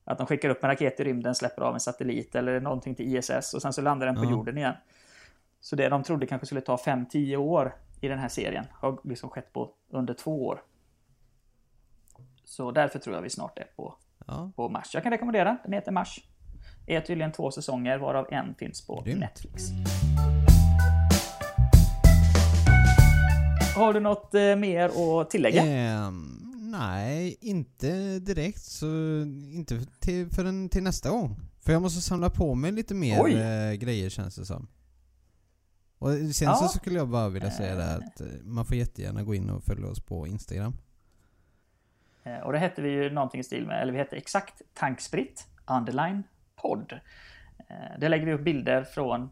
Att 0.04 0.18
de 0.18 0.28
skickar 0.28 0.50
upp 0.50 0.64
en 0.64 0.70
raket 0.70 1.00
i 1.00 1.04
rymden, 1.04 1.36
släpper 1.36 1.62
av 1.62 1.74
en 1.74 1.80
satellit 1.80 2.36
eller 2.36 2.60
någonting 2.60 2.96
till 2.96 3.16
ISS 3.18 3.54
och 3.54 3.62
sen 3.62 3.74
så 3.74 3.82
landar 3.82 4.08
den 4.08 4.16
på 4.16 4.24
Ja. 4.26 4.32
jorden 4.32 4.58
igen. 4.58 4.74
Så 5.60 5.76
det 5.76 5.90
de 5.90 6.04
trodde 6.04 6.26
kanske 6.26 6.46
skulle 6.46 6.62
ta 6.62 6.76
5-10 6.76 7.36
år 7.36 7.76
i 8.02 8.08
den 8.08 8.20
här 8.20 8.30
serien 8.30 8.66
har 8.74 9.00
liksom 9.04 9.30
skett 9.30 9.54
på 9.54 9.72
under 9.90 10.14
två 10.14 10.46
år. 10.48 10.62
Så 12.44 12.72
därför 12.72 13.00
tror 13.00 13.16
jag 13.16 13.22
vi 13.22 13.30
snart 13.30 13.60
är 13.60 13.68
på, 13.76 13.96
Ja. 14.28 14.52
på 14.56 14.70
Mars. 14.70 14.94
Jag 14.94 15.04
kan 15.04 15.12
rekommendera, 15.12 15.58
den 15.64 15.74
heter 15.74 15.92
Mars. 15.92 16.20
Är 16.90 17.02
tydligen 17.02 17.32
två 17.32 17.52
säsonger 17.52 17.98
varav 17.98 18.28
en 18.32 18.56
finns 18.56 18.82
på 18.88 19.02
Grymt. 19.02 19.20
Netflix. 19.20 19.64
Har 23.76 23.94
du 23.94 24.00
något 24.00 24.34
eh, 24.34 24.56
mer 24.56 25.20
att 25.22 25.30
tillägga? 25.30 25.64
Ehm, 25.66 26.38
nej, 26.72 27.38
inte 27.42 28.20
direkt. 28.20 28.62
Så 28.62 28.86
inte 29.54 29.86
till, 30.00 30.30
förrän 30.30 30.70
till 30.70 30.84
nästa 30.84 31.10
gång. 31.10 31.36
För 31.60 31.72
jag 31.74 31.82
måste 31.82 32.02
samla 32.02 32.30
på 32.30 32.56
mig 32.56 32.72
lite 32.72 32.94
mer 32.94 33.22
Oj. 33.22 33.34
eh, 33.34 33.74
grejer 33.74 34.10
känns 34.10 34.36
det 34.36 34.46
som. 34.46 34.68
Och 36.00 36.10
sen 36.10 36.48
Ja. 36.48 36.56
så 36.56 36.68
skulle 36.68 36.98
jag 37.00 37.08
bara 37.10 37.30
vilja 37.30 37.52
säga 37.52 37.76
det 37.76 37.96
att 37.96 38.22
eh, 38.22 38.28
man 38.44 38.66
får 38.66 38.78
jättegärna 38.78 39.24
gå 39.24 39.36
in 39.36 39.50
och 39.50 39.64
följa 39.64 39.88
oss 39.88 40.00
på 40.00 40.28
Instagram. 40.28 40.78
Och 42.44 42.52
det 42.54 42.60
hette 42.60 42.82
vi 42.82 42.90
ju 42.90 43.10
någonting 43.10 43.40
i 43.40 43.44
stil 43.44 43.68
med, 43.68 43.82
eller 43.82 43.92
vi 43.94 43.98
hette 44.00 44.16
exakt 44.16 44.62
tankspritt 44.74 45.48
underline 45.68 46.24
podd. 46.62 47.00
Eh, 47.70 48.00
Där 48.00 48.10
lägger 48.10 48.26
vi 48.26 48.34
upp 48.34 48.42
bilder 48.44 48.84
från, 48.84 49.30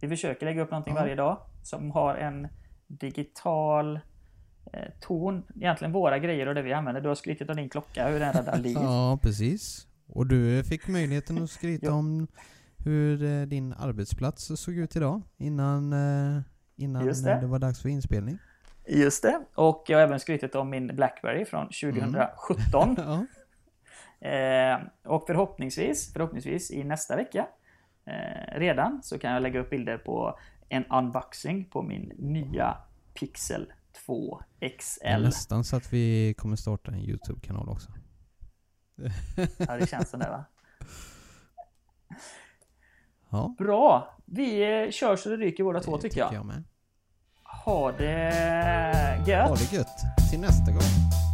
vi 0.00 0.08
försöker 0.08 0.46
lägga 0.46 0.62
upp 0.62 0.70
någonting 0.70 0.94
Ja. 0.94 1.00
varje 1.00 1.14
dag 1.14 1.38
som 1.62 1.90
har 1.90 2.14
en 2.14 2.48
digital 2.86 4.00
eh, 4.72 4.80
ton. 5.00 5.42
Egentligen 5.56 5.92
våra 5.92 6.18
grejer 6.18 6.46
och 6.46 6.54
det 6.54 6.62
vi 6.62 6.72
använder. 6.72 7.00
Du 7.00 7.08
har 7.08 7.14
skrytit 7.14 7.50
om 7.50 7.56
din 7.56 7.68
klocka, 7.68 8.08
hur 8.08 8.20
den 8.20 8.32
räddar 8.32 8.58
liv. 8.58 8.76
Ja, 8.80 9.18
precis. 9.22 9.86
Och 10.06 10.26
du 10.26 10.64
fick 10.64 10.88
möjligheten 10.88 11.42
att 11.42 11.50
skryta 11.50 11.92
om 11.92 12.26
hur 12.84 13.22
eh, 13.22 13.42
din 13.46 13.72
arbetsplats 13.72 14.50
såg 14.60 14.74
ut 14.74 14.96
idag 14.96 15.22
innan, 15.36 15.94
innan 16.76 17.06
det. 17.06 17.38
det. 17.40 17.46
var 17.46 17.58
dags 17.58 17.82
för 17.82 17.88
inspelning. 17.88 18.38
Just 18.86 19.22
det. 19.22 19.40
Och 19.54 19.84
jag 19.88 19.98
har 19.98 20.02
även 20.04 20.20
skrytit 20.20 20.54
om 20.54 20.70
min 20.70 20.86
Blackberry 20.86 21.44
från 21.44 21.66
2017. 21.66 22.96
Ja. 22.98 23.26
Eh, 24.20 24.78
och 25.04 25.24
förhoppningsvis, 25.26 26.12
förhoppningsvis 26.12 26.70
i 26.70 26.84
nästa 26.84 27.16
vecka 27.16 27.46
eh, 28.04 28.58
redan 28.58 29.00
så 29.02 29.18
kan 29.18 29.32
jag 29.32 29.42
lägga 29.42 29.60
upp 29.60 29.70
bilder 29.70 29.98
på 29.98 30.38
en 30.68 30.84
unboxing 30.84 31.64
på 31.64 31.82
min 31.82 32.12
nya 32.18 32.76
Pixel 33.14 33.72
2 34.06 34.42
Det 34.58 34.66
är 34.66 34.78
XL. 34.78 35.22
nästan 35.22 35.64
så 35.64 35.76
att 35.76 35.92
vi 35.92 36.34
kommer 36.38 36.56
starta 36.56 36.90
en 36.92 36.98
YouTube-kanal 36.98 37.68
också. 37.68 37.90
Ja, 39.58 39.76
det 39.76 39.90
känns 39.90 40.10
det 40.10 40.18
va? 40.18 40.44
Ja, 43.30 43.54
Bra! 43.58 44.16
Vi 44.24 44.82
eh, 44.84 44.90
kör 44.90 45.16
så 45.16 45.28
det 45.28 45.36
ryker 45.36 45.64
båda 45.64 45.80
två 45.80 45.96
det 45.96 46.02
tycker 46.02 46.20
jag. 46.20 46.34
jag 46.34 46.46
med. 46.46 46.64
Ha 47.64 47.92
det 47.92 49.24
gött! 49.26 49.48
Ha 49.48 49.54
det 49.56 49.72
gött. 49.72 49.98
Till 50.30 50.40
nästa 50.40 50.72
gång. 50.72 51.27